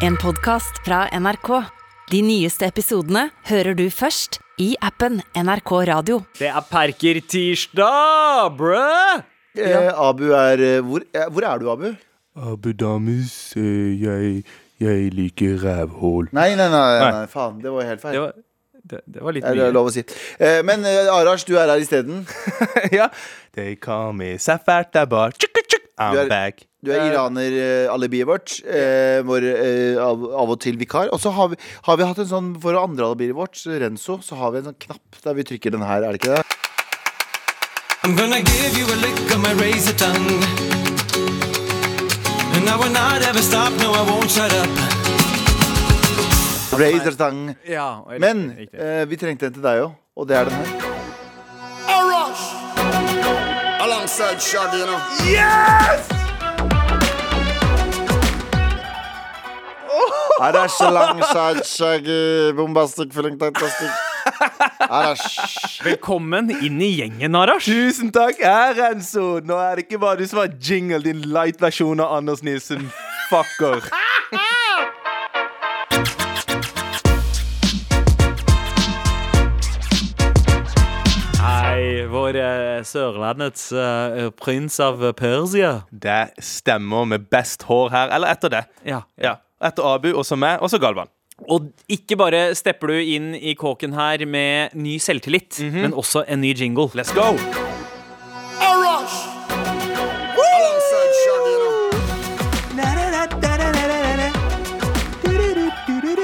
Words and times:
En 0.00 0.16
podkast 0.16 0.80
fra 0.84 1.04
NRK. 1.20 1.48
De 2.10 2.20
nyeste 2.24 2.66
episodene 2.66 3.26
hører 3.50 3.76
du 3.78 3.84
først 3.92 4.38
i 4.60 4.72
appen 4.84 5.20
NRK 5.38 5.72
Radio. 5.90 6.20
Det 6.38 6.48
er 6.50 6.64
Perker-tirsdag, 6.70 8.50
brø! 8.58 8.80
Eh, 9.60 9.88
Abu 9.98 10.28
er 10.36 10.62
eh, 10.62 10.76
hvor, 10.86 11.02
eh, 11.14 11.26
hvor 11.34 11.46
er 11.46 11.58
du, 11.62 11.68
Abu? 11.72 11.88
Abu 12.38 12.70
Damus, 12.78 13.34
eh, 13.58 13.90
jeg, 14.00 14.44
jeg 14.80 15.10
liker 15.16 15.58
rævhål. 15.64 16.30
Nei, 16.36 16.52
nei, 16.58 16.68
nei, 16.70 16.84
nei, 17.00 17.10
Nei. 17.18 17.26
faen. 17.32 17.58
Det 17.62 17.72
var 17.74 17.88
helt 17.90 18.02
feil. 18.04 18.14
Det 18.16 18.22
var, 18.24 18.32
det, 18.94 19.00
det 19.16 19.24
var 19.26 19.36
litt 19.36 19.44
Ja, 19.46 19.52
det 19.54 19.64
er 19.66 19.70
mye. 19.70 19.76
lov 19.76 19.90
å 19.90 19.94
si. 19.94 20.04
Eh, 20.38 20.60
men 20.66 20.86
eh, 20.88 21.10
Arash, 21.12 21.44
du 21.50 21.56
er 21.60 21.70
her 21.74 21.82
isteden. 21.82 22.24
ja, 22.98 23.10
they 23.58 23.76
call 23.76 24.14
me 24.16 24.36
Safart 24.40 24.96
Abar. 25.02 25.34
Chuk, 25.38 25.60
chuk, 25.66 25.90
I'm 26.00 26.14
Du 26.16 26.24
er- 26.24 26.30
back. 26.32 26.66
Du 26.80 26.88
er 26.94 27.10
iraner-alibiet 27.10 28.24
vårt. 28.28 28.54
Eh, 28.64 29.20
vår 29.28 29.44
eh, 29.50 29.98
av, 30.00 30.22
av 30.42 30.52
og 30.54 30.60
til 30.64 30.78
vikar. 30.80 31.10
Og 31.12 31.20
så 31.20 31.28
har 31.36 31.50
vi, 31.52 31.58
har 31.84 31.98
vi 32.00 32.06
hatt 32.08 32.22
en 32.22 32.30
sånn 32.30 32.46
for 32.62 32.78
andre 32.80 33.04
alibiet 33.10 33.36
vårt, 33.36 33.60
Renzo, 33.82 34.16
så 34.24 34.38
har 34.40 34.54
vi 34.54 34.62
en 34.62 34.70
sånn 34.70 34.78
knapp 34.86 35.18
der 35.26 35.36
vi 35.36 35.44
trykker 35.50 35.74
den 35.76 35.84
her, 35.84 36.00
er 36.08 36.16
det 36.16 36.22
ikke 36.22 36.38
det? 36.38 36.44
I'm 38.02 38.14
gonna 38.16 38.40
give 38.40 38.78
you 38.80 38.86
a 38.88 38.96
lick 39.04 39.20
of 39.34 39.42
my 39.44 39.52
razor 39.60 39.92
tongue. 40.00 40.40
And 42.56 42.64
I 42.68 42.76
will 42.80 42.88
not 42.92 43.20
ever 43.28 43.42
stop, 43.44 43.72
no, 43.76 43.92
I 43.92 44.00
won't 44.08 44.30
shut 44.32 44.52
up. 44.56 44.72
Razor 46.80 47.12
tang. 47.20 47.54
Ja, 47.68 48.04
riktig, 48.08 48.20
Men 48.24 48.54
riktig. 48.56 48.80
eh, 48.80 49.04
vi 49.10 49.16
trengte 49.20 49.46
en 49.50 49.52
til 49.58 49.62
deg 49.62 49.82
òg, 49.84 49.92
og 50.16 50.28
det 50.30 50.36
er 50.40 50.48
den 50.48 50.54
her. 50.54 50.66
Arash! 51.92 52.46
alongside 53.84 54.40
Shaggy, 54.40 54.78
you 54.78 54.86
know. 54.86 54.96
Arash 54.96 56.19
alongside 60.40 61.66
Shaggy, 61.66 62.52
bombastic, 62.52 63.12
feeling 63.12 63.38
fantastic. 63.38 63.90
Arash. 64.88 65.80
Velkommen 65.84 66.50
inn 66.64 66.80
i 66.80 66.88
gjengen, 66.96 67.36
Arash. 67.36 67.68
Tusen 67.68 68.10
takk, 68.14 68.40
her, 68.40 68.74
Renzo. 68.78 69.40
Nå 69.44 69.58
er 69.60 69.76
det 69.80 69.86
ikke 69.86 70.00
bare 70.02 70.20
du 70.22 70.26
som 70.30 70.40
har 70.42 70.52
jingle, 70.56 71.02
din 71.04 71.20
light-versjon 71.34 72.00
av 72.00 72.16
Anders 72.18 72.42
Nilsen. 72.46 72.88
Fucker. 73.30 73.84
Hei, 81.40 82.04
vår 82.10 82.36
eh, 82.36 82.80
Sørlandets 82.86 83.70
eh, 83.72 84.26
prins 84.40 84.76
av 84.84 85.00
Persia. 85.18 85.70
Det 85.90 86.32
stemmer 86.44 87.08
med 87.08 87.28
best 87.32 87.64
hår 87.68 87.92
her. 87.94 88.12
Eller 88.16 88.34
etter 88.36 88.52
det. 88.56 88.64
Ja, 88.88 89.04
Ja. 89.20 89.36
Etter 89.60 89.84
Abu, 89.94 90.12
og 90.16 90.24
så 90.24 90.38
meg, 90.40 90.60
og 90.60 90.70
så 90.72 90.80
Galvan. 90.80 91.10
Og 91.48 91.70
ikke 91.88 92.16
bare 92.20 92.50
stepper 92.56 92.92
du 92.92 92.98
inn 93.16 93.32
i 93.34 93.54
kåken 93.56 93.94
her 93.96 94.24
med 94.28 94.76
ny 94.76 94.98
selvtillit, 95.00 95.60
men 95.72 95.96
også 95.96 96.24
en 96.28 96.40
ny 96.44 96.52
jingle. 96.56 96.90
Let's 96.96 97.12
go! 97.16 97.32
Rush 98.60 99.39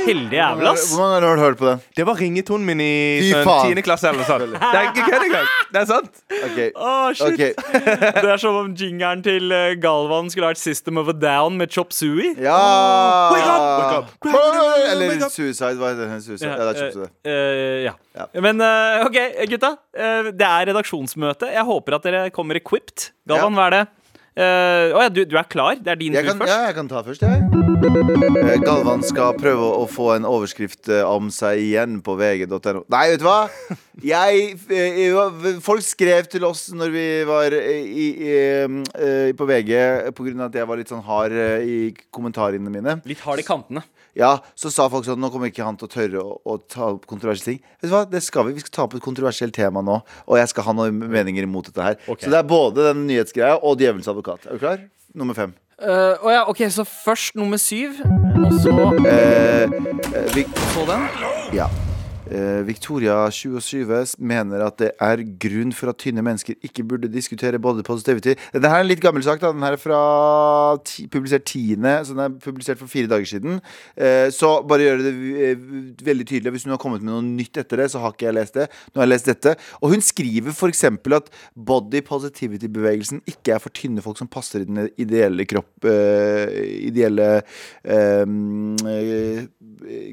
Heldig 0.07 0.37
jævla, 0.39 0.71
ass. 0.73 0.85
Hvor 0.93 1.01
mange 1.03 1.15
ganger 1.17 1.29
har 1.29 1.37
du 1.37 1.43
hørt 1.43 1.59
på 1.61 1.67
den? 1.69 1.81
Det 1.99 2.05
var 2.07 2.19
ringetonen 2.21 2.67
min 2.69 2.81
i 2.85 2.91
Fy 3.25 3.31
sånn, 3.33 3.45
faen. 3.49 3.73
10. 3.77 3.83
klasse 3.87 4.09
eller 4.11 4.23
noe 4.23 4.29
sånt. 4.29 4.55
Det 4.73 4.79
er 4.81 4.89
ikke 4.93 5.07
kødd 5.11 5.25
engang. 5.27 5.49
Det 5.75 5.81
er 5.83 5.89
sant. 5.91 6.21
Ok, 6.37 6.59
Å, 6.77 6.93
shit. 7.19 7.27
ok 7.27 7.43
Det 8.23 8.31
er 8.37 8.43
som 8.43 8.59
om 8.63 8.71
jingeren 8.79 9.25
til 9.27 9.51
eh, 9.57 9.75
Galvan 9.83 10.31
skulle 10.33 10.53
vært 10.53 10.63
System 10.63 11.01
of 11.03 11.11
a 11.11 11.17
Down 11.17 11.59
med 11.61 11.75
Chop 11.75 11.93
Suey. 11.97 12.33
Ja! 12.41 12.57
Wake 13.35 13.51
up, 13.51 14.15
wake 14.23 14.31
up. 14.31 14.31
Eller 14.93 15.17
up. 15.27 15.33
Suicide. 15.35 15.75
Hva 15.81 15.91
heter 15.93 16.07
den? 16.15 16.23
Suicide. 16.25 16.53
Ja, 16.55 16.57
det 16.63 16.73
er 16.73 16.81
Chop 16.81 16.97
Suey. 17.01 17.11
eh, 17.27 17.35
eh, 17.35 17.79
ja. 17.89 17.95
Ja. 18.17 18.27
Men 18.41 18.63
eh, 18.65 19.05
OK, 19.05 19.19
gutta. 19.51 19.75
Eh, 19.97 20.31
det 20.33 20.47
er 20.49 20.71
redaksjonsmøte. 20.71 21.51
Jeg 21.53 21.67
håper 21.69 21.99
at 21.99 22.07
dere 22.09 22.25
kommer 22.35 22.57
equipped. 22.63 23.11
Galvan, 23.29 23.53
Ja. 23.53 23.59
hva 23.59 23.67
er 23.67 23.75
det? 23.77 23.85
Eh, 24.37 24.93
oh 24.93 25.01
ja, 25.01 25.09
du, 25.09 25.23
du 25.25 25.33
er 25.41 25.47
klar? 25.49 25.79
Det 25.81 25.89
er 25.89 25.97
din 25.97 26.13
tur 26.13 26.27
først? 26.29 26.51
ja, 26.51 26.67
jeg 26.69 26.75
kan 26.77 26.89
ta 26.91 27.01
først, 27.07 27.23
jeg. 27.25 27.45
Eh, 28.43 28.59
Galvan 28.61 29.01
skal 29.07 29.33
prøve 29.41 29.65
å 29.79 29.87
få 29.89 30.11
en 30.13 30.27
overskrift 30.29 30.91
eh, 30.93 31.01
om 31.09 31.31
seg 31.33 31.63
igjen 31.63 32.03
på 32.05 32.19
vg.no. 32.21 32.83
Nei, 32.93 33.03
vet 33.15 33.23
du 33.23 33.25
hva? 33.25 33.47
Jeg, 34.05 34.59
folk 35.65 35.81
skrev 35.81 36.27
til 36.29 36.45
oss 36.45 36.67
når 36.77 36.91
vi 36.93 37.05
var 37.25 37.55
i, 37.57 38.09
i, 38.29 38.35
på 39.33 39.47
VG 39.49 39.71
pga. 40.13 40.35
at 40.45 40.59
jeg 40.61 40.69
var 40.69 40.77
litt 40.77 40.93
sånn 40.93 41.01
hard 41.07 41.33
i 41.65 41.79
kommentarene 42.13 42.69
mine. 42.69 42.99
Litt 43.09 43.23
hard 43.25 43.41
i 43.41 43.47
kantene. 43.47 43.87
Ja, 44.17 44.39
Så 44.57 44.73
sa 44.73 44.87
folk 44.93 45.05
sånn 45.05 45.21
Nå 45.21 45.29
kommer 45.33 45.51
ikke 45.51 45.67
han 45.67 45.77
til 45.77 45.89
å 45.89 45.93
tørre 45.93 46.23
å, 46.23 46.39
å 46.41 46.57
ta 46.73 46.91
opp 46.95 47.05
kontroversielle 47.11 47.59
ting. 47.59 47.75
Vet 47.83 47.91
du 47.91 47.95
hva, 47.95 48.05
det 48.09 48.23
skal 48.25 48.49
Vi 48.49 48.57
Vi 48.57 48.65
skal 48.65 48.75
ta 48.79 48.87
opp 48.87 48.97
et 48.97 49.05
kontroversielt 49.05 49.55
tema 49.57 49.85
nå, 49.85 50.01
og 50.27 50.41
jeg 50.41 50.53
skal 50.53 50.71
ha 50.71 50.77
noen 50.77 51.05
meninger 51.13 51.45
imot 51.47 51.69
dette 51.69 51.85
her. 51.85 52.01
Okay. 52.07 52.25
Så 52.25 52.33
det 52.33 52.41
er 52.41 52.49
både 52.49 52.89
den 52.91 53.07
nyhetsgreia 53.11 53.61
og 53.61 53.77
djevelens 53.81 54.09
advokat. 54.09 54.49
Er 54.49 54.57
du 54.57 54.65
klar? 54.65 54.85
Nummer 55.17 55.37
fem. 55.37 55.55
Uh, 55.77 56.17
oh 56.25 56.31
ja, 56.33 56.47
OK, 56.49 56.63
så 56.73 56.87
først 56.89 57.37
nummer 57.37 57.61
syv, 57.61 58.01
og 58.41 58.55
så 58.63 58.73
uh, 58.73 58.97
uh, 59.05 60.33
vi, 60.33 60.47
så 60.73 60.87
den. 60.89 61.05
Ja. 61.53 61.69
Eh, 62.27 62.63
Victoria 62.67 63.31
27 63.31 64.17
mener 64.19 64.65
at 64.67 64.79
det 64.81 64.89
er 65.03 65.23
grunn 65.39 65.73
for 65.77 65.93
at 65.93 66.01
tynne 66.03 66.25
mennesker 66.27 66.57
ikke 66.67 66.85
burde 66.89 67.11
diskutere 67.13 67.61
body 67.63 67.85
positivity. 67.87 68.35
Dette 68.55 68.71
her 68.71 68.81
er 68.81 68.87
en 68.87 68.91
litt 68.91 69.03
gammel 69.03 69.23
sak. 69.23 69.41
da 69.41 69.53
Den 69.53 69.63
her 69.63 69.77
er 69.77 69.81
fra 69.81 70.01
ti, 70.85 71.07
publisert 71.07 71.47
10., 71.47 71.77
så 72.05 72.17
den 72.17 72.25
er 72.25 72.39
publisert 72.43 72.81
for 72.81 72.91
fire 72.91 73.11
dager 73.11 73.29
siden. 73.31 73.61
Eh, 73.97 74.29
så 74.35 74.63
bare 74.67 74.89
gjøre 74.89 75.05
det 75.05 75.13
eh, 75.47 75.67
veldig 76.09 76.27
tydelig. 76.27 76.55
Hvis 76.57 76.67
hun 76.67 76.75
har 76.75 76.83
kommet 76.83 77.05
med 77.05 77.13
noe 77.15 77.23
nytt 77.23 77.63
etter 77.63 77.83
det, 77.83 77.91
så 77.93 78.03
har 78.03 78.15
ikke 78.15 78.29
jeg 78.29 78.39
lest 78.41 78.59
det. 78.59 78.67
Nå 78.91 79.01
har 79.01 79.07
jeg 79.07 79.15
lest 79.15 79.31
dette. 79.31 79.55
Og 79.81 79.95
hun 79.95 80.03
skriver 80.03 80.51
f.eks. 80.55 80.85
at 81.21 81.31
body 81.55 82.03
positivity-bevegelsen 82.07 83.23
ikke 83.31 83.55
er 83.55 83.63
for 83.63 83.75
tynne 83.75 84.03
folk 84.03 84.19
som 84.19 84.31
passer 84.31 84.65
i 84.65 84.69
den 84.69 84.89
ideelle 84.97 85.47
kropp 85.47 85.87
Ideelle 85.87 87.29
eh, 87.85 88.27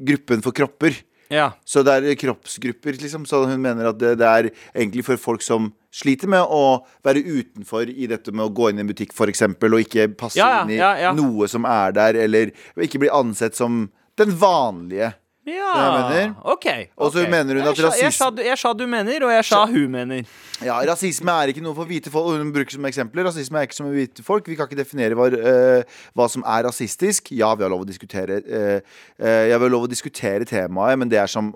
gruppen 0.04 0.44
for 0.44 0.54
kropper. 0.54 0.94
Ja. 1.32 1.52
Så 1.64 1.82
det 1.86 1.94
er 2.00 2.18
kroppsgrupper, 2.20 2.98
liksom. 3.00 3.24
Så 3.28 3.44
hun 3.48 3.60
mener 3.62 3.90
at 3.92 3.98
det, 4.00 4.14
det 4.20 4.28
er 4.28 4.50
egentlig 4.74 5.04
for 5.06 5.20
folk 5.20 5.44
som 5.44 5.72
sliter 5.94 6.30
med 6.30 6.42
å 6.50 6.84
være 7.06 7.22
utenfor 7.22 7.88
i 7.90 8.08
dette 8.10 8.32
med 8.34 8.48
å 8.48 8.52
gå 8.54 8.70
inn 8.70 8.80
i 8.80 8.84
en 8.84 8.90
butikk, 8.90 9.14
f.eks., 9.14 9.44
og 9.46 9.80
ikke 9.80 10.08
passe 10.18 10.38
Ja, 10.40 10.64
inn 10.64 10.74
i 10.74 10.80
ja. 10.80 11.12
noe 11.16 11.48
som 11.50 11.66
er 11.68 11.94
der, 11.96 12.18
eller 12.26 12.52
ikke 12.76 13.04
bli 13.04 13.12
ansett 13.14 13.56
som 13.56 13.86
den 14.18 14.34
vanlige. 14.38 15.12
Ja, 15.44 15.70
jeg 15.76 15.92
mener. 16.00 16.34
OK. 16.44 16.66
Og 16.96 17.10
så 17.12 17.20
okay. 17.20 17.30
mener 17.30 17.54
hun 17.54 17.62
Jeg 17.62 17.68
at 17.68 17.76
sa- 17.76 17.82
jeg 17.82 18.08
rasisme- 18.08 18.16
sa, 18.16 18.30
du- 18.30 18.42
jeg 18.42 18.58
sa 18.58 18.72
du 18.72 18.86
mener, 18.86 19.24
og 19.26 19.32
jeg 19.34 19.44
sa 19.44 19.66
hun 19.66 19.90
mener. 19.92 20.22
Ja, 20.64 20.78
Rasisme 20.88 21.30
er 21.30 21.52
ikke 21.52 21.60
noe 21.62 21.74
for 21.76 21.84
hvite 21.84 22.10
folk. 22.10 22.38
Hun 22.38 22.52
bruker 22.52 22.70
som 22.72 22.84
eksempler 22.88 23.26
Rasisme 23.28 23.58
er 23.60 23.66
ikke 23.68 23.74
som 23.76 23.90
hvite 23.92 24.24
folk. 24.24 24.46
Vi 24.48 24.56
kan 24.56 24.66
ikke 24.68 24.78
definere 24.80 25.12
hva, 25.18 25.26
uh, 25.28 25.82
hva 26.16 26.28
som 26.32 26.42
er 26.46 26.64
rasistisk. 26.64 27.28
Ja, 27.36 27.54
vi 27.54 27.62
har 27.66 27.70
lov 27.74 27.84
å 27.84 27.88
diskutere 27.88 28.40
uh, 28.40 28.80
uh, 29.20 29.44
Jeg 29.50 29.60
vil 29.60 29.70
lov 29.70 29.84
å 29.84 29.90
diskutere 29.90 30.44
temaet, 30.48 30.98
men 30.98 31.08
det 31.12 31.18
er 31.20 31.26
som, 31.28 31.52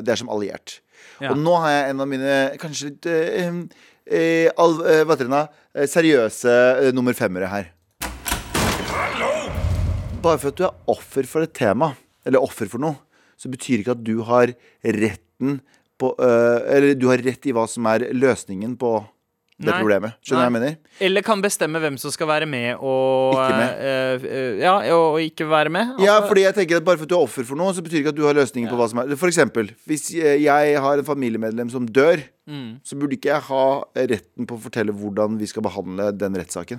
det 0.00 0.08
er 0.08 0.16
som 0.16 0.28
alliert. 0.32 0.80
Ja. 1.20 1.30
Og 1.32 1.38
nå 1.38 1.54
har 1.60 1.70
jeg 1.70 1.90
en 1.90 2.00
av 2.00 2.08
mine 2.08 2.32
kanskje 2.60 2.88
litt 2.90 3.06
eh, 3.06 3.52
eh, 4.08 4.48
al, 4.56 4.80
eh, 4.86 5.04
hva 5.04 5.12
heter 5.16 5.28
det 5.28 5.32
da? 5.32 5.46
Seriøse 5.86 6.92
nummer 6.96 7.12
femmere 7.16 7.48
her. 7.52 7.72
Bare 10.22 10.38
for 10.40 10.48
at 10.50 10.56
du 10.58 10.64
er 10.66 10.74
offer 10.90 11.26
for 11.28 11.44
et 11.46 11.52
tema, 11.54 11.92
eller 12.26 12.42
offer 12.42 12.66
for 12.68 12.82
noe, 12.82 12.96
så 13.36 13.50
betyr 13.52 13.82
ikke 13.82 13.96
at 13.96 14.04
du 14.06 14.22
har 14.26 14.54
retten 14.84 15.60
på 15.98 16.12
øh, 16.20 16.60
Eller 16.76 16.94
du 16.98 17.06
har 17.08 17.22
rett 17.24 17.46
i 17.48 17.52
hva 17.56 17.66
som 17.68 17.86
er 17.88 18.10
løsningen 18.12 18.74
på 18.76 18.98
det 19.56 19.70
Nei. 19.70 19.78
problemet. 19.80 20.12
Skjønner 20.20 20.36
du 20.36 20.42
hva 20.42 20.48
jeg 20.50 20.52
mener? 20.52 20.74
Eller 21.06 21.22
kan 21.24 21.40
bestemme 21.40 21.80
hvem 21.80 21.94
som 21.96 22.12
skal 22.12 22.28
være 22.28 22.44
med 22.44 22.74
og 22.76 23.32
Ikke 23.38 23.56
med. 23.56 23.78
eh, 23.80 24.26
eh, 24.28 24.58
ja, 24.60 24.74
og 24.92 25.16
ikke 25.24 25.46
være 25.48 25.72
med. 25.72 25.94
Ja, 26.04 26.18
Altså, 26.18 26.28
fordi 26.28 26.42
jeg 26.44 26.54
tenker 26.58 26.76
at 26.76 26.84
Bare 26.84 26.98
for 27.00 27.08
at 27.08 27.08
du 27.08 27.16
er 27.16 27.24
offer 27.24 27.46
for 27.48 27.56
noe, 27.56 27.72
så 27.72 27.80
betyr 27.86 28.02
ikke 28.02 28.12
at 28.12 28.18
du 28.18 28.26
har 28.28 28.36
løsningen 28.36 28.68
på 28.68 28.76
hva 28.76 28.88
som 28.92 29.00
er 29.00 29.16
For 29.16 29.32
eksempel, 29.32 29.70
hvis 29.88 30.10
jeg 30.12 30.76
har 30.84 30.98
en 31.00 31.08
familiemedlem 31.08 31.70
som 31.72 31.88
dør, 31.88 32.20
Mm. 32.46 32.76
så 32.86 32.94
burde 32.94 33.16
ikke 33.16 33.32
jeg 33.32 33.42
ha 33.48 33.62
retten 33.96 34.46
på 34.46 34.54
å 34.54 34.60
fortelle 34.62 34.92
hvordan 34.94 35.34
vi 35.40 35.46
skal 35.50 35.64
behandle 35.66 36.12
den 36.14 36.36
rettssaken. 36.38 36.78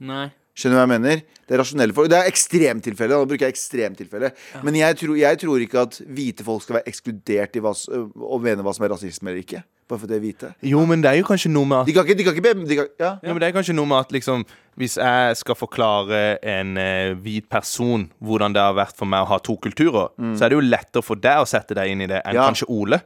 Nei. 0.00 0.32
Skjønner 0.56 0.72
du 0.72 0.80
hva 0.80 0.84
jeg 0.86 0.92
mener? 0.96 1.22
Det 1.46 1.52
er 1.54 1.60
rasjonelle 1.60 1.92
folk. 1.92 2.08
Det 2.08 2.16
er 2.16 2.28
ekstremtilfelle. 2.30 3.12
Nå 3.20 3.26
bruker 3.28 3.44
jeg 3.46 3.52
ekstremtilfelle. 3.54 4.30
Men 4.64 4.78
jeg 4.78 4.96
tror, 5.02 5.16
jeg 5.20 5.38
tror 5.42 5.60
ikke 5.66 5.82
at 5.84 5.98
hvite 6.16 6.44
folk 6.46 6.62
skal 6.64 6.78
være 6.78 6.88
ekskludert 6.90 7.58
i 7.58 7.62
hva, 7.62 7.72
å 7.76 8.38
mene 8.40 8.64
hva 8.64 8.72
som 8.74 8.86
er 8.86 8.94
rasisme 8.94 9.28
eller 9.30 9.42
ikke. 9.44 9.60
Bare 9.86 10.00
fordi 10.02 10.14
de 10.14 10.16
er 10.16 10.22
hvite. 10.24 10.48
Jo, 10.66 10.80
men 10.88 11.04
det 11.04 11.10
er 11.12 11.18
jo 11.20 11.26
kanskje 11.28 11.50
noe 11.52 11.68
med 11.70 11.84
at 11.84 11.86
De 11.86 11.92
kan 11.94 12.08
ikke, 12.08 12.16
de 12.18 12.24
kan 12.26 12.34
ikke 12.34 12.46
be, 12.48 12.54
de 12.72 12.78
kan, 12.80 12.88
ja. 12.98 13.10
Ja, 13.22 13.28
men 13.36 13.38
det 13.44 13.50
er 13.50 13.54
kanskje 13.54 13.76
noe 13.76 13.86
med 13.86 14.00
at 14.00 14.10
liksom 14.16 14.42
Hvis 14.80 14.96
jeg 14.98 15.36
skal 15.38 15.54
forklare 15.60 16.22
en 16.42 16.72
uh, 16.80 17.12
hvit 17.22 17.46
person 17.52 18.08
hvordan 18.18 18.56
det 18.56 18.64
har 18.64 18.74
vært 18.80 18.96
for 18.98 19.06
meg 19.12 19.22
å 19.22 19.30
ha 19.30 19.38
to 19.46 19.54
kulturer, 19.62 20.10
så 20.34 20.48
er 20.48 20.50
det 20.50 20.58
jo 20.58 20.64
lettere 20.66 21.04
for 21.06 21.20
deg 21.22 21.44
å 21.44 21.46
sette 21.46 21.76
deg 21.78 21.92
inn 21.94 22.02
i 22.02 22.08
det 22.10 22.18
enn 22.24 22.34
Mm. 22.34 22.40
Ja. 22.40 22.48
kanskje 22.50 22.66
Ole. 22.72 22.98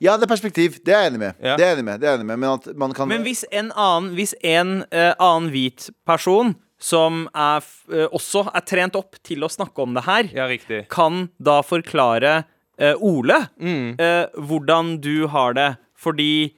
ja, 0.00 0.16
det 0.16 0.24
er 0.24 0.32
perspektiv. 0.32 0.78
Det 0.86 0.94
er 0.94 1.02
jeg 1.04 1.12
enig 1.12 1.20
med. 1.26 1.34
Ja. 1.42 1.56
Det 1.58 1.64
er 1.66 1.68
jeg 1.74 1.76
enig 1.76 1.84
med, 1.90 2.00
det 2.00 2.08
er 2.08 2.12
jeg 2.14 2.20
enig 2.22 2.26
med 2.32 2.38
Men 2.38 2.50
at 2.56 2.66
man 2.76 2.94
kan 2.96 3.08
Men 3.10 3.22
hvis 3.26 3.44
en 3.52 3.70
annen 3.76 4.14
Hvis 4.16 4.32
en 4.42 4.72
uh, 4.94 5.12
annen 5.18 5.50
hvit 5.52 5.90
person 6.06 6.54
som 6.84 7.24
er, 7.32 7.64
eh, 7.92 8.08
også 8.12 8.44
er 8.52 8.64
trent 8.68 8.96
opp 8.98 9.16
til 9.24 9.44
å 9.46 9.48
snakke 9.52 9.84
om 9.84 9.94
det 9.96 10.04
her, 10.04 10.28
Ja, 10.34 10.48
kan 10.92 11.30
da 11.40 11.62
forklare 11.64 12.44
uh, 12.80 12.94
Ole 13.00 13.48
Mm. 13.60 13.96
uh, 14.00 14.26
hvordan 14.36 15.00
du 15.00 15.26
har 15.28 15.54
det. 15.54 15.76
Fordi 15.96 16.52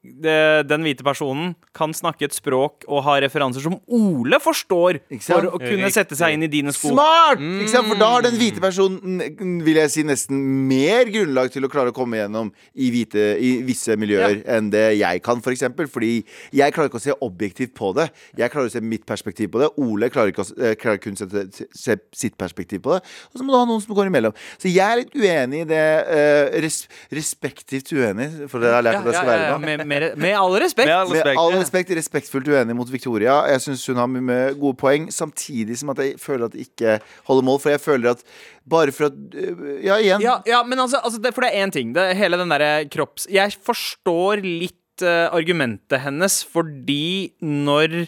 det, 0.00 0.64
den 0.64 0.84
hvite 0.86 1.04
personen 1.04 1.52
kan 1.76 1.92
snakke 1.92 2.24
et 2.24 2.32
språk 2.32 2.86
og 2.88 3.02
ha 3.04 3.18
referanser 3.20 3.60
som 3.60 3.76
Ole 3.92 4.38
forstår, 4.40 5.02
for 5.20 5.48
å 5.50 5.58
kunne 5.60 5.90
sette 5.92 6.16
seg 6.16 6.36
inn 6.36 6.46
i 6.46 6.50
dine 6.50 6.72
sko. 6.72 6.94
Smart! 6.94 7.42
Ikke 7.60 7.72
sant? 7.72 7.88
For 7.90 8.00
da 8.00 8.08
har 8.14 8.24
den 8.24 8.38
hvite 8.40 8.62
personen 8.64 9.20
mm, 9.36 9.58
vil 9.66 9.80
jeg 9.82 9.92
si, 9.92 10.04
nesten 10.08 10.40
mer 10.70 11.10
grunnlag 11.12 11.52
til 11.52 11.68
å 11.68 11.70
klare 11.72 11.92
å 11.92 11.96
komme 11.96 12.16
gjennom 12.16 12.48
i, 12.72 12.88
hvite, 12.94 13.26
i 13.44 13.50
visse 13.66 13.96
miljøer 14.00 14.40
enn 14.48 14.70
det 14.72 14.86
jeg 14.96 15.20
kan, 15.26 15.42
for 15.44 15.52
eksempel. 15.52 15.90
Fordi 15.90 16.14
jeg 16.56 16.76
klarer 16.76 16.88
ikke 16.88 17.02
å 17.02 17.04
se 17.04 17.18
objektivt 17.26 17.76
på 17.76 17.92
det. 17.98 18.08
Jeg 18.40 18.54
klarer 18.54 18.72
å 18.72 18.74
se 18.74 18.80
mitt 18.80 19.04
perspektiv 19.08 19.52
på 19.52 19.60
det. 19.60 19.68
Ole 19.84 20.08
klarer, 20.12 20.32
ikke 20.32 20.46
å, 20.46 20.56
eh, 20.64 20.76
klarer 20.80 21.02
kun 21.04 21.20
å 21.20 21.28
se, 21.28 21.68
se 21.76 21.98
sitt 22.16 22.38
perspektiv 22.40 22.80
på 22.86 22.96
det. 22.96 23.02
Og 23.34 23.36
så 23.36 23.44
må 23.44 23.52
du 23.52 23.60
ha 23.60 23.68
noen 23.68 23.84
som 23.84 23.92
går 23.96 24.08
imellom. 24.08 24.36
Så 24.56 24.72
jeg 24.72 24.86
er 24.86 25.02
litt 25.02 25.12
uenig 25.12 25.66
i 25.66 25.68
det. 25.68 25.86
Uh, 26.10 26.58
res, 26.64 26.82
respektivt 27.12 27.92
uenig, 27.92 28.30
for 28.48 28.62
det 28.62 28.72
har 28.72 28.80
jeg 28.80 28.88
lært 28.88 29.02
at 29.02 29.10
jeg 29.10 29.18
skal 29.20 29.32
være 29.34 29.48
nå. 29.50 29.89
Med, 29.90 30.06
med, 30.06 30.22
med 30.22 30.36
all 30.38 30.56
respekt. 30.62 30.88
Med 30.88 30.96
all 30.96 31.10
Med 31.10 31.20
respekt. 31.20 31.40
all 31.42 31.56
respekt, 31.58 31.92
respektfullt 31.98 32.50
uenig 32.50 32.76
mot 32.78 32.90
Victoria. 32.92 33.40
Jeg 33.50 33.64
syns 33.66 33.86
hun 33.90 34.00
har 34.00 34.10
mye 34.10 34.24
med 34.24 34.58
gode 34.60 34.78
poeng, 34.80 35.08
samtidig 35.14 35.78
som 35.80 35.92
at 35.94 36.02
jeg 36.04 36.16
føler 36.22 36.46
at 36.46 36.56
det 36.56 36.68
ikke 36.68 36.98
holder 37.28 37.48
mål. 37.50 37.60
For 37.62 37.74
jeg 37.74 37.82
føler 37.82 38.14
at 38.14 38.24
bare 38.70 38.94
for 38.94 39.10
at 39.10 39.18
øh, 39.34 39.64
Ja, 39.84 39.98
igjen. 39.98 40.22
Ja, 40.24 40.40
ja 40.46 40.62
men 40.66 40.78
altså, 40.78 41.02
altså 41.02 41.20
det, 41.22 41.34
For 41.34 41.46
det 41.46 41.52
er 41.52 41.66
én 41.66 41.74
ting. 41.74 41.94
Det, 41.96 42.10
hele 42.18 42.38
den 42.40 42.52
derre 42.52 42.84
kropps... 42.92 43.26
Jeg 43.30 43.56
forstår 43.66 44.44
litt 44.44 45.04
uh, 45.04 45.28
argumentet 45.34 46.04
hennes, 46.04 46.42
fordi 46.44 47.32
når 47.42 48.06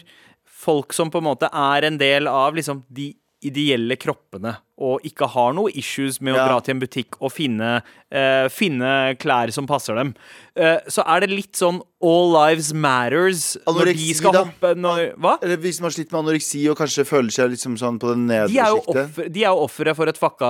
folk 0.63 0.95
som 0.95 1.11
på 1.11 1.19
en 1.19 1.27
måte 1.27 1.49
er 1.49 1.89
en 1.89 1.99
del 1.99 2.29
av 2.31 2.55
liksom 2.55 2.85
de 2.93 3.11
ideelle 3.45 3.95
kroppene, 3.99 4.55
og 4.83 5.03
ikke 5.05 5.27
har 5.29 5.53
noe 5.53 5.69
issues 5.77 6.19
med 6.21 6.33
å 6.33 6.37
Ja. 6.37 6.47
dra 6.47 6.59
til 6.65 6.73
en 6.75 6.79
butikk 6.81 7.19
og 7.21 7.31
finne, 7.31 7.83
uh, 8.11 8.47
finne 8.49 9.15
klær 9.21 9.51
som 9.53 9.67
passer 9.69 9.95
dem, 9.95 10.13
uh, 10.59 10.79
så 10.89 11.03
er 11.05 11.21
det 11.21 11.29
litt 11.29 11.53
sånn 11.59 11.81
All 12.03 12.33
lives 12.33 12.73
matters 12.75 13.55
når 13.65 13.93
de 13.95 14.13
skal 14.13 14.33
da. 14.35 14.41
hoppe 14.43 14.73
når, 14.75 15.13
Hva? 15.15 15.37
Eller 15.41 15.55
hvis 15.63 15.79
man 15.79 15.87
har 15.87 15.93
slitt 15.95 16.11
med 16.11 16.19
anoreksi 16.25 16.65
og 16.69 16.75
kanskje 16.81 17.05
føler 17.07 17.31
seg 17.31 17.53
liksom 17.53 17.77
sånn 17.79 17.95
på 18.01 18.09
den 18.11 18.25
er 18.29 18.49
nedre 18.49 18.65
sjiktet. 18.73 19.31
de 19.31 19.43
er 19.45 19.53
jo 19.53 19.61
ofre 19.63 19.95
for 19.95 20.11
et 20.11 20.19
fucka 20.19 20.49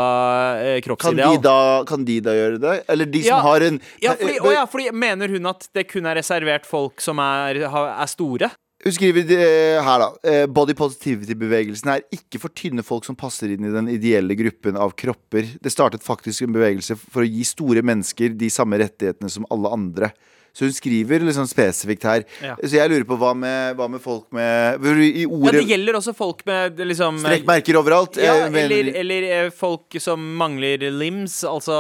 eh, 0.64 0.82
Kan 0.98 1.16
de, 1.20 1.38
da, 1.44 1.84
kan 1.86 2.04
de 2.06 2.20
da 2.26 2.32
gjøre 2.34 2.60
det? 2.64 2.74
Eller 2.90 3.06
de 3.06 3.22
som 3.22 3.38
Ja. 3.38 3.42
har 3.46 3.62
en 3.68 3.80
Ja, 4.02 4.16
fordi, 4.16 4.40
å 4.40 4.52
ja, 4.56 4.66
fordi 4.66 4.90
Mener 4.94 5.28
hun 5.30 5.46
at 5.46 5.68
det 5.76 5.88
kun 5.90 6.06
er 6.10 6.16
reservert 6.16 6.66
folk 6.66 7.00
som 7.02 7.20
er, 7.20 7.62
er 7.70 8.08
store? 8.10 8.50
Hun 8.84 8.92
skriver 8.92 9.30
eh, 9.32 9.80
her, 9.80 10.02
da. 10.02 10.10
eh, 10.28 10.46
Body 10.52 10.74
positivity-bevegelsen 10.76 11.92
er 11.94 12.02
ikke 12.12 12.42
for 12.44 12.52
tynne 12.52 12.84
folk 12.84 13.06
som 13.08 13.16
passer 13.16 13.54
inn 13.54 13.64
i 13.64 13.72
den 13.72 13.88
ideelle 13.94 14.36
gruppen 14.36 14.76
av 14.76 14.92
kropper. 15.00 15.48
Det 15.64 15.72
startet 15.72 16.04
faktisk 16.04 16.44
en 16.44 16.56
bevegelse 16.56 16.98
for 17.00 17.24
å 17.24 17.30
gi 17.30 17.46
store 17.48 17.84
mennesker 17.86 18.36
de 18.36 18.50
samme 18.52 18.82
rettighetene 18.84 19.32
som 19.32 19.48
alle 19.56 19.72
andre. 19.72 20.12
Så 20.54 20.68
hun 20.68 20.74
skriver 20.76 21.24
liksom 21.26 21.48
spesifikt 21.50 22.04
her. 22.06 22.24
Ja. 22.44 22.54
Så 22.62 22.76
jeg 22.78 22.92
lurer 22.92 23.08
på 23.10 23.18
hva 23.18 23.32
med, 23.34 23.74
hva 23.80 23.88
med 23.90 24.02
folk 24.04 24.28
med 24.38 24.84
i 25.02 25.26
ordet, 25.26 25.54
Ja, 25.56 25.60
Det 25.60 25.64
gjelder 25.72 25.98
også 25.98 26.14
folk 26.14 26.44
med 26.46 26.78
liksom 26.78 27.18
strekkmerker 27.24 27.80
overalt. 27.80 28.20
ja, 28.22 28.36
eller, 28.46 28.92
eller 29.02 29.24
eh, 29.24 29.50
folk 29.50 29.98
som 30.00 30.22
mangler 30.38 30.86
limbs, 30.94 31.40
altså 31.44 31.74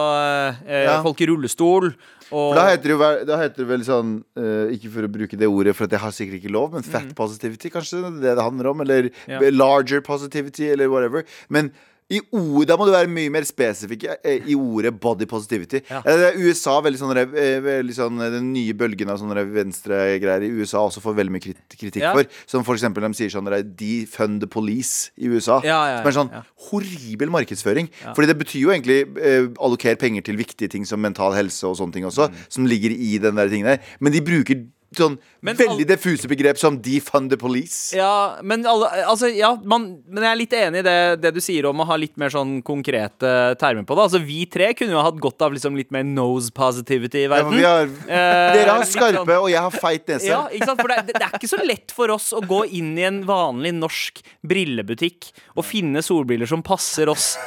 eh, 0.65 0.83
Ja. 0.87 0.97
folk 1.05 1.21
i 1.21 1.29
rullestol. 1.29 1.93
Og 2.33 2.55
da 2.57 2.63
heter, 2.71 2.95
vel- 2.97 3.25
da 3.29 3.37
heter 3.37 3.61
det 3.61 3.67
vel 3.69 3.83
sånn 3.85 4.13
uh, 4.39 4.65
Ikke 4.73 4.89
for 4.89 5.05
å 5.05 5.09
bruke 5.11 5.37
det 5.37 5.45
ordet, 5.45 5.75
for 5.77 5.85
at 5.85 5.91
jeg 5.93 6.01
har 6.01 6.13
sikkert 6.15 6.39
ikke 6.41 6.53
lov, 6.55 6.71
men 6.73 6.81
fat 6.81 7.11
positivity, 7.13 7.69
kanskje 7.69 7.99
det 8.01 8.07
er 8.09 8.21
det 8.23 8.35
det 8.39 8.45
handler 8.47 8.71
om? 8.71 8.81
Eller 8.81 9.11
larger 9.53 10.01
positivity, 10.01 10.71
eller 10.73 10.89
whatever. 10.89 11.27
Men 11.47 11.69
i 12.11 12.19
ord, 12.35 12.65
da 12.67 12.75
må 12.77 12.85
du 12.85 12.91
være 12.91 13.07
mye 13.09 13.29
mer 13.31 13.45
spesifikk 13.47 14.03
eh, 14.23 14.43
i 14.51 14.55
ordet 14.55 14.91
body 14.99 15.25
positivity. 15.29 15.79
Ja. 15.89 16.01
Eh, 16.05 16.17
det 16.19 16.31
USA, 16.43 16.75
veldig 16.83 16.99
sånn, 16.99 17.15
eh, 17.17 17.59
veldig 17.63 17.95
sånn 17.95 18.19
Den 18.19 18.51
nye 18.53 18.73
bølgen 18.77 19.09
av 19.09 19.17
sånne 19.21 19.45
venstregreier 19.49 20.43
i 20.45 20.51
USA 20.59 20.83
også 20.87 21.01
får 21.01 21.15
veldig 21.21 21.31
mye 21.31 21.45
kritikk 21.73 22.01
Ja. 22.03 22.13
for. 22.13 22.25
Som 22.45 22.63
for 22.63 22.75
eksempel 22.75 23.01
de 23.07 23.13
sier 23.13 23.29
sånn 23.33 23.47
Defund 23.75 24.41
the 24.41 24.47
police 24.47 25.11
i 25.17 25.27
USA. 25.27 25.61
Ja, 25.63 25.79
ja, 25.87 25.97
som 26.03 26.07
er 26.07 26.17
sånn 26.19 26.31
ja. 26.33 26.43
horribel 26.69 27.29
markedsføring. 27.29 27.89
Fordi 28.13 28.27
det 28.27 28.37
betyr 28.37 28.61
jo 28.61 28.69
egentlig 28.75 28.99
eh, 29.17 29.47
alloker 29.59 29.95
penger 29.95 30.21
til 30.23 30.37
viktige 30.37 30.69
ting 30.69 30.85
som 30.85 31.01
mental 31.01 31.33
helse 31.33 31.63
og 31.67 31.77
sånne 31.77 31.93
ting 31.93 32.05
også, 32.05 32.29
Mm. 32.29 32.35
som 32.49 32.65
ligger 32.65 32.91
i 32.91 33.17
den 33.17 33.35
der 33.35 33.49
tingen 33.49 33.65
der. 33.65 33.79
Men 33.99 34.11
de 34.13 34.21
bruker 34.21 34.65
sånn 34.97 35.17
Men 35.43 35.57
veldig 35.59 35.85
diffuse 35.89 36.27
begrep 36.31 36.57
som 36.57 36.77
defund 36.81 37.29
the 37.33 37.37
police. 37.37 37.95
Ja, 37.95 38.37
men 38.41 38.65
alle, 38.69 38.87
altså, 39.09 39.27
ja, 39.33 39.53
man, 39.63 39.99
men 40.07 40.23
jeg 40.23 40.31
er 40.31 40.39
litt 40.39 40.53
enig 40.57 40.79
i 40.83 40.85
det, 40.87 40.97
det 41.23 41.33
du 41.35 41.41
sier 41.43 41.65
om 41.69 41.81
å 41.83 41.87
ha 41.89 41.97
litt 41.99 42.15
mer 42.17 42.31
sånn 42.33 42.61
konkrete 42.65 43.33
termer 43.59 43.83
på 43.87 43.95
det. 43.97 44.05
Altså, 44.07 44.21
Vi 44.23 44.45
tre 44.51 44.71
kunne 44.77 44.95
jo 44.95 45.03
hatt 45.03 45.19
godt 45.23 45.41
av 45.45 45.53
liksom 45.55 45.75
litt 45.79 45.91
mer 45.91 46.03
nose 46.07 46.51
positivity 46.55 47.23
i 47.23 47.27
Ja, 47.27 47.33
verden. 47.35 47.57
vi 47.57 47.63
har, 47.67 47.83
Eh, 48.03 48.53
dere 48.57 48.69
har 48.77 48.83
skarpe, 48.87 49.23
sånn- 49.25 49.41
og 49.43 49.49
jeg 49.49 49.59
har 49.61 49.71
feit 49.71 50.07
nese. 50.07 50.27
Ja? 50.27 50.41
For 50.73 50.87
det, 50.89 50.97
det, 51.07 51.13
det 51.19 51.27
er 51.27 51.37
ikke 51.37 51.49
så 51.51 51.59
lett 51.65 51.91
for 51.95 52.11
oss 52.11 52.31
å 52.35 52.41
gå 52.43 52.63
inn 52.75 52.97
i 52.99 53.05
en 53.07 53.21
vanlig 53.27 53.73
norsk 53.75 54.19
brillebutikk 54.43 55.29
og 55.55 55.63
finne 55.65 56.01
solbriller 56.03 56.49
som 56.49 56.63
passer 56.65 57.09
oss. 57.11 57.37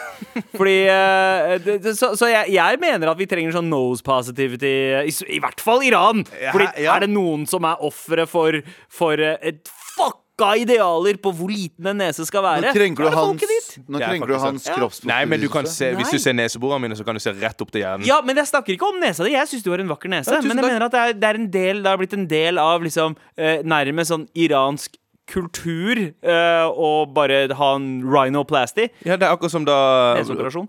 Fordi 0.56 0.76
eh, 0.88 1.92
Så, 1.96 2.14
så 2.16 2.28
jeg, 2.30 2.54
jeg 2.56 2.80
mener 2.80 3.10
at 3.12 3.18
vi 3.20 3.26
trenger 3.28 3.52
sånn 3.56 3.68
nose 3.70 4.04
positivity, 4.06 4.72
i, 5.04 5.12
i 5.36 5.40
hvert 5.42 5.60
fall 5.60 5.84
Iran. 5.84 6.22
Fordi 6.24 6.68
ja. 6.84 6.94
er 6.96 7.04
det 7.04 7.10
noen 7.12 7.35
som 7.44 7.66
er 7.68 7.82
ofre 7.84 8.24
for, 8.30 8.56
for 8.88 9.20
eh, 9.20 9.36
et 9.42 9.68
fucka 9.96 10.54
idealer 10.60 11.16
på 11.20 11.32
hvor 11.36 11.48
liten 11.52 11.86
en 11.92 11.96
nese 12.00 12.24
skal 12.28 12.44
være, 12.44 12.66
Nå 12.68 12.72
krenker 12.76 13.06
er 13.08 13.14
du 13.14 13.16
hans, 13.16 13.46
nå 13.88 14.00
krenker 14.02 14.32
du 14.32 14.36
hans. 14.40 14.66
Ja. 14.68 14.88
Nei, 15.08 15.22
men 15.28 15.40
du 15.40 15.48
kan 15.52 15.68
se, 15.68 15.92
hvis 15.96 16.12
du 16.12 16.18
ser 16.20 16.36
neseborene 16.36 16.84
mine, 16.84 16.96
så 16.98 17.04
kan 17.04 17.16
du 17.16 17.22
se 17.24 17.32
rett 17.36 17.64
opp 17.64 17.72
til 17.72 17.84
hjernen. 17.84 18.04
Ja, 18.08 18.20
men 18.24 18.36
jeg 18.36 18.48
snakker 18.52 18.76
ikke 18.76 18.90
om 18.92 19.00
nesa 19.00 19.24
di. 19.24 19.32
Jeg 19.36 19.48
syns 19.52 19.64
du 19.64 19.72
har 19.72 19.80
en 19.84 19.92
vakker 19.92 20.12
nese. 20.12 20.32
Ja, 20.32 20.40
men 20.44 20.56
jeg 20.56 20.64
takk. 20.64 20.72
mener 20.72 20.86
at 20.88 20.96
det 20.96 21.02
er, 21.04 21.16
det 21.16 21.30
er 21.30 21.40
en 21.40 21.50
del 21.52 21.82
Det 21.82 21.92
har 21.92 22.00
blitt 22.00 22.16
en 22.16 22.28
del 22.28 22.60
av 22.60 22.84
liksom 22.84 23.16
eh, 23.36 23.64
nærmest 23.64 24.12
sånn 24.12 24.28
iransk 24.36 24.96
kultur 25.26 25.98
eh, 25.98 26.66
og 26.70 27.12
bare 27.16 27.42
ha 27.58 27.68
en 27.76 27.88
rhinoplasty. 28.06 28.88
Ja, 29.06 29.16
det 29.18 29.26
er 29.26 29.34
akkurat 29.34 29.52
som 29.52 29.66
da 29.66 29.76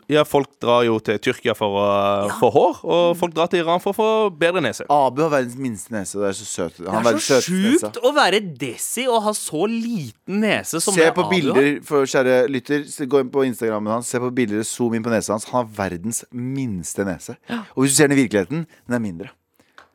Ja, 0.10 0.24
folk 0.28 0.50
drar 0.62 0.84
jo 0.88 0.98
til 1.04 1.20
Tyrkia 1.22 1.54
for 1.58 1.78
å 1.78 1.86
få 2.40 2.50
hår, 2.56 2.80
og 2.84 3.18
folk 3.20 3.36
drar 3.38 3.52
til 3.52 3.62
Iran 3.64 3.82
for 3.84 3.94
å 3.94 3.98
få 3.98 4.10
bedre 4.38 4.64
nese. 4.66 4.88
Abu 4.90 5.22
har 5.26 5.32
verdens 5.36 5.58
minste 5.62 5.94
nese. 5.94 6.18
Det 6.20 6.32
er 6.32 6.38
så 6.40 6.48
søt. 6.50 6.82
Han 6.88 7.06
Det 7.06 7.14
er 7.16 7.24
så 7.28 7.40
sjukt 7.46 8.02
å 8.02 8.14
være 8.18 8.42
desi 8.58 9.08
og 9.08 9.22
ha 9.28 9.34
så 9.38 9.66
liten 9.70 10.42
nese 10.44 10.82
som 10.84 10.96
Se 10.98 11.06
det 11.06 11.14
på 11.16 11.26
Abu 11.26 11.30
har. 11.30 11.54
bilder, 11.54 11.72
for 11.88 12.10
kjære 12.10 12.38
lytter, 12.52 12.86
gå 13.08 13.24
inn 13.24 13.34
på 13.34 13.46
Instagrammen 13.48 13.98
hans. 13.98 14.10
Se 14.10 14.22
på 14.22 14.32
bilder, 14.34 14.64
zoom 14.68 14.98
inn 14.98 15.06
på 15.06 15.14
nesa 15.14 15.36
hans. 15.36 15.46
Han 15.52 15.64
har 15.64 15.74
verdens 15.84 16.24
minste 16.32 17.06
nese. 17.08 17.38
Og 17.76 17.86
hvis 17.86 17.94
du 17.94 18.02
ser 18.02 18.10
den 18.10 18.18
i 18.18 18.24
virkeligheten, 18.26 18.66
den 18.88 18.98
er 18.98 19.04
mindre. 19.04 19.34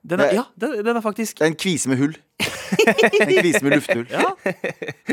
Den 0.03 0.19
er, 0.19 0.33
ja, 0.35 0.43
den, 0.59 0.81
den 0.83 0.97
er 0.99 1.01
faktisk 1.05 1.39
Det 1.39 1.45
er 1.47 1.53
en 1.53 1.59
kvise 1.59 1.89
med 1.91 2.01
hull. 2.01 2.17
En 2.73 3.33
kvise 3.43 3.63
med 3.65 3.77
lufthull. 3.77 4.05
ja. 4.11 4.25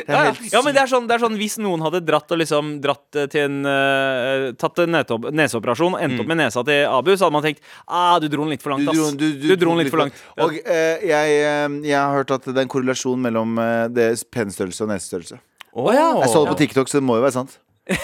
Ja, 0.09 0.23
ja. 0.29 0.33
ja, 0.51 0.61
men 0.65 0.73
det 0.73 0.81
er, 0.81 0.89
sånn, 0.89 1.07
det 1.09 1.15
er 1.17 1.21
sånn 1.21 1.35
hvis 1.37 1.57
noen 1.61 1.83
hadde 1.85 2.01
dratt 2.05 2.31
og 2.33 2.39
liksom 2.41 2.71
Dratt 2.81 3.17
eh, 3.19 3.27
til 3.31 3.45
en 3.45 3.59
uh, 3.67 4.47
Tatt 4.59 4.81
en 4.83 4.97
neseoperasjon 5.37 5.97
og 5.97 6.01
endt 6.03 6.23
opp 6.23 6.31
med 6.31 6.39
nesa 6.41 6.63
til 6.65 6.85
Abu, 6.89 7.11
så 7.13 7.27
hadde 7.27 7.37
man 7.37 7.45
tenkt 7.45 7.61
Ah, 7.85 8.17
du 8.21 8.29
dro 8.31 8.45
den 8.45 8.55
litt 8.55 8.63
for 8.65 8.73
langt, 8.73 8.87
Du 8.89 8.95
du, 9.19 9.27
dro, 9.35 9.43
Du, 9.43 9.53
dro 9.59 9.75
den 9.75 9.83
litt 9.83 9.93
for 9.93 10.03
langt. 10.05 10.17
Ja. 10.33 10.47
Og 10.47 10.55
uh, 10.57 11.05
jeg, 11.11 11.37
jeg 11.85 11.97
har 11.99 12.15
hørt 12.17 12.33
at 12.39 12.49
det 12.49 12.57
er 12.57 12.65
en 12.65 12.71
korrelasjon 12.71 13.21
mellom 13.27 13.59
uh, 13.61 13.85
deres 13.93 14.25
pennstørrelse 14.25 14.85
og 14.87 14.93
nesestørrelse. 14.93 15.41
Oh, 15.73 15.91
ja. 15.93 16.09
Jeg 16.23 16.33
så 16.33 16.43
det 16.45 16.55
på 16.55 16.59
TikTok, 16.63 16.89
så 16.89 16.97
det 16.99 17.05
må 17.05 17.19
jo 17.19 17.27
være 17.27 17.37
sant. 17.37 17.59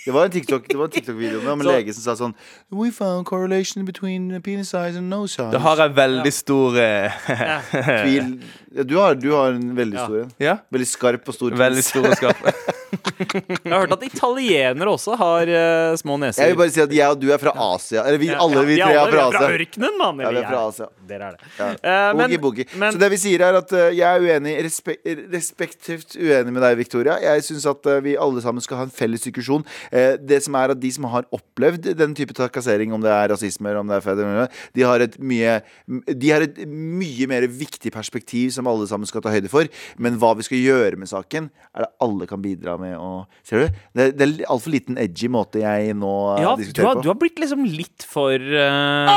Det 0.00 0.14
var 0.14 0.24
en 0.24 0.30
TikTok-video 0.32 0.86
TikTok 0.88 1.14
om 1.14 1.20
med 1.20 1.50
en 1.52 1.62
Så- 1.62 1.72
lege 1.76 1.92
som 1.94 2.02
sa 2.02 2.14
sånn 2.16 2.34
We 2.72 2.90
found 2.90 3.26
correlation 3.26 3.84
between 3.84 4.40
penis 4.40 4.70
size 4.72 4.96
and 4.96 5.10
nose 5.10 5.34
size. 5.34 5.50
Det 5.52 5.60
har 5.60 5.76
jeg 5.76 5.94
veldig 5.94 6.32
stor 6.32 6.78
eh, 6.80 7.12
Tvil. 8.02 8.40
Du, 8.70 8.94
har, 8.96 9.16
du 9.18 9.32
har 9.34 9.56
en 9.56 9.72
veldig 9.76 9.98
stor 9.98 10.18
en. 10.20 10.28
Ja, 10.38 10.58
Veldig 10.70 10.86
skarp 10.86 11.26
og 11.28 11.34
stor 11.34 11.56
veldig 11.58 11.82
stor 11.82 12.06
og 12.06 12.14
skarp. 12.20 12.44
Jeg 13.20 13.72
har 13.72 13.82
hørt 13.84 13.92
at 13.96 14.04
italienere 14.06 14.92
også 14.94 15.16
har 15.20 15.50
uh, 15.52 15.96
små 16.00 16.16
neser. 16.22 16.42
Jeg 16.46 16.54
vil 16.54 16.58
bare 16.62 16.72
si 16.74 16.80
at 16.84 16.94
jeg 16.96 17.14
og 17.14 17.18
du 17.20 17.28
er 17.34 17.40
fra 17.42 17.52
Asia. 17.74 18.04
Eller 18.06 18.20
vi, 18.22 18.30
Ja, 18.30 18.38
alle 18.44 18.64
vi 18.68 18.76
tre 18.80 18.88
er 18.94 18.96
fra 18.96 19.04
Asia. 19.04 19.10
vi 19.10 19.20
er 19.20 19.38
fra 19.38 19.58
ørkenen, 19.60 19.98
mann. 20.00 20.22
Ja, 20.24 20.30
vi 20.34 20.40
er 20.42 20.48
fra 20.48 20.62
Asia. 20.70 20.88
Dere 21.10 21.28
er 21.30 21.36
det. 21.36 21.50
Ja. 21.58 21.68
Uh, 21.74 22.16
men- 22.16 22.20
Boogie, 22.30 22.38
boogie. 22.44 22.66
men- 22.80 22.94
så 22.94 23.02
det 23.02 23.10
vi 23.12 23.20
sier 23.24 23.44
er 23.48 23.58
at 23.60 23.72
uh, 23.76 23.86
jeg 23.90 24.06
er 24.06 24.26
uenig 24.26 24.54
respek 24.64 25.00
respektivt 25.34 26.16
uenig 26.16 26.52
med 26.54 26.62
deg, 26.64 26.76
Victoria. 26.80 27.18
Jeg 27.22 27.44
syns 27.46 27.66
at 27.70 27.86
vi 28.04 28.16
alle 28.20 28.42
sammen 28.44 28.62
skal 28.64 28.80
ha 28.80 28.86
en 28.88 28.94
felles 28.94 29.22
diskusjon. 29.26 29.64
Det 29.90 30.40
som 30.44 30.54
er 30.58 30.72
at 30.74 30.80
De 30.80 30.90
som 30.94 31.04
har 31.12 31.26
opplevd 31.34 31.90
den 31.98 32.14
type 32.16 32.32
trakassering, 32.36 32.92
om 32.96 33.02
det 33.02 33.10
er 33.12 33.28
rasisme 33.32 33.68
eller 33.68 33.82
om 33.82 33.90
det 33.90 33.98
er 33.98 34.04
fedre, 34.04 34.46
de 34.76 34.82
har 34.86 35.02
et 35.04 35.16
mye 35.20 35.58
De 36.06 36.30
har 36.32 36.44
et 36.46 36.60
mye 36.66 37.26
mer 37.30 37.46
viktig 37.50 37.92
perspektiv 37.94 38.50
som 38.54 38.68
alle 38.70 38.86
sammen 38.90 39.08
skal 39.10 39.22
ta 39.24 39.32
høyde 39.34 39.50
for. 39.52 39.68
Men 39.98 40.18
hva 40.20 40.32
vi 40.38 40.46
skal 40.46 40.62
gjøre 40.62 40.96
med 41.00 41.10
saken, 41.10 41.50
er 41.74 41.84
det 41.86 41.90
alle 42.06 42.26
kan 42.30 42.42
bidra 42.44 42.76
med 42.80 42.96
å 42.96 43.09
Ser 43.46 43.64
du? 43.64 43.78
Det, 43.96 44.08
det 44.18 44.26
er 44.26 44.50
altfor 44.52 44.74
liten 44.74 44.98
edgy 45.00 45.30
måte 45.32 45.62
jeg 45.62 45.94
nå 45.98 46.14
ja, 46.40 46.54
diskuterer 46.58 46.82
du 46.82 46.88
har, 46.88 46.98
på. 46.98 47.04
du 47.04 47.10
har 47.12 47.18
blitt 47.20 47.40
liksom 47.42 47.64
litt 47.68 48.06
for 48.08 48.36
uh... 48.36 49.12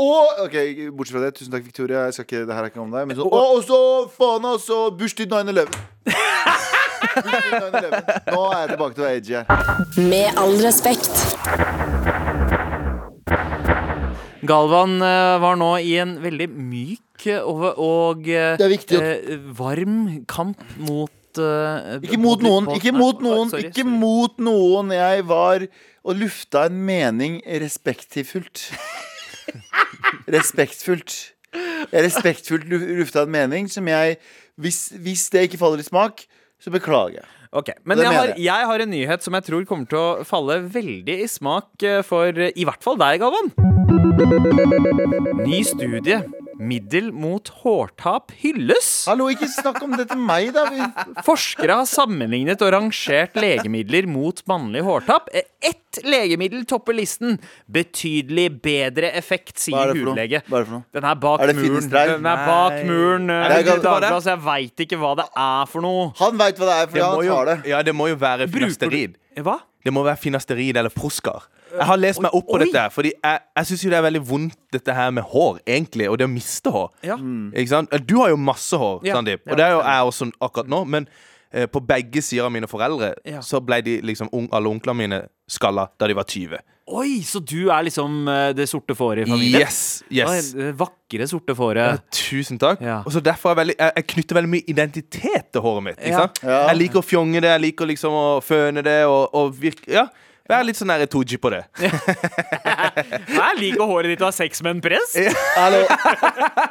Og, 0.00 0.44
ok, 0.46 0.56
Bortsett 0.94 1.16
fra 1.16 1.24
det, 1.26 1.32
tusen 1.38 1.54
takk, 1.54 1.66
Victoria. 1.66 2.06
Jeg 2.08 2.18
skal 2.18 2.28
ikke, 2.28 2.44
det 2.48 2.58
her 2.58 2.66
er 2.66 2.72
ikke 2.72 2.84
om 2.84 2.94
deg. 2.94 3.08
Men 3.10 3.18
så, 3.18 3.28
og, 3.28 3.58
og 3.58 3.64
så 3.66 3.80
faen, 4.14 4.48
altså! 4.54 4.84
Bursdag 4.98 5.30
9-11. 5.30 5.94
Nå 7.14 8.42
er 8.48 8.60
jeg 8.60 8.70
tilbake 8.74 8.94
til 8.94 9.02
å 9.02 9.06
være 9.06 9.16
edgy 9.20 9.38
her. 9.38 9.46
Med 10.10 10.40
all 10.40 10.56
respekt. 10.64 11.14
Galvan 14.44 14.98
eh, 15.00 15.34
var 15.40 15.56
nå 15.56 15.70
i 15.80 15.94
en 16.02 16.18
veldig 16.20 16.48
myk 16.52 17.28
eh, 17.32 17.40
og, 17.40 17.78
og 17.80 18.28
eh, 18.28 18.60
er 18.60 18.74
eh, 19.00 19.36
varm 19.56 20.24
kamp 20.28 20.60
mot 20.84 21.12
eh, 21.42 21.98
Ikke 22.04 22.18
mot 22.20 22.42
noen, 22.44 22.68
ikke 22.76 22.92
mot 22.94 23.20
noen, 23.24 23.50
sorry, 23.52 23.68
ikke 23.70 23.84
sorry. 23.84 23.98
mot 24.02 24.38
noen. 24.42 24.92
Jeg 24.94 25.26
var 25.28 25.66
og 26.04 26.18
lufta 26.20 26.66
en 26.68 26.80
mening 26.84 27.40
respektfullt. 27.62 28.68
Respektfullt. 30.34 31.14
Jeg 31.92 32.02
respektfullt 32.06 32.66
lufta 32.68 33.22
en 33.24 33.32
mening 33.32 33.68
som 33.70 33.86
jeg 33.88 34.16
hvis, 34.60 34.88
hvis 35.02 35.28
det 35.34 35.48
ikke 35.48 35.60
faller 35.60 35.82
i 35.82 35.86
smak, 35.86 36.24
så 36.62 36.70
beklager 36.74 37.20
jeg. 37.20 37.26
Ok, 37.54 37.70
Men 37.86 37.98
jeg 38.02 38.10
har, 38.10 38.32
jeg. 38.34 38.66
har 38.66 38.82
en 38.82 38.90
nyhet 38.90 39.22
som 39.22 39.34
jeg 39.38 39.46
tror 39.46 39.66
kommer 39.68 39.86
til 39.86 39.98
å 40.00 40.24
falle 40.26 40.56
veldig 40.74 41.18
i 41.22 41.28
smak 41.30 41.84
eh, 41.86 42.00
for 42.06 42.34
i 42.34 42.66
hvert 42.66 42.82
fall 42.82 42.98
deg, 42.98 43.22
Galvan. 43.22 43.52
Ny 45.44 45.60
studie. 45.66 46.18
Middel 46.64 47.10
mot 47.12 47.48
hårtap 47.62 48.32
hylles. 48.40 48.88
Hallo, 49.10 49.26
ikke 49.32 49.48
snakk 49.52 49.82
om 49.84 49.92
det 49.98 50.06
til 50.10 50.20
meg, 50.22 50.50
da. 50.56 50.64
Vi, 50.72 50.86
Forskere 51.26 51.76
har 51.82 51.88
sammenlignet 51.90 52.62
og 52.64 52.72
rangert 52.74 53.36
legemidler 53.36 54.08
mot 54.10 54.40
mannlig 54.50 54.82
hårtap. 54.86 55.28
Eh, 55.34 55.44
Ett 55.64 56.00
legemiddel 56.04 56.64
topper 56.68 56.96
listen. 56.96 57.36
Betydelig 57.70 58.48
bedre 58.64 59.10
effekt, 59.16 59.54
sier 59.62 59.92
er 59.92 59.94
hudlege. 59.96 60.40
Hva 60.48 60.58
er 60.60 60.64
det 60.64 60.68
for 60.70 60.76
noe? 60.78 60.84
Den 60.96 61.08
er 61.10 61.20
bak 61.22 61.44
Er 61.44 61.52
det 61.52 61.56
muren. 61.60 61.90
Den 61.94 62.28
er 62.32 62.42
bak 62.48 62.78
muren. 62.88 63.30
eh, 63.30 63.44
Er 63.44 63.54
det 63.54 63.66
Dagbladet, 63.70 64.24
jeg 64.32 64.42
veit 64.48 64.84
ikke 64.86 64.98
hva 65.00 65.12
det 65.20 65.28
er 65.36 65.66
for 65.70 65.84
noe. 65.84 66.08
han 66.18 66.38
veit 66.40 66.58
hva 66.58 66.66
det 66.70 66.76
er, 66.80 66.86
for 66.90 66.98
Det 66.98 67.04
han 67.04 67.24
jo, 67.28 67.34
tar 67.38 67.50
det. 67.52 67.58
ja, 67.70 67.82
det 67.82 67.94
må 67.94 68.08
jo 68.10 68.16
være 68.20 68.48
finasterid. 68.48 69.16
Hva? 69.44 69.58
Det 69.84 69.92
må 69.92 70.02
være 70.06 70.16
finasterid 70.16 70.76
eller 70.80 70.90
Proskar. 70.94 71.44
Jeg 71.78 71.86
har 71.90 71.96
lest 72.00 72.20
meg 72.22 72.34
opp 72.34 72.46
på 72.46 72.58
Oi. 72.58 72.64
dette, 72.64 72.84
Fordi 72.94 73.12
jeg, 73.12 73.40
jeg 73.56 73.66
syns 73.66 73.84
jo 73.84 73.90
det 73.90 73.98
er 73.98 74.06
veldig 74.08 74.24
vondt 74.28 74.58
dette 74.72 74.94
her 74.94 75.10
med 75.10 75.24
hår, 75.34 75.60
egentlig, 75.66 76.08
og 76.10 76.18
det 76.18 76.26
å 76.28 76.32
miste 76.32 76.70
hår. 76.74 76.90
Ja. 77.02 77.16
Ikke 77.16 77.68
sant? 77.74 77.90
Du 78.06 78.16
har 78.22 78.30
jo 78.34 78.36
masse 78.36 78.76
hår, 78.78 79.00
Ja. 79.04 79.14
Sandeep, 79.18 79.42
Ja, 79.46 79.52
og 79.52 79.56
det 79.58 79.64
er 79.66 79.72
jo 79.76 79.80
jeg 79.82 80.10
også 80.10 80.30
akkurat 80.40 80.68
nå. 80.68 80.84
Men 80.86 81.08
eh, 81.52 81.66
på 81.66 81.80
begge 81.86 82.22
sider 82.22 82.44
av 82.46 82.52
mine 82.52 82.66
foreldre 82.70 83.14
Ja. 83.24 83.40
så 83.40 83.60
ble 83.64 83.80
de 83.82 84.00
liksom 84.02 84.28
ung, 84.32 84.48
alle 84.52 84.68
onklene 84.68 84.96
mine 84.96 85.22
skalla 85.48 85.88
da 85.98 86.06
de 86.06 86.14
var 86.14 86.24
20. 86.24 86.58
Oi, 86.86 87.22
så 87.24 87.40
du 87.40 87.70
er 87.72 87.82
liksom 87.86 88.28
eh, 88.28 88.50
det 88.52 88.66
sorte 88.68 88.92
fåret 88.94 89.24
i 89.26 89.30
familien? 89.30 89.62
Yes, 89.62 90.02
yes. 90.12 90.28
Oi, 90.28 90.60
det 90.60 90.74
vakre 90.76 91.26
sorte 91.30 91.54
Ja, 91.54 91.56
fåret. 91.56 92.02
tusen 92.12 92.58
takk. 92.60 92.82
Ja. 92.84 92.98
Og 93.06 93.12
så 93.14 93.22
derfor 93.24 93.50
er 93.50 93.54
jeg, 93.54 93.60
veldig, 93.62 93.76
jeg, 93.78 93.92
jeg 93.96 94.06
knytter 94.12 94.34
veldig 94.36 94.50
mye 94.52 94.66
identitet 94.68 95.46
til 95.52 95.62
håret 95.64 95.82
mitt. 95.86 95.96
Ikke 95.98 96.10
Ja. 96.12 96.18
sant? 96.26 96.40
Ja. 96.44 96.58
Jeg 96.68 96.76
liker 96.82 97.00
å 97.00 97.04
fjonge 97.06 97.40
det, 97.40 97.48
jeg 97.54 97.60
liker 97.62 97.86
liksom 97.88 98.12
å 98.12 98.26
føne 98.44 98.82
det 98.84 98.98
og, 99.06 99.30
og 99.32 99.54
virke 99.56 99.88
Ja. 99.88 100.06
Være 100.44 100.66
litt 100.68 100.76
sånn 100.76 100.90
nære 100.92 101.06
Tooji 101.08 101.38
på 101.40 101.48
det. 101.54 101.62
Jeg 101.80 103.54
liker 103.56 103.88
håret 103.88 104.12
ditt 104.12 104.20
å 104.20 104.28
ha 104.28 104.34
sex 104.36 104.60
med 104.60 104.74
en 104.74 104.82
prest. 104.84 105.16
Hallo. 105.56 105.80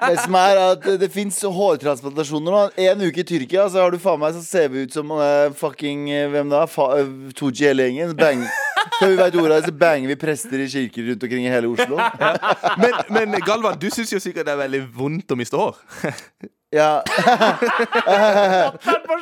Det 0.03 0.17
som 0.19 0.37
er 0.37 0.61
at 0.61 0.85
det 1.01 1.09
fins 1.13 1.39
hårtransplantasjoner 1.41 2.53
nå. 2.53 2.59
En 2.85 3.01
uke 3.01 3.23
i 3.23 3.27
Tyrkia, 3.31 3.65
så 3.73 3.81
har 3.81 3.89
du 3.89 3.97
faen 4.03 4.21
meg 4.21 4.37
så 4.37 4.43
ser 4.45 4.69
vi 4.69 4.85
ut 4.85 4.93
som 4.93 5.09
uh, 5.17 5.49
fucking 5.57 6.05
eh, 6.13 6.27
Hvem 6.29 6.53
da? 6.53 6.67
Fa 6.69 6.91
uh, 6.99 7.33
Tooji 7.33 7.71
hele 7.71 7.89
gjengen. 7.89 8.13
Bang. 8.19 8.45
Før 8.99 9.09
vi 9.09 9.17
veit 9.17 9.41
ordet 9.41 9.55
av 9.55 9.57
det, 9.57 9.71
så 9.71 9.77
banger 9.81 10.11
vi 10.11 10.21
prester 10.21 10.61
i 10.61 10.69
kirker 10.69 11.09
rundt 11.09 11.25
omkring 11.25 11.47
i 11.47 11.53
hele 11.53 11.73
Oslo. 11.73 11.97
Men, 12.83 12.99
men 13.09 13.39
Galvan, 13.45 13.77
du 13.79 13.89
syns 13.93 14.11
jo 14.13 14.19
sikkert 14.21 14.45
det 14.47 14.53
er 14.53 14.65
veldig 14.67 14.83
vondt 14.93 15.33
å 15.33 15.37
miste 15.39 15.57
hår. 15.57 15.79
Ja. 16.73 17.03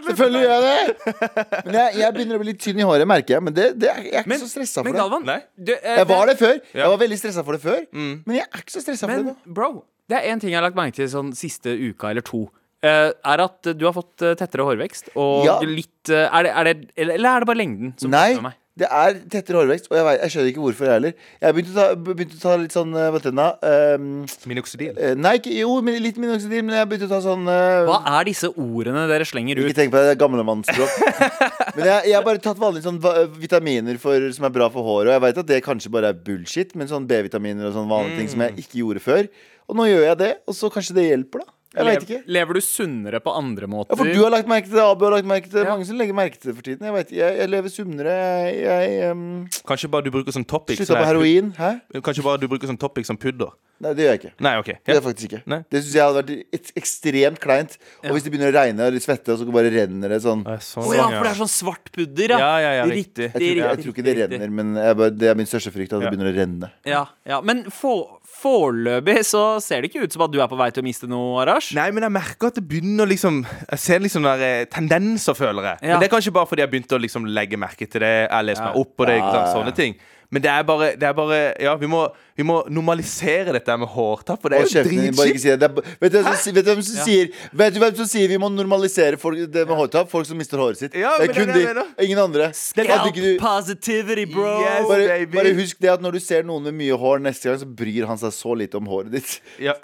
Selvfølgelig 0.07 0.41
gjør 0.45 0.53
jeg 0.53 0.63
det. 0.63 1.45
Men 1.65 1.75
jeg, 1.77 1.97
jeg 2.01 2.13
begynner 2.15 2.37
å 2.37 2.41
bli 2.43 2.49
litt 2.51 2.61
tynn 2.63 2.79
i 2.81 2.85
håret, 2.87 3.07
merker 3.09 3.35
jeg. 3.37 3.43
Men 3.47 3.55
det, 3.57 3.65
det 3.81 3.89
er, 3.91 3.99
jeg 4.07 4.13
er 4.15 4.23
ikke 4.23 4.31
Men- 4.33 4.41
så 4.43 4.49
stressa 4.51 4.83
Men 4.85 4.87
for 4.87 4.97
det. 4.97 5.01
Galvan, 5.03 5.25
Nei. 5.27 5.39
du, 5.57 5.73
eh, 5.75 5.97
Jeg 6.01 6.07
var 6.11 6.31
det 6.31 6.37
før. 6.39 6.55
Ja. 6.71 6.79
Jeg 6.85 6.93
var 6.93 7.01
veldig 7.03 7.19
stressa 7.21 7.43
for 7.47 7.57
det 7.57 7.61
før. 7.65 7.81
Men 7.99 8.37
jeg 8.39 8.45
er 8.47 8.63
ikke 8.63 8.75
så 8.77 8.83
stressa 8.85 9.07
for 9.09 9.15
det 9.15 9.25
Men 9.25 9.35
nå. 9.35 9.53
bro, 9.59 9.69
det 10.11 10.17
er 10.21 10.29
én 10.33 10.39
ting 10.43 10.51
jeg 10.53 10.59
har 10.61 10.67
lagt 10.69 10.79
merke 10.79 10.95
til 11.01 11.07
sånn 11.11 11.33
siste 11.37 11.75
uka 11.75 12.09
eller 12.13 12.25
to. 12.27 12.45
eh, 12.83 13.11
er 13.13 13.41
at 13.43 13.61
du 13.77 13.83
har 13.85 13.93
fått 13.93 14.23
eh, 14.25 14.33
tettere 14.39 14.63
hårvekst. 14.65 15.11
Og 15.15 15.45
Ja. 15.45 15.59
litt 15.61 16.09
eh, 16.09 16.25
er 16.33 16.43
det, 16.47 16.51
er 16.55 16.63
det, 16.65 16.75
eller, 16.97 17.13
eller 17.19 17.29
er 17.35 17.39
det 17.43 17.47
bare 17.51 17.59
lengden 17.61 17.91
som 18.01 18.09
Nei, 18.09 18.31
bekymrer 18.33 18.47
meg? 18.47 18.55
Det 18.79 18.87
er 18.87 19.17
tettere 19.27 19.59
hårvekst, 19.59 19.89
og 19.91 19.97
jeg, 19.97 20.05
vet, 20.07 20.21
jeg 20.21 20.31
skjønner 20.31 20.49
ikke 20.53 20.61
hvorfor 20.63 20.87
jeg 20.87 20.95
heller. 20.95 21.15
Jeg 21.43 21.55
begynte 21.57 21.73
å 21.73 21.75
ta, 21.75 21.85
begynte 22.07 22.37
å 22.37 22.39
ta 22.39 22.53
litt 22.61 22.75
sånn 22.75 22.93
eh, 22.95 23.07
Hva 23.11 23.19
heter 23.19 23.33
den? 23.35 23.41
Um, 23.67 24.05
Minoxidil. 24.47 24.93
eh, 24.95 25.15
nei, 25.19 25.33
ikke, 25.41 25.51
jo, 25.57 25.73
litt 25.91 26.21
minoxidil, 26.21 26.63
men 26.63 26.77
jeg 26.79 26.87
begynte 26.87 27.09
å 27.09 27.11
ta 27.11 27.19
sånn 27.25 27.43
uh, 27.51 27.83
Hva 27.89 27.99
er 28.15 28.29
disse 28.29 28.47
ordene 28.53 29.03
dere 29.11 29.27
slenger 29.27 29.59
ut? 29.59 29.67
Ikke 29.67 29.79
tenk 29.81 29.91
på 29.91 29.99
det, 29.99 30.07
det 30.07 30.15
er 30.15 30.21
gamlemannsspråk. 30.23 30.95
men 31.75 31.83
jeg, 31.83 32.07
jeg 32.13 32.15
har 32.15 32.25
bare 32.29 32.43
tatt 32.47 32.63
vanlige 32.63 32.87
sånn 32.87 33.01
vitaminer 33.35 33.99
for, 33.99 34.31
som 34.37 34.47
er 34.47 34.55
bra 34.55 34.71
for 34.71 34.87
håret. 34.87 35.11
Og 35.11 35.17
jeg 35.17 35.25
vet 35.27 35.41
at 35.43 35.51
det 35.51 35.63
kanskje 35.67 35.91
bare 35.91 36.13
er 36.15 36.25
bullshit, 36.31 36.71
men 36.79 36.87
sånn 36.87 37.09
B-vitaminer 37.11 37.67
og 37.67 37.75
sånn 37.75 37.91
vanlige 37.91 38.21
ting 38.21 38.31
som 38.31 38.45
jeg 38.47 38.55
ikke 38.63 38.85
gjorde 38.85 39.03
før. 39.03 39.27
Og 39.67 39.81
nå 39.81 39.91
gjør 39.91 40.07
jeg 40.13 40.21
det, 40.23 40.35
og 40.47 40.55
så 40.55 40.71
kanskje 40.71 40.95
det 40.95 41.09
hjelper, 41.09 41.43
da. 41.43 41.57
Jeg 41.71 41.87
vet 41.87 42.03
ikke. 42.03 42.19
Lever, 42.27 42.57
du 42.59 42.61
sunnere 42.65 43.21
på 43.23 43.31
andre 43.31 43.67
måter? 43.71 43.95
Ja, 43.95 43.99
for 44.01 44.11
du 44.11 44.19
har 44.25 44.33
lagt 44.33 44.49
merke 44.51 44.67
til 44.67 44.75
det, 44.75 44.83
Abu 44.83 45.05
har 45.07 45.15
lagt 45.15 45.29
merke 45.29 45.47
til 45.47 45.59
det. 45.61 45.65
Ja. 45.65 45.71
Mange 45.71 45.87
som 45.87 45.95
legger 46.01 46.17
merke 46.17 46.35
til 46.37 46.51
det 46.51 46.55
for 46.57 46.67
tiden. 46.67 46.83
Jeg, 46.83 46.95
vet, 46.97 47.13
jeg, 47.15 47.37
jeg 47.39 47.51
lever 47.53 47.71
sunnere. 47.71 48.15
Jeg, 48.51 48.61
jeg 48.67 49.11
um, 49.15 49.25
Kanskje 49.71 49.91
bare 49.93 50.03
du 50.07 50.11
bruker 50.11 50.35
sånn 50.35 50.47
topic 50.47 50.81
slutta 50.81 50.93
sånn 50.93 51.03
på 51.03 51.09
heroin. 51.13 51.51
Hæ? 51.55 51.71
Kanskje 52.03 52.25
bare 52.27 52.41
du 52.43 52.47
bruker 52.51 52.67
sånn 52.71 52.81
topic 52.81 53.07
som 53.07 53.19
pudder. 53.19 53.55
Nei, 53.81 53.95
det 53.97 54.03
gjør 54.03 54.11
jeg 54.11 54.19
ikke. 54.19 54.31
Nei, 54.45 54.51
OK. 54.61 54.67
Det 54.67 54.75
Ja. 54.75 54.81
gjør 54.91 54.97
jeg 54.99 55.05
faktisk 55.07 55.27
ikke. 55.31 55.41
Nei. 55.49 55.57
Det 55.71 55.79
syns 55.81 55.95
jeg 55.95 56.03
hadde 56.05 56.19
vært 56.21 56.53
et, 56.53 56.67
ekstremt 56.77 57.39
kleint. 57.41 57.77
Og 58.03 58.11
hvis 58.13 58.23
det 58.27 58.33
begynner 58.35 58.51
å 58.51 58.55
regne 58.59 58.89
og 58.91 58.99
svette, 59.01 59.33
og 59.33 59.39
så 59.39 59.55
bare 59.55 59.71
renner 59.73 60.13
det 60.13 60.19
sånn 60.21 60.43
Å 60.45 60.57
Sånn, 60.61 60.85
oh, 60.85 60.93
ja, 60.93 61.07
for 61.09 61.25
det 61.25 61.31
er 61.31 61.39
sånn 61.39 61.49
svart 61.49 61.89
pudder, 61.95 62.35
ja. 62.35 62.37
Ja, 62.37 62.51
ja, 62.61 62.71
ja, 62.77 62.83
Riktig, 62.85 63.31
riktig. 63.31 63.41
Jeg 63.41 63.57
tror, 63.57 63.71
jeg 63.71 63.81
tror 63.81 63.95
ikke 63.95 64.05
det 64.05 64.15
renner, 64.19 64.53
men 64.59 64.75
jeg 64.77 64.97
bare, 65.01 65.15
det 65.17 65.31
er 65.31 65.39
min 65.39 65.49
største 65.49 65.73
frykt. 65.73 65.95
At 65.95 66.03
det 66.03 66.11
begynner 66.13 66.29
å 66.29 66.35
renne. 66.37 66.69
Ja, 66.85 67.05
ja. 67.25 67.41
Men 67.41 67.63
få- 67.73 68.20
foreløpig 68.41 69.17
så 69.27 69.43
ser 69.63 69.81
det 69.83 69.91
ikke 69.91 70.05
ut 70.05 70.15
som 70.15 70.25
at 70.25 70.33
du 70.33 70.39
er 70.41 70.49
på 70.51 70.57
vei 70.59 70.69
til 70.73 70.83
å 70.83 70.87
miste 70.87 71.09
noe, 71.09 71.41
Arash. 71.43 71.71
Nei, 71.77 71.89
men 71.95 72.05
jeg 72.07 72.15
merker 72.17 72.51
at 72.51 72.57
det 72.59 72.65
begynner 72.67 73.09
liksom 73.09 73.41
Jeg 73.45 73.81
ser 73.83 74.01
liksom 74.03 74.25
der 74.25 74.45
eh, 74.45 74.63
tendenser, 74.71 75.37
føler 75.37 75.71
jeg. 75.71 75.83
Ja. 75.85 75.93
Men 75.93 76.03
Det 76.03 76.09
er 76.09 76.15
kanskje 76.15 76.33
bare 76.35 76.49
fordi 76.49 76.65
jeg 76.65 76.73
begynte 76.73 76.97
å 76.97 77.01
liksom 77.01 77.27
legge 77.29 77.59
merke 77.61 77.87
til 77.87 78.03
det. 78.03 78.15
Jeg 78.27 78.49
leser 78.49 78.67
meg 78.67 78.81
opp 78.81 78.95
på 78.97 79.07
det. 79.09 79.19
Ja. 79.21 79.45
Sånne 79.53 79.75
ting. 79.77 79.97
Men 80.31 80.41
det 80.45 80.47
er 80.47 80.63
bare, 80.63 80.85
det 80.95 81.03
er 81.03 81.13
bare 81.15 81.37
Ja, 81.59 81.73
vi 81.75 81.87
må, 81.91 82.05
vi 82.39 82.43
må 82.47 82.61
normalisere 82.71 83.51
dette 83.51 83.75
med 83.77 83.89
hårtapp, 83.91 84.39
for 84.41 84.53
det 84.53 84.61
er 84.61 84.63
jo 84.63 84.83
dritskitt. 84.87 85.41
si 85.43 85.55
ba- 85.59 85.83
vet, 85.99 86.13
du 86.13 86.21
hvem 86.21 86.37
som, 86.39 86.53
vet 86.55 86.69
du 86.71 86.83
sier 86.85 87.33
Vet 87.61 87.73
du 87.75 87.79
hvem 87.83 87.95
som 87.99 88.07
sier 88.07 88.31
vi 88.31 88.37
må 88.39 88.47
normalisere 88.53 89.19
folk, 89.19 89.41
det 89.51 89.65
med 89.67 89.75
hårtapp? 89.75 90.07
Folk 90.11 90.25
som 90.29 90.39
mister 90.39 90.57
håret 90.61 90.79
sitt. 90.79 90.95
Ja, 90.95 91.17
det 91.19 91.29
er 91.29 91.33
det 91.33 91.35
kun 91.35 91.51
det 91.53 91.75
de. 91.75 91.85
Ingen 92.07 92.23
andre. 92.23 92.47
Scalp 92.55 93.11
du- 93.13 93.37
positivity, 93.43 94.25
bro! 94.31 94.61
Yes. 94.63 94.87
bare, 94.87 95.07
baby. 95.17 95.35
bare 95.35 95.53
husk 95.59 95.81
det 95.83 95.91
at 95.97 96.01
når 96.07 96.15
du 96.15 96.19
ser 96.23 96.47
noen 96.47 96.63
med 96.69 96.79
mye 96.79 96.95
hår 96.97 97.19
neste 97.27 97.51
gang, 97.51 97.59
så 97.59 97.67
bryr 97.67 98.07
han 98.07 98.17
seg 98.21 98.31
så 98.31 98.55
lite 98.55 98.79
om 98.79 98.87
håret 98.87 99.11
ditt. 99.11 99.39
Ja. 99.59 99.75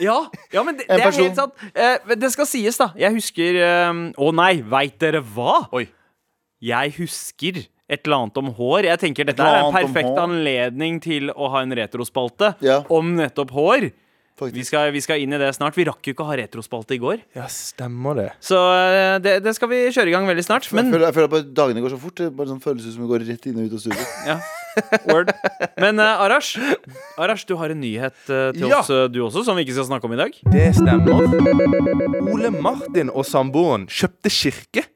Ja, 0.00 0.14
ja 0.48 0.62
men 0.64 0.78
det, 0.78 0.86
det 0.88 0.96
er 1.04 1.12
helt 1.12 1.36
sant. 1.36 1.52
Eh, 1.76 2.14
det 2.16 2.30
skal 2.32 2.46
sies, 2.48 2.78
da. 2.80 2.86
Jeg 2.96 3.12
husker 3.18 3.58
eh, 3.60 3.90
Å 4.16 4.28
nei, 4.32 4.54
veit 4.64 4.94
dere 5.02 5.20
hva? 5.20 5.66
Oi. 5.76 5.82
Jeg 6.64 6.94
husker 6.96 7.58
et 7.90 8.04
eller 8.06 8.20
annet 8.22 8.38
om 8.38 8.52
hår. 8.54 8.86
Jeg 8.86 9.00
tenker 9.02 9.26
Dette 9.26 9.42
er 9.42 9.64
en 9.64 9.74
perfekt 9.74 10.18
anledning 10.22 11.00
til 11.02 11.32
å 11.34 11.50
ha 11.50 11.64
en 11.66 11.74
retrospalte 11.74 12.54
Ja. 12.62 12.80
om 12.88 13.16
nettopp 13.18 13.50
hår. 13.56 13.90
Faktisk. 14.40 14.56
Vi 14.56 14.62
skal, 14.64 14.90
vi 14.94 15.00
skal 15.04 15.18
inn 15.20 15.34
i 15.36 15.38
det 15.42 15.50
snart. 15.52 15.74
Vi 15.76 15.84
rakk 15.84 16.00
jo 16.08 16.14
ikke 16.14 16.24
å 16.24 16.28
ha 16.30 16.36
retrospalte 16.38 16.94
i 16.96 17.00
går. 17.02 17.18
ja, 17.36 17.44
stemmer 17.52 18.14
det. 18.16 18.28
Så 18.40 18.56
eh, 18.56 19.18
det, 19.20 19.34
det 19.44 19.52
skal 19.58 19.68
vi 19.68 19.82
kjøre 19.92 20.08
i 20.08 20.14
gang 20.14 20.24
veldig 20.30 20.44
snart. 20.46 20.64
jeg, 20.64 20.78
Men 20.78 20.88
føler, 20.94 21.10
jeg 21.10 21.16
føler 21.18 21.34
at 21.42 21.50
dagene 21.58 21.82
går 21.84 21.92
så 21.92 21.98
fort. 22.00 22.14
Det 22.22 22.30
bare 22.38 22.48
sånn 22.48 22.62
føles 22.64 22.86
ut 22.88 22.94
som 22.94 23.02
vi 23.04 23.10
går 23.10 23.26
rett 23.28 23.50
inn 23.50 23.58
og 23.60 23.68
ut 23.68 23.76
av 23.76 23.82
studio. 23.84 24.06
Ja. 24.30 24.38
Word. 25.10 25.32
Men 25.82 25.98
eh, 25.98 26.22
Arash, 26.24 26.54
Arash, 27.18 27.42
du 27.50 27.56
har 27.58 27.74
en 27.74 27.80
nyhet 27.82 28.14
eh, 28.30 28.52
til 28.56 28.68
Ja. 28.70 28.78
oss, 28.80 28.88
eh, 28.94 29.08
du 29.12 29.18
også, 29.26 29.42
som 29.44 29.58
vi 29.58 29.66
ikke 29.66 29.74
skal 29.76 29.88
snakke 29.90 30.06
om 30.08 30.14
i 30.14 30.20
dag. 30.22 30.32
Det 30.54 30.68
stemmer. 30.78 31.20
Ole 32.30 32.54
Martin 32.54 33.10
og 33.12 33.26
samboeren 33.28 33.88
kjøpte 33.90 34.30
kirke. 34.32 34.86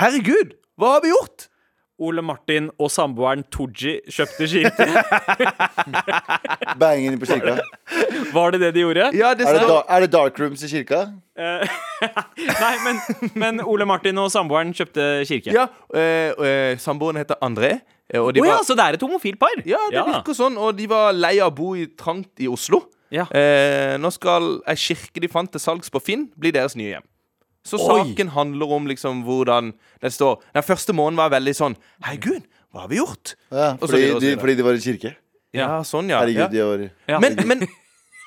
Herregud, 0.00 0.54
hva 0.80 0.94
har 0.96 1.04
vi 1.04 1.10
gjort? 1.12 1.49
Ole 2.00 2.22
Martin 2.24 2.70
og 2.80 2.90
samboeren 2.92 3.42
Tooji 3.52 3.98
kjøpte 4.10 4.48
kirke. 4.50 4.86
Bang 6.80 7.04
inn 7.04 7.18
på 7.20 7.28
kirka. 7.28 7.58
Var 8.32 8.54
det 8.54 8.60
det 8.64 8.72
de 8.76 8.84
gjorde? 8.84 9.10
Ja, 9.16 9.32
det 9.36 9.46
Er 9.48 9.58
det, 9.58 9.68
da, 9.68 9.80
er 9.88 10.04
det 10.04 10.10
dark 10.12 10.40
rooms 10.40 10.64
i 10.64 10.70
kirka? 10.72 11.02
Eh, 11.36 11.78
Nei, 12.64 12.74
men, 12.86 13.00
men 13.38 13.62
Ole 13.64 13.86
Martin 13.88 14.18
og 14.22 14.30
samboeren 14.32 14.72
kjøpte 14.76 15.08
kirke. 15.28 15.54
Ja, 15.54 15.68
øh, 15.94 16.32
øh, 16.38 16.78
samboeren 16.80 17.20
heter 17.20 17.38
André. 17.44 17.78
Og 18.18 18.32
de 18.34 18.42
Å 18.42 18.46
ja, 18.48 18.56
var, 18.56 18.64
så 18.66 18.74
det 18.74 18.86
er 18.86 18.96
et 18.98 19.04
homofilt 19.06 19.38
par? 19.38 19.52
ja, 19.62 19.78
det 19.92 20.02
virker 20.08 20.34
sånn. 20.34 20.56
Og 20.58 20.74
de 20.78 20.88
var 20.90 21.12
lei 21.14 21.36
av 21.38 21.52
å 21.52 21.56
bo 21.60 21.74
i 21.78 21.86
trangt 21.98 22.42
i 22.42 22.48
Oslo. 22.50 22.82
Ja. 23.14 23.26
Eh, 23.34 23.96
nå 23.98 24.10
skal 24.14 24.56
ei 24.70 24.78
kirke 24.78 25.22
de 25.22 25.30
fant 25.30 25.50
til 25.50 25.62
salgs 25.62 25.90
på 25.90 26.02
Finn, 26.02 26.28
bli 26.38 26.52
deres 26.54 26.76
nye 26.78 26.96
hjem. 26.96 27.06
Så 27.66 27.76
Oi. 27.76 27.86
saken 27.86 28.32
handler 28.32 28.72
om 28.72 28.86
liksom 28.88 29.24
hvordan 29.26 29.74
det 30.00 30.12
står 30.14 30.38
Den 30.56 30.64
første 30.64 30.94
måneden 30.96 31.20
var 31.20 31.32
veldig 31.34 31.52
sånn 31.56 31.76
Herregud, 32.00 32.46
hva 32.72 32.86
har 32.86 32.92
vi 32.92 33.00
gjort? 33.00 33.34
Ja, 33.50 33.74
fordi, 33.76 34.00
videre, 34.06 34.20
de, 34.24 34.36
fordi 34.40 34.54
de 34.56 34.64
var 34.64 34.78
i 34.78 34.82
kirke. 34.84 35.14
Ja, 35.52 35.68
sånn, 35.84 36.08
ja. 36.12 36.20
Herregud, 36.22 36.46
ja. 36.46 36.48
de 36.54 36.68
var 36.68 36.84
Ja. 37.10 37.18
Men, 37.20 37.36
men 37.46 37.66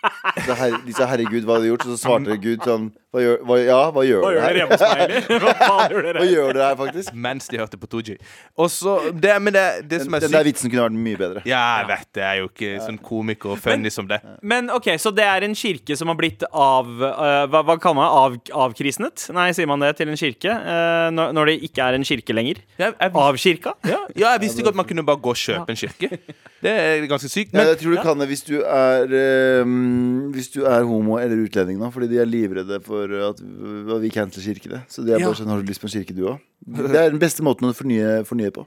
her, 0.60 0.76
De 0.86 0.94
sa 0.94 1.08
'herregud, 1.08 1.48
hva 1.48 1.58
hadde 1.58 1.70
de 1.70 1.72
gjort?' 1.72 1.86
Og 1.88 1.96
så 1.96 2.02
svarte 2.04 2.38
Gud 2.46 2.66
sånn 2.68 2.92
Hva 3.14 3.22
gjør, 3.22 3.42
hva, 3.46 3.56
ja, 3.62 3.80
hva 3.94 4.04
gjør 4.08 4.24
Hva 4.24 4.30
du 4.30 4.36
gjør 4.36 4.42
dere 4.42 4.48
her? 4.48 4.58
hjemme 4.58 4.74
hos 4.74 4.84
meg, 4.84 5.02
eller? 5.04 5.44
Hva 5.62 5.84
gjør 5.92 6.18
Hva 6.18 6.26
gjør 6.32 6.48
dere 6.58 6.70
her, 6.72 6.78
faktisk? 6.80 7.14
Mens 7.26 7.50
de 7.52 7.60
hørte 7.62 7.78
på 7.78 7.90
Tooji. 7.92 8.16
Og 8.58 8.72
så 8.74 8.96
det, 9.14 9.36
Men 9.44 9.54
det, 9.54 9.66
det 9.92 10.00
som 10.02 10.18
er 10.18 10.24
Den 10.26 10.34
der 10.34 10.48
vitsen 10.48 10.72
kunne 10.74 10.88
vært 10.88 10.98
mye 11.08 11.20
bedre. 11.20 11.44
Ja, 11.46 11.62
jeg 11.84 11.90
vet 11.92 12.08
det. 12.10 12.24
Jeg 12.24 12.30
er 12.32 12.42
jo 12.42 12.50
ikke 12.50 12.72
sånn 12.88 12.98
komiker 13.06 13.54
og 13.54 13.62
funny 13.62 13.92
som 13.94 14.10
det. 14.10 14.18
Men 14.42 14.72
ok, 14.74 14.90
Så 14.98 15.14
det 15.14 15.28
er 15.30 15.46
en 15.46 15.54
kirke 15.58 15.98
som 16.00 16.10
har 16.10 16.18
blitt 16.20 16.46
av 16.50 16.90
Uh, 17.04 17.46
hva, 17.52 17.62
hva 17.68 17.76
kaller 17.82 17.98
man? 18.00 18.10
Av, 18.10 18.36
avkrisnet? 18.66 19.28
Nei, 19.36 19.50
sier 19.56 19.70
man 19.70 19.82
det 19.84 19.92
til 20.00 20.10
en 20.10 20.18
kirke? 20.20 20.50
Uh, 20.50 21.10
når, 21.14 21.34
når 21.38 21.52
det 21.52 21.56
ikke 21.70 21.86
er 21.86 21.98
en 21.98 22.06
kirke 22.08 22.36
lenger? 22.36 22.64
Jeg, 22.80 22.96
jeg, 22.98 23.14
Avkirka? 23.24 23.76
ja, 23.86 24.00
ja, 24.16 24.34
jeg 24.34 24.42
visste 24.44 24.64
ikke 24.64 24.74
at 24.74 24.80
man 24.82 24.88
kunne 24.90 25.06
bare 25.08 25.22
gå 25.24 25.34
og 25.34 25.40
kjøpe 25.40 25.74
en 25.74 25.80
kirke. 25.80 26.10
Det 26.64 26.72
er 26.72 27.06
ganske 27.12 27.28
sykt. 27.28 27.54
Ja, 27.54 27.66
jeg 27.68 27.80
tror 27.82 27.96
du 27.98 28.02
kan 28.06 28.20
det 28.22 28.28
hvis 28.30 28.46
du 28.48 28.54
er 28.64 29.12
um, 29.66 30.32
Hvis 30.32 30.48
du 30.54 30.62
er 30.70 30.86
homo 30.88 31.18
eller 31.20 31.42
utlending 31.44 31.80
nå, 31.82 31.90
fordi 31.92 32.08
de 32.14 32.22
er 32.24 32.30
livredde 32.30 32.80
for 32.86 33.03
at 33.12 33.38
hva 33.40 34.00
vi 34.02 34.10
canceler 34.10 34.54
kirkene. 34.56 34.84
Så 34.90 35.04
det 35.06 35.16
er 35.16 35.20
Ja. 35.20 35.26
bare 35.28 35.36
sånn 35.36 35.48
Har 35.48 35.62
du 35.62 35.68
lyst 35.68 35.82
på 35.82 35.90
en 35.90 36.04
kirke, 36.04 36.16
du 36.16 36.26
òg? 36.28 36.40
Det 36.68 36.96
er 36.96 37.10
den 37.10 37.20
beste 37.20 37.42
måten 37.44 37.68
å 37.70 37.74
fornye, 37.76 38.24
fornye 38.26 38.52
på. 38.52 38.66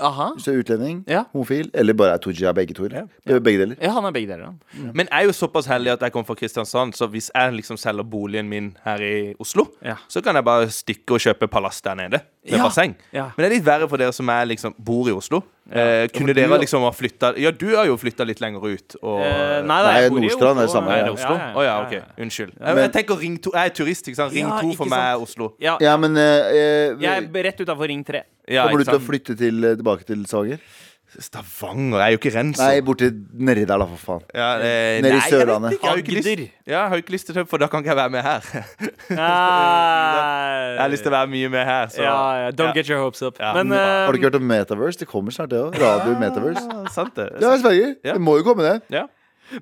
Aha. 0.00 0.32
Hvis 0.36 0.44
du 0.44 0.52
er 0.52 0.62
utlending, 0.62 1.04
Ja. 1.08 1.24
homofil, 1.34 1.70
eller 1.74 1.92
bare 1.92 2.12
er 2.14 2.18
Tooji, 2.18 2.46
er 2.46 2.52
begge 2.52 2.72
to. 2.74 2.84
Ja. 2.88 3.02
Begge 3.40 3.58
deler. 3.66 3.76
Ja, 3.82 3.90
han 3.90 4.04
er 4.04 4.12
begge 4.12 4.28
deler. 4.28 4.54
Ja. 4.74 4.92
Men 4.94 5.08
jeg 5.10 5.22
er 5.22 5.24
jo 5.26 5.32
såpass 5.32 5.66
heldig 5.66 5.92
at 5.92 6.00
jeg 6.00 6.12
kommer 6.12 6.26
fra 6.26 6.34
Kristiansand, 6.36 6.94
så 6.94 7.08
hvis 7.10 7.30
jeg 7.34 7.52
liksom 7.54 7.76
selger 7.76 8.04
boligen 8.08 8.48
min 8.48 8.76
her 8.84 8.98
i 8.98 9.34
Oslo, 9.40 9.66
Ja. 9.84 9.96
så 10.08 10.22
kan 10.22 10.34
jeg 10.36 10.44
bare 10.44 10.66
stikke 10.68 11.10
og 11.14 11.18
kjøpe 11.20 11.48
palass 11.50 11.80
der 11.82 11.94
nede. 11.96 12.20
Med 12.50 12.58
Ja. 12.58 12.64
basseng. 12.68 12.94
Ja. 13.12 13.24
Men 13.36 13.44
det 13.44 13.46
er 13.52 13.54
litt 13.56 13.64
verre 13.64 13.88
for 13.88 13.96
dere 13.98 14.12
som 14.12 14.28
er 14.30 14.46
liksom 14.46 14.74
bor 14.78 15.08
i 15.08 15.12
Oslo. 15.12 15.42
Eh, 15.70 16.06
kunne 16.08 16.28
du- 16.32 16.34
dere 16.34 16.58
liksom 16.58 16.80
ha 16.80 16.90
flytta 16.90 17.34
Ja, 17.36 17.50
du 17.50 17.76
har 17.76 17.84
jo 17.84 17.96
flytta 17.98 18.24
litt 18.26 18.40
lenger 18.40 18.62
ut. 18.64 18.96
Og, 19.02 19.20
Eh, 19.20 19.62
Nei, 19.62 20.00
jeg 20.00 20.10
bor 20.10 20.18
i 20.18 20.20
Nordstrand 20.22 20.58
er 20.58 20.64
Oslo. 20.64 20.80
samme, 20.80 20.96
ja. 20.96 21.02
det 21.04 21.12
Oslo? 21.12 21.34
Å 21.36 21.62
ja, 21.62 21.74
ok. 21.84 22.02
Unnskyld. 22.18 22.52
Men- 22.60 22.76
jeg 22.76 22.92
tenker 22.92 23.18
Ring 23.20 23.38
2 23.38 23.52
Jeg 23.52 23.66
er 23.66 23.74
turist, 23.74 24.08
ikke 24.08 24.16
sant? 24.16 24.32
Ring 24.32 24.48
Ja, 24.48 24.60
2 24.62 24.74
for 24.76 24.84
meg 24.86 24.98
er. 24.98 25.20
Oslo. 25.20 25.52
Ja, 25.60 25.76
Ja, 25.80 25.96
men 25.98 26.16
eh, 26.16 26.96
jeg 26.98 27.04
er 27.34 27.42
rett 27.42 27.58
utafor 27.60 27.86
Ring 27.86 28.02
3. 28.04 28.22
Ja, 28.48 28.66
Kommer 28.66 28.78
du 28.78 28.84
til 28.84 28.98
å 28.98 29.02
flytte 29.02 29.36
til, 29.36 29.64
eh, 29.64 29.74
tilbake 29.76 30.04
til 30.06 30.24
Stavanger? 31.18 31.98
Jeg 31.98 32.06
er 32.06 32.10
jo 32.14 32.18
ikke 32.20 32.32
rens. 32.38 32.58
Nei, 32.60 32.80
borti 32.84 33.08
nedi 33.32 33.64
der, 33.64 33.78
da, 33.80 33.86
for 33.88 33.96
faen. 34.04 34.24
Ja, 34.36 34.48
eh, 34.60 35.00
Nedi 35.00 35.08
nei, 35.08 35.08
jeg 35.08 35.22
vet 35.22 35.32
Sørlandet. 35.32 35.72
ikke. 35.72 35.82
Jeg 35.82 35.88
har 35.88 35.96
jo 35.96 36.02
ikke 36.04 36.16
lyst, 36.18 36.28
Agder. 36.28 36.42
ja, 36.66 36.72
jeg 36.74 36.88
har 36.88 36.96
jo 36.98 37.02
ikke 37.04 37.14
lyst 37.16 37.26
til 37.30 37.34
det, 37.38 37.44
for 37.48 37.56
da 37.62 37.66
kan 37.72 37.80
ikke 37.82 37.88
jeg 37.94 37.96
være 37.96 38.10
med 38.10 38.22
her. 38.22 38.40
Jeg 40.68 40.80
har 40.82 40.88
lyst 40.92 41.02
til 41.06 41.10
å 41.12 41.16
være 41.16 41.30
mye 41.32 41.48
med 41.52 41.64
her. 41.66 41.86
Så. 41.92 42.02
ja, 42.04 42.16
ja, 42.44 42.50
Don't 42.54 42.70
Ja. 42.70 42.74
get 42.76 42.88
your 42.90 43.00
hopes 43.02 43.22
up. 43.22 43.38
Ja. 43.40 43.52
Men 43.56 43.72
Har 43.72 44.12
du 44.12 44.18
ikke 44.18 44.28
hørt 44.30 44.36
om 44.40 44.46
Metaverse? 44.46 44.98
Det 45.00 45.08
kommer 45.08 45.30
snart, 45.34 45.50
det 45.50 45.58
òg. 45.62 45.78
Radio 45.80 46.18
Metaverse. 46.20 46.64
Ja, 46.68 46.84
sant 46.92 47.14
det. 47.16 47.28
Ja, 47.40 47.56
Sverige. 47.58 47.94
Ja. 48.04 48.12
Det 48.14 48.20
må 48.20 48.36
jo 48.38 48.44
komme, 48.44 48.62
det. 48.62 48.82
Ja. 48.92 49.06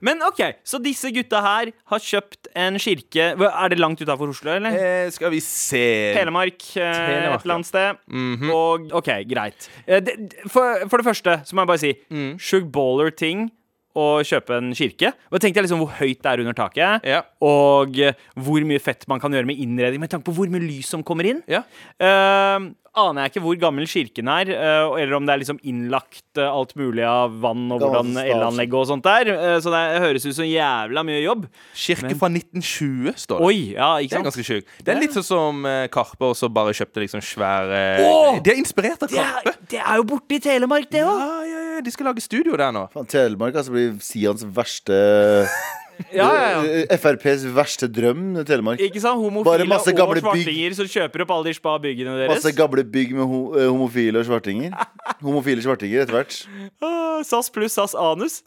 Men 0.01 0.23
OK, 0.27 0.41
så 0.67 0.81
disse 0.83 1.11
gutta 1.15 1.41
her 1.45 1.71
har 1.93 1.99
kjøpt 2.03 2.49
en 2.57 2.79
kirke 2.83 3.29
Er 3.37 3.69
det 3.73 3.79
langt 3.79 4.01
utafor 4.03 4.29
Oslo, 4.33 4.51
eller? 4.57 4.75
Eh, 4.77 5.11
skal 5.15 5.31
vi 5.31 5.41
se 5.45 5.85
Telemark, 6.17 6.59
eh, 6.77 6.93
Telemark, 6.97 7.41
et 7.41 7.45
eller 7.47 7.55
annet 7.59 7.67
sted. 7.71 8.01
Mhm. 8.11 8.51
Og 8.55 8.91
OK, 9.03 9.13
greit. 9.31 9.69
Eh, 9.87 10.01
det, 10.01 10.17
for, 10.49 10.87
for 10.89 10.99
det 11.03 11.07
første 11.07 11.39
så 11.47 11.55
må 11.57 11.63
jeg 11.65 11.73
bare 11.75 11.83
si 11.85 11.93
Mm. 12.11 12.35
Shug 12.39 12.71
Baller-ting 12.73 13.49
å 13.97 14.21
kjøpe 14.27 14.59
en 14.59 14.75
kirke. 14.77 15.13
Og 15.33 15.41
tenkte 15.41 15.57
jeg 15.63 15.65
liksom 15.67 15.81
hvor 15.81 15.95
høyt 15.97 16.21
det 16.21 16.29
er 16.33 16.43
under 16.43 16.53
taket, 16.59 17.07
Ja. 17.09 17.23
Og 17.47 18.01
eh, 18.03 18.17
hvor 18.43 18.65
mye 18.67 18.83
fett 18.83 19.07
man 19.11 19.23
kan 19.23 19.35
gjøre 19.35 19.49
med 19.49 19.61
innredning, 19.63 20.03
med 20.03 20.13
tanke 20.13 20.27
på 20.29 20.35
hvor 20.37 20.51
mye 20.53 20.65
lys 20.65 20.91
som 20.93 21.05
kommer 21.07 21.29
inn. 21.29 21.45
Ja. 21.51 21.63
Uh, 22.01 22.73
aner 22.97 23.27
jeg 23.27 23.35
ikke 23.35 23.43
hvor 23.45 23.59
gammel 23.61 23.89
kirken 23.91 24.31
er, 24.33 24.51
uh, 24.57 24.95
eller 24.97 25.19
om 25.19 25.27
det 25.29 25.35
er 25.35 25.43
liksom 25.43 25.61
innlagt 25.69 26.41
uh, 26.41 26.49
alt 26.49 26.73
mulig 26.81 27.05
av 27.07 27.35
vann 27.43 27.67
og 27.75 27.85
hvordan 27.85 28.17
elanlegget 28.25 28.79
og 28.81 28.89
sånt 28.91 29.07
der. 29.07 29.31
Så 29.63 29.73
det 29.73 29.83
høres 30.03 30.27
ut 30.27 30.39
som 30.39 30.49
jævla 30.49 31.05
mye 31.07 31.21
jobb. 31.23 31.47
Kirke 31.77 32.15
fra 32.17 32.33
1920, 32.33 33.15
står 33.27 33.43
det. 33.43 33.51
Oi, 33.51 33.59
ja, 33.77 33.91
ikke 34.01 34.17
sant? 34.17 34.17
Det 34.17 34.21
er 34.23 34.29
ganske 34.31 34.49
sjukt. 34.49 34.77
Det 34.81 34.95
er 34.95 35.03
litt 35.05 35.17
sånn 35.19 35.29
som 35.29 35.71
Karpe 35.93 36.31
også 36.33 36.51
bare 36.53 36.75
kjøpte 36.77 37.05
liksom 37.05 37.25
svære 37.25 37.83
Åh! 38.07 38.41
De 38.45 38.53
er 38.53 38.61
inspirert 38.61 39.03
av 39.05 39.13
Det 39.13 39.21
Karpe. 39.21 39.53
er, 39.53 39.65
det 39.73 39.83
er 39.83 40.01
jo 40.01 40.07
borte 40.09 40.39
i 40.39 40.43
Telemark, 40.43 40.89
det 40.93 41.05
òg. 41.07 41.21
Ja, 41.21 41.41
ja, 41.53 41.65
ja, 41.77 41.85
de 41.85 41.93
skal 41.93 42.11
lage 42.11 42.25
studio 42.25 42.57
der 42.59 42.73
nå. 42.75 42.87
Faen, 42.95 43.09
Telemark 43.11 43.59
altså 43.61 43.77
blir 43.77 43.99
Sians 44.05 44.47
verste 44.57 44.97
Ja, 46.13 46.27
ja, 46.29 46.49
ja. 46.53 46.61
eh, 46.85 46.99
FrPs 46.99 47.47
verste 47.57 47.89
drøm, 47.91 48.37
Telemark. 48.47 48.81
Ikke 48.85 49.01
sant? 49.03 49.21
Homofile 49.23 49.67
og 49.67 50.15
bygg. 50.15 50.23
svartinger 50.23 50.77
som 50.79 50.91
kjøper 50.93 51.25
opp 51.25 51.35
alle 51.37 51.51
de 51.51 51.57
spa-byggene 51.57 52.17
deres. 52.21 52.35
Masse 52.35 52.53
gamle 52.57 52.85
bygg 52.85 53.15
med 53.17 53.29
ho 53.31 53.41
eh, 53.57 53.69
homofile 53.71 54.21
og 54.23 54.29
svartinger. 54.29 54.77
Homofile 55.27 55.65
svartinger 55.65 56.05
etter 56.05 56.19
hvert. 56.19 56.39
Ah, 56.85 57.23
SAS 57.27 57.51
pluss 57.53 57.77
SAS 57.79 57.97
anus. 57.99 58.43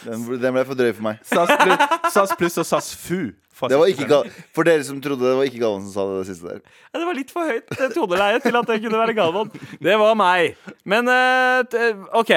Den, 0.00 0.22
den 0.40 0.54
ble 0.56 0.62
for 0.64 0.78
drøy 0.78 0.94
for 0.96 1.04
meg. 1.04 1.18
SAS 1.28 1.50
pluss, 1.60 1.82
SAS 2.14 2.30
plus 2.40 2.54
og 2.62 2.64
SAS 2.64 2.86
fu. 2.96 3.18
Det 3.68 3.76
var 3.76 3.90
ikke 3.92 4.22
For 4.56 4.64
dere 4.64 4.84
som 4.86 5.00
trodde 5.04 5.26
det 5.26 5.34
var 5.36 5.48
ikke 5.48 5.60
Galvan 5.60 5.82
som 5.84 5.92
sa 5.92 6.06
det, 6.08 6.22
det 6.22 6.30
siste 6.30 6.48
der. 6.48 6.62
Ja, 6.88 7.02
det 7.02 7.08
var 7.10 7.18
litt 7.18 7.34
for 7.34 7.50
høyt 7.50 7.74
toneleie 7.92 8.40
til 8.40 8.56
at 8.56 8.70
det 8.70 8.78
kunne 8.86 9.02
være 9.02 9.16
Galvan. 9.18 9.52
Det 9.76 9.98
var 10.00 10.16
meg. 10.16 10.56
Men 10.88 11.10
uh, 11.12 12.08
OK. 12.22 12.32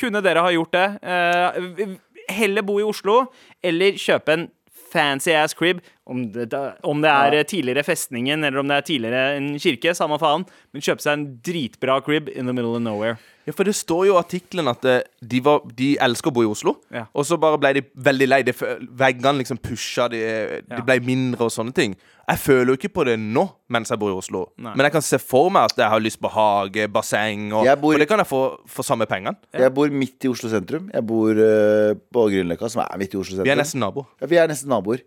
Kunne 0.00 0.22
dere 0.24 0.44
ha 0.44 0.50
gjort 0.54 0.72
det? 0.72 0.88
Eh, 1.02 1.96
heller 2.32 2.62
bo 2.66 2.78
i 2.80 2.86
Oslo 2.86 3.24
eller 3.62 3.98
kjøpe 4.00 4.36
en 4.36 4.48
fancy 4.92 5.32
ass 5.36 5.56
crib. 5.56 5.82
Om 6.04 6.24
det, 6.34 6.48
om 6.82 6.98
det 7.04 7.10
er 7.14 7.34
eh, 7.38 7.44
tidligere 7.46 7.84
festningen 7.86 8.42
eller 8.44 8.58
om 8.58 8.66
det 8.66 8.76
er 8.80 8.86
tidligere 8.88 9.36
en 9.38 9.52
kirke, 9.62 9.92
samme 9.94 10.18
faen. 10.18 10.42
Men 10.74 10.82
kjøpe 10.82 11.04
seg 11.04 11.12
en 11.14 11.26
dritbra 11.46 12.00
crib 12.02 12.28
in 12.34 12.48
the 12.50 12.52
middle 12.56 12.74
of 12.74 12.82
nowhere. 12.82 13.20
Ja, 13.46 13.50
for 13.54 13.66
det 13.66 13.74
står 13.74 14.04
jo 14.08 14.14
i 14.16 14.18
artikkelen 14.20 14.70
at 14.70 14.84
eh, 14.86 15.00
de, 15.22 15.38
var, 15.42 15.62
de 15.78 15.92
elsker 16.02 16.30
å 16.30 16.34
bo 16.34 16.42
i 16.42 16.50
Oslo. 16.50 16.76
Ja. 16.94 17.04
Og 17.14 17.26
så 17.26 17.38
bare 17.42 17.58
ble 17.62 17.72
de 17.78 17.84
veldig 18.06 18.28
lei. 18.28 18.40
De, 18.46 18.54
Veggene 18.98 19.42
liksom 19.44 19.58
pusha, 19.62 20.08
de, 20.10 20.20
Ja. 20.22 20.76
de 20.76 20.82
ble 20.86 20.98
mindre 21.06 21.46
og 21.46 21.54
sånne 21.54 21.74
ting. 21.74 21.94
Jeg 22.22 22.38
føler 22.38 22.70
jo 22.70 22.78
ikke 22.78 22.92
på 22.94 23.04
det 23.06 23.16
nå 23.18 23.42
mens 23.74 23.90
jeg 23.90 23.98
bor 23.98 24.12
i 24.12 24.14
Oslo. 24.18 24.44
Nei. 24.62 24.74
Men 24.78 24.86
jeg 24.86 24.94
kan 24.94 25.02
se 25.06 25.18
for 25.22 25.50
meg 25.54 25.70
at 25.72 25.80
jeg 25.82 25.90
har 25.90 26.02
lyst 26.02 26.20
på 26.22 26.30
hage, 26.30 26.86
basseng 26.94 27.48
og 27.50 27.66
bor- 27.82 27.94
For 27.96 28.02
det 28.02 28.08
kan 28.10 28.22
jeg 28.22 28.30
få 28.30 28.42
for 28.70 28.86
samme 28.86 29.06
pengene. 29.10 29.34
Jeg 29.58 29.74
bor 29.74 29.90
midt 29.90 30.22
i 30.26 30.30
Oslo 30.30 30.50
sentrum. 30.52 30.86
Jeg 30.94 31.06
bor 31.06 31.30
uh, 31.34 31.94
på 32.14 32.26
Grünerløkka, 32.30 32.70
som 32.70 32.84
er 32.86 32.98
midt 33.02 33.14
i 33.14 33.18
Oslo 33.22 33.36
sentrum. 33.38 33.48
Vi 33.50 33.54
er 33.54 33.58
nesten 33.62 33.82
naboer. 33.82 34.06
Ja, 34.22 34.30
vi 34.30 34.38
er 34.42 34.50
nesten 34.54 34.70
naboer. 34.70 35.02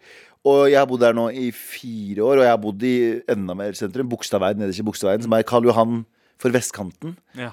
Og 0.46 0.68
jeg 0.70 0.78
har 0.78 0.86
bodd 0.90 1.02
der 1.02 1.16
nå 1.18 1.30
i 1.34 1.48
fire 1.56 2.22
år, 2.22 2.40
og 2.40 2.46
jeg 2.46 2.54
har 2.54 2.62
bodd 2.62 2.84
i 2.86 2.98
enda 3.34 3.56
mer 3.58 3.74
sentrum. 3.78 4.10
Bogstadveien, 4.12 4.60
nederst 4.62 4.84
i 4.84 4.86
Bogstadveien, 4.86 5.24
som 5.26 5.34
er 5.34 5.48
Karl 5.48 5.66
Johan 5.66 6.04
for 6.42 6.54
vestkanten. 6.54 7.16
Ja. 7.38 7.52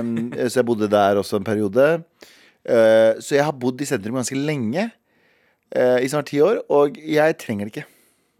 Um, 0.00 0.32
så 0.34 0.60
jeg 0.60 0.66
bodde 0.66 0.90
der 0.90 1.20
også 1.20 1.38
en 1.38 1.46
periode. 1.46 1.88
Uh, 2.64 3.20
så 3.22 3.36
jeg 3.36 3.46
har 3.46 3.54
bodd 3.54 3.82
i 3.84 3.88
sentrum 3.88 4.18
ganske 4.18 4.38
lenge. 4.38 4.88
uh, 5.76 5.98
I 6.02 6.10
snart 6.10 6.32
ti 6.32 6.40
år. 6.42 6.64
Og 6.74 6.98
jeg 6.98 7.38
trenger 7.38 7.68
det 7.68 7.76
ikke. 7.76 7.88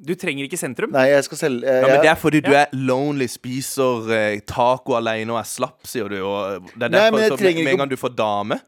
Du 0.05 0.15
trenger 0.19 0.49
ikke 0.49 0.59
sentrum. 0.59 0.91
Nei, 0.93 1.07
jeg 1.13 1.25
skal 1.29 1.39
selge 1.39 1.71
uh, 1.71 1.85
Ja, 1.85 1.89
men 1.93 2.03
Det 2.03 2.11
er 2.11 2.19
fordi 2.19 2.41
du 2.43 2.51
er 2.51 2.73
lonely, 2.75 3.29
spiser 3.31 4.41
taco 4.43 4.99
alene 4.99 5.37
og 5.37 5.39
er 5.39 5.49
slapp, 5.49 5.85
sier 5.87 6.11
du. 6.11 6.19
Og 6.19 6.67
det 6.75 6.89
er 6.89 6.97
derfor 6.99 7.21
Nei, 7.21 7.29
så 7.31 7.39
med, 7.39 7.63
med 7.63 7.77
en 7.77 7.85
gang 7.85 7.95
du 7.95 8.01
får 8.01 8.17
dame, 8.19 8.59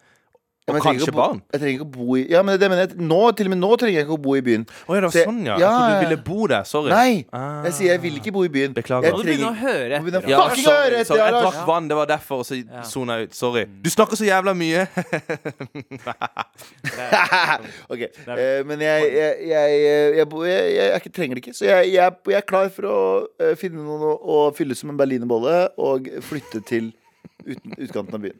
Ja, 0.66 0.74
og 0.74 0.82
kanskje 0.82 1.12
bo- 1.14 1.20
barn 1.20 1.40
Jeg 1.52 1.60
trenger 1.62 1.74
ikke 1.78 1.84
å 1.86 1.90
bo 1.94 2.16
i 2.18 2.22
Ja, 2.28 2.40
men 2.42 2.58
det 2.58 2.66
mener 2.68 2.88
jeg 2.88 2.96
nå, 2.98 3.18
Til 3.38 3.46
og 3.46 3.50
med 3.52 3.58
nå 3.62 3.68
trenger 3.78 4.00
jeg 4.00 4.06
ikke 4.08 4.16
å 4.16 4.22
bo 4.24 4.32
i 4.34 4.40
byen. 4.42 4.64
Å 4.66 4.96
ja, 4.96 5.00
det 5.00 5.06
var 5.06 5.12
Så 5.14 5.20
jeg- 5.20 5.28
sånn, 5.28 5.44
ja. 5.46 5.58
ja, 5.62 5.68
Jeg 5.70 5.76
trodde 5.76 6.00
du 6.00 6.08
ville 6.08 6.22
bo 6.26 6.46
der. 6.50 6.64
Sorry. 6.66 6.90
Nei! 6.90 7.12
Ah. 7.32 7.62
Jeg 7.68 7.72
sier 7.76 7.86
jeg 7.92 8.00
vil 8.02 8.16
ikke 8.18 8.32
bo 8.34 8.42
i 8.42 8.48
byen. 8.50 8.74
Beklager. 8.74 9.06
Jeg 9.06 9.12
trenger, 9.14 9.22
du 9.22 9.30
begynner 9.30 9.52
å 9.52 9.60
høre. 9.60 10.00
Å 10.26 10.28
Ja, 10.28 10.40
fucking 10.48 10.64
sorry, 10.64 10.90
høre 10.90 10.98
etter, 11.04 11.16
jeg 11.22 11.32
drakk 11.36 11.66
vann, 11.70 11.86
det 11.88 11.96
var 12.00 12.06
derfor. 12.10 12.42
Og 12.42 12.46
så 12.50 12.58
sona 12.90 13.20
jeg 13.20 13.28
ut. 13.28 13.34
Sorry. 13.38 13.64
Du 13.86 13.90
snakker 13.94 14.18
så 14.18 14.26
jævla 14.26 14.56
mye. 14.58 14.88
Ok, 17.92 18.00
eh, 18.02 18.64
Men 18.66 18.80
jeg, 18.80 19.06
jeg, 19.12 19.32
jeg, 19.46 19.70
jeg, 19.78 20.26
jeg, 20.26 20.74
jeg, 20.74 21.00
jeg 21.04 21.12
trenger 21.14 21.34
det 21.38 21.44
ikke. 21.46 21.54
Så 21.56 21.64
jeg, 21.68 21.92
jeg, 21.94 22.12
jeg 22.26 22.38
er 22.40 22.46
klar 22.48 22.68
for 22.74 22.90
å 22.90 22.98
eh, 23.40 23.54
finne 23.60 23.82
noen 23.86 24.02
å, 24.02 24.14
å 24.18 24.38
fylle 24.56 24.74
som 24.78 24.90
en 24.92 24.98
berlinerbolle 24.98 25.68
og 25.78 26.10
flytte 26.26 26.62
til 26.68 26.90
uten, 27.46 27.74
utkanten 27.78 28.14
av 28.14 28.20
byen. 28.26 28.38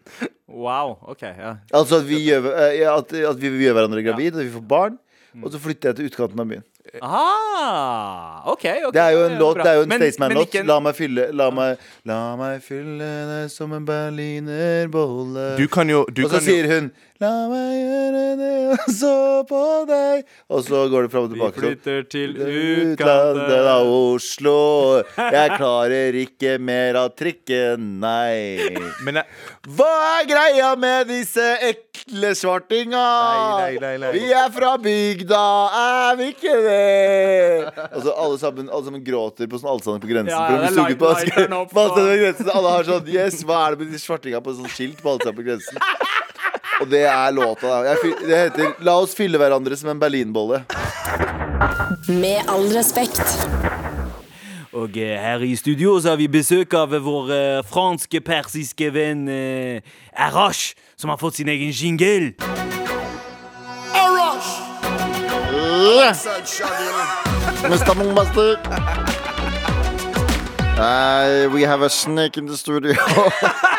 Wow. 0.49 0.97
OK. 1.11 1.23
ja 1.23 1.57
Altså 1.75 2.01
at 2.01 2.07
vi 2.09 2.21
gjør, 2.29 2.47
eh, 2.55 2.87
at, 2.93 3.13
at 3.13 3.41
vi 3.43 3.51
gjør 3.65 3.75
hverandre 3.81 4.03
gravid, 4.07 4.35
og 4.39 4.45
vi 4.47 4.51
får 4.55 4.67
barn. 4.69 4.99
Og 5.43 5.51
så 5.53 5.59
flytter 5.61 5.91
jeg 5.91 5.97
til 5.99 6.07
utkanten 6.09 6.41
av 6.41 6.47
byen. 6.49 6.63
Ah, 7.03 8.43
OK. 8.47 8.65
ok 8.87 8.93
Det 8.95 9.03
er 9.03 9.11
jo 9.17 9.25
en 9.27 9.35
låt, 9.41 9.59
det 9.59 9.67
er 9.67 9.75
jo 9.75 9.83
en 9.83 9.89
Men- 9.89 9.99
men 9.99 10.07
Staysman-låt. 10.13 10.47
ikke 10.47 10.61
en- 10.61 10.67
La 10.67 10.79
meg 10.81 10.95
fylle 10.95 11.25
La 11.35 11.51
meg, 11.51 11.79
la 12.05 12.37
meg 12.37 12.63
fylle 12.63 13.09
deg 13.33 13.51
som 13.51 13.73
en 13.73 13.85
berlinerbolle. 13.85 15.57
Du 15.59 15.67
kan 15.69 15.89
jo, 15.89 16.05
du 16.07 16.25
og 16.25 16.31
så 16.31 16.39
kan 16.39 16.47
jo 16.47 16.53
sier 16.53 16.67
hun 16.73 16.93
La 17.23 17.31
meg 17.49 17.71
gjøre 17.81 18.25
det 18.37 18.49
og 18.77 18.91
så 18.93 19.11
på 19.49 19.61
deg 19.89 20.27
Og 20.53 20.61
så 20.67 20.83
går 20.93 21.07
det 21.07 21.13
fram 21.15 21.25
og 21.25 21.31
Vi 21.33 21.37
tilbake 21.39 21.63
Vi 21.63 21.69
flytter 21.71 22.03
til 22.13 22.35
Utlandet 22.37 23.69
av 23.73 23.89
Oslo 23.89 24.57
Jeg 25.17 25.55
klarer 25.57 26.19
ikke 26.21 26.57
mer 26.61 26.99
av 27.01 27.15
trikken, 27.17 27.87
nei 28.03 28.69
Men 29.07 29.23
jeg, 29.23 29.39
Hva 29.79 29.89
er 30.19 30.29
greia 30.29 30.75
med 30.81 31.09
disse 31.09 31.47
ekle 31.71 32.35
svartinga? 32.37 33.01
Nei, 33.01 33.73
nei, 33.81 33.81
nei, 33.81 33.95
nei. 34.05 34.13
Vi 34.19 34.27
er 34.37 34.53
fra 34.53 34.75
bygda, 34.83 35.43
er 35.81 36.21
vi 36.21 36.29
ikke 36.35 36.59
det? 36.67 37.87
Og 37.97 37.99
så 38.05 38.13
alle 38.27 38.39
sammen, 38.45 38.69
alle 38.69 38.91
sammen 38.91 39.05
gråter 39.07 39.49
på 39.49 39.63
sånn 39.63 39.73
Allsang 39.73 40.05
på 40.05 40.13
grensen 40.13 40.35
Ja, 40.37 40.45
ja, 40.53 40.69
det 40.69 40.85
er 40.85 41.01
på 41.01 41.15
light- 41.17 41.73
på 41.73 41.89
på 41.97 42.07
grensen 42.21 42.53
Alle 42.53 42.77
har 42.77 42.89
sånn, 42.93 43.09
yes, 43.17 43.41
hva 43.49 43.65
er 43.65 43.75
det 43.79 43.85
med 43.87 43.97
disse 43.97 44.05
svartinga 44.11 44.45
på 44.45 44.59
sånn 44.61 44.69
skilt 44.77 45.01
på 45.01 45.17
Allsang 45.17 45.37
på 45.41 45.49
grensen? 45.49 45.81
Og 46.81 46.91
det 46.91 47.05
er 47.09 47.31
låta 47.33 47.67
da 47.71 47.79
Jeg, 47.89 48.15
Det 48.27 48.39
heter 48.39 48.85
La 48.85 48.99
oss 49.01 49.15
fylle 49.17 49.41
hverandre 49.41 49.77
som 49.77 49.91
en 49.93 50.01
berlinbolle 50.01 50.65
Med 52.09 52.45
all 52.53 52.69
respekt. 52.75 53.23
Og 54.77 54.97
eh, 55.01 55.17
her 55.17 55.41
i 55.41 55.57
studio 55.57 56.01
så 56.01 56.13
har 56.13 56.19
vi 56.21 56.27
besøk 56.29 56.75
av 56.77 56.93
vår 57.03 57.31
eh, 57.33 57.63
franske, 57.65 58.21
persiske 58.21 58.91
venn 58.93 59.25
eh, 59.33 59.81
Arash, 60.13 60.75
som 61.01 61.11
har 61.11 61.17
fått 61.17 61.41
sin 61.41 61.49
egen 61.49 61.73
jingle. 61.73 62.35
Arash. 63.97 64.53
Uh, 70.79 71.49
we 71.55 71.63
have 71.63 71.81
a 71.81 71.89
snake 71.89 72.37
in 72.37 72.47
the 72.47 72.57
studio. 72.57 72.95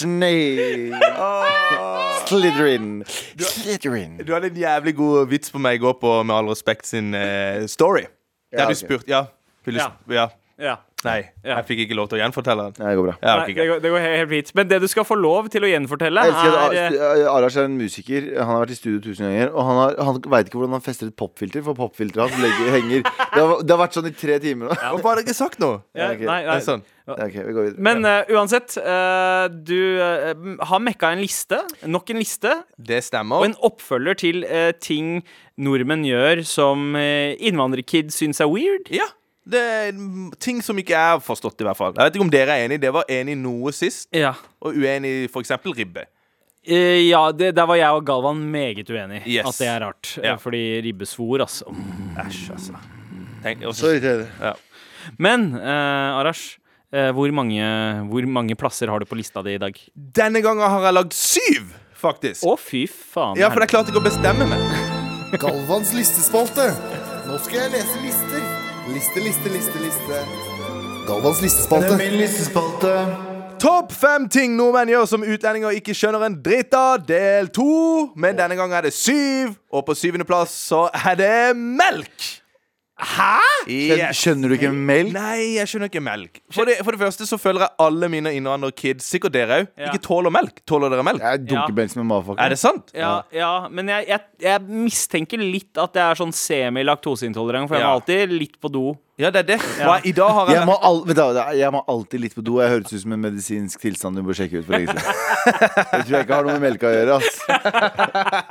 snake. 0.00 0.92
Slytherin. 2.30 2.90
Slytherin. 3.40 4.18
Du 4.26 4.32
hadde 4.36 4.50
en 4.52 4.60
jævlig 4.62 4.94
god 4.98 5.26
vits 5.30 5.50
på 5.52 5.58
meg 5.62 5.80
i 5.80 5.82
går 5.82 5.96
på 6.02 6.12
Med 6.26 6.36
all 6.36 6.50
respekt 6.52 6.86
sin 6.90 7.14
eh, 7.14 7.64
story. 7.70 8.06
Der 8.52 8.64
Ja, 8.64 8.68
du 8.68 8.74
ok. 8.76 8.82
spurte 8.84 9.08
Ja. 9.10 9.24
Vil 9.64 9.74
du 9.74 9.80
Ja. 9.80 9.88
sp- 9.90 10.14
ja. 10.14 10.28
Ja. 10.60 10.76
Nei, 11.04 11.30
Ja. 11.44 11.56
jeg 11.56 11.64
fikk 11.66 11.78
ikke 11.86 11.94
lov 11.96 12.08
til 12.10 12.18
å 12.18 12.20
gjenfortelle 12.20 12.64
den. 12.68 12.74
Nei, 12.84 12.90
det 12.92 12.96
går 12.98 13.04
bra. 13.06 13.14
Ja, 13.22 13.36
Nei, 13.38 13.46
det, 13.46 13.54
greit. 13.56 13.68
går, 13.70 13.80
det 13.80 13.90
går 13.90 14.00
helt 14.00 14.28
fint. 14.28 14.54
Men 14.54 14.68
det 14.68 14.80
du 14.82 14.86
skal 14.88 15.04
få 15.04 15.16
lov 15.16 15.48
til 15.48 15.62
å 15.62 15.68
gjenfortelle, 15.70 16.20
Jeg 16.20 16.32
elsker 16.34 16.56
at 16.58 16.72
er 16.74 16.92
eh, 16.92 17.24
Ar- 17.24 17.38
Arash 17.38 17.56
er 17.56 17.64
en 17.64 17.78
musiker. 17.78 18.36
Han 18.36 18.46
har 18.46 18.66
vært 18.66 18.70
i 18.70 18.74
studio 18.74 19.00
tusen 19.00 19.24
ganger. 19.24 19.48
Og 19.54 19.64
han, 19.64 19.76
har, 19.80 20.04
han 20.04 20.20
veit 20.20 20.46
ikke 20.50 20.58
hvordan 20.60 20.72
han 20.76 20.82
fester 20.84 21.06
et 21.06 21.16
popfilter, 21.16 21.62
for 21.64 21.72
popfilteret 21.74 22.28
hans 22.28 22.36
legger, 22.42 22.70
henger 22.76 23.02
det 23.02 23.40
har, 23.40 23.62
det 23.62 23.70
har 23.70 23.80
vært 23.86 23.96
sånn 23.96 24.06
i 24.08 24.12
tre 24.12 24.38
timer 24.38 24.68
nå. 24.68 24.74
Hvorfor 24.76 25.08
har 25.08 25.16
dere 25.16 25.24
ikke 25.24 25.34
sagt 25.40 25.58
noe? 25.58 25.80
ja, 25.96 26.10
ok. 26.12 26.20
nei, 26.20 26.42
Det 26.44 26.52
er 26.52 26.60
sånn. 26.68 26.82
Ja, 27.18 27.26
ok, 27.26 27.36
vi 27.46 27.54
går 27.56 27.68
videre. 27.68 27.84
Men 27.86 28.06
uh, 28.06 28.32
uansett, 28.36 28.76
uh, 28.80 29.46
du 29.50 29.98
uh, 30.00 30.56
har 30.70 30.82
mekka 30.82 31.12
en 31.14 31.22
liste. 31.22 31.60
Nok 31.86 32.12
en 32.14 32.20
liste. 32.22 32.54
Det 32.76 33.02
stemmer. 33.06 33.42
Og 33.42 33.50
en 33.50 33.56
oppfølger 33.70 34.20
til 34.20 34.44
ting 34.82 35.20
nordmenn 35.60 36.04
gjør 36.08 36.44
som 36.48 36.94
uh, 36.96 37.32
innvandrerkids 37.38 38.20
syns 38.20 38.42
er 38.42 38.50
weird. 38.50 38.92
Ja. 38.94 39.08
Det 39.50 39.60
er 39.60 40.00
ting 40.38 40.60
som 40.62 40.78
ikke 40.78 40.94
er 40.94 41.20
forstått, 41.24 41.62
i 41.62 41.66
hvert 41.66 41.78
fall. 41.78 41.94
Jeg 41.96 42.06
vet 42.06 42.16
ikke 42.18 42.26
om 42.26 42.32
dere 42.32 42.54
er 42.54 42.68
enig. 42.68 42.78
Det 42.82 42.92
var 42.94 43.08
enig 43.10 43.36
noe 43.40 43.72
sist, 43.74 44.10
Ja, 44.14 44.34
og 44.62 44.76
uenig 44.76 45.24
i 45.24 45.28
f.eks. 45.30 45.56
ribbe. 45.64 46.06
Eh, 46.60 47.08
ja 47.08 47.22
det, 47.32 47.54
der 47.56 47.64
var 47.64 47.78
jeg 47.80 47.96
og 47.96 48.04
Galvan 48.06 48.42
meget 48.52 48.90
uenig. 48.92 49.22
Yes. 49.24 49.48
At 49.48 49.60
det 49.62 49.68
er 49.72 49.80
rart. 49.86 50.10
Ja. 50.22 50.36
Fordi 50.40 50.62
ribbesvor, 50.84 51.40
altså. 51.40 51.72
Æsj, 52.20 52.50
altså. 52.52 52.80
Tenk, 53.42 53.64
også, 53.64 53.80
Sorry, 53.80 54.26
ja. 54.42 54.52
Men 55.16 55.54
uh, 55.56 56.20
Arash, 56.20 56.58
hvor, 56.90 57.30
mange, 57.34 57.64
hvor 58.10 58.26
mange 58.26 58.56
plasser 58.58 58.90
har 58.90 59.02
du 59.02 59.06
på 59.06 59.18
lista 59.18 59.44
di 59.46 59.54
i 59.54 59.62
dag? 59.62 59.76
Denne 59.94 60.42
gangen 60.44 60.66
har 60.66 60.88
jeg 60.88 60.96
lagd 60.96 61.16
syv, 61.16 61.74
faktisk. 61.94 62.42
Å, 62.44 62.56
fy 62.58 62.86
faen. 62.90 63.38
Ja, 63.38 63.52
for 63.52 63.62
jeg 63.62 63.72
klarte 63.74 63.94
ikke 63.94 64.02
å 64.02 64.08
bestemme 64.08 64.48
meg. 64.50 64.64
Galvans 65.42 65.94
listespalte. 65.94 66.72
Nå 67.28 67.38
skal 67.44 67.64
jeg 67.64 67.74
lese 67.76 68.00
lister. 68.02 68.46
Liste, 68.90 69.22
liste, 69.22 69.52
liste, 69.54 69.82
liste. 69.84 70.22
Galvans 71.06 71.42
listespalte. 71.44 71.92
Det 71.92 71.94
er 71.94 72.00
min 72.10 72.16
listespalte. 72.18 72.94
Topp 73.60 73.92
fem 73.92 74.24
ting 74.32 74.54
nordmenn 74.56 74.88
gjør 74.88 75.06
som 75.10 75.24
utlendinger 75.26 75.76
ikke 75.76 75.94
skjønner 75.94 76.22
en 76.26 76.36
dritt 76.42 76.74
av, 76.74 77.02
del 77.04 77.50
to. 77.52 78.08
Men 78.18 78.38
denne 78.38 78.56
gangen 78.58 78.74
er 78.78 78.88
det 78.88 78.94
syv, 78.96 79.52
og 79.70 79.84
på 79.86 79.96
syvendeplass 80.00 80.54
så 80.70 80.86
er 80.96 81.18
det 81.20 81.34
melk. 81.58 82.30
Hæ? 83.00 83.36
Skjønner, 83.70 84.12
skjønner 84.16 84.48
du 84.52 84.54
ikke 84.56 84.70
melk? 84.76 85.12
Nei, 85.14 85.54
jeg 85.56 85.68
skjønner 85.70 85.88
ikke 85.90 86.02
melk. 86.04 86.40
For 86.52 86.68
det, 86.68 86.78
for 86.84 86.92
det 86.96 87.00
første 87.00 87.26
så 87.28 87.38
føler 87.40 87.64
jeg 87.64 87.72
alle 87.84 88.08
mine 88.12 88.32
innvandrerkids, 88.36 89.06
sikkert 89.08 89.32
dere 89.36 89.60
òg, 89.62 89.68
Ja. 89.80 89.88
ikke 89.92 90.02
tåler 90.04 90.32
melk. 90.34 90.60
Tåler 90.68 90.90
dere 90.92 91.04
melk? 91.06 91.20
Jeg 91.24 91.46
dunker 91.46 91.72
Ja. 91.72 91.76
melk 91.80 91.90
som 91.94 92.02
en 92.02 92.08
motherfucker. 92.10 92.42
Er 92.44 92.48
det 92.52 92.58
sant? 92.60 92.90
Ja, 92.94 93.22
ja, 93.32 93.68
men 93.70 93.88
jeg, 93.88 94.06
jeg, 94.08 94.20
jeg 94.44 94.60
mistenker 94.68 95.38
litt 95.40 95.78
at 95.80 95.94
jeg 95.96 96.04
er 96.10 96.14
sånn 96.20 96.32
semi-laktoseintolerant, 96.36 97.68
for 97.68 97.76
jeg 97.78 97.84
må 97.86 97.94
alltid 98.00 98.32
litt 98.36 98.60
på 98.60 98.68
do. 98.72 98.96
Ja, 99.20 99.28
det 99.30 99.40
er 99.42 99.48
det. 99.56 99.60
Ja. 99.78 99.98
I 100.04 100.12
dag 100.16 100.30
har 100.32 100.46
jeg 100.48 100.56
Jeg 100.56 100.66
må, 100.66 100.76
al 100.80 101.02
vet 101.04 101.16
du, 101.16 101.40
jeg 101.58 101.72
må 101.72 101.82
alltid 101.92 102.20
litt 102.22 102.34
på 102.34 102.42
do. 102.44 102.60
Jeg 102.62 102.70
høres 102.72 102.92
ut 102.92 103.00
som 103.02 103.12
en 103.12 103.20
medisinsk 103.20 103.80
tilstand 103.82 104.16
du 104.16 104.22
bør 104.24 104.32
sjekke 104.38 104.60
ut 104.62 104.66
for 104.68 104.72
lenge 104.78 104.88
siden. 104.96 105.04
Jeg 105.92 106.04
tror 106.04 106.14
jeg 106.16 106.24
ikke 106.24 106.34
har 106.38 106.44
noe 106.46 106.56
med 106.58 106.64
melka 106.70 106.88
å 106.88 106.94
gjøre. 106.94 107.16
ass. 107.20 107.36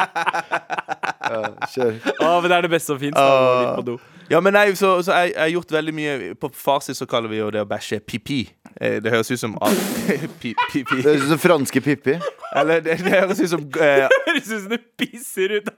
Ja, 1.30 1.42
kjør. 1.70 1.98
Å, 2.26 2.30
men 2.42 2.50
det 2.50 2.56
er 2.58 2.64
det 2.66 2.72
beste 2.74 2.90
som 2.90 2.98
fins. 3.02 3.14
Litt 3.14 3.76
på 3.78 3.84
do. 3.86 3.98
Ja, 4.30 4.38
men 4.46 4.54
nei, 4.54 4.68
så, 4.78 5.00
så 5.04 5.12
jeg, 5.24 5.32
jeg 5.34 5.42
har 5.42 5.50
gjort 5.56 5.72
veldig 5.74 5.94
mye 5.98 6.12
På 6.38 6.52
farsi 6.54 6.94
så 6.94 7.06
kaller 7.10 7.30
vi 7.32 7.38
jo 7.40 7.48
det 7.54 7.62
å 7.64 7.66
bæsje 7.70 7.98
pipi. 8.06 8.44
Eh, 8.80 9.00
Det 9.02 9.10
høres 9.14 9.32
ut 9.34 9.40
som 9.42 9.56
pi, 10.42 10.54
pipi. 10.72 10.96
Det 11.00 11.04
høres 11.08 11.24
ut 11.26 11.30
som 11.34 11.40
franske 11.42 11.82
Pippi. 11.82 12.14
Eller 12.56 12.80
det, 12.86 12.98
det 13.02 13.12
høres 13.16 13.40
ut 13.42 13.50
som 13.52 13.62
eh, 13.82 14.06
Høres 14.28 14.52
ut 14.54 14.62
som 14.64 14.70
du 14.70 14.78
pisser 15.02 15.50
ut. 15.60 15.70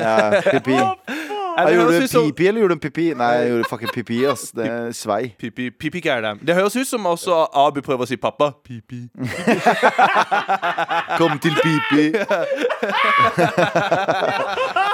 Ja, 0.00 0.40
pipi. 0.50 0.74
eller 0.74 0.96
Jeg 1.58 1.66
det 1.66 1.74
gjorde 1.74 1.92
høres 1.92 1.98
du 1.98 2.04
ut 2.04 2.10
som 2.12 2.24
pipi, 2.28 2.46
eller 2.50 2.60
gjorde 2.62 2.74
du 2.78 2.82
pipi? 2.84 3.06
Nei, 3.18 3.30
jeg 3.40 3.48
gjorde 3.52 3.68
fucking 3.70 3.90
pipi, 3.94 4.18
ass. 4.30 4.44
Det 4.54 4.66
er 4.70 4.92
svei. 4.94 5.22
Pipi, 5.42 5.70
pipi 5.74 6.02
er 6.06 6.20
det. 6.22 6.32
Det 6.50 6.54
høres 6.58 6.76
ut 6.78 6.86
som 6.86 7.06
også 7.10 7.34
Abu 7.66 7.80
prøver 7.82 8.02
å 8.06 8.08
si 8.10 8.16
pappa. 8.22 8.52
Pipi. 8.62 9.00
Kom 11.18 11.38
til 11.42 11.54
pipi. 11.62 12.12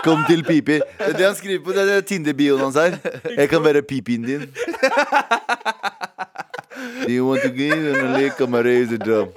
Kom 0.04 0.24
til 0.28 0.44
pipi. 0.44 0.78
Det 0.78 1.08
er 1.08 1.16
det 1.16 1.26
han 1.26 1.36
skriver 1.38 1.64
på 1.64 1.72
det 1.76 1.84
er 1.96 2.00
Tinder-bioen 2.04 2.60
hans 2.60 2.76
her. 2.76 2.98
Jeg 3.36 3.48
kan 3.48 3.64
være 3.64 3.82
pipien 3.82 4.22
din. 4.22 4.40
Do 7.04 7.10
you 7.10 7.26
want 7.28 7.42
to 7.42 7.48
give 7.48 7.74
him 7.74 7.94
a 7.94 8.18
lick 8.18 8.40
on 8.40 8.50
my 8.50 8.60
razor 8.66 9.00
drum? 9.00 9.28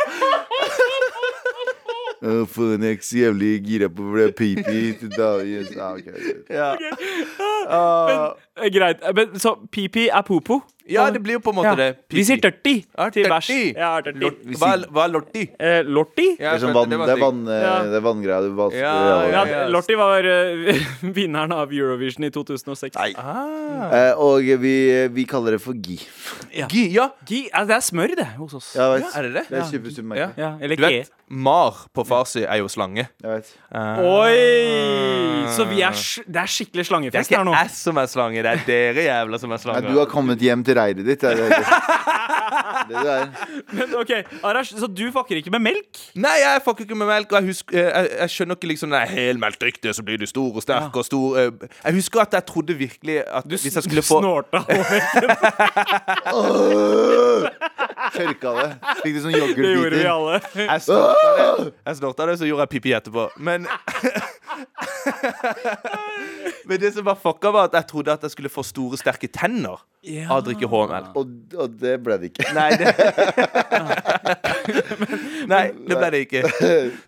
Å, 2.18 2.44
faen, 2.50 2.82
jeg 2.82 2.90
er 2.90 2.96
ikke 2.98 3.06
så 3.06 3.18
jævlig 3.22 3.52
gira 3.64 3.88
på 3.94 4.02
å 4.04 4.14
bli 4.16 4.26
pipi 4.36 4.80
til 5.00 5.12
dagen. 5.14 5.68
Ah, 5.78 5.94
ok, 5.94 6.08
ok. 6.18 6.28
Ja. 6.50 6.72
Eh, 8.58 8.70
Greit. 8.74 9.06
Men, 9.16 9.38
så 9.40 9.54
pipi 9.72 10.08
er 10.10 10.26
popo? 10.28 10.60
Ja, 10.90 11.10
det 11.12 11.22
blir 11.24 11.34
jo 11.38 11.40
på 11.44 11.52
en 11.54 11.58
måte 11.60 11.76
det. 11.80 11.88
Vi 12.10 12.24
sier 12.24 12.40
dirty 12.42 12.74
Ja, 12.98 13.10
til 13.10 13.26
bæsj. 13.30 13.76
Ja, 13.76 13.90
dirty. 14.02 14.30
Hva, 14.58 14.74
er- 14.78 14.88
hva 14.94 15.04
er 15.06 15.12
lorti? 15.14 15.44
Eh, 15.60 15.82
lorti? 15.84 16.28
Det 16.38 16.48
er 16.48 16.60
sånn 16.64 16.74
vann, 16.74 16.90
det 16.90 17.00
er 17.10 17.22
vann, 17.22 17.42
eh, 17.48 17.62
Ja. 17.62 17.74
det 17.84 18.00
er 18.00 18.06
vanngreier 18.06 18.48
du 18.48 18.56
vasker. 18.56 18.80
Ja, 18.80 19.28
Ja, 19.32 19.44
ja. 19.46 19.68
Lorti 19.68 19.96
var 20.00 20.24
eh, 20.24 20.80
vinneren 21.18 21.52
av 21.52 21.72
Eurovision 21.72 22.24
i 22.26 22.30
2006. 22.32 22.96
Nei. 22.96 23.14
Ah. 23.18 23.92
Eh, 23.92 24.14
og 24.18 24.42
vi, 24.62 25.08
vi 25.14 25.26
kaller 25.26 25.52
det 25.58 25.62
for 25.62 25.74
gi. 25.74 26.00
Gi, 26.72 26.88
ja. 26.96 27.10
Gi, 27.28 27.44
ja, 27.52 27.64
det 27.66 27.76
er 27.76 27.84
smør, 27.84 28.16
det, 28.16 28.28
hos 28.38 28.54
oss. 28.58 28.72
Ja, 28.76 28.94
jeg 28.96 29.04
vet. 29.04 29.08
Ja, 29.14 29.20
er 29.20 29.24
det 29.24 29.34
det? 29.34 29.46
Det 29.50 29.60
er 29.60 29.70
super, 29.72 30.16
Ja, 30.38 30.52
eller 30.62 30.76
Du 30.76 30.82
vet, 30.88 31.12
mar 31.30 31.74
på 31.94 32.06
farsi 32.08 32.46
er 32.48 32.58
jo 32.62 32.68
slange. 32.72 33.08
Jeg 33.22 33.30
vet. 33.44 33.52
Oi! 34.38 35.48
Så 35.56 35.66
vi 35.70 35.82
er, 35.86 35.96
sk- 35.96 36.26
det 36.28 36.42
er 36.42 36.50
skikkelig 36.52 36.82
Det 36.82 36.86
er 36.86 36.90
slangefest 36.92 37.32
ikke 37.32 37.44
nå. 37.48 37.54
jeg 37.56 37.72
som 37.74 37.98
er 38.02 38.10
slange, 38.12 38.44
det 38.46 38.52
er 38.54 38.64
dere 38.68 39.06
jævla 39.08 39.40
som 39.42 39.52
er 39.54 39.58
Nei, 39.58 39.64
slanger. 39.64 39.88
du 39.94 40.00
har 40.02 40.10
kommet 40.12 40.44
hjem 40.44 40.64
til 40.68 40.77
reiret 40.78 41.06
ditt. 41.08 41.22
Det 41.22 41.28
er 41.32 41.36
det, 41.42 41.48
det, 42.90 42.96
det 43.04 43.12
er. 43.14 43.26
Men 43.78 43.88
ok, 44.00 44.12
Arash, 44.48 44.72
Så 44.80 44.88
du 44.88 45.06
fucker 45.16 45.36
ikke 45.42 45.52
med 45.54 45.62
melk? 45.68 45.92
Nei, 46.16 46.36
jeg 46.44 46.62
fucker 46.66 46.84
ikke 46.88 47.00
med 47.00 47.08
melk. 47.10 47.30
Og 47.34 47.38
jeg, 47.42 47.46
husker, 47.52 47.72
eh, 47.78 47.82
jeg, 47.90 48.06
jeg 48.22 48.30
skjønner 48.36 48.56
ikke 48.60 48.70
liksom 48.74 48.90
Det 48.94 49.00
er 49.04 49.08
drikk 49.62 49.78
det, 49.84 49.92
så 49.98 50.02
blir 50.08 50.18
du 50.22 50.26
stor 50.30 50.52
og 50.62 50.66
sterk 50.66 50.94
og 51.02 51.06
stor. 51.08 51.28
eh. 51.42 51.52
Jeg 51.84 51.94
husker 52.00 52.18
at 52.24 52.32
jeg 52.40 52.44
trodde 52.54 52.74
virkelig 52.78 53.16
at 53.28 53.44
hvis 53.48 53.76
jeg 53.76 53.84
skulle 53.84 54.02
få 54.06 54.18
Du 54.22 54.26
Snorta. 54.28 54.60
Tørka 58.18 58.50
det. 58.58 58.68
Fikk 59.02 59.14
du 59.16 59.20
sånn 59.24 59.34
Det 59.34 59.40
gjorde 59.74 59.98
vi 59.98 60.06
alle. 60.10 60.36
Jeg 60.58 60.80
snorta 60.86 61.30
det, 61.38 61.48
jeg 61.88 61.96
snorta 62.00 62.22
det 62.30 62.36
så 62.42 62.46
gjorde 62.50 62.64
jeg 62.68 62.72
pipi 62.76 62.90
etterpå. 62.98 63.24
Men 63.44 63.60
Men 66.68 66.80
det 66.82 66.92
som 66.96 67.06
var 67.08 67.18
fucka, 67.20 67.52
var 67.54 67.64
at 67.70 67.76
jeg 67.80 67.88
trodde 67.92 68.14
at 68.14 68.24
jeg 68.28 68.34
skulle 68.36 68.52
få 68.52 68.64
store, 68.68 69.00
sterke 69.00 69.30
tenner 69.32 69.78
av 70.28 70.38
å 70.38 70.44
drikke 70.46 70.68
H-melk. 70.72 71.10
Og, 71.20 71.26
og 71.58 71.68
det 71.82 71.96
ble 72.04 72.16
det 72.22 72.32
ikke. 72.32 72.46
Nei, 72.56 72.70
det 72.80 72.88
Nei, 75.54 75.64
det 75.88 76.00
ble 76.00 76.10
det 76.16 76.24
ikke. 76.28 76.42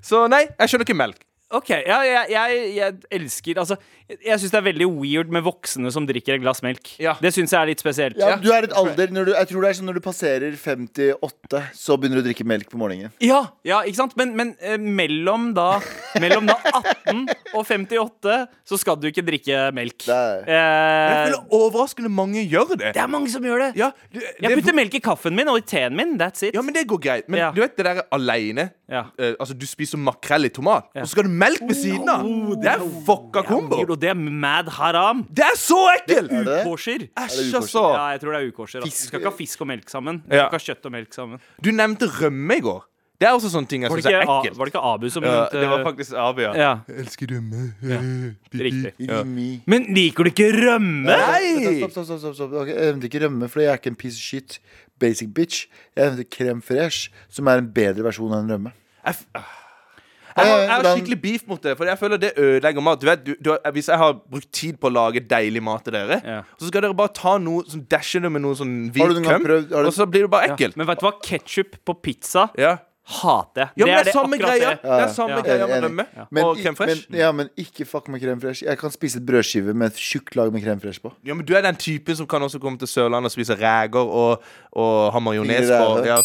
Så 0.04 0.26
nei, 0.32 0.46
jeg 0.48 0.72
skjønner 0.72 0.88
ikke 0.88 1.00
melk. 1.00 1.20
Ok, 1.52 1.70
ja, 1.74 1.96
jeg, 2.06 2.26
jeg, 2.30 2.58
jeg 2.78 2.98
elsker 3.18 3.58
Altså, 3.58 3.76
jeg, 4.06 4.20
jeg 4.28 4.38
syns 4.42 4.52
det 4.54 4.58
er 4.60 4.66
veldig 4.68 4.88
weird 5.00 5.32
med 5.34 5.42
voksne 5.42 5.90
som 5.92 6.06
drikker 6.06 6.36
et 6.36 6.44
glass 6.44 6.62
melk. 6.62 6.92
Ja. 7.02 7.16
Det 7.18 7.32
syns 7.34 7.50
jeg 7.56 7.58
er 7.58 7.70
litt 7.72 7.82
spesielt. 7.82 8.20
Ja, 8.22 8.36
du 8.38 8.52
er 8.54 8.68
et 8.68 8.76
alder 8.78 9.10
når 9.16 9.26
du, 9.26 9.32
Jeg 9.34 9.50
tror 9.50 9.66
det 9.66 9.72
er 9.72 9.78
sånn 9.80 9.90
når 9.90 9.98
du 9.98 10.04
passerer 10.06 10.54
58, 10.60 11.62
så 11.74 11.98
begynner 11.98 12.20
du 12.20 12.24
å 12.24 12.28
drikke 12.28 12.46
melk 12.46 12.70
på 12.70 12.78
morgenen. 12.82 13.10
Ja, 13.26 13.40
ja, 13.66 13.80
ikke 13.82 13.98
sant? 14.04 14.14
Men, 14.20 14.36
men 14.38 14.54
eh, 14.62 14.78
mellom, 14.78 15.50
da, 15.58 15.80
mellom 16.22 16.46
da 16.52 16.60
18 17.10 17.26
og 17.58 17.66
58 17.66 18.38
så 18.70 18.78
skal 18.84 19.00
du 19.02 19.10
ikke 19.10 19.26
drikke 19.26 19.66
melk. 19.78 20.06
Det 20.06 20.20
er 20.20 20.46
Eh, 20.60 21.36
overraskende 21.56 22.10
mange 22.14 22.44
gjør 22.46 22.76
det. 22.78 22.94
det 22.94 23.02
er 23.02 23.10
mange 23.10 23.30
som 23.34 23.44
gjør 23.46 23.66
det. 23.66 23.72
Ja, 23.80 23.90
det, 24.14 24.22
Jeg 24.42 24.60
putter 24.60 24.78
melk 24.78 24.94
i 24.98 25.02
kaffen 25.04 25.34
min 25.38 25.50
og 25.50 25.58
i 25.62 25.66
teen 25.66 25.98
min. 25.98 26.14
That's 26.22 26.46
it. 26.46 26.54
ja, 26.54 26.62
men 26.66 26.78
det 26.78 26.86
går 26.90 27.02
greit. 27.04 27.26
Men 27.30 27.40
Ja. 27.42 27.50
du 27.56 27.62
vet 27.62 27.76
det 27.78 27.86
der 27.90 28.04
aleine 28.16 28.70
Ja. 28.90 29.04
eh, 29.20 29.36
Altså, 29.40 29.54
du 29.54 29.66
spiser 29.70 29.98
makrell 30.02 30.46
i 30.46 30.50
tomat, 30.50 30.88
og 30.96 31.06
så 31.06 31.12
skal 31.14 31.24
du 31.24 31.30
melk 31.30 31.62
ved 31.62 31.76
siden 31.78 32.10
av. 32.10 32.24
det 32.62 32.72
er 32.74 32.80
fucka 33.06 33.44
kombo. 33.46 33.80
Og 33.86 34.00
det 34.02 34.10
er 34.10 34.18
mad 34.18 34.68
haram. 34.80 35.24
Det 35.30 35.46
er 35.46 35.56
så 35.56 35.78
ekkelt! 35.96 36.30
Det 36.30 36.48
er 36.48 36.66
Ukosher. 36.66 37.08
Æsj, 37.16 37.56
altså. 37.56 37.84
Ja, 37.94 38.06
jeg 38.16 38.22
tror 38.22 38.32
det 38.34 38.42
er 38.44 38.48
ukosher. 38.52 38.82
altså. 38.82 38.90
Du 38.90 39.08
skal 39.08 39.20
ikke 39.20 39.30
ha 39.32 39.38
fisk 39.38 39.62
og 39.62 39.68
melk 39.68 39.90
sammen. 39.90 40.24
Du 40.26 40.36
Ja. 40.36 40.48
skal 40.50 40.58
ikke 40.60 40.60
ha 40.60 40.74
kjøtt 40.74 40.86
og 40.86 40.92
melk 40.92 41.14
sammen. 41.14 41.40
Du 41.64 41.70
nevnte 41.72 42.10
rømme 42.10 42.58
i 42.58 42.60
går. 42.62 42.86
Det 43.20 43.28
er 43.28 43.34
også 43.36 43.50
sånne 43.52 43.68
ting 43.68 43.82
jeg 43.84 43.92
Var 43.92 43.98
syns 44.00 44.06
er 44.08 44.22
ekkelt. 44.24 44.56
var 44.58 44.66
det 44.66 44.72
ikke 44.74 44.84
Abu 44.94 45.10
som 45.12 45.24
Ja, 45.24 45.50
det 45.52 45.68
var 45.68 45.84
faktisk 45.84 46.14
Abu, 46.16 46.40
ja. 46.42 46.54
ja, 46.56 46.80
Elsker 46.88 47.28
rømme. 47.28 47.74
riktig. 48.54 48.94
Ja. 49.10 49.24
Men 49.68 49.86
liker 49.94 50.24
du 50.24 50.30
ikke 50.32 50.48
rømme? 50.56 51.04
Nei! 51.04 51.80
Stopp, 51.82 51.92
stopp, 51.92 52.06
stopp, 52.06 52.20
stopp, 52.22 52.36
stopp. 52.40 52.54
Okay, 52.64 52.76
Jeg 52.80 52.96
liker 52.96 53.10
ikke 53.20 53.26
rømme, 53.28 53.50
for 53.52 53.60
jeg 53.60 53.74
er 53.74 53.78
ikke 53.82 53.92
en 53.92 54.00
piece 54.00 54.16
of 54.16 54.24
shit. 54.24 54.60
Basic 55.00 55.32
bitch. 55.34 55.66
Jeg 55.96 56.10
nevnte 56.12 56.28
Krem 56.30 56.62
fresh, 56.66 57.10
som 57.30 57.48
er 57.48 57.62
en 57.64 57.72
bedre 57.74 58.04
versjon 58.08 58.34
enn 58.38 58.52
rømme. 58.52 58.72
Jeg, 59.06 59.16
f- 59.16 59.26
jeg, 59.34 60.46
har, 60.46 60.60
jeg 60.60 60.70
har 60.70 60.86
skikkelig 60.96 61.18
beef 61.22 61.42
mot 61.50 61.62
det, 61.64 61.74
for 61.78 61.90
jeg 61.90 62.00
føler 62.00 62.18
det 62.22 62.30
ødelegger 62.38 62.84
mat. 62.86 63.00
Du 63.02 63.08
vet, 63.10 63.24
du, 63.26 63.32
du, 63.44 63.50
hvis 63.76 63.90
jeg 63.92 63.98
har 64.00 64.14
brukt 64.30 64.52
tid 64.56 64.78
på 64.80 64.88
å 64.88 64.94
lage 64.94 65.24
deilig 65.28 65.64
mat 65.66 65.84
til 65.88 65.96
dere, 65.98 66.20
Ja. 66.24 66.42
så 66.60 66.70
skal 66.70 66.86
dere 66.86 66.96
bare 66.96 67.12
ta 67.16 67.38
noe 67.42 67.64
sånn 67.68 67.86
dashe 67.92 68.22
det 68.24 68.32
med 68.32 68.42
noe 68.46 68.56
sånn 68.56 68.76
hvit 68.94 69.24
køm, 69.26 69.48
og 69.74 69.90
så 69.96 70.06
blir 70.08 70.28
det 70.28 70.32
bare 70.32 70.52
Ja. 70.52 70.56
ekkelt. 70.56 70.78
Men 70.80 70.88
vet 70.88 71.00
du 71.02 71.08
hva? 71.08 71.14
Ketsjup 71.26 71.80
på 71.86 71.98
pizza 72.02 72.50
Ja. 72.58 72.78
Hater. 73.10 73.72
Ja, 73.78 73.86
det 73.86 73.94
er, 73.94 74.04
det 74.06 74.14
samme 74.14 74.38
greia. 74.38 74.70
det. 74.76 74.82
Det 74.84 74.98
er 75.04 75.14
samme 75.14 75.36
Ja. 75.40 75.42
greia 75.42 75.68
med 75.68 75.84
rømme 75.84 76.06
Men, 76.30 76.44
og 76.46 76.58
krem 76.62 76.76
fresh. 76.78 77.08
Men, 77.10 77.20
ja, 77.20 77.32
men 77.34 77.50
ikke 77.58 77.86
fuck 77.90 78.08
med 78.08 78.22
krem 78.22 78.42
fresh. 78.42 78.64
Jeg 78.64 78.78
kan 78.78 78.92
spise 78.94 79.18
et 79.18 79.26
brødskive 79.26 79.74
med 79.74 79.88
et 79.92 79.98
tjukt 79.98 80.36
lag 80.38 80.52
med 80.54 80.62
krem 80.64 80.80
fresh 80.84 81.02
på. 81.02 81.12
Ja, 81.26 81.34
men 81.34 81.46
Du 81.46 81.56
er 81.58 81.62
den 81.66 81.76
typen 81.76 82.16
som 82.16 82.28
kan 82.30 82.42
også 82.46 82.60
komme 82.62 82.78
til 82.78 82.88
Sørlandet 82.88 83.32
og 83.32 83.32
spise 83.34 83.56
reker 83.58 84.00
og, 84.00 84.44
og 84.72 85.12
ha 85.14 85.20
majones 85.20 85.72
på. 85.72 86.06
Ja. 86.06 86.20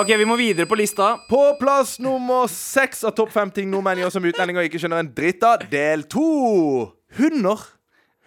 OK, 0.00 0.12
vi 0.18 0.24
må 0.28 0.36
videre 0.36 0.66
på 0.68 0.76
lista. 0.76 1.16
På 1.30 1.54
plass 1.60 1.98
nummer 2.00 2.46
seks 2.52 3.04
av 3.08 3.14
topp 3.16 3.32
fem 3.32 3.50
ting 3.50 3.70
nordmenn 3.70 3.98
gjør 4.04 4.10
som 4.18 4.24
utlendinger 4.28 4.68
ikke 4.68 4.78
skjønner 4.82 5.00
en 5.04 5.12
dritt 5.16 5.42
av, 5.42 5.64
del 5.70 6.04
to. 6.12 6.92
Hunder. 7.18 7.62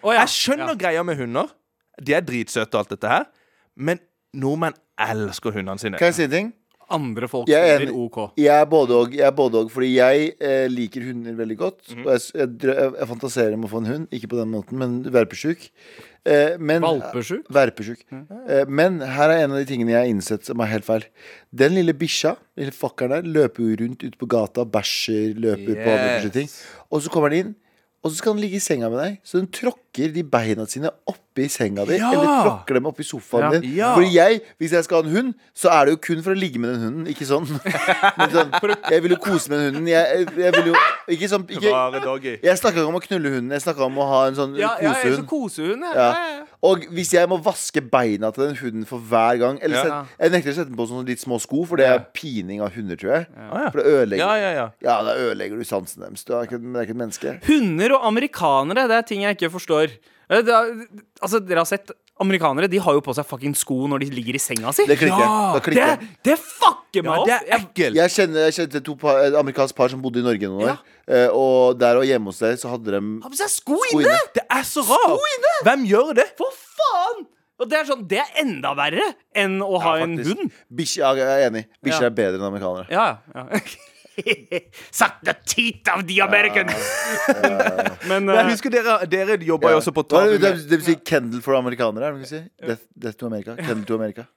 Oh, 0.02 0.10
ja. 0.10 0.24
Jeg 0.24 0.28
skjønner 0.34 0.74
greia 0.74 1.02
med 1.06 1.16
hunder. 1.20 1.52
De 2.02 2.14
er 2.16 2.24
dritsøte 2.26 2.74
og 2.74 2.80
alt 2.82 2.96
dette 2.96 3.06
her. 3.12 3.28
Men 3.76 4.00
nordmenn 4.34 4.74
elsker 4.98 5.54
hundene 5.54 5.78
sine. 5.78 5.98
Kan 6.00 6.10
jeg 6.10 6.14
si 6.18 6.24
en 6.26 6.30
ting? 6.34 6.52
Andre 6.90 7.28
folk 7.30 7.48
er 7.48 7.76
enig. 7.76 7.92
OK. 7.94 8.18
Jeg 8.40 8.52
er 8.54 8.64
både 8.68 8.96
og, 8.98 9.12
jeg 9.14 9.26
er 9.26 9.34
både 9.36 9.60
og 9.62 9.70
fordi 9.72 9.90
jeg 9.96 10.32
eh, 10.40 10.66
liker 10.72 11.04
hunder 11.08 11.36
veldig 11.38 11.56
godt. 11.60 11.80
Mhm. 11.92 12.06
Og 12.06 12.12
jeg, 12.12 12.24
jeg, 12.34 12.74
jeg, 12.98 13.08
fantaserer 13.12 13.54
om 13.54 13.64
å 13.64 13.70
få 13.70 13.82
en 13.84 13.90
hund, 13.92 14.08
ikke 14.12 14.32
på 14.32 14.40
den 14.40 14.50
måten, 14.52 14.78
men 14.80 14.98
verpesjuk. 15.12 15.68
Eh, 16.24 16.58
men, 16.58 16.82
Valpesjuk? 16.84 17.46
Verpesjuk. 17.52 18.04
Eh, 18.12 18.64
men 18.70 19.00
her 19.02 19.32
er 19.34 19.44
en 19.44 19.56
av 19.56 19.58
de 19.62 19.66
tingene 19.66 19.90
jeg 19.94 20.00
har 20.04 20.10
innsett 20.10 20.46
som 20.46 20.60
er 20.62 20.70
helt 20.70 20.86
feil. 20.86 21.06
Den 21.50 21.74
lille 21.78 21.94
bikkja, 21.98 22.36
lille 22.58 22.72
fuckeren 22.72 23.16
der, 23.16 23.26
løper 23.26 23.66
jo 23.66 23.80
rundt 23.82 24.04
ute 24.06 24.18
på 24.18 24.28
gata, 24.30 24.64
bæsjer, 24.64 25.34
løper 25.34 25.74
på 25.76 25.90
andre 25.90 26.20
Yes. 26.22 26.32
ting. 26.32 26.48
Og 26.90 27.02
så 27.02 27.10
kommer 27.10 27.30
den 27.30 27.38
inn, 27.46 27.54
og 28.02 28.10
så 28.10 28.16
skal 28.18 28.34
den 28.34 28.42
ligge 28.42 28.56
i 28.56 28.62
senga 28.62 28.88
med 28.90 28.98
deg. 28.98 29.18
Så 29.22 29.38
den 29.38 29.46
tråkker 29.46 29.91
de 29.92 30.22
beina 30.24 30.64
sine 30.66 30.88
oppi 31.06 31.48
senga 31.48 31.84
di, 31.86 31.96
Ja. 31.96 32.10
eller 32.12 32.42
tråkker 32.44 32.74
dem 32.74 32.84
oppi 32.86 33.02
sofaen 33.04 33.52
Ja. 33.52 33.58
din. 33.60 33.74
Ja. 33.76 33.94
Fordi 33.94 34.12
jeg, 34.14 34.40
hvis 34.58 34.72
jeg 34.72 34.84
skal 34.84 35.02
ha 35.02 35.08
en 35.08 35.14
hund, 35.16 35.34
så 35.54 35.68
er 35.70 35.84
det 35.84 35.90
jo 35.92 35.96
kun 35.96 36.22
for 36.22 36.32
å 36.32 36.38
ligge 36.38 36.58
med 36.58 36.70
den 36.74 36.80
hunden, 36.80 37.06
ikke 37.06 37.24
sånn. 37.28 37.44
Men 38.18 38.30
sånn 38.30 38.50
jeg 38.90 39.02
vil 39.02 39.10
jo 39.10 39.16
kose 39.16 39.48
med 39.50 39.58
den 39.58 39.74
hunden. 39.74 39.88
Jeg, 39.88 40.28
jeg 40.36 40.52
vil 40.56 40.72
jo 40.72 40.74
Ikke 41.08 41.28
sånn 41.28 41.44
ikke, 41.50 42.38
Jeg 42.42 42.56
snakka 42.58 42.78
ikke 42.80 42.88
om 42.88 42.94
å 42.94 43.02
knulle 43.02 43.28
hunden, 43.36 43.50
jeg 43.50 43.60
snakka 43.64 43.84
om 43.84 43.96
å 43.98 44.06
ha 44.08 44.26
en 44.28 44.34
sånn 44.34 44.56
kosehund. 44.56 45.26
kosehund. 45.28 45.84
Og 46.62 46.84
hvis 46.94 47.10
jeg 47.12 47.26
må 47.28 47.40
vaske 47.42 47.80
beina 47.90 48.30
til 48.32 48.44
den 48.46 48.56
hunden 48.56 48.84
for 48.86 48.98
hver 49.00 49.36
gang 49.40 49.58
Eller 49.62 49.76
Ja. 49.76 49.82
sett, 49.82 50.08
Jeg 50.20 50.30
nekter 50.30 50.50
å 50.52 50.54
sette 50.54 50.68
den 50.68 50.76
på 50.76 50.86
sånne 50.88 51.06
litt 51.08 51.18
små 51.18 51.40
sko, 51.40 51.64
for 51.66 51.76
det 51.76 51.86
er 51.86 51.98
pining 52.14 52.60
av 52.62 52.70
hunder, 52.72 52.94
tror 52.96 53.12
jeg. 53.16 53.26
ja. 53.36 53.70
For 53.70 53.78
det 53.82 53.86
ødelegger 53.86 54.18
Ja, 54.18 54.34
ja, 54.36 54.52
ja. 54.54 54.68
Ja, 54.80 55.02
da 55.02 55.14
ødelegger 55.16 55.58
du 55.58 55.64
sansen 55.64 56.02
deres. 56.02 56.22
Du 56.24 56.32
er 56.34 56.46
ikke, 56.46 56.60
er 56.62 56.84
ikke 56.86 56.90
et 56.90 56.96
menneske. 56.96 57.40
Hunder 57.48 57.96
og 57.96 58.04
amerikanere, 58.06 58.86
det 58.86 58.96
er 58.96 59.02
ting 59.02 59.22
jeg 59.22 59.36
ikke 59.36 59.50
forstår. 59.50 59.81
Eh, 60.30 60.42
Det 60.42 60.48
er, 60.54 60.86
altså, 61.20 61.40
dere 61.44 61.58
har 61.64 61.68
sett 61.68 61.90
Amerikanere 62.22 62.68
de 62.70 62.78
har 62.78 62.92
jo 62.94 63.00
på 63.02 63.12
seg 63.16 63.26
fucking 63.26 63.54
sko 63.56 63.88
når 63.90 64.04
de 64.04 64.10
ligger 64.14 64.36
i 64.36 64.38
senga 64.38 64.70
si. 64.72 64.84
Det 64.86 64.94
klikker. 65.00 65.18
Ja, 65.18 65.52
da 65.52 65.58
Det, 65.58 65.62
klikker. 65.64 65.96
det, 65.98 66.08
det 66.28 66.36
fucker 66.38 67.02
meg 67.02 67.12
Ja, 67.12 67.18
opp. 67.18 67.26
det 67.74 67.80
er 67.88 67.90
Jeg- 67.96 68.10
kjenner, 68.14 68.44
jeg 68.46 68.52
kjente 68.58 68.82
to 68.84 68.94
par, 68.96 69.18
et 69.24 69.34
amerikansk 69.34 69.74
par 69.74 69.88
som 69.88 70.00
bodde 70.04 70.20
i 70.20 70.22
Norge 70.22 70.40
noen 70.46 70.62
år. 70.62 70.68
Ja. 70.68 70.76
Eh, 71.08 71.28
og 71.32 71.78
der 71.80 71.96
og 71.98 72.04
hjemme 72.06 72.26
hos 72.30 72.38
deg 72.38 72.56
så 72.60 72.68
hadde 72.70 72.84
de 72.94 73.00
Har 73.24 73.30
på 73.30 73.36
seg 73.40 73.50
sko 73.50 73.76
sko 73.88 73.98
inne! 73.98 74.12
inne. 74.12 74.32
Det 74.34 74.44
er 74.48 74.62
så 74.62 74.84
rart! 74.86 75.18
Hvem 75.64 75.86
gjør 75.88 76.14
det? 76.20 76.28
For 76.38 76.52
faen! 76.52 77.26
Og 77.58 77.68
det 77.70 77.78
er 77.80 77.84
sånn, 77.90 78.06
det 78.08 78.18
er 78.18 78.30
enda 78.42 78.74
verre 78.74 79.14
enn 79.34 79.58
å 79.62 79.80
ha 79.82 79.96
en 80.02 80.16
hund. 80.18 80.52
Bikkjer, 80.72 81.02
ja, 81.02 81.14
jeg 81.14 81.26
er 81.26 81.50
enig. 81.50 81.64
Bikkjer 81.82 82.00
Ja. 82.02 82.06
er 82.06 82.10
bedre 82.10 82.38
enn 82.38 82.46
amerikanere. 82.52 82.86
Ja, 82.90 83.18
ja. 83.34 83.48
Suck 84.98 85.22
the 85.24 85.34
teeth 85.46 85.88
of 85.94 86.04
the 86.08 86.20
Americans! 86.24 86.76
Men 88.10 88.28
Jeg 88.28 88.44
eh, 88.44 88.50
husker 88.50 88.74
dere, 88.74 88.98
dere 89.10 89.38
jobba 89.46 89.72
jo 89.72 89.80
også 89.80 89.94
på 89.96 90.04
Hva 90.10 90.26
er 90.26 90.36
det, 90.36 90.42
det, 90.44 90.52
det 90.70 90.78
vil 90.80 90.86
si 90.90 90.98
Kendal 91.06 91.42
for 91.44 91.58
amerikanere, 91.58 92.12
er 92.12 92.20
det 92.20 92.30
si? 92.30 92.44
Death, 92.60 92.86
death 92.94 93.18
to 93.18 93.30
America. 93.30 93.56
Kendal 93.60 93.84
to 93.88 93.98
America. 93.98 94.28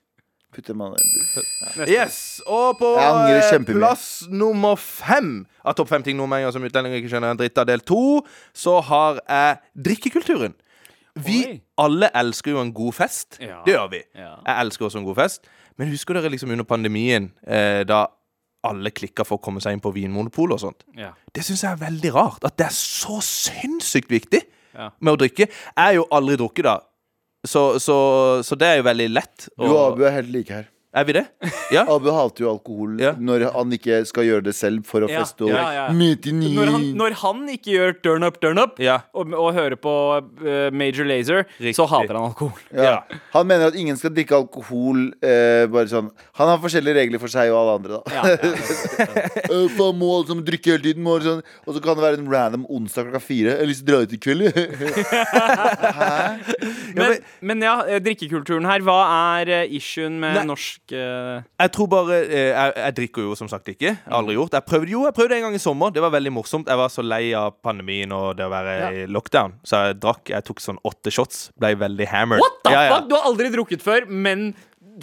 Yes, 1.87 2.41
Og 2.47 2.77
på 2.79 2.93
eh, 2.95 3.55
plass 3.67 4.25
nummer 4.31 4.77
fem 4.79 5.45
av 5.65 5.75
topp 5.75 5.89
fem 5.91 6.05
ting 6.05 6.15
nordmenn 6.15 6.45
gjør 6.45 6.55
som 6.55 6.67
utlendinger 6.67 7.01
ikke 7.01 7.11
skjønner 7.11 7.33
en 7.33 7.41
dritt 7.41 7.59
av 7.59 7.67
del 7.67 7.83
to, 7.83 8.21
så 8.55 8.77
har 8.87 9.19
jeg 9.25 9.57
drikkekulturen. 9.89 10.55
Vi 11.25 11.41
Oi. 11.47 11.57
alle 11.79 12.09
elsker 12.15 12.55
jo 12.55 12.61
en 12.63 12.73
god 12.75 12.95
fest. 12.97 13.39
Ja. 13.39 13.61
Det 13.65 13.75
gjør 13.75 13.91
vi. 13.91 14.01
Ja. 14.15 14.33
Jeg 14.45 14.65
elsker 14.65 14.87
også 14.87 14.99
en 15.01 15.07
god 15.07 15.19
fest. 15.19 15.49
Men 15.79 15.91
husker 15.91 16.15
dere 16.15 16.31
liksom 16.31 16.51
under 16.55 16.67
pandemien, 16.67 17.31
eh, 17.47 17.83
da 17.87 18.05
alle 18.67 18.91
klikka 18.95 19.25
for 19.27 19.37
å 19.39 19.43
komme 19.45 19.61
seg 19.63 19.75
inn 19.77 19.83
på 19.83 19.91
Vinmonopolet 19.95 20.57
og 20.57 20.63
sånt? 20.67 20.83
ja. 20.97 21.11
Det 21.35 21.43
syns 21.43 21.63
jeg 21.65 21.71
er 21.75 21.79
veldig 21.81 22.11
rart. 22.15 22.43
At 22.47 22.55
det 22.57 22.65
er 22.69 22.75
så 22.75 23.17
sinnssykt 23.21 24.11
viktig 24.11 24.41
Ja. 24.75 24.89
med 24.99 25.13
å 25.13 25.17
drikke. 25.19 25.47
Jeg 25.49 25.87
er 25.89 25.93
jo 25.97 26.05
aldri 26.11 26.35
drukket, 26.39 26.63
da. 26.67 26.79
Så, 27.45 27.77
så, 27.79 27.95
så 28.43 28.55
det 28.57 28.67
er 28.67 28.77
jo 28.79 28.85
veldig 28.87 29.09
lett. 29.13 29.49
Du 29.59 29.65
og 29.67 29.93
Abu 29.93 30.03
er 30.07 30.15
helt 30.17 30.31
like 30.33 30.49
her. 30.53 30.65
Er 30.95 31.03
vi 31.03 31.13
det? 31.17 31.25
Ja. 31.75 31.81
Abu 31.95 32.07
hater 32.15 32.45
jo 32.45 32.51
alkohol 32.53 32.93
Ja. 33.03 33.11
når 33.19 33.49
han 33.51 33.73
ikke 33.75 33.97
skal 34.07 34.23
gjøre 34.29 34.45
det 34.47 34.53
selv 34.55 34.85
for 34.87 35.03
å 35.03 35.09
Ja, 35.11 35.21
feste 35.25 35.43
og 35.43 35.51
ja, 35.51 35.63
ja. 35.75 35.85
møte 35.91 36.31
nye 36.31 36.53
Når, 36.55 36.71
han, 36.71 36.85
når 37.01 37.15
han 37.21 37.41
ikke 37.51 37.73
gjør 37.73 37.93
turn 38.05 38.23
up, 38.23 38.37
turn 38.43 38.61
up, 38.61 38.79
Ja. 38.79 39.01
og, 39.13 39.33
og 39.35 39.49
hører 39.57 39.75
på 39.81 39.93
eh, 40.45 40.69
Major 40.71 41.03
Lazer, 41.09 41.43
Riktig. 41.59 41.75
så 41.75 41.85
hater 41.91 42.15
han 42.15 42.29
alkohol. 42.31 42.55
ja. 42.71 42.95
Han 43.35 43.47
mener 43.49 43.67
at 43.73 43.75
ingen 43.79 43.97
skal 43.99 44.13
drikke 44.15 44.37
alkohol 44.39 45.09
eh, 45.19 45.65
bare 45.71 45.91
sånn 45.91 46.07
Han 46.39 46.47
har 46.53 46.61
forskjellige 46.63 46.95
regler 47.01 47.19
for 47.21 47.31
seg 47.33 47.51
og 47.51 47.59
alle 47.59 47.75
andre, 47.81 47.99
da. 47.99 48.01
Ja, 48.15 48.23
ja. 48.31 48.37
Øh, 49.51 49.67
faen, 49.77 49.99
må 49.99 50.13
alle 50.15 50.29
sammen 50.31 50.45
drikke 50.47 50.71
hele 50.75 50.83
tiden. 50.87 51.03
Må 51.03 51.17
alle 51.17 51.27
sånn. 51.27 51.43
Og 51.65 51.75
så 51.75 51.83
kan 51.83 51.97
det 51.99 52.03
være 52.05 52.19
en 52.21 52.31
random 52.31 52.65
onsdag 52.71 53.09
klokka 53.09 53.21
fire. 53.23 53.55
Jeg 53.55 53.63
har 53.65 53.69
lyst 53.69 53.83
til 53.83 53.91
å 53.91 53.91
dra 53.91 54.03
ut 54.07 54.15
i 54.15 54.19
kveld. 54.23 54.47
jeg. 54.47 54.55
Men, 56.95 57.17
men 57.43 57.61
ja, 57.63 57.73
eh, 57.89 57.99
drikkekulturen 58.03 58.65
her. 58.69 58.83
Hva 58.85 58.95
er 59.39 59.49
eh, 59.51 59.73
issuen 59.75 60.15
med 60.21 60.37
Nei. 60.39 60.45
norsk 60.47 60.84
eh, 60.93 61.45
Jeg 61.61 61.71
tror 61.73 61.87
bare 61.89 62.19
eh, 62.25 62.51
jeg, 62.51 62.73
jeg 62.77 62.95
drikker 62.99 63.27
jo 63.29 63.37
som 63.39 63.49
sagt 63.51 63.71
ikke. 63.71 63.93
Jeg 63.93 63.97
har 64.03 64.19
aldri 64.19 64.35
gjort 64.37 64.57
Jeg 64.57 64.67
prøvde 64.67 64.91
jo 64.91 65.05
jeg 65.07 65.15
prøvde 65.17 65.39
en 65.39 65.47
gang 65.47 65.57
i 65.57 65.61
sommer. 65.61 65.93
Det 65.95 66.03
var 66.03 66.13
veldig 66.13 66.33
morsomt. 66.35 66.69
Jeg 66.69 66.81
var 66.81 66.93
så 66.93 67.05
lei 67.05 67.23
av 67.37 67.57
pandemien 67.65 68.13
og 68.15 68.35
det 68.37 68.45
å 68.45 68.53
være 68.53 68.77
i 68.91 69.07
lockdown, 69.09 69.57
så 69.65 69.87
jeg 69.87 69.99
drakk. 70.03 70.29
Jeg 70.35 70.47
tok 70.47 70.63
sånn 70.63 70.79
åtte 70.85 71.13
shots. 71.13 71.49
Ble 71.59 71.73
veldig 71.81 72.09
hammered. 72.11 72.43
What 72.43 72.61
the 72.65 72.75
ja, 72.75 72.85
ja. 72.89 72.95
fuck? 72.95 73.09
Du 73.09 73.17
har 73.17 73.27
aldri 73.31 73.51
drukket 73.53 73.85
før, 73.85 74.09
men 74.09 74.51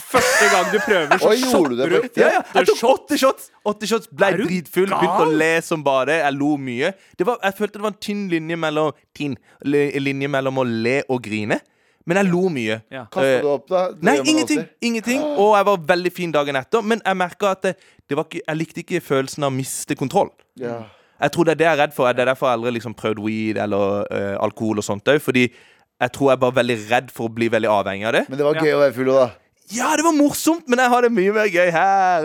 første 0.01 0.47
gang 0.53 0.69
du 0.73 0.79
prøver, 0.81 1.19
så 1.21 1.33
shotter 1.37 1.49
gjorde 1.53 1.77
du 1.77 1.97
det? 1.97 2.11
Ja, 2.23 2.31
ja, 2.39 2.45
jeg 2.57 2.69
tok 2.71 2.85
åtte 2.89 3.19
shots! 3.21 3.51
Åtte 3.69 3.89
shots 3.91 4.09
Ble 4.11 4.31
dritfull, 4.41 4.89
begynte 4.89 5.27
å 5.27 5.35
le 5.43 5.53
som 5.65 5.85
bare. 5.85 6.21
Jeg 6.23 6.37
lo 6.39 6.55
mye. 6.61 6.93
Det 7.19 7.27
var, 7.29 7.41
jeg 7.45 7.59
følte 7.59 7.79
det 7.79 7.85
var 7.85 7.95
en 7.95 8.01
tynn 8.03 8.25
linje 8.33 8.59
mellom 8.59 8.97
Tynn 9.17 9.37
linje 9.67 10.31
mellom 10.33 10.63
å 10.63 10.67
le 10.67 11.03
og 11.13 11.21
grine. 11.25 11.61
Men 12.09 12.19
jeg 12.19 12.31
lo 12.33 12.47
mye. 12.53 12.79
Ja. 12.93 13.05
Kasta 13.13 13.43
du 13.43 13.51
opp, 13.53 13.69
da? 13.71 13.83
Nei, 14.03 14.17
ingenting. 14.27 14.65
ingenting 14.83 15.23
Og 15.23 15.53
jeg 15.57 15.69
var 15.69 15.85
veldig 15.93 16.13
fin 16.15 16.33
dagen 16.35 16.59
etter. 16.59 16.83
Men 16.83 17.03
jeg 17.05 17.19
merka 17.19 17.53
at 17.57 17.69
det, 17.69 17.77
det 18.11 18.19
var 18.19 18.27
ikke, 18.27 18.43
jeg 18.43 18.59
likte 18.59 18.83
ikke 18.83 19.03
følelsen 19.05 19.47
av 19.47 19.53
å 19.53 19.57
miste 19.57 19.97
kontroll. 19.99 20.33
Ja. 20.61 20.81
Jeg 21.23 21.35
tror 21.35 21.47
det 21.47 21.55
er 21.55 21.61
det 21.61 21.69
jeg 21.69 21.77
er 21.77 21.81
redd 21.85 21.95
for. 21.95 22.11
Det 22.11 22.25
er 22.25 22.33
derfor 22.33 22.51
jeg 22.51 22.59
aldri 22.59 22.75
liksom 22.79 22.97
prøvd 22.99 23.23
weed 23.23 23.61
eller 23.63 24.03
uh, 24.11 24.35
alkohol 24.43 24.83
og 24.83 24.87
sånt 24.87 25.07
òg. 25.13 25.21
Fordi 25.23 25.47
jeg 25.47 26.15
tror 26.17 26.33
jeg 26.33 26.39
er 26.39 26.43
bare 26.43 26.59
veldig 26.59 26.79
redd 26.91 27.15
for 27.15 27.31
å 27.31 27.35
bli 27.37 27.47
veldig 27.53 27.71
avhengig 27.71 28.09
av 28.11 28.17
det. 28.19 28.25
Men 28.33 28.41
det 28.41 28.49
var 28.49 28.59
gøy 28.59 28.75
å 28.75 28.83
være 28.83 28.97
full 28.97 29.13
òg, 29.13 29.21
da. 29.23 29.42
Ja, 29.71 29.97
det 29.97 30.03
var 30.05 30.13
morsomt, 30.13 30.69
men 30.69 30.79
jeg 30.83 30.91
har 30.91 31.03
det 31.07 31.13
mye 31.15 31.33
mer 31.33 31.47
gøy 31.49 31.71
her. 31.73 32.25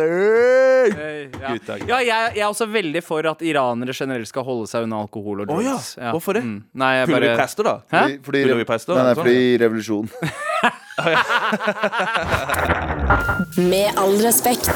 Hey! 0.97 1.28
Ja, 1.38 1.54
ja 1.54 2.00
jeg, 2.02 2.32
jeg 2.36 2.43
er 2.43 2.50
også 2.50 2.65
veldig 2.71 3.04
for 3.06 3.21
at 3.30 3.41
iranere 3.45 3.93
generelt 3.95 4.28
skal 4.28 4.43
holde 4.47 4.67
seg 4.71 4.84
unna 4.88 4.97
alkohol 5.06 5.41
og 5.45 5.52
Å 5.54 5.56
ja. 5.62 5.76
drugs. 5.78 5.97
Hvorfor 6.15 6.34
det? 6.39 6.43
Mm. 6.47 6.58
Nei, 6.82 6.91
jeg 6.97 7.06
bare... 7.13 7.30
vi 7.30 7.36
prester, 7.38 7.63
da? 7.69 7.76
Hæ? 7.93 8.02
Fordi, 8.26 8.26
fordi, 8.26 8.41
vi 8.58 8.65
prester? 8.67 8.93
Nei, 8.97 9.04
nei, 9.06 9.13
Sånn, 9.13 9.23
fordi 9.23 9.39
revolusjon. 9.63 10.08
Med 13.69 13.88
all 14.02 14.17
respekt. 14.26 14.73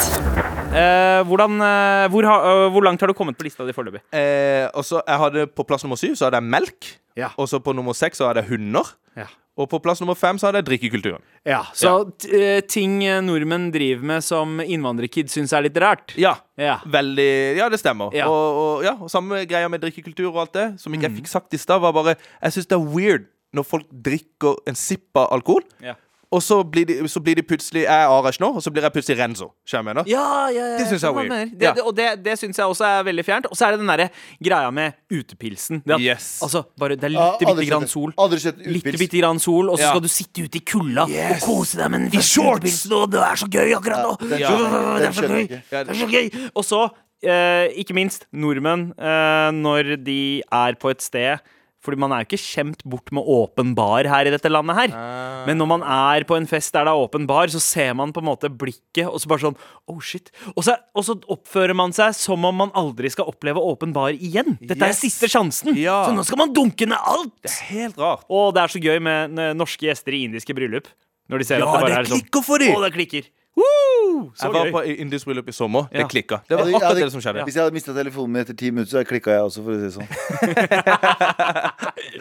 Eh, 0.72 1.22
hvordan, 1.28 1.52
eh, 1.66 2.06
hvor, 2.14 2.24
ha, 2.30 2.36
eh, 2.46 2.70
hvor 2.72 2.84
langt 2.86 3.02
har 3.04 3.10
du 3.12 3.16
kommet 3.18 3.36
på 3.40 3.46
lista 3.50 3.62
di 3.68 3.74
foreløpig? 3.76 4.02
Eh, 4.16 4.66
jeg 4.70 5.18
hadde 5.26 5.42
På 5.52 5.62
plass 5.68 5.84
nummer 5.84 6.00
syv 6.00 6.14
så 6.16 6.24
hadde 6.30 6.40
jeg 6.40 6.48
melk. 6.54 6.80
Ja. 7.20 7.30
Og 7.36 7.46
så 7.52 7.60
på 7.60 7.76
nummer 7.76 7.94
seks 7.98 8.16
så 8.22 8.30
hadde 8.30 8.40
jeg 8.46 8.50
hunder. 8.54 8.86
Ja. 9.20 9.28
Og 9.60 9.68
på 9.68 9.82
plass 9.84 10.00
nummer 10.00 10.16
fem 10.16 10.38
så 10.40 10.48
hadde 10.48 10.62
jeg 10.62 10.68
drikkekulturen. 10.70 11.24
Ja, 11.48 11.66
Så 11.76 11.92
t 12.24 12.30
eh, 12.32 12.62
ting 12.64 13.02
eh, 13.04 13.20
nordmenn 13.24 13.68
driver 13.74 14.08
med 14.14 14.24
som 14.24 14.62
innvandrerkids 14.64 15.36
syns 15.36 15.52
er 15.54 15.66
litt 15.66 15.80
rart? 15.82 16.16
Ja. 16.20 16.38
Ja. 16.56 16.78
Veldig 16.88 17.28
Ja, 17.60 17.68
det 17.70 17.82
stemmer. 17.82 18.16
Ja. 18.16 18.30
Mm. 18.30 18.32
Og, 18.32 18.62
og, 18.62 18.86
ja, 18.88 18.96
og 18.96 19.12
samme 19.12 19.44
greia 19.50 19.68
med 19.72 19.84
drikkekultur 19.84 20.30
og 20.32 20.46
alt 20.46 20.56
det. 20.56 20.68
Som 20.80 20.96
ikke 20.96 21.10
jeg 21.10 21.20
fikk 21.20 21.32
sagt 21.34 21.58
i 21.58 21.60
stad, 21.60 21.84
var 21.84 21.96
bare 21.98 22.16
Jeg 22.16 22.56
syns 22.56 22.72
det 22.72 22.80
er 22.80 22.88
weird 22.96 23.28
når 23.52 23.68
folk 23.68 23.90
drikker 23.92 24.62
en 24.72 24.80
sipp 24.80 25.20
av 25.20 25.28
alkohol. 25.36 25.66
Ja. 25.84 25.98
Og 26.32 26.40
så 26.42 26.62
blir, 26.64 26.86
de, 26.88 26.96
så 27.12 27.20
blir 27.20 27.36
de 27.36 27.44
plutselig 27.44 27.82
Jeg 27.84 27.92
er 27.92 28.08
Arash 28.08 28.40
nå, 28.40 28.48
og 28.56 28.62
så 28.64 28.72
blir 28.72 28.86
jeg 28.88 28.94
plutselig 28.96 29.18
Renzo. 29.20 29.50
Skjønner 29.68 29.84
jeg 29.92 29.96
mener? 29.96 30.08
Ja, 30.08 30.48
ja, 30.48 30.66
ja, 30.72 30.78
Det 30.80 30.86
synes 30.88 31.02
jeg 31.04 31.10
er 31.10 31.18
weird. 31.18 31.52
Det, 31.60 31.72
det, 31.76 31.84
og 31.84 31.96
det, 31.98 32.06
det 32.24 32.36
syns 32.40 32.58
jeg 32.62 32.66
også 32.72 32.86
er 32.88 33.04
veldig 33.04 33.26
fjernt. 33.28 33.50
Og 33.52 33.58
så 33.60 33.66
er 33.68 33.72
det 33.76 33.82
den 33.84 33.92
derre 33.92 34.08
greia 34.48 34.72
med 34.72 34.96
utepilsen. 35.12 35.82
Det 35.86 35.98
at, 35.98 36.02
Yes. 36.06 36.30
Altså, 36.48 36.64
bare 36.80 36.96
Det 36.96 37.04
er 37.10 37.16
Ja, 37.18 37.26
lite 37.40 37.52
bitte 37.56 37.68
grann 37.70 37.88
sol. 37.92 38.14
Aldri 38.18 38.40
sett 38.40 38.58
Litt 38.64 38.82
utepils. 38.86 39.00
bitte 39.04 39.20
grann 39.22 39.40
sol, 39.44 39.70
og 39.70 39.78
så 39.78 39.84
Ja. 39.84 39.90
skal 39.92 40.02
du 40.02 40.08
sitte 40.08 40.44
ute 40.48 40.58
i 40.58 40.64
kulda 40.72 41.04
og 41.04 41.40
kose 41.44 41.78
deg 41.78 41.92
med 41.92 42.00
den 42.06 42.12
første 42.16 42.32
shorts. 42.32 42.58
utepilsen, 42.64 42.92
og 43.02 43.12
det 43.12 43.20
er 43.28 43.36
så 43.36 43.48
gøy 43.52 43.76
akkurat 43.76 44.04
nå! 44.08 44.18
det 44.22 44.40
Den 44.40 45.08
er 45.12 45.12
så 45.12 45.28
gøy! 45.28 45.48
Det 45.48 45.90
er 45.90 45.94
så 45.94 46.08
gøy! 46.16 46.50
Og 46.56 46.64
så, 46.64 46.82
eh, 47.24 47.68
ikke 47.84 47.94
minst, 47.94 48.26
nordmenn, 48.34 48.94
eh, 48.98 49.52
når 49.52 49.98
de 50.04 50.42
er 50.52 50.74
på 50.80 50.90
et 50.96 51.02
sted 51.02 51.40
fordi 51.82 51.98
man 52.04 52.14
er 52.14 52.22
jo 52.22 52.30
ikke 52.30 52.40
skjemt 52.42 52.84
bort 52.86 53.10
med 53.16 53.26
åpen 53.26 53.74
bar 53.78 54.06
her 54.10 54.30
i 54.30 54.34
dette 54.34 54.50
landet 54.52 54.78
her. 54.78 54.94
Ah. 54.94 55.42
Men 55.48 55.58
når 55.58 55.70
man 55.72 55.86
er 55.86 56.26
på 56.30 56.38
en 56.38 56.46
fest 56.50 56.74
der 56.76 56.86
det 56.86 56.94
er 56.94 57.02
åpen 57.02 57.26
bar, 57.30 57.50
så 57.50 57.62
ser 57.64 57.96
man 57.98 58.14
på 58.14 58.22
en 58.22 58.30
måte 58.30 58.52
blikket, 58.54 59.08
og 59.08 59.18
så 59.22 59.32
bare 59.32 59.46
sånn 59.48 59.58
Oh, 59.92 59.98
shit. 60.00 60.30
Og 60.54 60.64
så, 60.64 60.78
og 60.96 61.04
så 61.04 61.18
oppfører 61.34 61.76
man 61.76 61.92
seg 61.96 62.14
som 62.16 62.46
om 62.48 62.56
man 62.62 62.70
aldri 62.78 63.10
skal 63.12 63.28
oppleve 63.28 63.60
åpen 63.60 63.92
bar 63.96 64.14
igjen. 64.14 64.56
Dette 64.62 64.88
er 64.88 64.96
siste 64.96 65.28
sjansen. 65.32 65.74
Ja. 65.76 66.04
Så 66.08 66.14
nå 66.16 66.24
skal 66.28 66.40
man 66.40 66.54
dunke 66.56 66.88
ned 66.88 67.02
alt! 67.02 67.34
Det 67.44 67.52
er 67.52 67.70
helt 67.74 68.00
rart. 68.00 68.24
Og 68.32 68.54
det 68.56 68.64
er 68.64 68.76
så 68.76 68.82
gøy 68.84 69.02
med 69.04 69.42
norske 69.60 69.90
gjester 69.90 70.16
i 70.16 70.24
indiske 70.30 70.56
bryllup. 70.56 70.88
Når 71.32 71.42
de 71.42 71.48
ser 71.48 71.62
Ja, 71.64 71.68
at 71.68 71.74
det 71.74 71.82
bare 71.82 71.92
det 71.92 71.98
er 71.98 72.10
sånn 72.12 72.22
klikker 72.22 72.46
for 72.46 72.62
dem. 72.64 72.74
Å, 72.76 72.82
det 72.86 72.94
klikker. 72.96 73.28
Woo! 73.58 74.32
Så 74.36 74.46
Jeg 74.48 74.54
var 74.54 74.66
gøy. 74.66 74.72
på 74.72 74.82
indisk 75.04 75.26
bryllup 75.28 75.48
i 75.50 75.52
sommer. 75.56 75.84
Ja. 75.92 75.98
Det 76.04 76.10
klikka. 76.14 76.38
Det 76.48 76.56
var 76.58 76.64
akkurat 76.72 76.96
det 77.02 77.12
som 77.12 77.22
skjedde. 77.24 77.44
Hvis 77.44 77.56
jeg 77.58 77.64
hadde 77.66 77.74
mista 77.76 77.92
telefonen 77.94 78.32
min 78.32 78.42
etter 78.46 78.56
ti 78.58 78.72
minutter, 78.72 78.92
så 79.02 79.06
klikka 79.08 79.30
jeg 79.36 79.42
også, 79.44 79.64
for 79.66 79.72
å 79.72 79.74
si 79.76 79.82
det 79.88 79.94
sånn. 79.98 80.10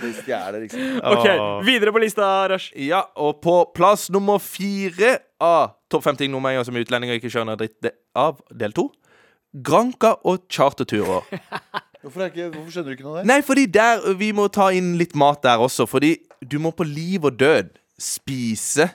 Det 0.00 0.10
stjeler, 0.22 0.60
liksom. 0.64 0.80
Ok, 1.04 1.26
Videre 1.66 1.92
på 1.94 1.98
lista, 2.02 2.26
Rush. 2.50 2.68
Ja, 2.76 3.00
og 3.16 3.40
på 3.44 3.54
plass 3.76 4.08
nummer 4.12 4.38
fire 4.42 5.18
av 5.42 5.70
topp 5.90 6.04
50 6.08 6.28
nordmenn 6.32 6.64
som 6.66 6.76
utlendinger 6.78 7.14
ikke 7.20 7.30
skjønner 7.32 7.56
dritt 7.60 7.76
det- 7.84 7.94
av 8.14 8.40
del 8.50 8.72
to 8.76 8.88
Granka 9.54 10.14
og 10.24 10.38
charterturer. 10.48 11.22
Hvorfor, 12.02 12.20
ikke, 12.30 12.46
hvorfor 12.54 12.70
skjønner 12.72 12.88
du 12.88 12.92
ikke 12.96 13.04
noe 13.04 13.12
av 13.18 13.20
det? 13.20 13.26
Nei, 13.28 13.40
fordi 13.44 13.66
der 13.68 14.00
vi 14.16 14.30
må 14.32 14.46
ta 14.48 14.70
inn 14.72 14.94
litt 14.96 15.12
mat 15.20 15.42
der 15.44 15.58
også. 15.60 15.84
Fordi 15.90 16.14
du 16.40 16.56
må 16.62 16.70
på 16.72 16.80
liv 16.88 17.24
og 17.28 17.36
død 17.36 17.68
spise 18.00 18.86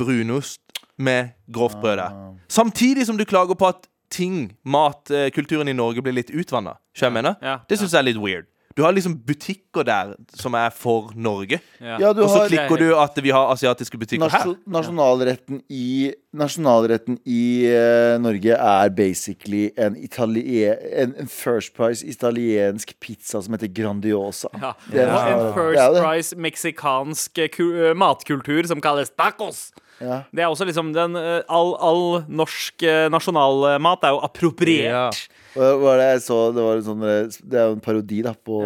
brunost 0.00 0.63
med 0.98 1.34
grovt 1.52 1.80
brød 1.80 1.96
der. 1.96 2.16
Samtidig 2.48 3.06
som 3.06 3.18
du 3.18 3.24
klager 3.24 3.54
på 3.54 3.66
at 3.66 3.88
ting, 4.10 4.56
matkulturen 4.64 5.68
i 5.68 5.72
Norge, 5.76 6.02
blir 6.02 6.14
litt 6.14 6.30
utvanna. 6.30 6.78
Mener? 7.10 7.34
Ja, 7.42 7.58
Det 7.68 7.78
syns 7.78 7.92
jeg 7.92 7.98
er 7.98 8.10
litt 8.12 8.20
weird. 8.22 8.50
Du 8.76 8.82
har 8.82 8.92
liksom 8.92 9.14
butikker 9.26 9.84
der 9.86 10.16
som 10.34 10.54
er 10.58 10.72
for 10.74 11.12
Norge. 11.14 11.60
Ja, 11.80 12.12
du 12.12 12.24
Og 12.24 12.30
så 12.30 12.40
har 12.42 12.48
klikker 12.48 12.80
du 12.80 12.88
at 12.98 13.18
vi 13.22 13.30
har 13.30 13.52
asiatiske 13.52 13.98
butikker 13.98 14.28
her. 14.28 14.54
Nasjonalretten 14.66 15.60
i 15.70 16.10
Nasjonalretten 16.34 17.20
i 17.24 17.70
uh, 17.70 18.18
Norge 18.18 18.50
er 18.50 18.88
basically 18.90 19.68
en, 19.78 19.94
italien, 19.96 20.74
en, 20.90 21.14
en 21.22 21.30
First 21.30 21.76
Price 21.76 22.02
italiensk 22.06 22.96
pizza 23.00 23.42
som 23.42 23.54
heter 23.54 23.70
Grandiosa. 23.70 24.50
Ja. 24.58 24.72
Det 24.90 25.06
er 25.06 25.12
ja. 25.12 25.22
en. 25.30 25.54
First. 25.54 26.02
Price 26.02 26.36
meksikansk 26.36 27.38
eh, 27.38 27.62
eh, 27.62 27.94
matkultur 27.94 28.66
som 28.66 28.82
kalles 28.82 29.14
tacos. 29.14 29.68
Ja. 30.04 30.20
Det 30.30 30.44
er 30.44 30.52
også 30.52 30.66
liksom 30.68 30.92
den 30.94 31.16
eh, 31.20 31.40
All, 31.48 31.72
all 31.80 32.04
norsk 32.28 32.84
eh, 32.86 33.06
nasjonalmat 33.12 34.04
er 34.04 34.16
jo 34.16 34.20
appropriert. 34.26 35.22
Ja. 35.24 35.52
hva 35.56 35.70
var 35.80 36.02
det 36.02 36.10
jeg 36.12 36.24
så? 36.28 36.40
Det, 36.54 36.64
var 36.66 36.80
en 36.82 36.88
sånn, 36.90 37.06
eh, 37.08 37.38
det 37.42 37.60
er 37.62 37.70
jo 37.70 37.78
en 37.78 37.84
parodi 37.84 38.20
da 38.26 38.34
på, 38.36 38.60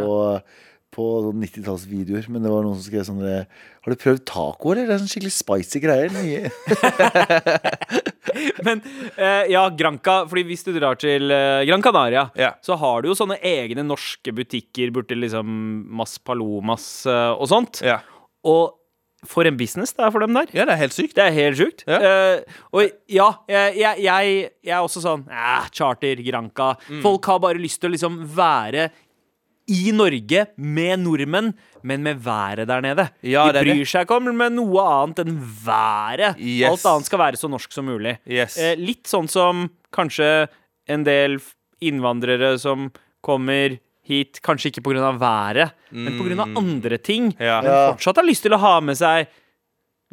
på 0.99 1.09
sånn 1.29 1.43
90-tallsvideoer. 1.47 2.27
Men 2.33 2.45
det 2.47 2.53
var 2.53 2.67
noen 2.67 2.79
som 2.81 2.89
skrev 2.91 3.07
sånn 3.07 3.23
Har 3.23 3.95
du 3.95 4.01
prøvd 4.03 4.25
taco, 4.29 4.73
eller? 4.75 4.89
Det 4.89 4.97
er 4.97 5.03
sånn 5.05 5.13
skikkelig 5.15 5.37
spicy 5.37 5.85
greier. 5.85 6.11
Nye. 6.17 6.49
Men 8.67 8.83
eh, 9.17 9.45
ja, 9.53 9.65
Granca 9.75 10.21
Fordi 10.29 10.45
hvis 10.51 10.65
du 10.67 10.73
drar 10.77 10.99
til 11.01 11.31
eh, 11.33 11.65
Gran 11.69 11.83
Canaria, 11.85 12.29
Ja. 12.39 12.53
så 12.65 12.77
har 12.81 13.03
du 13.03 13.11
jo 13.11 13.17
sånne 13.19 13.39
egne 13.45 13.85
norske 13.87 14.33
butikker 14.37 14.93
borti 14.95 15.17
liksom 15.19 15.49
Mas 15.99 16.17
Palomas 16.23 16.89
eh, 17.09 17.33
og 17.35 17.49
sånt. 17.51 17.83
Ja. 17.87 18.01
Og 18.47 18.78
for 19.27 19.49
en 19.49 19.57
business 19.59 19.95
det 19.97 20.05
er 20.07 20.13
for 20.15 20.23
dem 20.23 20.37
der. 20.37 20.47
ja, 20.55 20.65
det 20.69 20.75
er 20.77 20.81
helt 20.85 20.95
sykt. 20.95 21.17
Det 21.17 21.25
er 21.25 21.35
helt 21.35 21.59
sjukt. 21.59 21.83
Ja. 21.89 21.99
Uh, 21.99 22.61
og 22.79 22.93
ja, 23.11 23.33
jeg, 23.51 23.75
jeg, 23.81 24.05
jeg, 24.05 24.51
er 24.71 24.79
også 24.79 25.03
sånn 25.03 25.25
eh, 25.27 25.67
Charter, 25.75 26.23
Granca. 26.23 26.75
Mm. 26.87 27.03
Folk 27.03 27.27
har 27.27 27.43
bare 27.43 27.63
lyst 27.63 27.83
til 27.83 27.91
å 27.91 27.97
liksom 27.97 28.21
være 28.37 28.89
i 29.69 29.91
Norge 29.93 30.47
med 30.57 31.03
nordmenn, 31.03 31.51
men 31.85 32.05
med 32.07 32.23
været 32.25 32.71
der 32.71 32.85
nede. 32.85 33.09
Ja, 33.27 33.51
De 33.53 33.61
bryr 33.67 33.83
det. 33.83 33.91
seg 33.91 34.07
ikke 34.07 34.17
om 34.17 34.31
med 34.31 34.55
noe 34.57 34.87
annet 34.87 35.21
enn 35.27 35.35
været. 35.67 36.39
Yes. 36.41 36.71
Alt 36.71 36.87
annet 36.93 37.11
skal 37.11 37.23
være 37.27 37.41
så 37.41 37.51
norsk 37.53 37.75
som 37.75 37.91
mulig. 37.91 38.17
Yes. 38.25 38.57
Uh, 38.57 38.73
litt 38.81 39.11
sånn 39.11 39.29
som 39.29 39.67
kanskje 39.95 40.47
en 40.89 41.05
del 41.05 41.37
innvandrere 41.85 42.55
som 42.63 42.89
kommer 43.25 43.77
hit, 44.09 44.41
kanskje 44.45 44.73
ikke 44.73 44.83
pga. 44.89 45.13
været, 45.21 45.75
men 45.93 46.19
pga. 46.19 46.47
andre 46.57 46.99
ting. 46.99 47.31
Mm. 47.37 47.45
Ja. 47.45 47.61
Men 47.63 47.73
fortsatt 47.95 48.17
har 48.23 48.27
lyst 48.27 48.43
til 48.47 48.57
å 48.57 48.61
ha 48.63 48.79
med 48.81 48.97
seg 48.99 49.29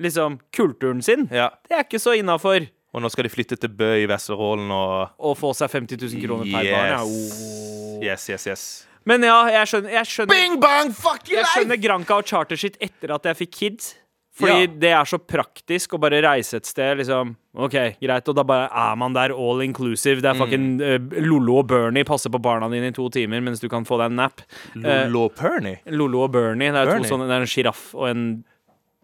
liksom 0.01 0.39
kulturen 0.55 1.01
sin. 1.01 1.27
Ja. 1.31 1.49
Det 1.67 1.77
er 1.77 1.85
ikke 1.87 2.01
så 2.03 2.15
innafor 2.19 2.67
Og 2.95 3.01
nå 3.03 3.09
skal 3.11 3.27
de 3.27 3.31
flytte 3.31 3.57
til 3.59 3.71
Bø 3.75 3.89
i 3.99 4.05
Vesterålen 4.07 4.69
og 4.71 5.15
Og 5.19 5.37
få 5.39 5.51
seg 5.55 5.71
50 5.71 5.99
000 5.99 6.21
kroner 6.23 6.45
per 6.47 6.69
barn. 6.71 6.91
Ja. 6.93 7.01
Oh. 7.03 8.03
Yes, 8.03 8.29
yes, 8.29 8.47
yes. 8.47 8.63
Men 9.05 9.21
ja, 9.23 9.35
jeg 9.53 9.67
skjønner, 9.69 9.91
jeg 9.99 10.09
skjønner, 10.09 10.33
Bing 10.33 10.55
bang, 10.61 10.89
fuck 10.95 11.27
you 11.29 11.35
jeg 11.37 11.43
life! 11.43 11.51
skjønner 11.53 11.77
Granca 11.83 12.17
og 12.17 12.25
chartershit 12.25 12.79
etter 12.81 13.13
at 13.13 13.27
jeg 13.29 13.37
fikk 13.43 13.51
kids. 13.59 13.91
Fordi 14.35 14.65
Ja. 14.65 14.67
det 14.67 14.89
er 14.91 15.05
så 15.07 15.17
praktisk 15.17 15.93
å 15.95 15.99
bare 16.03 16.19
reise 16.25 16.57
et 16.57 16.65
sted, 16.67 16.97
liksom. 16.99 17.35
OK, 17.55 17.71
greit. 18.03 18.27
Og 18.27 18.35
da 18.35 18.43
bare 18.43 18.65
er 18.67 18.95
man 18.99 19.13
der 19.15 19.31
all 19.31 19.61
inclusive. 19.63 20.19
Det 20.21 20.25
er 20.33 20.35
fucking 20.35 20.65
eh, 20.83 20.97
Lollo 21.23 21.59
og 21.61 21.67
Bernie 21.71 22.03
passer 22.03 22.29
på 22.33 22.41
barna 22.43 22.67
dine 22.69 22.89
i 22.91 22.91
to 22.91 23.07
timer 23.09 23.39
mens 23.45 23.61
du 23.63 23.69
kan 23.71 23.85
få 23.87 23.95
deg 24.01 24.11
en 24.11 24.17
nap. 24.19 24.41
Eh, 24.75 25.05
Lolo 25.07 25.29
Perny. 25.29 25.77
Lollo 25.87 26.25
og 26.25 26.33
Bernie. 26.35 26.67
Det 26.75 26.81
er, 26.81 26.85
Bernie. 26.91 27.07
To 27.07 27.13
sånne, 27.15 27.29
det 27.31 27.37
er 27.37 27.45
en 27.47 27.53
sjiraff 27.53 27.85
og 27.95 28.09
en 28.09 28.25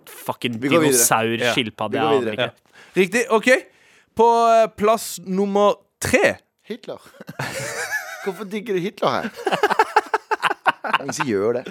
fucking 0.06 0.60
Vi 0.60 0.68
går 0.68 0.84
dinosaur, 0.90 1.32
Ja. 1.40 1.54
videre. 1.56 2.52
Riktig. 2.98 3.26
OK. 3.32 3.48
På 4.20 4.28
eh, 4.52 4.68
plass 4.68 5.20
nummer 5.24 5.76
tre 6.02 6.40
Hitler. 6.68 7.00
Hvorfor 8.26 8.44
digger 8.52 8.76
du 8.76 8.80
Hitler 8.84 9.10
her? 9.10 9.30
Er 10.84 11.04
Ingen 11.06 11.14
som 11.14 11.28
gjør 11.28 11.62
det. 11.62 11.66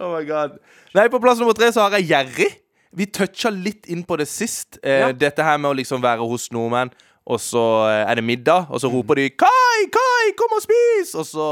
Oh 0.00 0.12
my 0.18 0.24
god. 0.28 0.58
Nei, 0.94 1.08
på 1.08 1.18
plass 1.22 1.38
nummer 1.40 1.54
tre 1.56 1.72
så 1.72 1.86
har 1.88 1.96
jeg 1.98 2.10
Gjerrig. 2.10 2.50
Vi 2.96 3.06
toucha 3.06 3.50
litt 3.54 3.86
inn 3.86 4.02
på 4.04 4.16
det 4.18 4.26
sist. 4.28 4.78
Eh, 4.82 4.98
Ja. 5.00 5.12
Dette 5.12 5.44
her 5.46 5.58
med 5.58 5.70
å 5.70 5.76
liksom 5.78 6.02
være 6.02 6.26
hos 6.26 6.48
nordmenn, 6.50 6.90
og 7.30 7.38
så 7.38 7.60
eh, 7.86 8.10
er 8.10 8.16
det 8.18 8.24
middag, 8.24 8.66
og 8.70 8.80
så 8.82 8.88
roper 8.90 9.14
de 9.14 9.28
'Kai, 9.30 9.84
Kai, 9.94 10.32
kom 10.36 10.50
og 10.56 10.62
spis!' 10.64 11.14
Og 11.14 11.24
så 11.28 11.44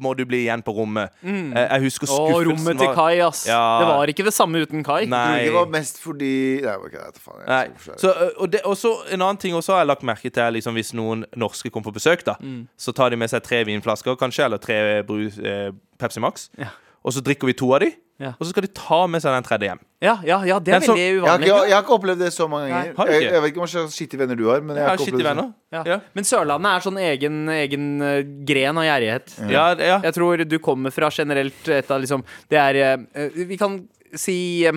må 0.00 0.12
du 0.16 0.24
bli 0.24 0.44
igjen 0.46 0.62
på 0.62 0.70
rommet. 0.76 1.10
Eh, 1.24 1.66
jeg 1.72 1.80
husker 1.82 2.06
skuffelsen 2.06 2.36
Å, 2.36 2.44
rommet 2.46 2.78
til 2.78 2.94
Kai, 2.94 3.18
ass. 3.26 3.46
Ja. 3.48 3.80
Det 3.80 3.88
var 3.88 4.06
ikke 4.06 4.24
det 4.28 4.34
samme 4.36 4.62
uten 4.62 4.84
Kai. 4.84 5.06
Nei. 5.06 5.44
det 5.48 5.52
var 5.52 5.66
mest 5.66 5.98
fordi 5.98 6.60
Nei, 6.62 6.76
var 6.76 6.86
ikke 6.86 7.04
vet 7.06 7.18
faen, 7.18 7.40
jeg 7.40 7.48
Nei. 7.48 7.96
Så, 7.98 8.14
og 8.38 8.52
det, 8.52 8.60
og 8.64 8.76
så 8.76 8.94
en 9.10 9.20
annen 9.22 9.36
ting 9.42 9.54
også 9.58 9.72
har 9.74 9.80
jeg 9.82 9.86
lagt 9.90 10.02
merke 10.06 10.30
til 10.30 10.52
liksom 10.52 10.74
Hvis 10.78 10.94
noen 10.94 11.24
norske 11.36 11.70
kommer 11.70 11.90
på 11.90 11.98
besøk, 11.98 12.22
da 12.24 12.36
så 12.78 12.92
tar 12.94 13.10
de 13.10 13.16
med 13.16 13.30
seg 13.30 13.42
tre 13.42 13.64
vinflasker, 13.64 14.14
kanskje, 14.16 14.44
eller 14.44 14.58
tre 14.62 15.02
brus, 15.02 15.38
eh, 15.38 15.72
Pepsi 15.98 16.20
Max. 16.20 16.50
Ja. 16.58 16.70
Og 17.08 17.14
så 17.16 17.22
drikker 17.24 17.48
vi 17.48 17.54
to 17.56 17.70
av 17.72 17.80
de, 17.80 17.88
Ja. 18.20 18.32
og 18.34 18.42
så 18.44 18.50
skal 18.50 18.64
de 18.66 18.68
ta 18.74 18.96
med 19.06 19.22
seg 19.22 19.30
den 19.32 19.44
tredje 19.46 19.68
hjem. 19.70 19.78
Ja, 20.02 20.14
ja, 20.26 20.36
ja, 20.44 20.56
det 20.58 20.72
er 20.74 20.80
veldig 20.82 20.96
jeg, 20.98 21.12
har 21.14 21.20
uvanlig. 21.22 21.46
ikke, 21.48 21.58
jeg 21.70 21.74
har 21.76 21.82
ikke 21.84 21.94
opplevd 21.96 22.18
det 22.24 22.30
så 22.34 22.48
mange 22.50 22.68
ganger. 22.68 22.94
har 22.98 23.06
du 23.06 23.12
Jeg, 23.12 23.22
jeg 23.32 23.42
vet 23.44 23.52
ikke 23.52 23.62
hva 23.62 23.68
slags 23.72 23.94
skittige 23.96 24.18
venner 24.20 24.36
du 24.36 24.42
har. 24.50 24.60
Men 24.60 24.76
jeg 24.76 24.82
Jeg 24.82 24.90
har 24.90 24.96
ikke 25.04 25.20
det 25.22 25.26
venner. 25.28 25.52
Ja. 25.72 25.82
Ja. 25.86 25.98
Men 26.18 26.24
Sørlandet 26.24 26.72
er 26.74 26.84
sånn 26.88 26.98
egen, 26.98 27.38
egen 27.54 27.86
eh, 28.02 28.22
gren 28.44 28.76
av 28.82 28.84
gjerrighet. 28.84 29.38
Ja, 29.48 29.64
ja. 29.78 30.00
Jeg 30.02 30.14
tror 30.18 30.44
du 30.44 30.58
kommer 30.58 30.90
fra 30.92 31.08
generelt 31.14 31.68
et 31.68 31.90
av 31.90 32.00
liksom 32.02 32.24
Det 32.50 32.58
er 32.58 32.74
eh, 33.14 33.30
Vi 33.48 33.56
kan 33.56 33.78
si 34.14 34.66
eh, 34.66 34.72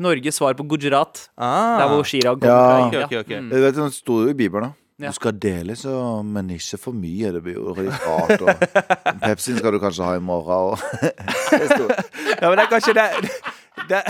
Norges 0.00 0.36
svar 0.40 0.54
på 0.54 0.66
Gujarat. 0.66 1.28
Ah. 1.36 1.78
Der 1.78 1.88
hvor 1.94 2.04
Chirag 2.04 2.40
kommer 2.40 2.48
Ja. 2.48 2.66
fra. 2.66 2.86
Okay, 2.88 3.04
okay, 3.04 3.18
ok, 3.18 3.26
ok. 3.26 3.32
Mm. 3.42 3.50
Det 3.86 3.92
sto 3.94 4.22
jo 4.24 4.28
i 4.30 4.34
Bibelen. 4.34 4.70
da 4.72 4.87
Ja. 4.98 5.12
Du 5.12 5.14
skal 5.14 5.36
dele, 5.38 5.76
så, 5.78 5.92
men 6.26 6.50
ikke 6.50 6.78
for 6.82 6.96
mye. 6.96 7.30
Det 7.36 7.42
blir 7.44 7.54
jo 7.54 7.70
rart. 7.70 8.42
Og 8.42 8.62
Pepsien 9.22 9.58
skal 9.60 9.76
du 9.76 9.78
kanskje 9.82 10.08
ha 10.08 10.16
i 10.18 10.22
morgen. 10.22 10.74
Og 10.74 10.78
Ja, 12.40 12.48
men 12.48 12.58
det 12.58 12.64
er 12.64 12.72
kanskje 12.72 12.94
det, 12.98 13.06
det 13.90 14.02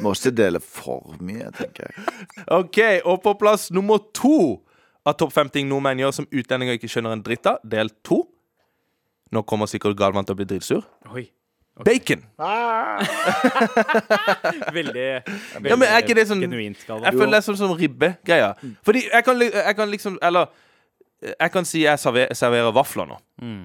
må 0.00 0.14
ikke 0.16 0.32
dele 0.36 0.60
for 0.64 1.18
mye, 1.20 1.50
tenker 1.56 1.90
jeg. 1.90 2.06
OK, 2.48 2.80
og 3.04 3.20
på 3.24 3.34
plass 3.40 3.68
nummer 3.76 4.00
to 4.16 4.62
av 5.04 5.18
topp 5.20 5.34
50 5.36 5.68
nordmenn 5.68 6.00
gjør 6.00 6.16
som 6.22 6.28
utlendinger 6.30 6.78
ikke 6.78 6.90
skjønner 6.90 7.16
en 7.16 7.24
dritt 7.26 7.48
av, 7.50 7.60
del 7.66 7.92
to. 8.06 8.22
Nå 9.32 9.44
kommer 9.48 9.68
sikkert 9.68 9.98
Galvan 10.00 10.24
til 10.28 10.36
å 10.36 10.40
bli 10.40 10.48
dritsur. 10.48 10.84
Oi. 11.12 11.26
Bacon. 11.80 12.20
Veldig, 14.72 15.06
veldig 15.54 15.70
Ja, 15.70 15.76
men 15.78 15.86
er 15.88 16.02
ikke 16.02 16.16
det 16.18 16.26
sånn 16.28 16.42
genuint, 16.44 16.82
Galvan. 16.86 17.06
Jeg 17.08 17.16
føler 17.16 17.32
det 17.32 17.38
er 17.40 17.46
sånn 17.46 17.58
som 17.60 17.72
ribbegreier. 17.78 18.60
Fordi 18.84 19.06
jeg 19.08 19.24
kan, 19.26 19.40
jeg 19.40 19.76
kan 19.78 19.88
liksom 19.92 20.18
Eller 20.22 20.50
jeg 21.22 21.52
kan 21.54 21.62
si 21.68 21.84
jeg 21.84 22.00
serverer, 22.02 22.34
serverer 22.34 22.72
vafler 22.74 23.06
nå. 23.06 23.16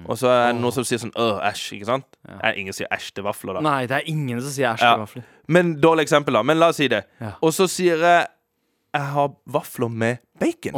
Og 0.06 0.18
så 0.20 0.28
er 0.30 0.52
det 0.52 0.60
noen 0.62 0.74
som 0.76 0.84
sier 0.86 1.00
sånn 1.02 1.12
Åh, 1.18 1.40
æsj. 1.50 1.64
Ikke 1.78 1.88
sant? 1.90 2.06
Eh, 2.30 2.52
Ingen 2.62 2.76
sier 2.76 2.86
æsj 2.94 3.08
til 3.16 3.24
vafler, 3.26 3.58
da. 3.58 3.62
Nei, 3.66 3.80
det 3.90 3.96
er 3.98 4.06
ingen 4.12 4.38
som 4.40 4.52
sier 4.54 4.70
æsj 4.76 4.84
Ja. 4.86 4.92
til 4.94 5.02
vafler. 5.04 5.24
Men 5.48 5.72
Dårlig 5.82 6.06
eksempel, 6.06 6.38
da. 6.38 6.42
Men 6.46 6.60
la 6.62 6.68
oss 6.70 6.78
si 6.78 6.86
det. 6.88 7.02
Ja. 7.20 7.32
Og 7.42 7.52
så 7.56 7.66
sier 7.70 7.98
jeg 7.98 8.26
jeg 8.94 9.04
har 9.12 9.28
vafler 9.46 9.90
med 9.92 10.16
bacon. 10.40 10.72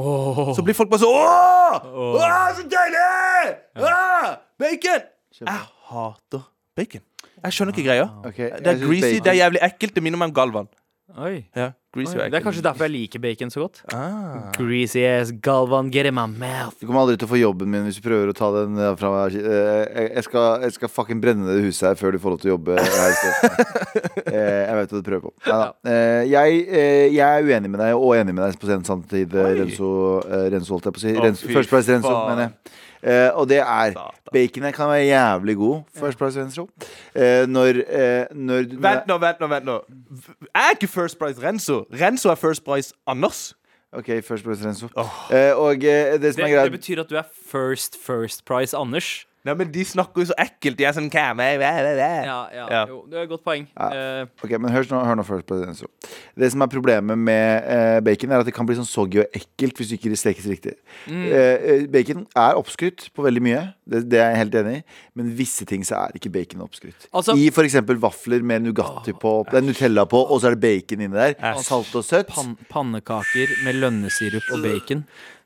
Så 0.57 0.65
blir 0.67 0.75
folk 0.75 0.91
bare 0.91 0.99
så 1.05 1.09
Åh! 1.15 1.85
Åh, 2.17 2.49
så 2.59 2.65
deilig! 2.67 3.55
Åh, 3.79 4.33
bacon! 4.59 5.05
Jeg 5.41 5.61
hater 5.93 6.43
bacon. 6.77 7.05
Jeg 7.45 7.53
skjønner 7.57 7.73
ikke 7.77 7.87
greia. 7.89 8.09
Okay, 8.27 8.51
Det 8.51 8.65
jeg 8.65 8.75
er 8.75 8.77
synes 8.79 8.89
greasy, 8.91 9.15
bacon- 9.17 9.25
det 9.25 9.33
er 9.33 9.41
jævlig 9.45 9.61
ekkelt. 9.71 9.95
Det 9.95 10.03
minner 10.03 10.19
meg 10.19 10.29
om 10.29 10.35
Galvan. 10.35 10.69
Oi. 11.19 11.45
Ja, 11.59 11.73
greasy 11.93 12.13
Oi. 12.15 12.19
Det 12.19 12.21
er 12.23 12.27
ekkelt. 12.39 12.45
kanskje 12.45 12.63
derfor 12.63 12.85
jeg 12.87 12.93
liker 12.95 13.19
bacon 13.19 13.51
så 13.51 13.61
godt. 13.65 13.81
Ah. 13.93 14.53
Greasy 14.55 15.01
ass 15.03 15.33
Galvan, 15.33 15.89
get 15.91 16.07
in 16.07 16.15
my 16.15 16.27
mouth. 16.31 16.77
Du 16.79 16.87
kommer 16.87 17.01
aldri 17.03 17.17
til 17.19 17.27
å 17.27 17.31
få 17.33 17.41
jobben 17.41 17.67
min 17.73 17.83
hvis 17.89 17.97
du 17.99 18.05
prøver 18.07 18.31
å 18.31 18.37
ta 18.39 18.51
den 18.55 18.77
fra 18.97 19.11
meg. 19.11 19.35
Eh, 19.35 19.87
Jeg 19.97 20.15
jeg 20.15 20.25
skal, 20.29 20.61
jeg 20.63 20.73
skal 20.77 20.89
fucking 20.89 21.21
brenne 21.21 21.43
ned 21.49 21.57
det 21.59 21.65
huset 21.67 21.89
her 21.89 21.95
før 21.99 22.13
du 22.15 22.19
får 22.23 22.31
lov 22.31 22.41
til 22.45 22.51
å 22.51 22.55
jobbe 22.55 22.79
her 22.79 23.11
i 23.11 23.17
stedet. 23.19 23.67
Eh, 24.31 24.67
Jeg 24.69 24.77
vet 24.79 24.91
hva 24.93 25.01
du 25.03 25.09
prøver 25.11 25.23
på. 25.27 25.33
Neida. 25.47 25.73
Eh, 25.85 26.23
Jeg, 26.31 26.61
eh, 26.69 27.09
jeg 27.11 27.27
er 27.27 27.43
uenig 27.43 27.71
med 27.75 27.81
deg, 27.81 27.95
og 27.99 28.15
enig 28.15 28.35
med 28.37 28.45
deg 28.47 28.61
på 28.63 28.69
den 28.71 28.85
samtid, 28.87 29.35
eh. 29.35 29.51
Renzo, 29.59 29.91
eh, 30.31 30.47
Renzo, 30.55 30.77
holdt 30.77 30.87
jeg 30.87 30.95
på 30.95 31.01
å 31.03 31.07
si. 31.09 31.17
Renzo, 31.19 31.47
fy 31.49 31.55
First 31.59 31.71
Price 31.75 31.91
Renzo, 31.91 32.07
faen. 32.15 32.29
mener 32.31 32.43
jeg. 32.47 32.77
Eh, 33.03 33.31
og 33.35 33.49
det 33.49 33.59
er 33.59 33.93
Satan. 33.93 34.11
Baconet 34.33 34.75
kan 34.75 34.89
være 34.89 35.05
jævlig 35.09 35.57
god. 35.57 35.81
First 35.97 36.19
Price 36.19 36.41
Renzo. 36.41 36.69
Eh, 37.15 37.47
når, 37.49 37.67
eh, 37.89 38.27
når 38.35 38.63
du- 38.71 38.77
Vent 38.81 39.07
nå, 39.07 39.19
vent 39.19 39.41
nå. 39.41 39.47
vent 39.47 39.65
nå 39.65 39.81
Jeg 40.41 40.49
er 40.55 40.71
ikke 40.75 40.87
First 40.89 41.19
Price 41.19 41.43
Renzo. 41.43 41.85
Renzo 41.93 42.29
er 42.31 42.35
First 42.35 42.65
Price 42.65 42.93
Anders. 43.07 43.55
OK, 43.93 44.07
First 44.25 44.45
Price 44.45 44.65
Renzo. 44.67 44.87
Eh, 45.31 45.57
og 45.57 45.75
eh, 45.85 46.21
det 46.21 46.35
som 46.35 46.45
Det, 46.45 46.53
er 46.53 46.57
greit 46.57 46.73
det 46.73 46.81
betyr 46.81 47.01
at 47.01 47.11
du 47.11 47.17
er 47.17 47.23
first 47.51 47.97
first 48.07 48.45
price 48.45 48.77
Anders. 48.77 49.27
Nei, 49.45 49.55
men 49.57 49.71
De 49.73 49.85
snakker 49.89 50.21
jo 50.21 50.29
så 50.29 50.35
ekkelt. 50.37 50.77
De 50.77 50.85
er 50.85 50.93
sånn 50.93 51.09
hva 51.09 51.31
er 51.33 51.59
det. 51.97 52.09
Ja, 52.29 52.41
ja, 52.53 52.67
Ja. 52.71 52.83
Jo, 52.91 52.99
det 53.09 53.19
er 53.19 53.23
et 53.25 53.31
godt 53.31 53.45
poeng. 53.45 53.67
Eh, 53.81 54.27
Ok, 54.45 54.51
men 54.61 54.71
hør 54.73 54.85
nå, 54.91 55.01
hør 55.07 55.17
nå 55.17 55.25
først 55.25 55.47
på 55.49 55.57
det, 55.61 55.77
Så. 55.79 55.87
Det 56.37 56.51
som 56.53 56.61
er 56.63 56.67
problemet 56.67 57.17
med 57.19 57.65
eh, 57.65 58.01
bacon, 58.05 58.31
er 58.33 58.41
at 58.41 58.47
det 58.47 58.55
kan 58.55 58.67
bli 58.69 58.77
sånn 58.77 58.89
soggy 58.89 59.23
og 59.25 59.33
ekkelt 59.37 59.81
hvis 59.81 59.89
du 59.89 59.97
ikke 59.97 60.17
stekes 60.17 60.47
riktig. 60.51 60.75
Mm. 61.09 61.25
Eh, 61.33 61.57
eh, 61.73 61.87
bacon 61.89 62.27
er 62.37 62.61
oppskrytt 62.61 63.09
på 63.17 63.25
veldig 63.25 63.43
mye, 63.43 63.65
det, 63.89 64.05
det 64.11 64.21
er 64.21 64.31
jeg 64.35 64.43
helt 64.45 64.55
enig 64.61 64.77
i, 64.81 64.85
men 65.17 65.33
visse 65.37 65.65
ting 65.65 65.83
så 65.89 65.97
er 66.05 66.21
ikke 66.21 66.33
bacon 66.33 66.61
oppskrytt. 66.67 67.09
Altså- 67.13 67.37
I 67.37 67.49
eksempel 67.51 67.97
vafler 68.01 68.43
med 68.43 68.63
Nugatti 68.63 69.13
på, 69.17 69.45
det 69.51 69.61
er 69.63 69.67
Nutella 69.67 70.05
på, 70.05 70.21
og 70.31 70.41
så 70.41 70.51
er 70.51 70.57
det 70.57 70.61
bacon 70.61 71.01
inni 71.01 71.17
der. 71.17 71.35
Salt 71.63 71.95
og 71.97 72.05
søtt. 72.05 72.29
pan 72.29 72.57
pannekaker 72.69 73.65
med 73.65 73.75
lønnesirup 73.81 74.53
og 74.53 74.63
bacon. 74.63 75.05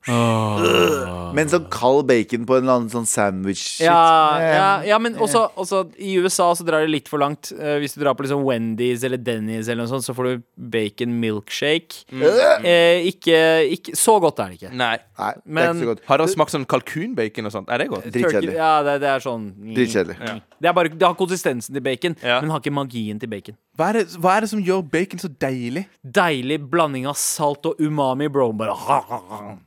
Men 0.09 1.51
sånn 1.51 1.67
kald 1.73 2.05
bacon 2.09 2.45
på 2.49 2.59
en 2.59 2.65
eller 2.67 2.79
annen 2.79 2.93
sånn 2.93 3.07
sandwich 3.09 3.63
shit. 3.63 3.87
Ja, 3.87 4.37
eh, 4.39 4.55
ja, 4.55 4.69
ja 4.93 4.99
men 5.03 5.17
også, 5.17 5.47
også 5.61 5.85
i 5.97 6.17
USA 6.23 6.51
så 6.57 6.67
drar 6.67 6.85
det 6.85 6.93
litt 6.93 7.11
for 7.11 7.23
langt. 7.23 7.51
Uh, 7.57 7.77
hvis 7.83 7.97
du 7.97 8.03
drar 8.03 8.17
på 8.19 8.27
liksom 8.27 8.45
Wendy's 8.47 9.05
eller 9.07 9.21
Denny's, 9.21 9.69
eller 9.69 9.85
noe 9.85 9.93
sånt, 9.93 10.07
så 10.07 10.15
får 10.17 10.29
du 10.29 10.45
bacon 10.75 11.17
milkshake. 11.23 12.05
Eh, 12.15 13.09
ikke, 13.11 13.39
ikke 13.75 13.97
Så 13.99 14.19
godt 14.23 14.43
er 14.45 14.53
det 14.53 14.61
ikke. 14.61 14.75
Nei. 14.77 14.97
Nei, 15.19 15.33
det 15.41 15.65
er 15.65 15.71
ikke 15.73 15.81
så 15.81 15.91
godt. 15.93 16.05
Har 16.11 16.23
dere 16.23 16.35
smakt 16.35 16.55
sånn 16.55 16.69
kalkunbacon 16.69 17.51
og 17.51 17.55
sånt? 17.55 17.73
Er 17.73 17.83
det 17.83 17.91
godt? 17.93 18.09
Dritkjedelig. 18.15 18.57
Ja, 18.59 18.75
det, 18.87 18.99
det 19.05 19.11
er 19.15 19.25
sånn 19.25 19.51
Dritkjedelig. 19.75 20.19
Det, 20.65 20.71
er 20.71 20.91
det 20.95 21.07
har 21.09 21.19
konsistensen 21.19 21.77
til 21.77 21.85
bacon, 21.85 22.17
Ja. 22.23 22.41
men 22.43 22.53
har 22.55 22.63
ikke 22.63 22.75
magien 22.75 23.21
til 23.21 23.31
bacon. 23.33 23.57
Hva 23.75 23.89
er, 23.91 23.97
det, 23.99 24.18
hva 24.22 24.37
er 24.37 24.45
det 24.45 24.49
som 24.53 24.61
gjør 24.62 24.85
bacon 24.87 25.18
så 25.18 25.27
deilig? 25.43 25.81
Deilig 26.07 26.61
blanding 26.70 27.09
av 27.11 27.16
salt 27.18 27.66
og 27.66 27.81
umami, 27.83 28.29
bro. 28.31 28.53
Bare 28.55 28.77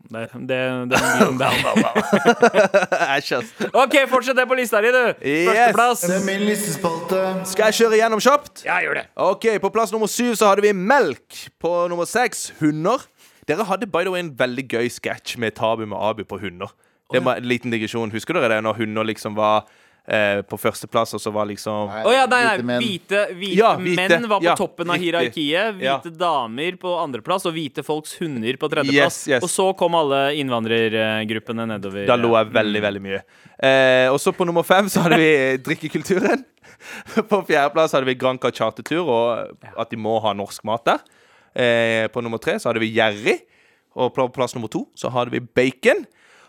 Det, 0.07 0.21
det, 0.47 0.59
det 0.93 1.01
er 1.01 1.33
den. 1.41 1.41
Æsj, 3.17 3.33
ass. 3.35 3.49
OK, 3.73 3.97
fortsett 4.07 4.39
det 4.39 4.45
på 4.47 4.55
lista 4.55 4.79
di, 4.79 4.93
du. 4.95 5.01
Yes. 5.19 5.49
Førsteplass. 5.49 6.05
Det 6.07 6.15
er 6.21 6.23
min 6.29 6.45
listespalte. 6.47 7.19
Skal 7.51 7.67
jeg 7.67 7.79
kjøre 7.81 7.99
gjennom 7.99 8.23
kjapt? 8.23 8.63
Ja, 8.63 8.79
gjør 8.85 9.01
det. 9.01 9.05
Ok, 9.27 9.49
På 9.65 9.73
plass 9.75 9.91
nummer 9.91 10.07
syv 10.11 10.37
så 10.39 10.53
hadde 10.53 10.63
vi 10.63 10.71
melk. 10.71 11.41
På 11.59 11.73
nummer 11.91 12.07
seks 12.07 12.53
hunder. 12.61 13.03
Dere 13.47 13.67
hadde 13.67 13.91
by 13.91 14.05
the 14.07 14.13
way 14.15 14.23
en 14.23 14.31
veldig 14.39 14.69
gøy 14.71 14.87
sketsj 14.91 15.35
med 15.43 15.59
Tabu 15.59 15.83
med 15.83 15.99
Abu 15.99 16.23
på 16.27 16.39
hunder. 16.39 16.71
Det 17.11 17.19
var 17.23 17.39
en 17.39 17.47
liten 17.47 17.71
digresjon. 17.75 18.11
Husker 18.15 18.35
dere 18.39 18.55
det? 18.55 18.63
Når 18.63 18.79
hunder 18.79 19.07
liksom 19.07 19.35
var 19.35 19.67
eh, 20.07 20.41
på 20.47 20.57
førsteplass, 20.59 21.13
og 21.17 21.21
så 21.21 21.31
var 21.35 21.45
liksom 21.49 21.91
Å 21.91 22.13
ja, 22.13 22.25
nei, 22.31 22.39
Hvite 22.43 22.57
nei. 22.57 22.65
menn. 22.69 22.81
Hvite, 22.85 23.21
hvite, 23.37 23.57
Ja, 23.59 23.71
hvite. 23.77 23.95
menn 24.09 24.27
var 24.31 24.39
på 24.39 24.47
Ja, 24.47 24.55
toppen 24.55 24.89
av 24.93 24.97
hierarkiet. 25.01 25.81
Ja. 25.83 25.97
Hvite 25.99 26.13
damer 26.17 26.77
på 26.81 26.93
andreplass 27.01 27.45
og 27.49 27.53
hvite 27.57 27.83
folks 27.85 28.15
hunder 28.21 28.57
på 28.61 28.69
tredjeplass. 28.71 29.19
Yes, 29.27 29.33
yes. 29.35 29.43
Og 29.43 29.49
så 29.51 29.67
kom 29.79 29.95
alle 29.99 30.21
innvandrergruppene 30.39 31.67
nedover. 31.73 32.05
Da 32.07 32.15
lo 32.19 32.33
jeg 32.37 32.51
veldig, 32.55 32.81
veldig 32.87 33.01
mye. 33.03 33.21
Eh, 33.57 34.07
og 34.13 34.19
så 34.21 34.33
på 34.37 34.45
nummer 34.47 34.63
fem 34.67 34.89
så 34.89 35.03
hadde 35.05 35.19
vi 35.21 35.31
drikkekulturen. 35.67 36.45
På 37.27 37.41
fjerdeplass 37.47 37.95
hadde 37.97 38.05
vi 38.05 38.15
Granca 38.19 38.51
chartertur, 38.53 39.07
og 39.09 39.71
at 39.77 39.89
de 39.89 39.97
må 39.97 40.19
ha 40.21 40.33
norsk 40.37 40.63
mat 40.69 40.85
der. 40.85 40.99
Eh, 41.57 42.05
på 42.13 42.21
nummer 42.21 42.37
tre 42.37 42.59
så 42.61 42.69
hadde 42.69 42.83
vi 42.83 42.91
Jerry. 42.95 43.39
Og 43.97 44.11
på 44.13 44.27
plass 44.29 44.53
nummer 44.53 44.69
to 44.69 44.83
så 44.93 45.09
hadde 45.09 45.33
vi 45.33 45.39
bacon. 45.41 46.03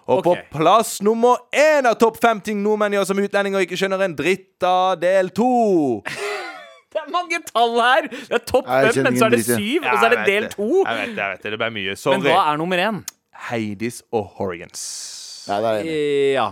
Og 0.09 0.23
okay. 0.23 0.41
på 0.49 0.59
plass 0.59 1.03
nummer 1.05 1.37
én 1.53 1.85
av 1.89 1.99
topp 2.01 2.17
fem 2.23 2.41
ting 2.41 2.63
nordmenn 2.65 2.97
gjør 2.97 3.11
som 3.11 3.19
utlendinger 3.21 3.67
ikke 3.67 3.77
skjønner 3.77 4.07
en 4.07 4.17
dritt 4.17 4.65
av 4.65 4.97
del 5.03 5.29
to. 5.37 5.49
Det 6.89 7.03
er 7.03 7.11
mange 7.13 7.37
tall 7.45 7.75
her! 7.77 8.07
Det 8.09 8.33
er 8.33 8.45
topp 8.49 8.65
fem, 8.67 9.03
men 9.05 9.19
så 9.21 9.27
er 9.27 9.35
det 9.35 9.43
syv, 9.45 9.85
Ja, 9.85 9.93
og 9.93 9.99
så 10.01 10.07
er 10.07 10.15
det 10.15 10.23
del 10.25 10.47
to. 10.49 10.69
Jeg 10.81 10.97
vet 10.97 11.11
det, 11.13 11.21
jeg 11.21 11.35
vet 11.35 11.43
det. 11.45 11.51
Det 11.53 11.59
ble 11.61 11.69
mye. 11.75 11.97
Men 12.09 12.25
hva 12.25 12.39
er 12.41 12.57
nummer 12.59 12.81
én? 12.81 13.03
Heidis 13.51 14.01
og 14.09 14.25
Horgans. 14.39 14.87
Ja, 15.47 15.59
det 15.61 15.69
er 15.69 15.77
jeg 15.77 15.85
enig. 15.85 16.33
Ja. 16.33 16.47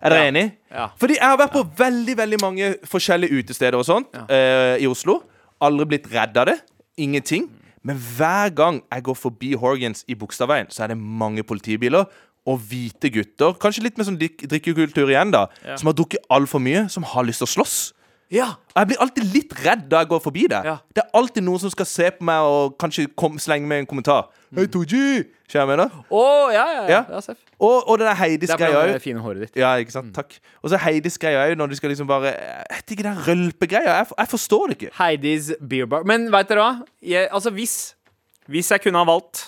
Er 0.00 0.14
dere 0.14 0.22
Ja. 0.24 0.30
enig? 0.32 0.44
Ja. 0.72 0.86
Fordi 1.00 1.18
jeg 1.20 1.28
har 1.28 1.36
vært 1.36 1.52
på 1.52 1.62
veldig 1.84 2.16
veldig 2.16 2.40
mange 2.40 2.74
forskjellige 2.88 3.44
utesteder 3.44 3.78
og 3.78 3.84
sånt 3.84 4.16
eh, 4.28 4.80
i 4.80 4.88
Oslo. 4.88 5.20
Aldri 5.60 5.86
blitt 5.92 6.08
redd 6.12 6.36
av 6.36 6.46
det. 6.46 6.58
Ingenting. 6.96 7.48
Men 7.84 7.96
hver 7.96 8.48
gang 8.56 8.82
jeg 8.88 9.04
går 9.04 9.16
forbi 9.20 9.52
Horgans 9.60 10.04
i 10.08 10.14
Bogstadveien, 10.16 10.70
så 10.72 10.84
er 10.84 10.94
det 10.94 10.98
mange 10.98 11.44
politibiler 11.44 12.08
og 12.46 12.58
hvite 12.60 13.08
gutter, 13.14 13.54
kanskje 13.56 13.82
litt 13.86 13.96
med 13.96 14.04
sånn 14.08 14.18
dik- 14.20 14.42
drikkekultur 14.50 15.08
igjen, 15.08 15.30
da, 15.32 15.46
som 15.78 15.88
har 15.88 15.94
drukket 15.96 16.26
altfor 16.28 16.60
mye, 16.60 16.86
som 16.92 17.02
har 17.14 17.24
lyst 17.24 17.40
til 17.40 17.48
å 17.48 17.52
slåss. 17.54 17.76
ja. 18.34 18.50
Og 18.74 18.80
jeg 18.82 18.88
blir 18.90 19.00
alltid 19.04 19.24
litt 19.32 19.52
redd 19.64 19.82
da 19.88 20.00
jeg 20.02 20.08
går 20.10 20.20
forbi 20.20 20.42
det. 20.50 20.58
Ja. 20.66 20.72
Det 20.92 21.04
er 21.04 21.10
alltid 21.14 21.44
noen 21.46 21.60
som 21.62 21.70
skal 21.70 21.86
se 21.86 22.08
på 22.16 22.24
meg 22.26 22.42
og 22.42 22.72
kanskje 22.82 23.04
kom, 23.16 23.36
slenge 23.38 23.68
med 23.70 23.78
en 23.84 23.86
kommentar. 23.86 24.26
Hei, 24.54 24.64
Tooji! 24.66 25.22
Skjønner 25.46 25.54
jeg 25.54 25.54
hva 25.54 25.60
jeg 25.62 25.68
mener? 25.70 25.90
Å, 26.10 26.22
ja, 26.50 26.64
ja. 26.66 26.82
ja. 26.82 26.88
Ja. 26.90 27.00
ja 27.14 27.20
Seff. 27.22 27.38
Og, 27.60 27.76
og 27.88 27.98
den 28.00 28.08
der 28.08 28.14
Det 28.14 28.16
er 28.16 28.20
Heidis-greia 28.24 28.80
òg. 28.80 28.92
det 28.96 29.02
fine 29.04 29.22
håret 29.22 29.44
ditt. 29.44 29.56
Ja, 29.60 29.70
ikke 29.78 29.94
sant? 29.94 30.10
Takk. 30.16 30.34
Og 30.64 30.72
så 30.72 30.80
Heidis 30.82 31.16
greia 31.22 31.44
òg, 31.46 31.54
når 31.60 31.70
de 31.70 31.76
skal 31.78 31.92
liksom 31.94 32.08
bare 32.10 32.32
Jeg 32.34 32.66
vet 32.74 32.94
ikke, 32.96 33.06
den 33.06 33.20
rølpegreia. 33.28 33.94
Jeg, 34.00 34.06
jeg 34.18 34.28
forstår 34.34 34.66
det 34.72 34.76
ikke. 34.80 34.92
Heidis 34.98 35.52
Beer 35.62 35.86
Bar. 35.86 36.02
Men 36.08 36.26
veit 36.34 36.48
dere 36.50 36.64
hva? 36.64 36.72
Jeg, 37.04 37.28
altså, 37.30 37.54
hvis 37.54 37.94
Hvis 38.50 38.70
jeg 38.74 38.82
kunne 38.84 38.98
ha 38.98 39.04
valgt 39.08 39.46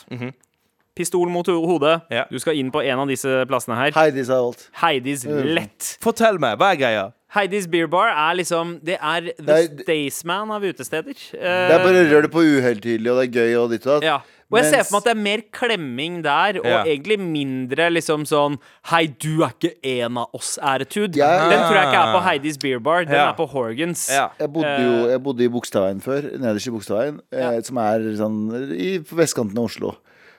pistol 0.96 1.28
mot 1.32 1.46
hodet 1.46 2.00
Ja. 2.10 2.24
Du 2.30 2.38
skal 2.42 2.56
inn 2.58 2.70
på 2.74 2.82
en 2.84 2.98
av 3.04 3.08
disse 3.10 3.44
plassene 3.50 3.76
her. 3.76 3.92
Heidis 3.96 4.30
er 4.32 4.40
alt. 4.40 4.68
Heidis 4.82 5.24
lett. 5.26 5.96
Fortell 6.04 6.38
meg, 6.42 6.58
hva 6.58 6.72
er 6.74 6.80
greia? 6.80 7.06
Heidis 7.36 7.66
Beer 7.68 7.88
Bar 7.90 8.08
er 8.08 8.36
liksom 8.38 8.78
Det 8.86 8.96
er 9.02 9.26
the 9.36 9.42
det 9.44 9.56
er, 9.56 9.82
Staysman 9.82 10.50
av 10.54 10.62
utesteder. 10.64 11.12
Det 11.32 11.74
er 11.74 11.82
bare 11.84 12.06
rør 12.08 12.22
det 12.24 12.30
på 12.32 12.40
uhøytidelig, 12.40 13.10
og 13.12 13.20
det 13.20 13.26
er 13.28 13.34
gøy 13.40 13.56
og 13.60 13.70
ditt 13.74 13.86
og 13.86 13.96
datt. 14.00 14.06
Ja. 14.06 14.18
Og 14.46 14.60
jeg 14.60 14.68
ser 14.70 14.84
for 14.86 14.94
meg 14.94 15.00
at 15.00 15.06
det 15.08 15.10
er 15.10 15.22
mer 15.24 15.40
klemming 15.50 16.20
der, 16.22 16.58
og 16.60 16.66
Ja. 16.70 16.82
egentlig 16.86 17.18
mindre 17.18 17.88
liksom 17.90 18.22
sånn 18.24 18.58
Hei, 18.92 19.06
du 19.08 19.42
er 19.42 19.50
ikke 19.50 19.72
en 19.82 20.16
av 20.22 20.28
oss-æretud. 20.32 21.16
Ja. 21.18 21.48
Den 21.50 21.58
tror 21.66 21.74
jeg 21.74 21.88
ikke 21.90 22.02
er 22.06 22.14
på 22.14 22.22
Heidis 22.28 22.56
Beer 22.62 22.78
Bar. 22.78 23.04
Den 23.04 23.14
Ja. 23.14 23.30
er 23.30 23.34
på 23.34 23.48
Horgans. 23.50 24.08
Ja. 24.08 24.28
Jeg 24.38 24.52
bodde 24.52 24.76
jo 24.86 25.08
jeg 25.10 25.22
bodde 25.22 25.42
i 25.44 25.48
Bogstadveien 25.48 26.00
før, 26.00 26.22
nederst 26.38 26.68
i 26.68 26.70
Bogstadveien, 26.70 27.20
eh, 27.32 27.60
som 27.62 27.76
er 27.78 27.98
sånn 28.16 28.72
i 28.78 28.98
på 29.00 29.16
vestkanten 29.18 29.58
av 29.58 29.64
Oslo. 29.64 29.96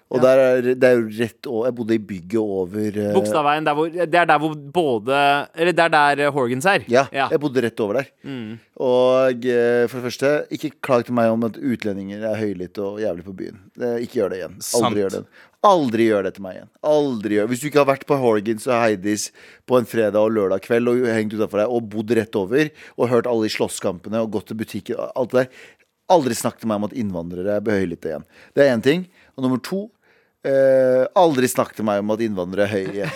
Og 0.08 0.22
der 0.24 0.40
er, 0.40 0.68
det 0.80 0.88
er 0.88 0.96
jo 0.96 1.08
rett 1.18 1.48
over 1.52 1.68
Jeg 1.68 1.76
bodde 1.76 1.96
i 1.98 2.04
bygget 2.10 2.40
over 2.40 3.00
uh, 3.00 3.10
Bogstadveien, 3.18 3.66
det 3.98 4.20
er 4.22 4.30
der 4.30 4.40
hvor 4.40 4.54
både 4.56 5.18
Eller 5.52 5.76
det 5.76 5.84
er 5.84 5.92
der 5.92 6.22
eh, 6.24 6.32
Horgans 6.32 6.68
er. 6.70 6.86
Ja, 6.92 7.06
jeg 7.12 7.42
bodde 7.44 7.64
rett 7.66 7.84
over 7.84 8.00
der. 8.00 8.10
Og 8.78 9.48
uh, 9.52 9.84
for 9.90 9.98
det 9.98 10.06
første, 10.08 10.32
ikke 10.54 10.72
klag 10.84 11.04
til 11.08 11.18
meg 11.18 11.34
om 11.34 11.44
at 11.48 11.60
utlendinger 11.60 12.24
er 12.30 12.40
høylytte 12.40 12.84
og 12.86 13.02
jævlig 13.04 13.28
på 13.28 13.36
byen. 13.36 13.60
Uh, 13.76 13.98
ikke 14.04 14.22
gjør 14.22 14.34
det 14.34 14.42
igjen. 14.42 14.58
Sant. 14.64 14.88
Aldri 14.88 15.04
gjør 15.04 15.16
det. 15.18 15.24
Aldri 15.68 16.06
gjør 16.08 16.28
det 16.28 16.34
til 16.36 16.46
meg 16.46 16.58
igjen. 16.60 16.70
Aldri 16.88 17.38
gjør 17.40 17.48
Hvis 17.52 17.62
du 17.62 17.68
ikke 17.68 17.82
har 17.82 17.90
vært 17.90 18.06
på 18.08 18.20
Horgans 18.22 18.68
og 18.70 18.78
Heidis 18.78 19.30
på 19.68 19.80
en 19.80 19.90
fredag 19.90 20.20
og 20.22 20.36
lørdag 20.38 20.64
kveld 20.64 20.92
og 20.92 21.08
hengt 21.10 21.36
utafor 21.36 21.64
deg 21.64 21.74
og 21.74 21.90
bodd 21.92 22.14
rett 22.16 22.40
over 22.40 22.70
og 22.96 23.10
hørt 23.12 23.28
alle 23.28 23.50
de 23.50 23.56
slåsskampene 23.58 24.22
og 24.24 24.38
gått 24.38 24.52
til 24.52 24.60
butikken 24.62 25.02
og 25.02 25.12
alt 25.18 25.34
det 25.34 25.44
der, 25.44 25.66
aldri 26.14 26.38
snakk 26.38 26.62
til 26.62 26.70
meg 26.72 26.80
om 26.80 26.88
at 26.88 26.96
innvandrere 26.96 27.58
er 27.58 27.64
behøylytte 27.66 28.12
igjen. 28.12 28.28
Det 28.56 28.64
er 28.64 28.76
én 28.76 28.84
ting. 28.86 29.08
Og 29.36 29.44
nummer 29.44 29.60
to 29.64 29.88
eh, 30.46 31.04
aldri 31.18 31.50
snakk 31.50 31.74
til 31.78 31.88
meg 31.88 32.04
om 32.04 32.14
at 32.14 32.24
innvandrere 32.26 32.68
er 32.68 32.74
høye. 32.74 33.10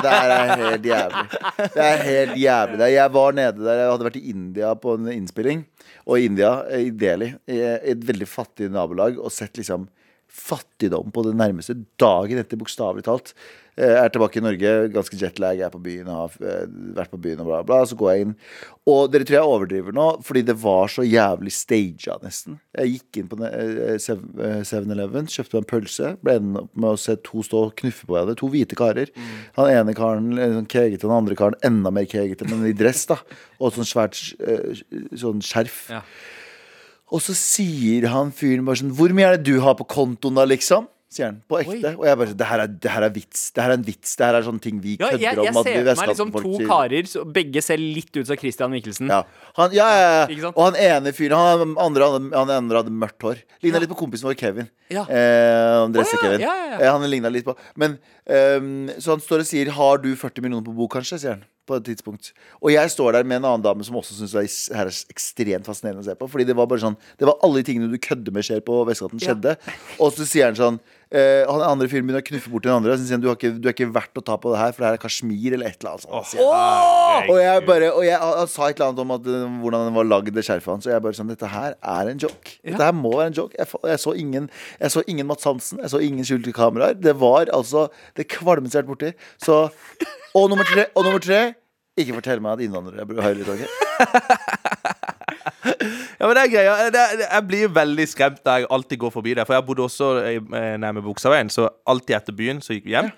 Det 0.00 0.14
her 0.14 0.34
er 0.34 0.52
helt 0.62 0.88
jævlig. 0.90 1.24
Det 1.60 1.86
er 1.86 2.04
helt 2.06 2.36
jævlig. 2.40 2.90
Jeg 2.94 3.14
var 3.16 3.36
nede 3.36 3.64
der, 3.64 3.82
jeg 3.82 3.92
hadde 3.92 4.08
vært 4.08 4.20
i 4.20 4.26
India 4.32 4.74
på 4.78 4.96
en 4.96 5.10
innspilling. 5.12 5.64
Og 6.08 6.18
i 6.18 6.28
India, 6.30 6.52
i 6.76 6.90
Delhi, 6.90 7.32
i 7.50 7.60
et 7.92 8.04
veldig 8.06 8.28
fattig 8.28 8.70
nabolag, 8.72 9.18
og 9.20 9.34
sett 9.34 9.60
liksom 9.60 9.88
fattigdom 10.30 11.10
på 11.14 11.24
det 11.26 11.34
nærmeste. 11.38 11.76
Dagen 12.00 12.40
etter, 12.40 12.58
bokstavelig 12.60 13.04
talt. 13.06 13.34
Eh, 13.78 13.94
er 14.02 14.10
tilbake 14.12 14.40
i 14.40 14.42
Norge, 14.44 14.70
ganske 14.92 15.16
jetlag, 15.16 15.60
er 15.62 15.70
på 15.72 15.78
byen, 15.80 16.08
har 16.10 16.32
eh, 16.42 16.64
vært 16.96 17.12
på 17.12 17.20
byen 17.22 17.38
og 17.40 17.46
bla, 17.48 17.60
bla. 17.64 17.78
Så 17.88 17.96
går 17.96 18.10
jeg 18.12 18.24
inn. 18.26 18.32
Og 18.90 19.06
dere 19.12 19.24
tror 19.28 19.36
jeg 19.38 19.50
overdriver 19.52 19.94
nå, 19.96 20.06
fordi 20.26 20.42
det 20.48 20.56
var 20.60 20.90
så 20.92 21.04
jævlig 21.06 21.52
staged, 21.54 22.24
nesten. 22.26 22.58
Jeg 22.76 22.96
gikk 22.96 23.20
inn 23.22 23.28
på 23.30 23.38
eh, 23.46 23.94
Sev- 24.02 24.26
eh, 24.42 24.60
7-Eleven, 24.66 25.30
kjøpte 25.30 25.56
meg 25.56 25.62
en 25.62 25.70
pølse. 25.70 26.10
Ble 26.24 26.34
enden 26.40 26.60
opp 26.64 26.72
med 26.74 26.90
å 26.90 26.98
se 27.00 27.16
to 27.24 27.44
stå 27.46 27.62
og 27.68 27.76
knuffe 27.80 28.08
på 28.08 28.16
hverandre. 28.18 28.36
To 28.42 28.50
hvite 28.52 28.76
karer. 28.80 29.14
Han 29.56 29.70
ene 29.72 29.94
karen 29.96 30.32
sånn 30.36 30.68
kegete, 30.70 31.06
den 31.06 31.16
andre 31.16 31.38
karen 31.38 31.56
enda 31.66 31.94
mer 31.94 32.08
kegete, 32.10 32.48
men 32.50 32.66
i 32.68 32.74
dress, 32.76 33.06
da. 33.10 33.20
Og 33.60 33.72
sånn 33.78 33.88
svært 33.88 34.18
sånn 35.20 35.40
skjerf. 35.46 35.84
Ja. 35.94 36.02
Og 37.10 37.22
så 37.24 37.34
sier 37.34 38.04
han 38.12 38.28
fyren 38.30 38.62
bare 38.68 38.78
sånn 38.78 38.92
Hvor 38.94 39.10
mye 39.16 39.32
er 39.32 39.38
det 39.40 39.48
du 39.48 39.56
har 39.64 39.74
på 39.78 39.86
kontoen 39.90 40.36
da, 40.38 40.44
liksom? 40.46 40.84
Sier 41.10 41.26
han. 41.26 41.40
På 41.50 41.58
ekte. 41.58 41.90
Og 41.98 42.04
jeg 42.06 42.18
bare 42.20 42.34
Det 42.38 42.46
her 42.46 42.60
er, 42.62 42.68
det 42.70 42.90
her 42.94 43.02
er 43.02 43.10
vits. 43.10 43.40
Det 43.50 43.62
her 43.64 43.72
er 43.72 43.78
en 43.80 43.86
vits. 43.88 44.12
Det 44.14 44.26
her 44.28 44.36
er 44.38 44.44
sånne 44.46 44.62
ting 44.62 44.76
vi 44.78 44.92
Ja, 44.94 45.08
kødder 45.10 45.18
jeg, 45.18 45.34
jeg 45.34 45.38
om. 45.40 45.56
at 45.58 45.66
vi 45.66 45.72
ser 45.72 45.88
for 45.88 46.00
meg 46.00 46.10
liksom 46.12 46.30
to 46.36 46.52
sier. 46.54 46.68
karer, 46.70 47.08
så 47.10 47.24
begge 47.34 47.62
ser 47.66 47.82
litt 47.82 48.14
ut 48.14 48.26
som 48.28 48.38
Christian 48.38 48.70
Michelsen. 48.70 49.10
Ja. 49.10 49.18
Han, 49.58 49.74
ja, 49.74 49.88
ja, 49.90 50.12
ja. 50.30 50.52
Og 50.54 50.62
han 50.68 50.78
ene 50.78 51.12
fyren 51.12 51.34
Han 51.34 51.74
andre, 51.82 52.10
han, 52.14 52.30
han 52.32 52.54
andre 52.60 52.84
hadde 52.84 52.94
mørkt 52.94 53.26
hår. 53.26 53.42
Ligna 53.66 53.82
litt 53.82 53.90
på 53.90 53.98
kompisen 53.98 54.30
vår 54.30 54.38
Kevin. 54.38 54.70
Ja. 54.88 55.02
Eh, 55.10 55.82
han 55.82 55.92
Dresse-Kevin. 55.98 56.38
Å, 56.38 56.46
ja, 56.46 56.54
ja, 56.54 56.70
ja. 56.76 56.80
Eh, 56.86 56.90
han 56.94 57.10
ligna 57.10 57.28
litt 57.30 57.44
på 57.46 57.56
Men 57.74 57.98
um, 58.30 58.90
Så 58.98 59.10
han 59.16 59.20
står 59.22 59.42
og 59.42 59.46
sier 59.50 59.70
'Har 59.70 59.98
du 59.98 60.14
40 60.14 60.42
millioner 60.42 60.62
på 60.66 60.74
bok', 60.78 60.94
kanskje? 60.94 61.18
sier 61.18 61.30
han. 61.38 61.44
På 61.70 61.76
et 61.76 61.84
tidspunkt. 61.86 62.32
Og 62.62 62.72
jeg 62.72 62.90
står 62.90 63.12
der 63.12 63.22
med 63.22 63.36
en 63.36 63.44
annen 63.46 63.62
dame 63.62 63.84
som 63.86 63.94
også 63.94 64.16
syns 64.16 64.32
det 64.34 64.74
er 64.74 64.88
ekstremt 65.12 65.66
fascinerende 65.68 66.02
å 66.02 66.04
se 66.08 66.14
på. 66.18 66.26
Fordi 66.28 66.44
det 66.48 66.56
var 66.56 66.66
bare 66.66 66.80
sånn 66.82 66.96
Det 67.18 67.26
var 67.28 67.36
alle 67.44 67.62
de 67.62 67.66
tingene 67.72 67.90
du 67.92 67.98
kødder 67.98 68.32
med 68.32 68.42
skjer 68.42 68.60
på 68.60 68.80
Vestkanten, 68.88 69.20
skjedde. 69.22 69.56
Og 70.00 70.10
så 70.12 70.26
sier 70.26 70.46
han 70.50 70.56
sånn 70.58 70.80
eh, 71.12 71.42
Han 71.48 71.62
andre 71.64 71.88
fyren 71.90 72.06
begynner 72.06 72.22
å 72.22 72.26
knuffe 72.26 72.52
bort 72.52 72.66
den 72.66 72.74
andre. 72.74 72.94
Og 72.94 73.00
så 73.00 73.06
sier 73.06 73.18
han 73.18 73.24
du, 73.24 73.28
har 73.30 73.38
ikke, 73.38 73.52
'Du 73.58 73.68
er 73.68 73.74
ikke 73.74 73.88
verdt 73.92 74.20
å 74.20 74.24
ta 74.24 74.36
på 74.40 74.52
det 74.52 74.60
her, 74.60 74.72
for 74.72 74.82
det 74.82 74.88
her 74.88 74.98
er 74.98 75.02
Kashmir 75.02 75.56
eller 75.56 75.70
et 75.70 75.78
eller 75.80 75.92
annet 75.92 76.04
sånt. 76.06 76.42
Oh. 76.42 77.30
Og 77.34 77.40
jeg 77.40 77.64
bare 77.66 77.92
Og 77.92 78.04
jeg, 78.06 78.18
han 78.18 78.50
sa 78.50 78.68
et 78.68 78.76
eller 78.78 78.90
annet 78.90 79.04
om 79.04 79.14
at, 79.16 79.30
uh, 79.30 79.60
hvordan 79.62 79.86
den 79.88 79.96
var 80.00 80.10
lagd, 80.10 80.34
det 80.34 80.44
skjerfet 80.46 80.72
hans. 80.74 80.86
Og 80.88 80.94
jeg 80.94 81.06
bare 81.06 81.20
sånn 81.20 81.32
Dette 81.32 81.50
her 81.50 81.78
er 81.78 82.12
en 82.12 82.20
joke. 82.26 82.58
Dette 82.64 82.90
her 82.90 82.96
må 82.96 83.14
være 83.16 83.32
en 83.32 83.38
joke. 83.40 83.54
Jeg, 83.58 83.66
jeg, 83.92 84.02
så, 84.04 84.14
ingen, 84.14 84.50
jeg 84.80 84.96
så 84.96 85.04
ingen 85.06 85.26
Mats 85.26 85.44
Hansen. 85.48 85.80
Jeg 85.82 85.94
så 85.94 86.02
ingen 86.04 86.26
skjulte 86.26 86.54
kameraer. 86.56 86.98
Det 86.98 87.16
var 87.20 87.50
altså 87.54 87.88
det 88.16 88.28
kvalmeste 88.30 88.78
jeg 88.78 88.84
har 88.84 88.88
vært 88.88 88.94
borti. 88.94 89.12
Så 89.42 89.70
Og 90.34 90.46
nummer 90.50 90.64
tre. 90.64 90.86
Og 90.94 91.04
nummer 91.04 91.18
tre 91.22 91.54
ikke 92.00 92.16
fortell 92.16 92.40
meg 92.42 92.56
at 92.56 92.64
innvandrere 92.64 93.22
har 93.22 93.36
litt 93.36 93.50
ok? 93.50 94.56
Ja, 96.20 96.26
men 96.26 96.36
det 96.36 96.42
er 96.42 96.50
greia. 96.52 96.72
Det, 96.92 97.00
er, 97.00 97.24
jeg 97.24 97.46
blir 97.48 97.72
veldig 97.72 98.06
skremt 98.10 98.42
da 98.44 98.58
jeg 98.60 98.68
alltid 98.70 99.00
går 99.00 99.12
forbi 99.14 99.34
der. 99.38 99.46
For 99.48 99.56
jeg 99.56 99.64
bodde 99.66 99.86
også 99.86 100.10
eh, 100.28 100.74
nærme 100.80 101.02
Buksaveien, 101.04 101.48
så 101.52 101.68
alltid 101.88 102.18
etter 102.18 102.36
byen 102.36 102.60
så 102.64 102.76
gikk 102.76 102.90
vi 102.90 102.96
hjem. 102.96 103.08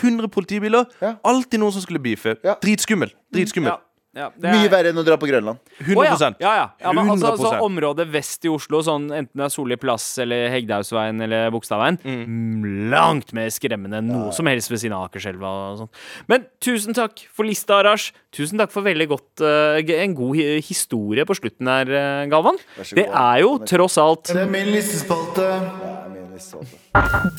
100 0.00 0.28
politibiler. 0.34 0.86
Ja. 1.02 1.14
Alltid 1.26 1.62
noen 1.62 1.74
som 1.74 1.82
skulle 1.84 2.02
beefe. 2.02 2.36
Ja. 2.44 2.56
Dritskummel. 2.62 3.12
Dritskummel. 3.34 3.72
Ja, 3.74 3.78
ja, 4.16 4.30
det 4.32 4.48
er- 4.48 4.54
Mye 4.56 4.70
verre 4.72 4.90
enn 4.94 4.98
å 4.98 5.04
dra 5.04 5.16
på 5.20 5.28
Grønland. 5.28 5.58
100 5.84 5.94
Å, 6.00 6.04
ja. 6.06 6.30
ja, 6.40 6.52
ja. 6.56 6.66
ja 6.80 6.92
men 6.96 7.10
altså, 7.12 7.34
så 7.36 7.50
100%. 7.52 7.64
området 7.66 8.06
vest 8.10 8.44
i 8.48 8.48
Oslo, 8.48 8.80
sånn, 8.82 9.10
enten 9.12 9.36
det 9.36 9.44
er 9.44 9.52
Solli 9.52 9.76
plass 9.76 10.06
eller 10.24 10.48
Hegdehaugsveien 10.54 11.20
eller 11.26 11.50
Bogstadveien, 11.54 11.98
mm, 12.02 12.90
langt 12.90 13.34
mer 13.36 13.52
skremmende 13.52 14.00
enn 14.00 14.08
noe 14.08 14.32
som 14.32 14.48
helst 14.48 14.70
ved 14.72 14.80
siden 14.80 14.96
av 14.96 15.10
Akerselva 15.10 15.52
og 15.72 15.78
sånn. 15.84 15.92
Men 16.32 16.46
tusen 16.64 16.96
takk 16.96 17.26
for 17.36 17.44
lista, 17.44 17.78
Arash. 17.82 18.10
Tusen 18.32 18.58
takk 18.58 18.72
for 18.72 18.82
veldig 18.82 19.08
godt 19.12 19.40
eh, 19.44 19.82
g- 19.86 20.00
en 20.02 20.14
god 20.16 20.34
hi- 20.36 20.60
historie 20.64 21.24
på 21.28 21.36
slutten 21.36 21.68
her, 21.68 21.92
eh, 21.92 22.26
Galvan. 22.32 22.56
så 22.80 22.94
Det 22.96 23.06
er 23.12 23.40
jo 23.44 23.58
tross 23.68 23.98
alt 23.98 24.24
Det 24.32 24.42
er 24.42 24.50
min 24.50 24.72
listespalte. 24.72 25.52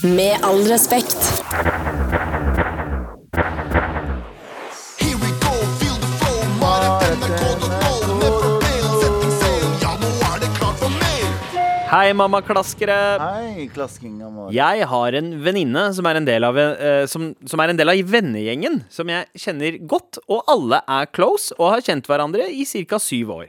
Med 0.03 0.41
all 0.43 0.63
respekt. 0.69 1.17
Hei, 11.97 12.11
mammaklaskere. 12.13 12.95
Hei, 13.17 13.63
klasking 13.73 14.19
vår. 14.21 14.51
Jeg 14.53 14.85
har 14.85 15.15
en 15.17 15.31
venninne 15.41 15.81
som 15.97 16.05
er 16.05 16.19
en 16.19 16.27
del 16.27 16.45
av 16.45 16.57
eh, 16.61 17.05
som, 17.09 17.31
som 17.49 17.61
er 17.63 17.71
en 17.71 17.79
del 17.79 17.89
av 17.89 18.11
vennegjengen, 18.11 18.83
som 18.93 19.09
jeg 19.09 19.25
kjenner 19.41 19.79
godt, 19.89 20.19
og 20.29 20.43
alle 20.53 20.77
er 20.93 21.07
close 21.09 21.55
og 21.57 21.71
har 21.73 21.81
kjent 21.87 22.05
hverandre 22.05 22.45
i 22.53 22.67
ca. 22.85 22.99
syv 23.01 23.31
år. 23.39 23.47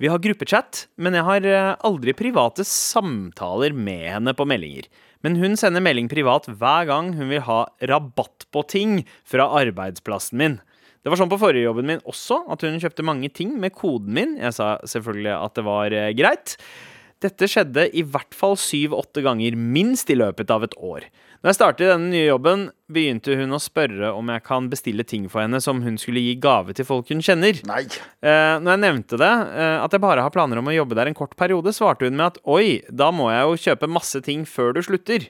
Vi 0.00 0.08
har 0.08 0.22
gruppechat, 0.24 0.86
men 0.96 1.18
jeg 1.18 1.26
har 1.26 1.48
eh, 1.50 1.74
aldri 1.84 2.14
private 2.16 2.64
samtaler 2.64 3.76
med 3.76 4.06
henne 4.14 4.32
på 4.38 4.46
meldinger. 4.48 4.88
Men 5.20 5.36
hun 5.42 5.58
sender 5.60 5.84
melding 5.84 6.08
privat 6.08 6.48
hver 6.48 6.88
gang 6.88 7.12
hun 7.18 7.28
vil 7.28 7.44
ha 7.44 7.66
rabatt 7.92 8.46
på 8.56 8.62
ting 8.72 9.02
fra 9.28 9.50
arbeidsplassen 9.60 10.40
min. 10.40 10.56
Det 11.04 11.12
var 11.12 11.20
sånn 11.20 11.34
på 11.34 11.40
forrige 11.42 11.66
jobben 11.66 11.92
min 11.92 12.00
også, 12.08 12.40
at 12.54 12.64
hun 12.64 12.80
kjøpte 12.80 13.04
mange 13.04 13.28
ting 13.36 13.52
med 13.60 13.76
koden 13.76 14.16
min. 14.16 14.38
Jeg 14.40 14.56
sa 14.56 14.78
selvfølgelig 14.80 15.36
at 15.36 15.60
det 15.60 15.66
var 15.68 15.98
eh, 15.98 16.08
greit. 16.16 16.56
Dette 17.22 17.46
skjedde 17.46 17.84
i 17.94 18.02
hvert 18.02 18.34
fall 18.34 18.56
syv-åtte 18.58 19.22
ganger, 19.22 19.54
minst 19.54 20.10
i 20.10 20.16
løpet 20.18 20.50
av 20.50 20.64
et 20.66 20.74
år. 20.82 21.06
Når 21.42 21.50
jeg 21.50 21.58
startet 21.58 21.84
i 21.84 21.90
denne 21.90 22.10
nye 22.10 22.26
jobben, 22.28 22.64
begynte 22.92 23.34
hun 23.38 23.54
å 23.54 23.60
spørre 23.62 24.12
om 24.14 24.28
jeg 24.30 24.44
kan 24.46 24.68
bestille 24.70 25.06
ting 25.06 25.28
for 25.30 25.42
henne 25.42 25.58
som 25.62 25.80
hun 25.82 25.96
skulle 25.98 26.22
gi 26.22 26.36
gave 26.42 26.74
til 26.78 26.86
folk 26.86 27.10
hun 27.10 27.22
kjenner. 27.22 27.58
Nei. 27.66 27.80
Eh, 28.22 28.58
når 28.62 28.74
jeg 28.74 28.82
nevnte 28.84 29.18
det, 29.18 29.32
eh, 29.54 29.78
at 29.82 29.94
jeg 29.94 30.02
bare 30.02 30.22
har 30.22 30.34
planer 30.34 30.58
om 30.58 30.70
å 30.70 30.76
jobbe 30.76 30.98
der 30.98 31.10
en 31.10 31.18
kort 31.18 31.34
periode, 31.38 31.74
svarte 31.74 32.06
hun 32.06 32.18
med 32.18 32.28
at 32.32 32.38
oi, 32.46 32.82
da 32.90 33.10
må 33.14 33.30
jeg 33.30 33.42
jo 33.42 33.58
kjøpe 33.66 33.90
masse 33.90 34.22
ting 34.22 34.46
før 34.46 34.74
du 34.78 34.82
slutter. 34.86 35.26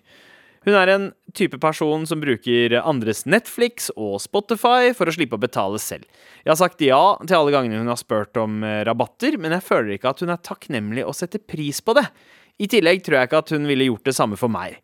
Hun 0.62 0.76
er 0.78 0.92
en 0.92 1.08
type 1.34 1.58
person 1.62 2.04
som 2.06 2.20
bruker 2.22 2.76
andres 2.78 3.24
Netflix 3.26 3.90
og 3.96 4.20
Spotify 4.22 4.92
for 4.94 5.10
å 5.10 5.14
slippe 5.14 5.38
å 5.38 5.42
betale 5.42 5.80
selv. 5.82 6.06
Jeg 6.44 6.52
har 6.52 6.60
sagt 6.60 6.84
ja 6.84 7.00
til 7.24 7.38
alle 7.38 7.54
gangene 7.54 7.80
hun 7.82 7.90
har 7.90 7.98
spurt 7.98 8.38
om 8.38 8.62
eh, 8.66 8.82
rabatter, 8.86 9.38
men 9.42 9.56
jeg 9.56 9.66
føler 9.66 9.96
ikke 9.96 10.12
at 10.12 10.22
hun 10.22 10.30
er 10.34 10.44
takknemlig 10.44 11.06
og 11.06 11.16
setter 11.18 11.42
pris 11.42 11.82
på 11.82 11.96
det. 11.98 12.06
I 12.62 12.70
tillegg 12.70 13.02
tror 13.02 13.18
jeg 13.18 13.30
ikke 13.30 13.42
at 13.42 13.54
hun 13.56 13.66
ville 13.66 13.90
gjort 13.90 14.06
det 14.06 14.16
samme 14.16 14.38
for 14.38 14.52
meg. 14.52 14.78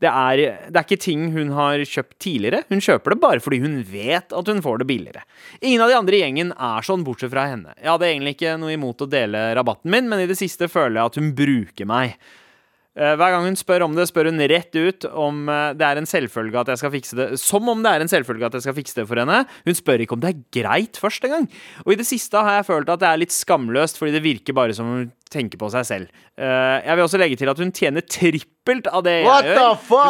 Det 0.00 0.08
er, 0.08 0.40
det 0.72 0.78
er 0.78 0.86
ikke 0.86 1.02
ting 1.02 1.26
hun 1.34 1.50
har 1.52 1.82
kjøpt 1.84 2.14
tidligere. 2.24 2.62
Hun 2.70 2.80
kjøper 2.80 3.12
det 3.12 3.20
bare 3.20 3.42
fordi 3.44 3.58
hun 3.60 3.74
vet 3.84 4.32
at 4.32 4.48
hun 4.48 4.62
får 4.64 4.80
det 4.80 4.86
billigere. 4.88 5.24
Ingen 5.60 5.82
av 5.84 5.90
de 5.92 5.98
andre 5.98 6.16
i 6.16 6.22
gjengen 6.22 6.54
er 6.56 6.86
sånn, 6.86 7.04
bortsett 7.04 7.32
fra 7.34 7.50
henne. 7.50 7.74
Jeg 7.76 7.90
hadde 7.90 8.08
egentlig 8.08 8.32
ikke 8.38 8.54
noe 8.62 8.72
imot 8.78 9.04
å 9.04 9.10
dele 9.10 9.50
rabatten 9.58 9.92
min, 9.92 10.08
men 10.08 10.22
i 10.22 10.30
det 10.30 10.38
siste 10.40 10.70
føler 10.72 10.96
jeg 11.02 11.10
at 11.10 11.20
hun 11.20 11.34
bruker 11.36 11.90
meg. 11.90 12.16
Eh, 12.98 13.12
Hver 13.14 13.30
gang 13.36 13.44
hun 13.46 13.54
spør 13.58 13.84
om 13.86 13.92
det, 13.94 14.08
spør 14.10 14.26
hun 14.32 14.42
rett 14.50 14.74
ut 14.74 15.04
om 15.14 15.44
eh, 15.48 15.68
det 15.78 15.86
er 15.86 16.00
en 16.00 16.08
selvfølge 16.10 16.58
at 16.58 16.72
jeg 16.72 16.80
skal 16.80 16.90
fikse 16.90 17.18
det. 17.18 17.28
Som 17.38 17.68
om 17.70 17.84
det 17.84 17.92
er 17.92 18.02
en 18.02 18.10
selvfølge 18.10 18.48
at 18.48 18.56
jeg 18.58 18.64
skal 18.66 18.74
fikse 18.74 18.98
det 18.98 19.06
for 19.06 19.20
henne. 19.22 19.44
Hun 19.68 19.78
spør 19.78 20.02
ikke 20.02 20.16
om 20.18 20.24
det 20.24 20.32
er 20.32 20.42
greit 20.58 20.98
først 20.98 21.24
engang. 21.28 21.46
Og 21.86 21.94
i 21.94 21.98
det 22.00 22.08
siste 22.08 22.42
har 22.42 22.58
jeg 22.58 22.66
følt 22.72 22.90
at 22.90 23.02
det 23.04 23.08
er 23.12 23.22
litt 23.22 23.36
skamløst, 23.36 24.00
fordi 24.00 24.16
det 24.18 24.24
virker 24.26 24.58
bare 24.58 24.74
som 24.74 24.90
hun 24.90 25.08
tenker 25.30 25.60
på 25.62 25.70
seg 25.70 25.86
selv. 25.86 26.10
Eh, 26.34 26.76
Jeg 26.82 26.96
vil 26.98 27.04
også 27.06 27.22
legge 27.22 27.38
til 27.38 27.52
at 27.52 27.62
hun 27.62 27.70
tjener 27.70 28.02
trippelt 28.02 28.90
av 28.90 29.04
det 29.06 29.20
jeg 29.20 29.28
What 29.30 29.46
gjør. 29.46 29.56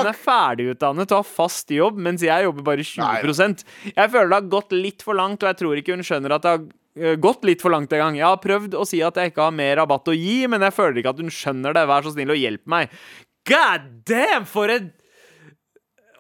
Hun 0.01 0.09
er 0.14 0.20
ferdigutdannet 0.24 1.12
og 1.12 1.20
har 1.20 1.28
fast 1.28 1.68
jobb, 1.76 2.01
mens 2.01 2.24
jeg 2.24 2.49
jobber 2.49 2.64
bare 2.72 2.87
20 2.87 3.64
Jeg 3.93 4.11
føler 4.16 4.33
det 4.33 4.39
har 4.41 4.53
gått 4.57 4.72
litt 4.72 5.05
for 5.05 5.20
langt, 5.20 5.45
og 5.45 5.53
jeg 5.53 5.61
tror 5.61 5.76
ikke 5.76 5.99
hun 6.01 6.07
skjønner 6.07 6.33
at 6.39 6.47
det 6.49 6.55
har 6.57 6.64
gått 7.23 7.45
litt 7.49 7.63
for 7.65 7.73
langt 7.75 7.93
en 7.97 8.03
gang. 8.05 8.17
Jeg 8.19 8.27
har 8.29 8.41
prøvd 8.43 8.77
å 8.79 8.87
si 8.89 9.01
at 9.05 9.17
jeg 9.19 9.33
ikke 9.33 9.47
har 9.49 9.55
mer 9.57 9.77
rabatt 9.81 10.11
å 10.13 10.17
gi, 10.17 10.45
men 10.51 10.63
jeg 10.67 10.77
føler 10.77 11.01
ikke 11.01 11.13
at 11.15 11.21
hun 11.23 11.33
skjønner 11.35 11.77
det. 11.77 11.85
Vær 11.91 12.07
så 12.07 12.15
snill 12.15 12.33
og 12.35 12.41
hjelp 12.41 12.65
meg. 12.71 12.95
God 13.49 13.87
damn, 14.09 14.49
for 14.49 14.73
en 14.73 14.91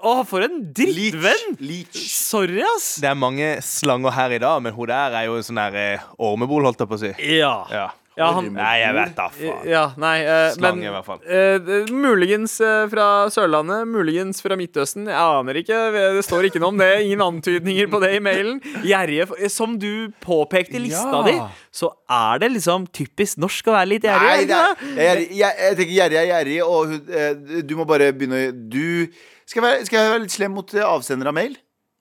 Å, 0.00 0.22
for 0.24 0.40
en 0.40 0.62
drittvenn! 0.72 1.58
Leech. 1.60 1.98
Sorry, 2.08 2.62
ass. 2.64 2.94
Det 3.02 3.10
er 3.10 3.18
mange 3.20 3.50
slanger 3.60 4.14
her 4.16 4.32
i 4.32 4.38
dag, 4.40 4.62
men 4.64 4.72
hun 4.72 4.88
der 4.88 5.12
er 5.18 5.26
jo 5.28 5.34
en 5.36 5.44
sånn 5.44 5.60
der 5.60 5.76
eh, 5.76 6.06
ormebol, 6.16 6.64
holdt 6.64 6.80
jeg 6.80 6.88
på 6.88 6.96
å 6.96 7.00
si. 7.02 7.10
Ja. 7.36 7.52
Ja. 7.68 7.82
Ja, 8.20 8.26
han, 8.36 8.50
Nei, 8.54 8.74
jeg 8.82 8.94
vet 8.98 9.14
da 9.16 9.26
faen. 9.32 9.64
ja, 9.70 9.82
nei, 10.02 10.12
eh, 10.22 10.50
Slange, 10.54 10.76
men 10.76 10.86
i 10.86 10.92
hvert 10.92 11.06
fall. 11.08 11.20
eh, 11.24 11.90
muligens 11.96 12.58
eh, 12.60 12.82
fra 12.92 13.06
Sørlandet, 13.32 13.88
muligens 13.88 14.42
fra 14.44 14.58
Midtøsten. 14.60 15.08
Jeg 15.08 15.16
aner 15.40 15.60
ikke. 15.62 15.78
Det 16.18 16.24
står 16.26 16.50
ikke 16.50 16.60
noe 16.62 16.74
om 16.74 16.78
det. 16.82 16.90
Ingen 17.06 17.24
antydninger 17.24 17.88
på 17.92 18.02
det 18.04 18.12
i 18.18 18.20
mailen. 18.28 18.60
Gjerrige 18.84 19.26
eh, 19.38 19.48
Som 19.52 19.78
du 19.80 20.10
påpekte 20.24 20.76
i 20.76 20.84
lista 20.86 21.08
Ja. 21.16 21.24
di, 21.26 21.34
så 21.72 21.90
er 22.10 22.38
det 22.44 22.52
liksom 22.58 22.86
typisk 22.92 23.40
norsk 23.40 23.72
å 23.72 23.76
være 23.78 23.90
litt 23.94 24.04
gjerrig. 24.06 24.30
Nei, 24.30 24.44
det 24.50 24.60
er, 24.60 24.76
jeg, 24.84 25.08
er 25.08 25.24
jeg, 25.40 25.58
jeg 25.64 25.80
tenker 25.80 25.96
gjerrig 25.96 26.20
er 26.20 26.30
gjerrig, 26.34 26.60
og 26.68 27.10
eh, 27.10 27.60
du 27.64 27.76
må 27.80 27.88
bare 27.88 28.12
begynne 28.12 28.44
å 28.50 28.54
Du 28.70 29.06
skal, 29.50 29.62
jeg 29.62 29.66
være, 29.66 29.84
skal 29.88 29.98
jeg 30.04 30.10
være 30.12 30.22
litt 30.28 30.34
slem 30.36 30.52
mot 30.54 30.74
eh, 30.76 30.84
avsender 30.86 31.30
av 31.32 31.34
mail? 31.40 31.56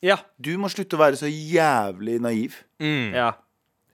Ja. 0.06 0.16
Du 0.40 0.54
må 0.62 0.70
slutte 0.72 0.96
å 0.96 1.00
være 1.02 1.18
så 1.20 1.28
jævlig 1.32 2.20
naiv. 2.24 2.54
Mm. 2.80 3.14
ja. 3.16 3.32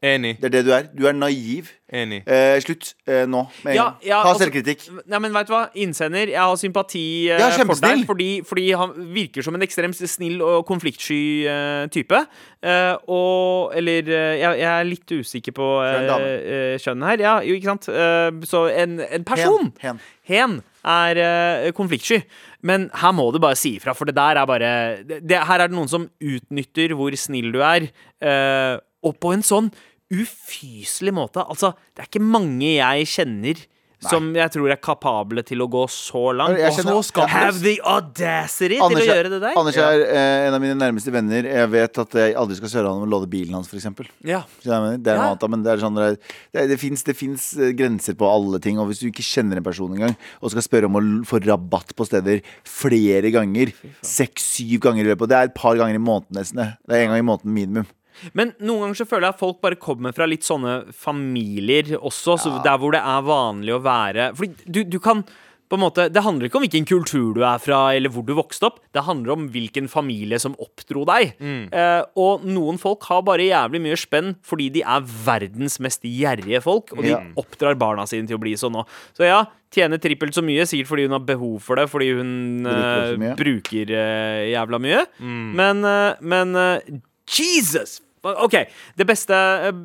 Enig. 0.03 0.35
Det 0.41 0.49
er 0.49 0.53
det 0.57 0.65
du 0.67 0.71
er. 0.75 0.87
Du 0.91 1.05
er 1.07 1.15
naiv. 1.15 1.69
Enig. 1.95 2.23
Eh, 2.27 2.57
slutt 2.63 2.91
eh, 3.07 3.23
nå 3.29 3.45
med 3.63 3.75
Ja, 3.77 3.85
ja, 4.03 4.21
Ta 4.23 4.31
altså- 4.33 4.43
selvkritikk. 4.43 4.83
Nei, 5.07 5.19
men 5.19 5.33
vet 5.33 5.47
du 5.47 5.53
hva? 5.53 5.69
Innsender, 5.75 6.27
jeg 6.27 6.41
har 6.41 6.55
sympati 6.59 7.29
eh, 7.29 7.39
Ja, 7.39 7.49
for 7.63 7.79
deg. 7.79 8.05
Fordi, 8.05 8.29
fordi 8.45 8.65
han 8.75 8.93
virker 9.13 9.45
som 9.45 9.55
en 9.55 9.61
ekstremt 9.61 9.95
snill 9.95 10.41
og 10.41 10.65
konfliktsky 10.65 11.47
eh, 11.47 11.87
type. 11.93 12.25
Eh, 12.61 12.95
og 13.07 13.71
Eller 13.77 14.09
eh, 14.09 14.39
jeg, 14.41 14.59
jeg 14.59 14.71
er 14.73 14.89
litt 14.89 15.15
usikker 15.15 15.55
på 15.55 15.69
er 15.85 16.09
en 16.09 17.03
uh, 17.03 17.07
her. 17.07 17.21
Ja, 17.21 17.39
jo, 17.41 17.55
ikke 17.55 17.71
sant? 17.71 17.89
Eh, 17.89 18.31
så 18.45 18.67
en, 18.73 18.99
en 18.99 19.23
person. 19.23 19.71
Hen. 19.79 20.01
Hen. 20.25 20.61
er 20.85 21.17
eh, 21.21 21.71
konfliktsky. 21.73 22.21
Men 22.65 22.89
her 22.97 23.13
må 23.13 23.27
du 23.33 23.39
bare 23.41 23.57
si 23.57 23.75
ifra, 23.77 23.93
for 23.97 24.09
det 24.09 24.15
der 24.17 24.41
er 24.41 24.49
bare 24.49 24.71
det, 25.05 25.21
det, 25.27 25.41
Her 25.45 25.61
er 25.63 25.69
det 25.69 25.77
noen 25.77 25.89
som 25.91 26.07
utnytter 26.21 26.95
hvor 26.97 27.13
snill 27.19 27.51
du 27.53 27.61
er, 27.65 27.87
eh, 28.21 28.77
og 29.05 29.19
på 29.21 29.31
en 29.35 29.45
sånn 29.45 29.69
ufyselig 30.13 31.13
måte. 31.15 31.43
Altså, 31.45 31.73
det 31.95 32.03
er 32.05 32.11
ikke 32.11 32.25
mange 32.25 32.75
jeg 32.77 33.07
kjenner 33.09 33.63
som 34.05 34.27
jeg 34.35 34.51
tror 34.53 34.69
er 34.69 34.77
kapable 34.83 35.41
til 35.47 35.63
å 35.63 35.65
gå 35.71 35.81
så 35.89 36.27
langt. 36.35 36.59
Jeg 36.59 36.69
Og 36.69 36.75
så 36.83 36.95
skal 37.07 37.29
have 37.31 37.61
the 37.63 37.77
audacity 37.89 38.75
Anders 38.77 38.99
til 39.01 39.07
å 39.09 39.15
gjøre 39.15 39.31
det 39.33 39.39
der. 39.41 39.55
Anders 39.57 39.79
er 39.81 40.03
eh, 40.03 40.47
en 40.49 40.53
av 40.57 40.61
mine 40.61 40.75
nærmeste 40.77 41.13
venner. 41.15 41.47
Jeg 41.47 41.71
vet 41.73 42.01
at 42.03 42.17
jeg 42.19 42.35
aldri 42.37 42.57
skal 42.59 42.71
søre 42.73 42.91
han 42.91 42.99
om 43.01 43.07
å 43.07 43.09
låne 43.15 43.29
bilen 43.31 43.55
hans, 43.57 43.71
f.eks. 43.71 43.87
Ja. 44.27 44.43
Det 44.61 44.69
er 44.75 44.83
noe 44.83 44.99
Ja. 44.99 45.15
annet, 45.31 45.47
men 45.55 45.63
det 45.65 45.73
er 45.73 45.81
sånn 45.81 45.97
det, 45.97 46.09
er- 46.53 46.69
det, 46.69 46.77
fins, 46.83 47.01
det 47.07 47.15
fins 47.17 47.47
eh, 47.57 47.71
grenser 47.79 48.19
på 48.19 48.29
alle 48.29 48.59
ting. 48.61 48.77
Og 48.83 48.91
hvis 48.91 49.01
du 49.01 49.07
ikke 49.09 49.25
kjenner 49.25 49.57
en 49.63 49.65
person 49.65 49.95
engang, 49.97 50.13
og 50.43 50.53
skal 50.53 50.67
spørre 50.67 50.91
om 50.91 50.99
å 50.99 51.03
få 51.25 51.41
rabatt 51.47 51.95
på 51.97 52.05
steder 52.11 52.43
flere 52.67 53.31
ganger, 53.33 53.73
seks-syv 54.05 54.83
ganger 54.85 55.07
i 55.07 55.11
løpet 55.15 55.31
Det 55.33 55.39
er 55.39 55.49
et 55.49 55.57
par 55.57 55.79
ganger 55.81 55.97
i 55.97 56.03
måneden 56.11 56.43
nesten. 56.43 56.61
Det 56.85 56.93
er 56.99 57.07
en 57.07 57.15
gang 57.15 57.23
i 57.23 57.29
måneden 57.31 57.57
minimum. 57.57 57.87
Men 58.33 58.53
noen 58.59 58.85
ganger 58.87 59.01
så 59.01 59.07
føler 59.09 59.27
jeg 59.29 59.35
at 59.37 59.39
folk 59.45 59.61
bare 59.61 59.75
kommer 59.81 60.13
fra 60.15 60.25
litt 60.29 60.43
sånne 60.47 60.93
familier 60.95 61.95
også, 61.99 62.37
så 62.39 62.55
der 62.65 62.77
hvor 62.81 62.91
det 62.95 63.01
er 63.03 63.25
vanlig 63.27 63.73
å 63.75 63.81
være 63.85 64.31
Fordi 64.37 64.53
du, 64.71 64.83
du 64.83 64.99
kan 65.03 65.25
på 65.65 65.79
en 65.79 65.81
måte, 65.81 66.03
Det 66.13 66.21
handler 66.21 66.45
ikke 66.45 66.59
om 66.59 66.61
hvilken 66.61 66.85
kultur 66.85 67.31
du 67.33 67.39
er 67.41 67.57
fra, 67.57 67.79
eller 67.97 68.11
hvor 68.13 68.21
du 68.21 68.35
vokste 68.37 68.67
opp. 68.67 68.75
Det 68.93 69.01
handler 69.07 69.33
om 69.33 69.47
hvilken 69.49 69.87
familie 69.89 70.37
som 70.39 70.53
oppdro 70.61 71.01
deg. 71.09 71.31
Eh, 71.41 72.03
og 72.21 72.45
noen 72.45 72.77
folk 72.77 73.01
har 73.09 73.23
bare 73.25 73.47
jævlig 73.47 73.81
mye 73.81 73.97
spenn 73.97 74.35
fordi 74.45 74.67
de 74.77 74.83
er 74.85 75.01
verdens 75.25 75.79
mest 75.81 76.05
gjerrige 76.05 76.61
folk, 76.61 76.93
og 76.93 77.01
de 77.01 77.15
Ja. 77.15 77.23
oppdrar 77.41 77.73
barna 77.81 78.05
sine 78.05 78.27
til 78.29 78.37
å 78.37 78.43
bli 78.45 78.53
sånn 78.53 78.77
òg. 78.77 78.85
Så 79.17 79.25
ja, 79.25 79.41
tjener 79.73 79.97
trippelt 79.97 80.37
så 80.37 80.45
mye, 80.45 80.69
sikkert 80.69 80.91
fordi 80.93 81.07
hun 81.09 81.17
har 81.17 81.25
behov 81.25 81.57
for 81.65 81.75
det, 81.81 81.89
fordi 81.89 82.13
hun 82.13 82.63
Bruker 82.69 83.25
eh, 83.25 83.35
bruker 83.41 83.89
eh, 83.89 84.53
jævla 84.53 84.79
mye. 84.85 85.01
Men, 85.19 85.81
eh, 85.83 86.13
men 86.21 87.01
Jesus! 87.25 88.04
OK. 88.25 88.57
Det 88.97 89.07
beste, 89.07 89.37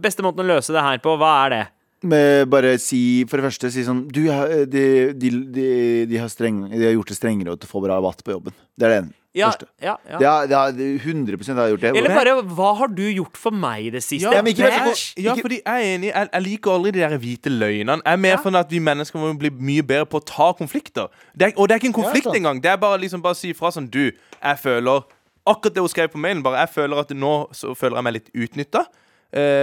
beste 0.03 0.25
måten 0.27 0.45
å 0.45 0.51
løse 0.55 0.75
det 0.75 0.87
her 0.87 0.99
på, 1.03 1.15
hva 1.21 1.35
er 1.45 1.55
det? 1.55 1.63
Med 2.11 2.49
bare 2.49 2.79
si 2.81 3.27
for 3.29 3.37
det 3.37 3.51
første 3.51 3.69
si 3.75 3.83
sånn 3.85 4.07
Du, 4.09 4.23
de, 4.25 4.85
de, 5.13 5.31
de, 5.53 5.65
de, 6.09 6.17
har, 6.17 6.31
streng, 6.33 6.63
de 6.73 6.87
har 6.87 6.95
gjort 6.95 7.13
det 7.13 7.17
strengere 7.19 7.59
til 7.61 7.69
å 7.69 7.73
få 7.75 7.83
bra 7.85 7.99
rabatt 7.99 8.25
på 8.25 8.33
jobben. 8.33 8.57
Det 8.73 8.89
er 8.89 8.95
det 8.95 9.01
ene. 9.03 9.17
Ja, 9.33 9.53
ja, 9.79 9.93
ja. 10.11 10.19
Det 10.19 10.57
har, 10.57 10.73
det 10.75 10.87
er 10.87 11.05
100 11.07 11.55
har 11.55 11.69
gjort 11.71 11.81
det. 11.85 11.91
Eller 12.01 12.15
bare 12.17 12.33
Hva 12.43 12.73
har 12.81 12.89
du 12.91 13.05
gjort 13.05 13.39
for 13.39 13.55
meg 13.55 13.87
i 13.87 13.91
det 13.95 14.03
siste? 14.03 14.27
Ja, 14.27 14.43
men 14.43 14.51
ikke. 14.51 14.71
Ja, 15.23 15.37
fordi 15.39 15.61
jeg 15.61 15.71
er 15.71 15.95
enig. 15.95 16.09
Jeg, 16.11 16.29
jeg 16.33 16.43
liker 16.49 16.73
aldri 16.75 16.91
de 16.97 17.05
der 17.05 17.15
hvite 17.23 17.53
løgnene. 17.53 18.01
Jeg 18.03 18.19
er 18.19 18.23
mer 18.25 18.41
for 18.43 18.59
at 18.59 18.75
vi 18.75 18.81
mennesker 18.83 19.23
må 19.23 19.31
bli 19.39 19.53
mye 19.55 19.85
bedre 19.87 20.09
på 20.11 20.19
å 20.19 20.27
ta 20.27 20.51
konflikter. 20.59 21.13
Det 21.31 21.51
er, 21.51 21.55
og 21.55 21.71
det 21.71 21.77
er 21.77 21.83
ikke 21.83 21.93
en 21.93 21.99
konflikt 22.01 22.33
engang. 22.35 22.59
Det 22.63 22.73
er 22.73 22.83
bare 22.83 22.99
liksom 23.05 23.23
bare 23.23 23.39
si 23.39 23.53
fra 23.55 23.71
sånn 23.71 23.87
Du, 23.91 24.11
jeg 24.11 24.59
føler 24.65 25.07
Akkurat 25.49 25.75
det 25.75 25.85
hun 25.85 25.93
skrev 25.93 26.11
på 26.13 26.21
mailen. 26.21 26.43
Bare 26.45 26.65
jeg 26.65 26.75
føler 26.75 27.01
at 27.01 27.15
nå 27.17 27.35
så 27.57 27.75
føler 27.79 27.97
jeg 28.01 28.07
meg 28.09 28.19
litt 28.19 28.35
utnytta. 28.35 28.85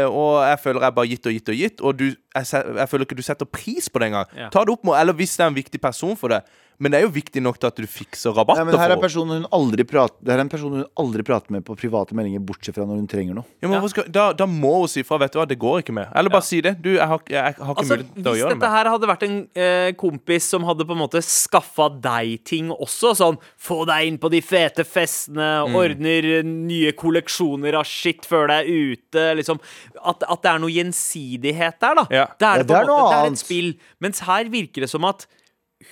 og 0.08 0.48
jeg 0.48 0.60
føler 0.64 0.82
jeg 0.82 0.96
bare 0.96 1.08
gitt 1.08 1.26
og 1.28 1.34
gitt 1.36 1.50
og 1.50 1.56
gitt, 1.60 1.82
og 1.82 1.98
du, 2.00 2.06
jeg, 2.08 2.46
jeg 2.78 2.90
føler 2.90 3.04
ikke 3.04 3.18
du 3.20 3.26
setter 3.26 3.46
pris 3.46 3.90
på 3.90 4.00
det 4.00 4.08
engang. 4.08 4.30
Ja. 4.32 4.48
Ta 4.50 4.64
det 4.64 4.72
opp 4.72 4.86
med 4.88 4.96
Eller 4.96 5.14
hvis 5.14 5.36
det 5.36 5.44
er 5.44 5.52
en 5.52 5.58
viktig 5.58 5.82
person 5.82 6.16
for 6.16 6.32
det. 6.32 6.42
Men 6.78 6.94
det 6.94 7.00
er 7.00 7.06
jo 7.08 7.14
viktig 7.16 7.42
nok 7.42 7.58
til 7.58 7.70
at 7.72 7.80
du 7.82 7.88
fikser 7.90 8.36
rabatter 8.38 8.62
Nei, 8.68 8.72
men 8.72 8.82
her 8.82 8.94
er 8.94 9.14
hun 9.18 9.48
aldri 9.56 9.86
prater, 9.88 10.18
det 10.22 10.30
her 10.34 10.42
er 10.42 10.46
en 10.46 10.52
person 10.52 10.76
hun 10.78 10.84
aldri 11.02 11.24
prater 11.26 11.54
med 11.56 11.66
på 11.66 11.74
private 11.80 12.14
meldinger, 12.18 12.44
bortsett 12.46 12.78
fra 12.78 12.86
når 12.86 13.00
hun 13.02 13.08
trenger 13.10 13.38
noe. 13.40 13.48
Ja, 13.64 13.70
men 13.72 13.80
ja. 13.80 13.90
skal, 13.90 14.06
da, 14.14 14.28
da 14.38 14.46
må 14.50 14.76
hun 14.84 14.92
si 14.92 15.02
fra. 15.08 15.18
Vet 15.24 15.34
du 15.34 15.40
hva, 15.40 15.48
det 15.50 15.58
går 15.62 15.82
ikke 15.82 15.96
med. 15.98 16.12
Eller 16.14 16.34
bare 16.34 16.46
si 16.46 16.60
det. 16.62 16.76
Du, 16.84 16.92
jeg 16.94 17.08
har, 17.10 17.24
jeg, 17.26 17.34
jeg, 17.34 17.58
har 17.58 17.74
ikke 17.74 17.84
Altså, 17.84 17.98
mulighet 17.98 18.14
til 18.14 18.22
å 18.22 18.34
hvis 18.36 18.42
gjøre 18.44 18.54
det 18.54 18.60
dette 18.62 18.72
her 18.76 18.90
hadde 18.94 19.10
vært 19.10 19.26
en 19.28 19.38
eh, 19.66 19.90
kompis 19.98 20.50
som 20.54 20.68
hadde 20.68 20.86
på 20.88 20.96
en 20.98 21.02
måte 21.02 21.24
skaffa 21.26 21.90
deg 22.04 22.36
ting 22.48 22.70
også, 22.76 23.16
sånn 23.18 23.40
få 23.68 23.80
deg 23.90 24.12
inn 24.12 24.22
på 24.22 24.32
de 24.34 24.44
fete 24.46 24.86
festene, 24.88 25.48
Mm. 25.68 25.76
ordner 25.80 26.26
nye 26.46 26.92
kolleksjoner 26.98 27.76
av 27.80 27.86
shit 27.88 28.26
før 28.28 28.48
det 28.52 28.58
er 28.62 28.68
ute, 28.94 29.24
liksom 29.40 29.60
At, 29.98 30.22
at 30.24 30.44
det 30.44 30.52
er 30.52 30.62
noe 30.62 30.72
gjensidighet 30.72 31.80
der, 31.82 31.98
da. 31.98 32.06
Ja. 32.14 32.26
Det 32.38 32.48
er 32.48 32.62
Ja, 32.62 32.64
det 32.64 32.68
på 32.70 32.78
det 32.78 32.92
måte. 32.92 33.10
Det 33.10 33.18
er 33.18 33.32
et 33.34 33.42
spill. 33.42 33.70
Mens 34.04 34.22
her 34.28 34.50
virker 34.54 34.86
det 34.86 34.90
som 34.92 35.06
at 35.10 35.26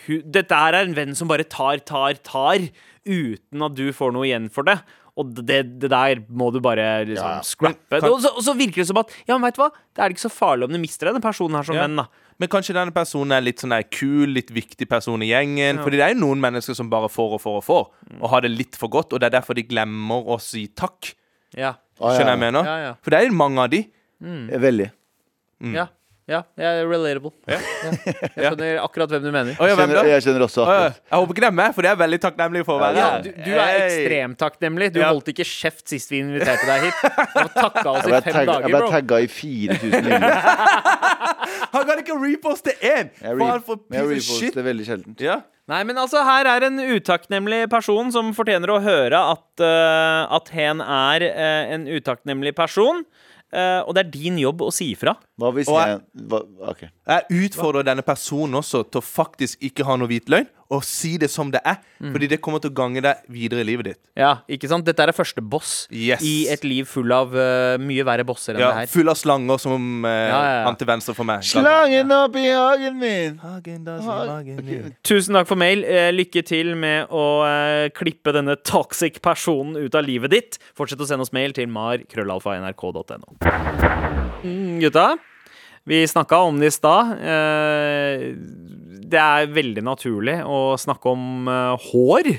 dette 0.07 0.55
her 0.55 0.73
er 0.77 0.85
en 0.85 0.93
venn 0.97 1.15
som 1.17 1.27
bare 1.31 1.43
tar, 1.49 1.79
tar, 1.87 2.13
tar, 2.23 2.69
uten 3.05 3.65
at 3.67 3.75
du 3.77 3.87
får 3.93 4.13
noe 4.15 4.25
igjen 4.29 4.49
for 4.53 4.63
det. 4.67 4.79
Og 5.15 5.29
det, 5.47 5.61
det 5.79 5.87
der 5.93 6.19
må 6.27 6.49
du 6.51 6.57
bare 6.59 7.05
liksom 7.07 7.23
Ja, 7.23 7.35
ja. 7.37 7.43
scrappe. 7.47 7.99
Kan- 8.01 8.09
Og, 8.11 8.19
så, 8.19 8.33
og 8.35 8.43
så 8.43 8.51
virker 8.57 8.81
det 8.83 8.87
som 8.89 8.97
at 8.99 9.11
Ja, 9.29 9.37
men 9.37 9.45
vet 9.47 9.55
du 9.55 9.61
hva? 9.63 9.69
Det 9.95 10.03
er 10.03 10.09
ikke 10.11 10.25
så 10.25 10.31
farlig 10.33 10.67
om 10.67 10.73
du 10.75 10.79
mister 10.81 11.07
denne 11.07 11.21
personen 11.23 11.55
her 11.55 11.63
som 11.63 11.75
Ja. 11.77 11.85
venn, 11.87 11.95
da. 12.01 12.07
Men 12.37 12.49
kanskje 12.51 12.73
denne 12.75 12.91
personen 12.91 13.31
er 13.31 13.39
litt 13.45 13.61
sånn 13.63 13.71
der 13.71 13.83
kul, 13.87 14.27
litt 14.27 14.51
viktig 14.51 14.89
person 14.91 15.21
i 15.23 15.29
gjengen. 15.31 15.79
Fordi 15.79 15.95
det 15.95 16.03
er 16.03 16.13
jo 16.13 16.19
noen 16.19 16.41
mennesker 16.43 16.75
som 16.75 16.89
bare 16.91 17.07
får 17.07 17.37
og 17.37 17.41
får 17.45 17.55
og 17.61 17.63
får, 17.63 17.85
og 18.19 18.29
har 18.29 18.41
det 18.43 18.51
litt 18.51 18.75
for 18.75 18.89
godt. 18.91 19.13
Og 19.15 19.21
det 19.23 19.29
er 19.31 19.39
derfor 19.39 19.55
de 19.55 19.63
glemmer 19.63 20.27
å 20.27 20.35
si 20.43 20.67
takk. 20.67 21.13
Ja. 21.55 21.75
Ah, 22.01 22.11
Skjønner 22.11 22.35
jeg 22.35 22.39
mener? 22.43 22.65
Ja, 22.67 22.75
ja. 22.89 22.93
For 23.01 23.11
det 23.15 23.21
er 23.21 23.29
jo 23.29 23.37
mange 23.39 23.63
av 23.63 23.69
de. 23.71 23.85
Mm. 24.21 24.49
Veldig. 24.51 24.91
Ja, 25.71 25.87
ja, 26.25 26.39
jeg 26.57 26.65
er 26.81 26.87
relatable. 26.89 27.29
Ja. 27.45 27.57
Jeg 27.85 28.31
skjønner 28.33 28.79
akkurat 28.81 29.11
hvem 29.13 29.21
du 29.21 29.29
mener. 29.29 29.57
Å, 29.61 29.67
ja, 29.69 29.75
hvem 29.77 29.91
jeg 30.09 30.23
kjenner 30.25 30.45
også 30.47 30.63
akkurat. 30.65 30.99
Jeg 31.05 31.19
håper 31.21 31.35
ikke 31.35 31.43
det 31.43 31.49
er 31.51 31.57
meg, 31.59 31.73
for 31.75 31.85
det 31.85 31.91
er 31.91 31.99
veldig 31.99 32.19
takknemlig 32.23 32.63
for 32.65 32.79
å 32.79 32.81
være. 32.81 33.03
her. 33.05 33.25
du, 33.27 33.29
du 33.45 33.51
er 33.53 33.81
ekstremt 33.83 34.39
takknemlig. 34.41 34.87
Du 34.95 35.01
holdt 35.05 35.29
ikke 35.35 35.45
kjeft 35.45 35.85
sist 35.93 36.13
vi 36.13 36.23
inviterte 36.23 36.65
deg 36.65 36.87
hit. 36.87 37.03
Du 37.05 37.39
har 37.43 37.51
takka 37.53 37.85
oss 37.93 38.07
Jeg 38.09 38.09
i 38.09 38.31
ble, 38.31 38.45
dager, 38.49 38.65
bro. 38.65 38.71
jeg 38.71 38.73
ble 38.73 38.93
tagga 38.95 39.19
i 39.21 39.29
4000 39.35 40.07
linjer. 40.09 40.39
Han 41.75 41.85
kan 41.91 42.01
ikke 42.01 42.17
reposte 42.21 42.73
én! 42.81 43.11
Jeg, 43.21 43.37
re 43.37 43.51
for 43.67 43.83
jeg 43.93 44.09
piece 44.09 44.25
of 44.25 44.25
shit. 44.25 44.49
reposter 44.49 44.67
veldig 44.71 44.87
sjeldent. 44.89 45.21
Ja. 45.21 45.37
Nei, 45.69 45.81
men 45.89 45.97
altså, 45.97 46.21
her 46.25 46.45
er 46.49 46.67
en 46.67 46.77
utakknemlig 46.77 47.63
person 47.71 48.11
som 48.13 48.33
fortjener 48.37 48.69
å 48.69 48.81
høre 48.85 49.21
at, 49.33 49.45
uh, 49.65 50.25
at 50.37 50.51
hen 50.53 50.81
er 50.83 51.25
uh, 51.29 51.73
en 51.73 51.87
utakknemlig 51.89 52.53
person. 52.57 53.01
Uh, 53.55 53.81
og 53.85 53.95
det 53.95 54.03
er 54.03 54.11
din 54.13 54.37
jobb 54.41 54.61
å 54.65 54.71
si 54.73 54.91
ifra. 54.93 55.15
Hva 55.35 55.49
hvis 55.51 55.67
Og 55.67 55.75
jeg 55.81 55.97
hva, 56.31 56.39
OK. 56.71 56.85
Jeg 57.11 57.41
utfordrer 57.49 57.83
denne 57.83 58.03
personen 58.07 58.55
også 58.61 58.85
til 58.87 59.01
å 59.01 59.03
faktisk 59.03 59.59
ikke 59.67 59.83
ha 59.83 59.97
noe 59.99 60.07
hvit 60.07 60.29
løgn, 60.31 60.47
og 60.73 60.81
si 60.81 61.11
det 61.21 61.27
som 61.29 61.51
det 61.53 61.59
er. 61.67 61.75
Fordi 61.99 62.25
det 62.31 62.39
kommer 62.41 62.57
til 62.63 62.71
å 62.71 62.73
gange 62.73 63.01
deg 63.03 63.19
videre 63.29 63.61
i 63.61 63.65
livet 63.67 63.85
ditt. 63.91 63.99
Ja, 64.17 64.31
ikke 64.49 64.65
sant? 64.71 64.87
Dette 64.87 65.03
er 65.03 65.11
første 65.13 65.43
boss 65.43 65.73
Yes. 65.93 66.23
i 66.25 66.47
et 66.49 66.63
liv 66.65 66.87
full 66.89 67.11
av 67.13 67.35
uh, 67.35 67.75
mye 67.77 68.01
verre 68.07 68.23
bosser 68.25 68.55
enn 68.55 68.63
Ja, 68.63 68.71
det 68.71 68.79
her. 68.79 68.89
full 68.95 69.11
av 69.11 69.19
slanger 69.19 69.59
som 69.61 69.85
uh, 70.07 70.09
Ja, 70.09 70.31
ja, 70.31 70.55
ja. 70.55 70.63
han 70.65 70.79
til 70.79 70.89
venstre 70.89 71.13
for 71.19 71.27
meg. 71.29 71.43
Slangen 71.45 72.15
opp 72.15 72.39
i 72.39 72.47
hagen 72.49 72.97
min! 73.03 73.37
Hagen, 73.43 73.83
da, 73.85 73.99
hagen 74.07 74.33
hagen 74.39 74.63
min. 74.65 74.95
Tusen 75.05 75.37
takk 75.37 75.51
for 75.51 75.59
mail. 75.61 75.83
Eh, 75.85 76.09
lykke 76.15 76.41
til 76.47 76.73
med 76.79 77.11
å 77.13 77.25
uh, 77.45 77.85
klippe 77.93 78.33
denne 78.33 78.55
toxic 78.65 79.19
personen 79.21 79.77
ut 79.83 79.93
av 79.99 80.07
livet 80.07 80.33
ditt. 80.33 80.57
Fortsett 80.79 81.03
å 81.03 81.05
sende 81.11 81.27
oss 81.27 81.35
mail 81.35 81.53
til 81.53 81.67
mar.krøllalfa.nrk.no. 81.69 83.37
Mm, 84.45 84.79
gutta, 84.81 85.15
vi 85.85 86.01
snakka 86.09 86.39
om 86.47 86.59
det 86.61 86.71
i 86.71 86.75
stad. 86.75 87.15
Eh, 87.21 88.25
det 89.05 89.21
er 89.21 89.51
veldig 89.53 89.83
naturlig 89.85 90.39
å 90.45 90.75
snakke 90.81 91.11
om 91.13 91.47
eh, 91.51 91.87
hår. 91.91 92.31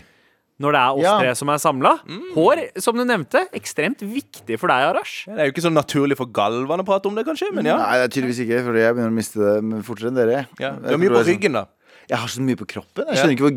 Når 0.56 0.72
det 0.72 0.80
er 0.80 0.94
oss 0.96 1.04
Ja. 1.04 1.14
tre 1.20 1.32
som 1.36 1.50
er 1.52 1.58
samla. 1.60 1.90
Hår, 2.32 2.62
som 2.80 2.96
du 2.96 3.04
nevnte, 3.04 3.42
ekstremt 3.52 4.00
viktig 4.00 4.56
for 4.58 4.72
deg, 4.72 4.86
Arash. 4.88 5.26
Det 5.28 5.36
er 5.36 5.50
jo 5.50 5.52
ikke 5.52 5.66
så 5.66 5.72
naturlig 5.72 6.16
for 6.16 6.30
Galvan 6.32 6.80
å 6.80 6.86
prate 6.88 7.10
om 7.10 7.14
det, 7.18 7.26
kanskje, 7.28 7.50
men 7.52 7.68
ja. 7.68 7.76
Nei, 7.76 7.98
det 8.00 8.06
er 8.06 8.14
tydeligvis 8.14 8.40
ikke, 8.46 8.62
for 8.64 8.78
jeg 8.80 8.94
begynner 8.96 9.12
å 9.12 9.18
miste 9.18 9.36
det 9.42 9.56
men 9.68 9.84
fortere 9.84 10.08
enn 10.08 10.16
dere. 10.16 10.46
ja. 10.58 10.72
Du 10.80 10.88
har 10.94 11.02
mye 11.02 11.12
på 11.12 11.26
ryggen, 11.28 11.58
da. 11.60 11.66
Jeg 12.08 12.22
har 12.22 12.30
så 12.30 12.40
mye 12.40 12.56
på 12.56 12.66
kroppen. 12.70 13.04
Jeg 13.10 13.18
skjønner 13.18 13.34
ikke 13.34 13.46
hva 13.48 13.54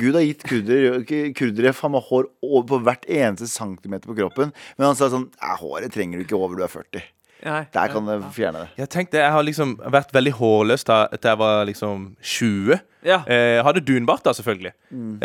Gud, 0.00 0.14
eh, 0.16 0.18
har 0.18 0.24
gitt 0.24 0.44
kurdere 0.48 1.32
Kurdere 1.36 1.72
faen 1.76 1.92
meg 1.92 2.06
hår 2.08 2.28
over 2.42 2.66
på 2.70 2.78
hvert 2.86 3.04
eneste 3.06 3.46
centimeter 3.52 4.08
på 4.08 4.16
kroppen. 4.16 4.54
Men 4.78 4.86
han 4.88 4.96
sa 4.96 5.10
sånn 5.12 5.28
Håret 5.60 5.92
trenger 5.92 6.18
du 6.18 6.24
ikke 6.24 6.38
over 6.40 6.56
du 6.56 6.64
er 6.64 6.72
40. 6.72 7.04
Nei. 7.44 7.62
Der 7.72 7.92
kan 7.92 8.06
du 8.06 8.26
fjerne 8.34 8.64
det. 8.64 8.68
Jeg 8.82 8.90
tenkte, 8.92 9.20
jeg 9.22 9.32
har 9.32 9.44
liksom 9.46 9.76
vært 9.92 10.12
veldig 10.14 10.32
hårløs 10.36 10.84
da 10.88 11.02
til 11.16 11.30
jeg 11.32 11.40
var 11.40 11.64
liksom 11.68 12.10
20. 12.20 12.80
Ja. 13.06 13.22
Eh, 13.24 13.62
hadde 13.64 13.80
dunbart, 13.80 14.22
da, 14.26 14.32
selvfølgelig. 14.36 14.72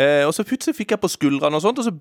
Eh, 0.00 0.22
og 0.24 0.32
så 0.32 0.44
plutselig 0.48 0.76
fikk 0.78 0.94
jeg 0.94 1.00
på 1.02 1.08
skuldrene, 1.12 1.58
og 1.58 1.62
sånt 1.64 1.78
Og 1.80 1.84
så 1.84 1.92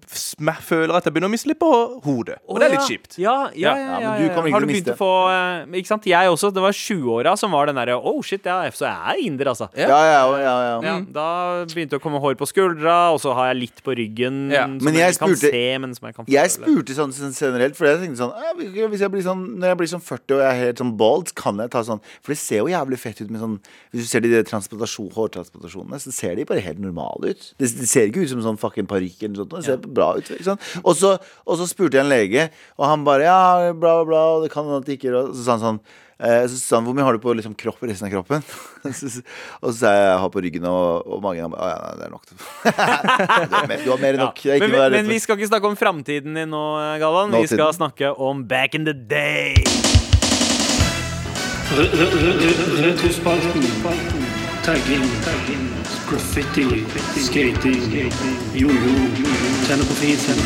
føler 0.63 0.93
jeg 0.93 0.99
at 1.01 1.07
jeg 1.07 1.13
begynner 1.15 1.27
å 1.27 1.33
miste 1.33 1.49
litt 1.49 1.59
på 1.59 1.69
hodet. 2.05 2.37
Og 2.47 2.59
det 2.61 2.67
er 2.67 2.73
litt 2.75 2.87
kjipt. 2.87 3.17
Ja, 3.19 3.49
ja, 3.57 3.73
ja, 3.75 3.97
Ja, 3.99 4.11
du 4.21 4.51
Har 4.53 4.63
du 4.63 4.67
begynt 4.69 4.91
å 4.93 4.95
få 4.99 5.09
eh, 5.33 5.65
Ikke 5.81 5.89
sant, 5.91 6.05
jeg 6.07 6.29
også. 6.31 6.51
Det 6.55 6.63
var 6.63 6.71
20-åra 6.75 7.33
som 7.39 7.51
var 7.55 7.67
den 7.67 7.79
derre 7.79 7.97
Oh 7.97 8.21
shit, 8.23 8.45
ja, 8.45 8.61
så 8.71 8.87
jeg 8.87 8.95
er 9.15 9.21
inder, 9.25 9.51
altså. 9.51 9.67
Ja, 9.75 9.89
ja, 9.89 10.21
ja, 10.39 10.55
ja. 10.69 10.77
Ja, 10.85 10.95
da 11.15 11.27
begynte 11.67 11.95
det 11.95 11.99
å 11.99 12.03
komme 12.03 12.21
hår 12.23 12.37
på 12.39 12.47
skuldra, 12.49 13.11
og 13.15 13.19
så 13.23 13.33
har 13.35 13.51
jeg 13.51 13.61
litt 13.65 13.83
på 13.83 13.95
ryggen 13.97 14.51
Ja. 14.53 14.65
som 14.67 14.79
Men 14.85 14.95
jeg, 14.95 15.11
jeg 15.15 15.19
kan 15.19 15.35
se, 15.35 15.63
men 15.83 15.95
som 15.97 16.07
jeg 16.07 16.15
kan 16.15 16.25
Jeg 16.31 16.53
spurte 16.55 16.95
sånn, 16.95 17.13
sånn 17.15 17.35
generelt, 17.35 17.75
for 17.75 17.89
jeg 17.89 18.03
tenkte 18.05 18.21
sånn 18.23 18.33
«Ja, 18.35 18.53
Hvis 18.87 19.03
jeg 19.03 19.11
blir 19.11 19.25
sånn 19.25 19.43
Når 19.59 19.73
jeg 19.73 19.77
blir 19.81 19.91
sånn 19.91 20.05
40 20.05 20.37
og 20.37 20.43
jeg 20.43 20.49
er 20.51 20.61
helt 20.65 20.81
sånn 20.83 20.95
bald, 20.99 21.33
kan 21.35 21.59
jeg 21.59 21.71
ta 21.75 21.83
sånn 21.87 22.01
For 22.21 22.33
det 22.33 22.39
ser 22.41 22.63
jo 22.63 22.71
jævlig 22.71 22.99
fett 23.01 23.21
ut 23.21 23.31
med 23.33 23.41
sånn 23.43 23.59
Hvis 23.91 24.05
du 24.05 24.09
ser 24.09 24.23
de 24.25 24.31
der 24.33 24.43
transplantasjon, 24.47 25.11
hårtransplantasjonene, 25.65 25.99
så 26.01 26.13
ser 26.13 26.35
de 26.37 26.45
bare 26.47 26.63
helt 26.63 26.79
normale 26.79 27.33
ut. 27.33 27.49
Det, 27.59 27.71
det 27.79 27.89
ser 27.89 28.09
ikke 28.09 28.23
ut 28.23 28.31
som 28.31 28.43
sånn 28.45 28.61
fucking 28.61 28.87
parykk 28.89 29.25
eller 29.25 29.35
noe 29.35 29.43
sånt. 29.43 29.57
Det 29.57 29.65
ser 29.67 29.91
bra 29.99 30.13
ut. 30.17 30.31
Ikke 30.37 30.47
sant? 30.51 30.71
Og, 30.83 30.95
så, 30.97 31.15
og 31.45 31.59
så 31.59 31.67
spurte 31.69 31.99
jeg 31.99 32.05
en 32.05 32.13
lege, 32.13 32.49
og 32.79 32.89
han 32.89 33.05
bare 33.07 33.27
ja, 33.27 33.73
bla, 33.73 34.01
bla, 34.01 34.07
bla, 34.07 34.25
det 34.45 34.51
kan 34.53 34.65
hende 34.67 34.83
at 34.83 34.89
det 34.89 34.99
ikke 34.99 35.13
Og 35.15 35.35
så 35.35 35.43
sa 35.43 35.55
han 35.57 35.65
sånn 35.69 35.85
Eh, 36.15 36.45
så 36.47 36.55
sa 36.55 36.77
han 36.77 36.85
hvor 36.87 36.95
mye 36.95 37.03
har 37.03 37.11
du 37.11 37.19
på 37.19 37.33
liksom, 37.35 37.51
kropp, 37.59 37.81
resten 37.83 38.07
av 38.07 38.13
kroppen? 38.13 38.39
Og 38.87 38.93
så 38.95 39.73
sa 39.81 39.91
jeg 39.91 40.05
jeg 40.05 40.19
har 40.21 40.29
på 40.31 40.43
ryggen 40.45 40.67
og, 40.69 41.03
og 41.11 41.19
magen. 41.25 41.51
«Å, 41.51 41.67
ja, 41.67 41.75
nei, 41.83 41.93
det 41.99 42.05
er 42.07 42.13
nok. 42.13 42.23
du, 42.31 42.37
har 43.57 43.67
mer, 43.67 43.83
du 43.83 43.89
har 43.91 43.99
mer 43.99 44.15
enn 44.15 44.23
nok. 44.23 44.39
Det 44.39 44.53
er 44.53 44.61
ikke 44.61 44.69
Men, 44.69 44.79
noe 44.79 44.89
men 44.95 45.11
vi 45.11 45.19
skal 45.19 45.35
ikke 45.35 45.51
snakke 45.51 45.67
om 45.73 45.75
framtiden 45.75 46.39
din 46.39 46.55
nå, 46.55 46.63
Galvan. 47.03 47.35
Vi 47.35 47.51
skal 47.51 47.75
snakke 47.75 48.15
om 48.15 48.45
back 48.47 48.79
in 48.79 48.87
the 48.87 48.95
day. 48.95 49.59
Retrospalten. 52.79 54.24
Tagging. 54.65 55.03
Graffiti. 56.09 56.85
Skating. 57.21 57.81
Jojo. 58.53 58.93
Tenne 59.67 59.83
på 59.85 59.93
fisen. 59.99 60.39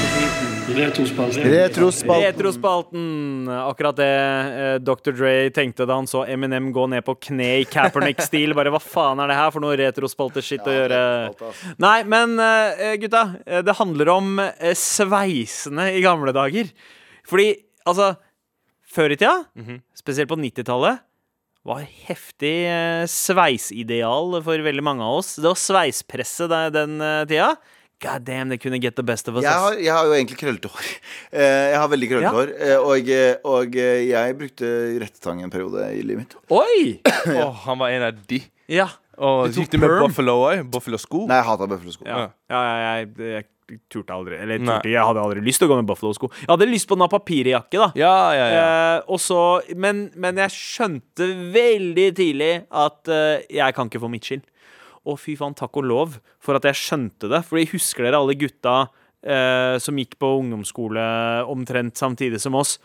Retrospalten. 0.76 1.44
Retrospalten. 1.44 2.26
Retrospalten. 2.26 3.48
Akkurat 3.50 3.96
det 3.96 4.10
eh, 4.10 4.76
Dr. 4.84 5.16
Dre 5.16 5.32
tenkte 5.56 5.88
da 5.88 5.96
han 6.02 6.08
så 6.12 6.26
Eminem 6.28 6.68
gå 6.76 6.84
ned 6.92 7.08
på 7.08 7.16
kne 7.30 7.48
i 7.62 7.66
Kaepernick-stil. 7.72 8.52
Bare 8.60 8.76
hva 8.76 8.84
faen 8.84 9.24
er 9.24 9.32
det 9.32 9.40
her 9.40 9.56
for 9.56 9.64
noe 9.64 9.80
retrospalteshit 9.80 10.68
å 10.68 10.78
gjøre? 10.82 11.02
Nei, 11.80 11.98
men 12.04 12.36
eh, 12.44 12.98
gutta, 13.00 13.24
eh, 13.48 13.64
det 13.64 13.80
handler 13.80 14.16
om 14.18 14.36
eh, 14.44 14.76
sveisene 14.76 15.94
i 15.96 16.04
gamle 16.04 16.36
dager. 16.36 16.68
Fordi, 17.30 17.54
altså 17.88 18.18
Før 18.90 19.14
i 19.14 19.20
tida, 19.22 19.46
spesielt 19.94 20.28
på 20.32 20.36
90-tallet, 20.42 21.06
var 21.70 21.84
heftig 22.08 22.54
eh, 22.70 23.04
sveisideal 23.10 24.40
for 24.46 24.64
veldig 24.66 24.84
mange 24.86 25.06
av 25.06 25.20
oss. 25.22 25.36
Det 25.40 25.48
var 25.50 25.60
sveispresse 25.60 26.48
der, 26.52 26.72
den 26.76 26.98
eh, 27.02 27.26
tida. 27.30 27.52
God 28.00 28.24
damn, 28.24 28.48
det 28.54 28.62
kunne 28.64 28.78
get 28.80 28.96
the 28.96 29.04
best 29.04 29.28
of 29.28 29.36
us. 29.36 29.44
Jeg 29.44 29.52
har, 29.60 29.74
jeg 29.76 29.92
har 29.92 30.06
jo 30.08 30.14
egentlig 30.16 30.38
krøllete 30.40 30.70
hår. 30.72 30.86
Eh, 31.36 31.66
Jeg 31.74 31.78
har 31.82 31.90
veldig 31.92 32.08
krøllete 32.10 32.30
Ja. 32.30 32.38
hår. 32.38 32.54
Og, 32.88 33.10
og 33.54 33.76
jeg 33.76 34.38
brukte 34.40 34.70
rettetang 35.04 35.44
en 35.46 35.52
periode 35.54 35.84
i 35.94 36.00
livet 36.02 36.24
mitt. 36.24 36.38
Oi! 36.50 37.02
Åh, 37.36 37.52
han 37.68 37.82
var 37.82 37.92
en 37.98 38.08
av 38.08 38.22
de. 38.32 38.40
Ja. 38.72 38.88
Og 39.20 39.50
Du 39.50 39.58
tok 39.60 39.66
gikk 39.66 39.74
du 39.76 39.82
med? 39.84 39.98
Buffalo 40.00 40.38
òg? 40.48 40.64
Buffalo-sko? 40.72 41.26
Nei, 41.28 41.42
jeg 41.42 41.48
hata 41.52 41.68
bøffelsko. 41.68 42.08
Ja, 42.08 42.22
ja, 42.50 42.60
ja 42.64 42.92
jeg, 43.02 43.10
jeg 43.36 43.48
turte 43.92 44.16
aldri 44.16 44.38
Eller 44.40 44.62
turte, 44.62 44.90
jeg 44.92 45.06
hadde 45.06 45.24
aldri 45.24 45.44
lyst 45.46 45.62
til 45.62 45.70
å 45.70 45.74
gå 45.74 45.80
med 45.80 45.90
Buffalo-sko. 45.90 46.30
Jeg 46.42 46.52
hadde 46.52 46.70
lyst 46.70 46.90
på 46.90 46.98
den 46.98 47.12
papirjakke, 47.12 47.78
da. 47.78 47.90
Ja, 48.00 48.14
ja, 48.36 48.48
ja. 48.54 48.62
Eh, 49.00 49.18
så, 49.22 49.42
men, 49.78 50.08
men 50.20 50.40
jeg 50.44 50.56
skjønte 50.56 51.28
veldig 51.56 52.08
tidlig 52.18 52.54
at 52.70 53.12
eh, 53.14 53.46
jeg 53.60 53.78
kan 53.78 53.92
ikke 53.92 54.02
få 54.04 54.12
midtskill. 54.12 54.46
Og 55.10 55.20
fy 55.22 55.36
faen, 55.40 55.56
takk 55.58 55.80
og 55.80 55.88
lov 55.90 56.18
for 56.44 56.60
at 56.60 56.68
jeg 56.70 56.80
skjønte 56.80 57.32
det. 57.32 57.44
Fordi 57.48 57.70
husker 57.74 58.08
dere 58.08 58.20
alle 58.22 58.38
gutta 58.40 58.78
eh, 59.24 59.76
som 59.82 60.00
gikk 60.00 60.18
på 60.22 60.32
ungdomsskole 60.42 61.04
omtrent 61.50 62.00
samtidig 62.00 62.42
som 62.44 62.58
oss? 62.60 62.78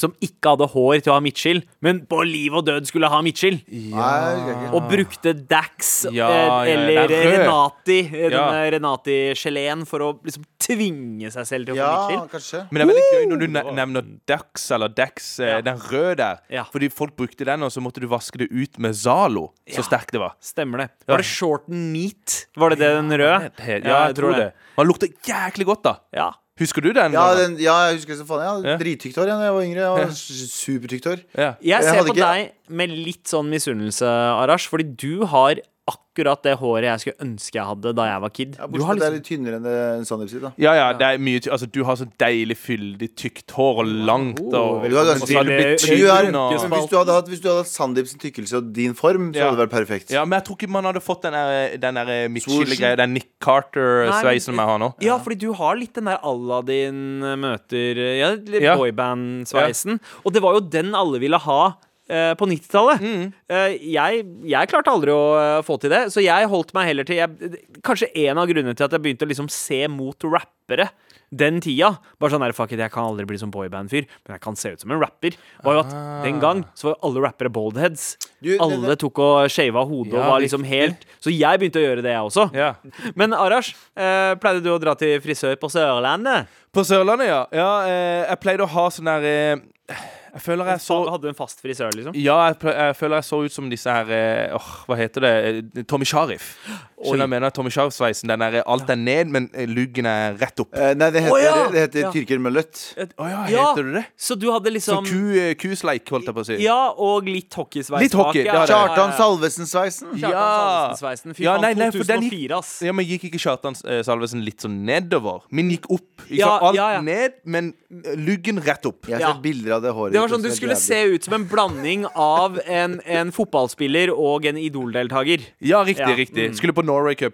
Som 0.00 0.14
ikke 0.24 0.54
hadde 0.54 0.66
hår 0.72 1.02
til 1.04 1.12
å 1.12 1.16
ha 1.18 1.20
midtskill, 1.20 1.58
men 1.84 1.98
på 2.08 2.22
liv 2.24 2.54
og 2.56 2.64
død 2.64 2.86
skulle 2.88 3.10
ha 3.12 3.18
midtskill. 3.20 3.58
Ikke. 3.68 4.70
Og 4.72 4.86
brukte 4.88 5.34
Dax 5.48 6.06
Ja, 6.10 6.30
eh, 6.30 6.46
ja, 6.46 6.54
eller 6.72 7.08
den. 7.08 7.26
Renati, 7.32 7.98
eh, 8.08 8.30
Ja. 8.30 8.30
denne 8.38 8.70
Renati-geleen, 8.72 9.84
for 9.86 10.00
å 10.00 10.08
liksom 10.24 10.44
tvinge 10.58 11.30
seg 11.34 11.44
selv 11.46 11.66
til 11.66 11.74
å 11.74 11.76
få 11.76 11.82
Ja, 11.82 12.08
midtskill. 12.08 12.30
kanskje. 12.32 12.72
Men 12.72 12.80
det 12.80 12.88
er 12.88 12.92
veldig 12.94 13.12
gøy 13.12 13.26
når 13.28 13.38
du 13.38 13.46
nevner 13.76 14.02
Dax 14.26 14.70
eller 14.70 14.88
Dex, 14.88 15.38
eh, 15.40 15.46
Ja. 15.56 15.60
den 15.60 15.78
røde 15.78 16.16
der. 16.16 16.38
Ja. 16.50 16.64
Fordi 16.64 16.88
folk 16.90 17.14
brukte 17.16 17.44
den, 17.44 17.62
og 17.62 17.70
så 17.70 17.82
måtte 17.82 18.00
du 18.00 18.08
vaske 18.08 18.38
det 18.38 18.48
ut 18.50 18.78
med 18.78 18.94
Zalo. 18.94 19.50
Så 19.68 19.76
Ja. 19.78 19.82
sterk 19.82 20.10
det 20.10 20.20
var. 20.20 20.32
Stemmer 20.40 20.78
det. 20.78 20.90
Var 21.06 21.18
det 21.18 21.26
shorten 21.26 21.92
meat? 21.92 22.46
Var 22.56 22.70
det 22.70 22.78
det 22.78 22.94
den 22.96 23.10
røde? 23.10 23.50
Ja, 23.84 24.06
jeg 24.08 24.14
tror 24.16 24.34
det. 24.36 24.52
Man 24.78 24.86
lukter 24.86 25.08
jæklig 25.22 25.66
godt, 25.66 25.82
da. 25.82 25.96
Ja. 26.14 26.32
Husker 26.60 26.82
du 26.84 26.92
den? 26.92 27.12
Ja, 27.16 27.34
den, 27.34 27.54
ja, 27.58 27.74
jeg 27.88 27.96
husker 27.96 28.14
så 28.18 28.26
faen. 28.28 28.42
Jeg 28.44 28.48
Ja. 28.48 28.72
hadde 28.76 28.84
drittykt 28.84 29.16
hår 29.16 29.26
ja, 29.30 29.36
da 29.38 29.44
jeg 29.48 29.54
var 29.56 29.62
yngre. 29.64 29.80
Jeg 29.80 30.06
var 30.06 30.10
supertykt 30.12 31.04
hår. 31.08 31.20
ja. 31.36 31.54
Jeg 31.62 31.80
Jeg 31.80 31.82
ser 31.84 32.02
på 32.04 32.12
ikke- 32.12 32.26
deg 32.26 32.52
med 32.68 32.90
litt 32.90 33.24
sånn 33.24 33.48
misunnelse, 33.48 34.04
Arash, 34.04 34.68
fordi 34.68 34.94
du 34.96 35.24
har 35.26 35.56
akkurat 35.90 36.42
det 36.44 36.52
håret 36.60 36.84
jeg 36.86 37.00
skulle 37.02 37.24
ønske 37.26 37.56
jeg 37.58 37.66
hadde 37.66 37.92
da 37.98 38.04
jeg 38.06 38.20
var 38.22 38.30
kid. 38.30 38.52
Ja, 38.58 38.66
Du 38.68 38.76
Bortsett 38.78 38.90
at 38.92 38.98
det 39.00 39.06
er 39.06 39.10
liksom 39.10 39.16
litt 39.16 39.26
tynnere 39.26 39.56
enn 39.58 39.64
det 39.66 40.06
Sandeep 40.06 40.28
sitt. 40.30 40.42
da 40.44 40.50
Ja, 40.62 40.74
ja, 40.78 40.84
det 40.94 41.06
er 41.08 41.18
mye 41.18 41.40
Altså, 41.50 41.66
du 41.66 41.80
har 41.88 41.96
så 41.98 42.06
deilig 42.22 42.56
fyldig, 42.60 43.08
tykt 43.18 43.50
hår 43.56 43.80
og 43.82 43.90
langt 44.06 44.38
og 44.40 44.54
oh, 44.54 44.84
og 44.84 45.24
så 45.26 45.38
har 45.40 45.48
du 45.48 45.50
blitt 45.50 45.82
tynn 45.82 46.36
og 46.38 46.54
hvis, 46.70 46.86
du 46.92 46.96
hadde 47.00 47.16
hatt, 47.16 47.28
hvis 47.32 47.42
du 47.42 47.48
hadde 47.50 47.64
hatt 47.64 47.72
Sandeep 47.72 48.06
sin 48.12 48.22
tykkelse 48.22 48.60
og 48.60 48.70
din 48.76 48.94
form, 48.94 49.32
så 49.32 49.38
Ja. 49.42 49.48
hadde 49.50 49.58
det 49.58 49.66
vært 49.66 49.74
perfekt. 49.80 50.10
Ja, 50.14 50.24
men 50.24 50.38
jeg 50.38 50.46
tror 50.46 50.56
ikke 50.60 50.70
man 50.70 50.84
hadde 50.84 51.02
fått 51.02 51.22
den 51.26 51.32
der, 51.32 51.76
den 51.82 51.94
der 51.98 52.28
midtskillegreia, 52.28 52.96
den 53.02 53.14
Nick 53.14 53.30
Carter-sveisen 53.42 54.54
jeg 54.54 54.68
har 54.70 54.78
nå. 54.78 54.92
Ja, 55.02 55.18
fordi 55.18 55.38
du 55.42 55.52
har 55.58 55.74
litt 55.76 55.94
den 55.98 56.04
der 56.12 56.20
Aladdin 56.22 57.20
møter 57.42 57.98
Ja, 58.20 58.36
Ja. 58.60 58.76
boyband-sveisen. 58.76 59.98
Og 60.24 60.32
det 60.32 60.42
var 60.42 60.54
jo 60.54 60.60
den 60.60 60.94
alle 60.94 61.18
ville 61.18 61.38
ha. 61.38 61.74
Eh, 62.12 62.32
På 62.38 62.48
90-tallet. 62.48 63.02
Mm. 63.02 63.24
Uh, 63.52 63.70
jeg, 63.94 64.26
jeg 64.52 64.70
klarte 64.70 64.92
aldri 64.92 65.14
å 65.14 65.24
eh, 65.40 65.62
få 65.66 65.78
til 65.80 65.92
det, 65.94 66.04
så 66.14 66.24
jeg 66.24 66.50
holdt 66.52 66.74
meg 66.76 66.90
heller 66.90 67.08
til 67.08 67.18
jeg, 67.22 67.56
Kanskje 67.84 68.12
en 68.26 68.40
av 68.42 68.50
grunnene 68.50 68.76
til 68.76 68.86
at 68.86 68.94
jeg 68.94 69.04
begynte 69.04 69.26
å 69.26 69.32
liksom 69.32 69.50
se 69.52 69.80
mot 69.90 70.28
rappere 70.28 70.90
den 71.32 71.62
tida. 71.64 71.94
Bare 72.20 72.34
sånn 72.34 72.44
der, 72.44 72.52
fuck 72.56 72.74
it, 72.74 72.80
Jeg 72.82 72.92
kan 72.92 73.08
aldri 73.08 73.24
bli 73.28 73.38
som 73.40 73.50
boyband-fyr, 73.52 74.04
men 74.04 74.34
jeg 74.36 74.42
kan 74.44 74.58
se 74.58 74.74
ut 74.74 74.84
som 74.84 74.92
en 74.92 75.00
rapper. 75.00 75.38
Var 75.64 75.78
jo 75.78 75.80
at 75.80 75.94
Den 76.26 76.40
gang 76.42 76.62
så 76.76 76.90
var 76.90 76.94
jo 76.94 77.08
alle 77.08 77.24
rappere 77.24 77.52
baldheads. 77.52 78.06
Du, 78.44 78.52
alle 78.60 78.92
det- 78.92 78.98
tok 79.00 79.18
og 79.22 79.50
shava 79.50 79.84
hodet 79.88 80.18
og 80.18 80.26
var 80.26 80.40
liksom 80.42 80.64
helt 80.66 81.06
Så 81.22 81.30
jeg 81.32 81.60
begynte 81.60 81.80
å 81.80 81.86
gjøre 81.86 82.02
det, 82.04 82.12
jeg 82.12 82.28
også. 82.28 82.48
Ja. 82.54 82.74
Men 83.16 83.32
Arash, 83.32 83.72
eh, 83.96 84.34
pleide 84.36 84.62
du 84.62 84.70
å 84.74 84.80
dra 84.82 84.94
til 84.94 85.20
frisør 85.24 85.56
på 85.56 85.70
Sørlandet? 85.72 86.50
På 86.72 86.84
Sørlandet, 86.84 87.28
ja. 87.28 87.46
ja 87.52 87.70
eh, 87.86 88.26
jeg 88.28 88.40
pleide 88.42 88.66
å 88.66 88.72
ha 88.74 88.88
sånn 88.90 89.08
der 89.08 89.24
eh, 89.24 89.96
Jeg 90.32 90.40
føler 90.46 90.64
jeg 90.72 90.80
så 90.80 90.96
Hadde 91.12 91.22
du 91.26 91.28
en 91.28 91.36
fast 91.36 91.60
frisør, 91.60 91.90
liksom? 91.92 92.14
Ja, 92.16 92.38
jeg, 92.48 92.56
jeg 92.64 92.96
føler 92.96 93.18
jeg 93.20 93.24
så 93.28 93.40
ut 93.44 93.52
som 93.52 93.66
disse 93.68 93.92
her 93.92 94.08
eh, 94.16 94.54
åh, 94.56 94.70
Hva 94.88 94.96
heter 94.96 95.20
det? 95.26 95.32
Eh, 95.76 95.84
Tommy 95.90 96.06
Sharif. 96.08 96.54
Skjønner 97.02 97.24
jeg 97.26 97.32
mener? 97.34 97.50
Tommy 97.50 97.70
Sharif-sveisen. 97.74 98.30
Den 98.30 98.44
er 98.46 98.60
alt 98.62 98.88
er 98.94 98.96
ned, 98.96 99.26
men 99.34 99.48
eh, 99.58 99.66
luggen 99.66 100.06
er 100.06 100.36
rett 100.38 100.60
opp. 100.62 100.70
Eh, 100.78 100.92
nei, 100.94 101.08
det 101.10 101.24
heter, 101.24 101.34
oh, 101.34 101.40
ja! 101.42 101.54
det 101.74 101.80
heter 101.86 102.04
Ja. 102.06 102.10
tyrkermøllett. 102.14 102.82
Å 103.18 103.26
ja, 103.28 103.40
Ja. 103.50 103.64
heter 103.72 103.88
det 103.88 103.94
det? 103.98 104.04
Så 104.16 104.36
du 104.38 104.46
hadde 104.52 104.70
liksom 104.72 105.08
eh, 105.10 105.52
kusleik, 105.58 106.06
holdt 106.14 106.30
jeg 106.30 106.36
på 106.38 106.44
å 106.44 106.46
si. 106.46 106.58
Ja, 106.62 106.78
og 106.94 107.26
litt 107.28 107.52
hockeysveis 107.58 108.04
Litt 108.06 108.14
hockey, 108.16 108.46
bak. 108.46 108.70
Kjartan 108.70 109.12
Salvesen-sveisen. 109.18 110.14
Ja. 110.22 110.30
Salvesen-sveisen. 110.32 111.34
Fy 111.36 111.44
faen, 111.50 111.66
nei, 111.66 111.72
nei, 111.82 111.90
for 111.90 112.06
den 112.08 112.22
2004, 112.28 112.58
ass. 112.62 112.72
Ja, 112.86 112.94
men 112.96 113.08
Gikk 113.10 113.26
ikke 113.32 113.42
Kjartan 113.42 113.76
eh, 113.84 114.00
Salvesen 114.06 114.44
litt 114.46 114.62
sånn 114.64 114.80
nedover? 114.86 115.42
Min 115.50 115.74
gikk 115.74 115.90
opp. 115.92 116.08
Ikke 116.28 116.38
Ja. 116.40 116.54
Alt 116.62 116.78
ja, 116.78 116.88
ja. 116.96 117.02
ned, 117.04 117.40
men 117.44 117.72
eh, 117.90 118.14
luggen 118.16 118.62
rett 118.62 118.86
opp. 118.88 119.10
Jeg 119.10 119.18
har 119.18 119.26
Ja. 119.26 119.32
sett 119.34 119.42
bilder 119.42 119.76
av 119.80 119.82
det 119.82 119.92
håret. 119.98 120.14
Var 120.22 120.32
sånn 120.32 120.44
Du 120.44 120.50
skulle 120.54 120.76
se 120.78 120.98
ut 121.12 121.26
som 121.26 121.36
en 121.36 121.46
blanding 121.50 122.06
av 122.14 122.58
en, 122.64 122.98
en 123.04 123.32
fotballspiller 123.34 124.12
og 124.14 124.46
en 124.48 124.58
Idol-deltaker. 124.60 125.46
Ja, 125.58 125.82
riktig. 125.86 126.06
Ja, 126.06 126.16
riktig 126.18 126.48
mm. 126.52 126.56
Skulle 126.58 126.76
på 126.76 126.84
Norway 126.86 127.16
ikke 127.16 127.32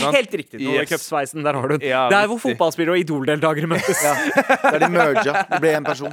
sant? 0.00 0.16
Helt 0.16 0.34
riktig. 0.42 0.60
Norway 0.60 0.84
Yes. 0.84 0.92
Cup-sveisen, 0.92 1.44
der 1.46 1.56
har 1.56 1.68
du 1.68 1.76
den. 1.76 1.88
Ja, 1.88 2.06
det 2.12 2.18
er 2.18 2.30
hvor 2.30 2.40
fotballspillere 2.42 2.96
og 2.96 3.02
Idol-deltakere 3.02 3.70
møtes. 3.70 4.02
Der 4.72 4.80
de 4.82 4.90
merger. 4.92 5.42
Det 5.50 5.60
ble 5.62 5.74
én 5.78 5.86
person. 5.86 6.12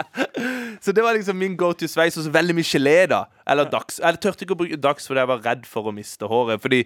Så 0.84 0.93
det 0.95 1.03
var 1.05 1.17
liksom 1.17 1.38
min 1.39 1.57
go 1.59 1.71
to 1.78 1.88
sveis. 1.89 2.17
Og 2.17 2.28
så 2.28 2.34
veldig 2.34 2.55
mye 2.57 2.67
gelé, 2.67 2.97
da. 3.11 3.26
Eller 3.49 3.69
dags. 3.69 3.99
Jeg 4.03 4.21
turte 4.24 4.47
ikke 4.47 4.55
å 4.55 4.61
bruke 4.63 4.80
dags 4.80 5.09
fordi 5.09 5.24
jeg 5.24 5.32
var 5.34 5.43
redd 5.45 5.67
for 5.69 5.89
å 5.89 5.95
miste 5.95 6.30
håret. 6.30 6.61
Fordi 6.63 6.84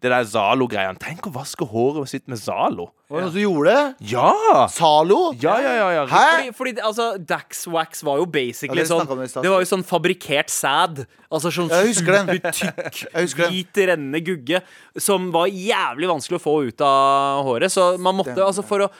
det 0.00 0.08
der 0.08 0.24
Zalo-greiene 0.24 0.96
Tenk 1.00 1.26
å 1.28 1.32
vaske 1.34 1.66
håret 1.68 2.08
sitt 2.08 2.24
med 2.30 2.40
Zalo. 2.40 2.88
Var 3.10 3.20
det 3.20 3.24
noen 3.26 3.34
som 3.34 3.42
gjorde 3.42 3.74
det? 3.74 4.10
Ja! 4.12 4.64
Zalo? 4.72 5.18
Ja, 5.42 5.56
ja, 5.60 5.72
ja. 5.76 5.88
ja. 5.98 6.04
Hæ? 6.08 6.22
Fordi, 6.30 6.52
fordi 6.56 6.74
altså, 6.88 7.06
Dax 7.18 7.66
Wax 7.68 8.04
var 8.06 8.20
jo 8.22 8.26
basically 8.30 8.80
Ja, 8.80 8.86
det 8.86 8.90
sånn 8.92 9.02
snakket 9.02 9.12
vi 9.12 9.18
om 9.18 9.24
i 9.26 9.32
stad. 9.32 9.44
Det 9.44 9.52
var 9.52 9.64
jo 9.64 9.70
sånn 9.72 9.86
fabrikkert 9.90 10.52
sæd. 10.54 11.02
Altså 11.30 11.52
sånn 11.54 11.72
Jeg 11.74 11.90
husker 11.92 12.16
den. 12.16 12.32
tykk, 12.60 13.00
Jeg 13.10 13.26
husker 13.26 13.44
den. 13.44 13.56
hvit, 13.56 13.82
rennende 13.92 14.22
gugge 14.24 14.62
som 14.96 15.28
var 15.34 15.50
jævlig 15.52 16.08
vanskelig 16.10 16.40
å 16.40 16.44
få 16.46 16.54
ut 16.70 16.86
av 16.86 17.44
håret. 17.50 17.74
Så 17.74 17.90
man 18.00 18.16
måtte, 18.22 18.38
altså 18.40 18.64
for 18.66 18.86
å, 18.86 18.92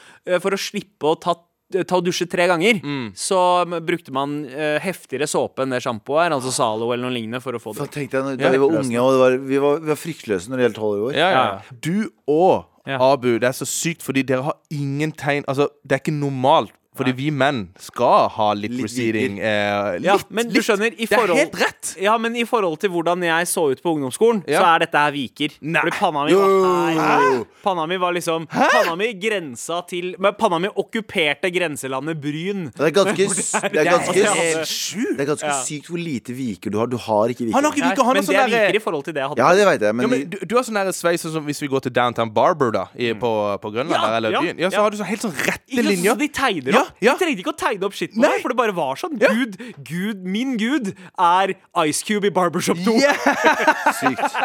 for 0.43 0.57
å 0.57 0.61
slippe 0.61 1.15
å 1.15 1.17
ta 1.17 1.37
Ta 1.71 1.97
og 2.01 2.05
dusje 2.05 2.27
tre 2.27 2.47
ganger, 2.51 2.81
Mm. 2.83 3.13
så 3.15 3.41
brukte 3.87 4.11
man 4.13 4.45
uh, 4.51 4.79
heftigere 4.83 5.29
såpe 5.31 5.63
enn 5.63 5.71
det 5.71 5.83
sjampoet 5.85 6.27
er, 6.27 6.35
altså 6.35 6.51
Zalo 6.51 6.89
eller 6.93 7.05
noe 7.07 7.15
lignende, 7.15 7.41
for 7.45 7.53
å 7.55 7.61
få 7.63 7.75
det. 7.75 7.79
For 7.85 7.87
tenkte 7.95 8.19
jeg, 8.19 8.39
Da 8.41 8.51
vi 8.51 8.59
var 8.59 8.75
unge, 8.81 8.99
og 9.05 9.13
det 9.15 9.21
var, 9.23 9.37
vi, 9.53 9.59
var, 9.63 9.79
vi 9.85 9.93
var 9.93 10.01
fryktløse 10.01 10.51
når 10.51 10.57
det 10.57 10.67
gjaldt 10.69 10.81
håret 10.83 11.05
vårt. 11.07 11.15
Ja, 11.21 11.31
ja. 11.31 11.47
Du 11.81 12.11
og 12.27 12.67
Ja. 12.89 12.97
Abu, 13.13 13.35
det 13.39 13.45
er 13.45 13.53
så 13.53 13.67
sykt 13.69 14.01
fordi 14.03 14.23
dere 14.25 14.43
har 14.43 14.55
ingen 14.73 15.13
tegn 15.13 15.45
Altså, 15.47 15.67
det 15.85 15.93
er 15.93 16.01
ikke 16.01 16.15
normalt. 16.17 16.73
Fordi 17.01 17.15
vi 17.17 17.31
menn 17.33 17.63
skal 17.81 18.29
ha 18.37 18.51
litt, 18.55 18.71
Litt 18.77 18.85
receding. 18.87 19.39
Eh, 19.41 19.99
litt, 19.99 20.05
Ja, 20.07 20.17
men 20.31 20.49
du 20.53 20.61
skjønner, 20.61 20.93
i 20.95 21.07
Det 21.09 21.17
er 21.19 21.35
helt 21.35 21.57
rett. 21.61 21.95
Ja, 22.01 22.17
men 22.21 22.37
i 22.37 22.45
forhold 22.49 22.79
til 22.83 22.91
hvordan 22.95 23.23
jeg 23.25 23.49
så 23.51 23.67
ut 23.73 23.81
på 23.83 23.95
ungdomsskolen, 23.97 24.43
så 24.47 24.63
er 24.75 24.85
dette 24.85 24.99
her 25.01 25.11
viker. 25.15 25.57
Nei. 25.63 25.81
Fordi 25.81 25.97
panna 25.99 26.25
mi 26.29 26.35
var 26.37 27.01
her. 27.01 27.45
Panna 27.65 27.87
mi 27.91 27.97
var 28.01 28.13
liksom 28.17 28.47
Panna 28.51 28.95
mi 28.97 29.11
grensa 29.21 29.81
til 29.89 30.15
Men 30.19 30.35
panna 30.39 30.59
mi 30.63 30.69
okkuperte 30.69 31.51
grenselandet 31.53 32.21
Bryn. 32.21 32.71
Det 32.77 32.87
er 32.91 32.95
ganske, 32.97 33.27
det 33.73 33.81
er 33.81 33.91
ganske, 33.91 34.65
sjukt. 34.69 35.17
det 35.17 35.25
er 35.25 35.29
ganske 35.33 35.53
sykt 35.67 35.89
hvor 35.91 36.01
lite 36.01 36.35
viker 36.37 36.71
du 36.73 36.79
har. 36.81 36.87
Du 36.93 36.97
har 37.01 37.29
ikke 37.33 37.47
viker. 37.49 37.57
Han 37.57 37.65
har 37.65 37.73
ikke 37.75 37.89
viker, 37.91 38.05
han 38.05 38.15
men 38.17 38.23
har 38.23 38.29
sånn 38.29 38.37
det 38.37 38.41
er 38.45 38.49
der- 38.55 38.67
viker 38.71 38.81
i 38.81 38.85
forhold 38.85 39.05
til 39.09 39.15
det 39.17 39.23
jeg 39.25 39.29
hadde. 39.33 39.41
Ja, 39.45 39.55
det 39.57 39.67
vet 39.71 39.81
jeg, 39.89 39.95
men, 39.97 40.05
Ja, 40.05 40.11
men 40.15 40.31
du, 40.31 40.39
du 40.47 40.55
har 40.57 40.65
sånn 40.67 40.79
der 40.81 40.93
sveis 40.97 41.21
som 41.25 41.45
hvis 41.47 41.61
vi 41.63 41.69
går 41.73 41.81
til 41.87 41.93
Downtown 41.97 42.31
Barber 42.35 42.71
da 42.75 42.85
i, 42.97 43.13
på, 43.15 43.31
på 43.63 43.73
Grønland 43.75 43.97
Ja, 43.97 44.07
der, 44.09 44.17
eller 44.21 44.31
ja, 44.37 44.41
byen. 44.45 44.59
Ja, 44.59 44.71
så 44.71 44.81
ja. 44.81 44.83
har 44.87 44.91
du 44.91 44.97
sånn 45.01 45.11
helt 45.11 45.25
sånn 45.27 45.37
rette 45.47 45.85
linjer. 45.85 46.15
så 46.15 46.19
de 46.19 46.29
tegner 46.29 46.73
Ja, 46.75 46.83
opp. 46.83 46.90
Ja. 46.99 47.13
Jeg 47.13 47.21
trengte 47.23 47.45
ikke 47.45 47.53
å 47.55 47.59
tegne 47.63 47.89
opp 47.89 47.97
shit 47.97 48.15
på 48.15 48.23
Nei. 48.23 48.33
meg, 48.35 48.43
for 48.45 48.53
det 48.53 48.59
bare 48.61 48.75
var 48.77 49.01
sånn. 49.01 49.15
Ja. 49.23 49.31
Gud, 49.35 49.57
Gud, 49.87 50.25
min 50.25 50.57
gud 50.61 50.93
er 51.15 51.55
Ice 51.87 52.03
Cube 52.07 52.31
i 52.31 52.35
Barbershop 52.35 52.81
2. 52.87 52.97
Sykt. 54.01 54.41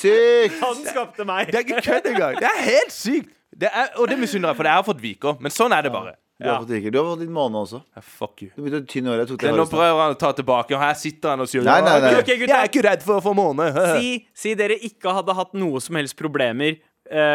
Sykt! 0.00 0.56
Han 0.62 0.80
skapte 0.86 1.28
meg. 1.28 1.52
Det 1.52 1.62
er 1.62 1.68
ikke 1.68 1.84
kødd 1.90 2.10
engang. 2.14 2.40
Det 2.40 2.50
er 2.50 2.64
helt 2.66 2.94
sykt. 2.94 3.36
Det 3.60 3.68
er, 3.68 3.94
og 4.00 4.08
det 4.08 4.16
misunner 4.20 4.52
jeg, 4.52 4.60
for 4.60 4.68
jeg 4.70 4.78
har 4.78 4.84
fått 4.86 5.00
vika. 5.02 5.36
Men 5.42 5.52
sånn 5.52 5.74
er 5.76 5.84
det 5.84 5.92
bare. 5.92 6.16
Du 6.40 6.48
har 6.48 6.62
fått 6.62 6.70
drikke. 6.70 6.90
Du 6.92 6.96
har 6.96 7.08
fått 7.10 7.20
litt 7.20 7.32
måne 7.34 7.60
også. 7.60 7.82
Yeah, 7.92 8.04
fuck 8.16 8.40
you. 8.40 8.48
Du 8.54 8.62
begynte 8.64 8.80
å 8.80 8.88
tynne 8.88 9.10
håret. 9.12 9.26
Jeg 9.26 9.32
tok 9.34 9.40
det 9.42 9.50
Men 9.50 9.58
nå 9.60 9.66
prøver 9.68 9.98
han 10.00 10.14
å 10.14 10.18
ta 10.20 10.30
tilbake, 10.38 10.72
og 10.76 10.80
her 10.80 10.94
sitter 10.96 11.34
han 11.34 11.44
og 11.44 11.50
sier 11.50 11.66
Nei, 11.66 11.80
nei, 11.84 11.96
nei. 12.00 12.12
Okay, 12.22 12.38
gutta. 12.40 12.54
Jeg 12.54 12.56
er 12.56 12.70
ikke 12.70 12.84
redd 12.86 13.04
for 13.04 13.20
å 13.20 13.24
få 13.26 13.34
måne. 13.36 13.66
Si, 13.98 14.14
si 14.32 14.54
dere 14.56 14.78
ikke 14.88 15.12
hadde 15.18 15.36
hatt 15.36 15.52
noe 15.60 15.82
som 15.84 15.98
helst 16.00 16.16
problemer 16.16 16.78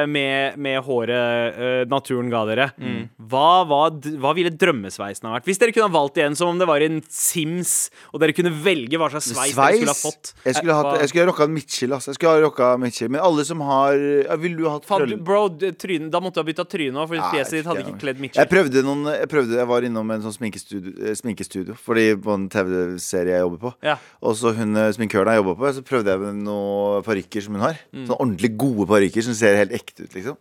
med, 0.07 0.57
med 0.61 0.79
håret 0.85 1.59
eh, 1.59 1.81
naturen 1.91 2.29
ga 2.31 2.43
dere. 2.49 2.69
Mm. 2.79 3.01
Hva, 3.31 3.63
hva, 3.67 3.81
hva 4.21 4.33
ville 4.37 4.53
drømmesveisen 4.53 5.27
ha 5.27 5.35
vært? 5.35 5.47
Hvis 5.49 5.61
dere 5.61 5.75
kunne 5.75 5.89
ha 5.89 5.95
valgt 5.95 6.19
igjen 6.19 6.37
som 6.37 6.53
om 6.53 6.61
det 6.61 6.67
var 6.69 6.83
en 6.85 7.01
Sims, 7.11 7.89
og 8.13 8.21
dere 8.23 8.35
kunne 8.35 8.53
velge 8.65 8.99
hva 8.99 9.09
slags 9.13 9.31
sveis, 9.31 9.55
dere 9.55 9.79
skulle 9.79 9.95
ha 9.95 9.99
fått. 9.99 10.33
Jeg 10.45 10.59
skulle, 10.59 10.77
hatt, 10.79 10.99
jeg 11.03 11.11
skulle 11.11 11.25
ha 11.25 11.31
rocka 11.31 11.47
en 11.47 11.55
Mitchell, 11.55 11.95
Altså. 11.95 12.11
Jeg 12.11 12.19
skulle 12.19 12.33
ha 12.33 12.43
rocka 12.45 12.71
Mitchell. 12.81 13.11
Men 13.13 13.23
alle 13.25 13.45
som 13.47 13.61
har 13.65 13.95
Ville 14.41 14.57
du 14.59 14.65
ha 14.67 14.75
hatt 14.77 14.87
Faen, 14.87 15.15
bro, 15.25 15.45
tryne, 15.79 16.09
da 16.11 16.21
måtte 16.23 16.39
du 16.39 16.43
ha 16.43 16.47
bytta 16.47 16.65
tryne 16.69 17.01
òg, 17.01 17.09
for 17.11 17.35
fjeset 17.35 17.59
ditt 17.59 17.69
hadde 17.69 17.85
ikke 17.85 17.99
kledd 18.01 18.21
jeg. 18.23 18.33
Jeg 18.37 18.51
prøvde 18.51 18.83
noen 18.85 19.11
Jeg, 19.13 19.29
prøvde, 19.31 19.57
jeg 19.59 19.69
var 19.69 19.87
innom 19.87 20.11
en 20.15 20.25
sånn 20.25 20.35
sminkestudio, 20.35 20.93
eh, 21.03 21.15
sminkestudio 21.17 21.75
Fordi 21.85 22.07
på 22.21 22.35
en 22.35 22.47
TV-serie 22.51 23.37
jeg 23.37 23.45
jobber 23.45 23.61
på. 23.67 23.73
Ja. 23.85 23.97
Og 24.25 24.37
så 24.39 24.53
hun 24.57 24.75
eh, 24.79 24.91
sminkøren 24.95 25.33
jeg 25.33 25.41
jobber 25.41 25.57
på, 25.59 25.71
så 25.77 25.85
prøvde 25.85 26.13
jeg 26.13 26.23
med 26.23 26.43
noen 26.45 27.05
parykker 27.05 27.45
som 27.45 27.57
hun 27.57 27.65
har. 27.65 27.79
Mm. 27.91 28.05
Sånn 28.07 28.17
ordentlig 28.17 28.51
gode 28.59 28.87
parykker 28.89 29.25
som 29.25 29.37
ser 29.37 29.57
helt 29.59 29.64
ekte 29.73 30.03
ut, 30.05 30.13
liksom. 30.15 30.37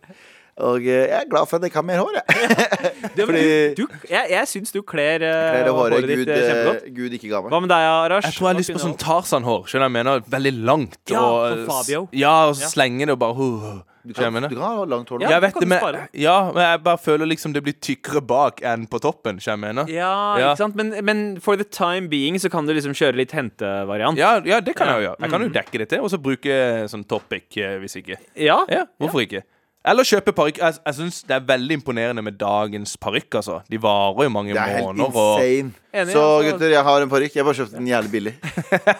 Og 0.65 0.77
eh, 0.87 1.01
jeg 1.09 1.17
er 1.19 1.25
glad 1.29 1.49
for 1.49 1.57
at 1.57 1.65
jeg 1.65 1.71
ikke 1.73 1.81
har 1.81 1.87
mer 1.89 1.99
hår, 1.99 2.13
jeg. 2.15 2.51
Det, 3.17 3.25
Fordi- 3.27 3.73
du, 3.75 3.87
jeg 4.09 4.29
jeg 4.31 4.47
syns 4.47 4.71
du 4.71 4.81
kler 4.87 5.23
eh, 5.23 5.33
Kler 5.51 5.63
det 5.67 5.73
håret 5.75 5.97
håret 5.97 6.07
ditt 6.07 6.21
Gud, 6.21 6.29
eh, 6.31 6.37
eh, 6.37 6.47
kjempegodt. 6.51 6.85
Gud 6.95 7.17
ikke 7.17 7.29
ga 7.33 7.41
meg. 7.43 7.51
Hva 7.51 7.59
med 7.65 7.69
deg, 7.73 7.87
Arash? 7.91 8.25
Jeg 8.29 8.37
tror 8.37 8.47
jeg 8.47 8.53
har 8.53 8.59
lyst 8.61 8.71
på 8.75 8.83
sånn 8.85 8.95
Tarzan-hår. 9.01 9.65
Skjønner 9.67 9.89
du 9.89 9.91
hva 9.91 9.99
jeg 9.99 10.05
mener? 10.05 10.23
Veldig 10.37 10.53
langt. 10.71 10.97
Ja, 11.11 11.25
og, 11.25 11.57
som 11.59 11.67
Fabio. 11.73 12.01
Ja, 12.15 12.35
og 12.49 12.55
så 12.55 12.65
Ja. 12.67 12.71
slenge 12.71 13.05
det 13.09 13.15
og 13.17 13.19
bare 13.25 13.49
uh, 13.51 13.83
Du 14.05 14.13
Skjønner 14.13 14.47
du 14.49 14.55
langt 14.55 15.09
hår 15.09 15.19
nå. 15.19 15.23
Ja, 15.25 15.29
jeg 15.35 15.41
vet 15.41 15.53
kan 15.55 15.61
det, 15.65 15.67
men, 15.71 15.79
spare. 15.81 16.01
ja, 16.13 16.35
men 16.53 16.61
jeg 16.63 16.83
bare 16.85 16.97
føler 17.01 17.25
liksom 17.31 17.53
det 17.55 17.63
blir 17.65 17.73
tykkere 17.81 18.21
bak 18.21 18.61
enn 18.61 18.85
på 18.91 18.99
toppen. 19.01 19.39
Skjønner 19.41 19.67
jeg 19.71 19.75
mener? 19.75 19.89
Ja, 19.89 20.11
Ja. 20.37 20.51
ikke 20.53 20.57
sant? 20.61 20.75
Men, 20.75 20.93
men 21.05 21.23
for 21.41 21.55
the 21.57 21.63
time 21.65 22.07
being 22.07 22.35
så 22.37 22.51
kan 22.51 22.65
du 22.67 22.73
liksom 22.73 22.93
kjøre 22.93 23.15
litt 23.17 23.31
hentevariant. 23.33 24.17
Ja, 24.17 24.35
ja, 24.45 24.59
det 24.61 24.75
kan 24.75 24.87
jeg 24.87 25.01
jo 25.03 25.09
gjøre. 25.09 25.19
Jeg 25.21 25.29
kan 25.31 25.41
Mm. 25.41 25.47
jo 25.47 25.53
dekke 25.59 25.77
det 25.81 25.89
til, 25.89 25.99
og 26.05 26.09
så 26.13 26.17
bruke 26.21 26.85
sånn 26.89 27.03
topic 27.07 27.57
eh, 27.57 27.77
hvis 27.81 27.95
ikke. 28.01 28.17
Ja. 28.37 28.63
Ja, 28.69 28.85
hvorfor 28.99 29.21
ikke? 29.25 29.41
Eller 29.85 30.07
kjøpe 30.07 30.31
parykk. 30.33 30.57
Jeg, 30.63 30.77
jeg 30.85 30.95
syns 30.97 31.19
det 31.29 31.35
er 31.35 31.43
veldig 31.45 31.75
imponerende 31.77 32.23
med 32.25 32.39
dagens 32.41 32.95
parykk, 32.97 33.35
altså. 33.37 33.59
De 33.69 33.77
varer 33.83 34.25
jo 34.25 34.31
mange 34.33 34.53
Det 34.55 34.61
er 34.61 34.71
helt 34.79 34.87
måneder. 34.87 35.11
Og, 35.13 35.43
insane. 35.45 35.81
Enig, 35.95 36.11
så 36.11 36.21
altså. 36.25 36.47
gutter, 36.49 36.71
jeg 36.73 36.83
har 36.87 37.03
en 37.05 37.11
parykk. 37.11 37.35
Jeg 37.37 37.45
bare 37.47 37.57
kjøpte 37.59 37.77
den 37.77 37.87
jævlig 37.91 38.11
billig. 38.15 38.33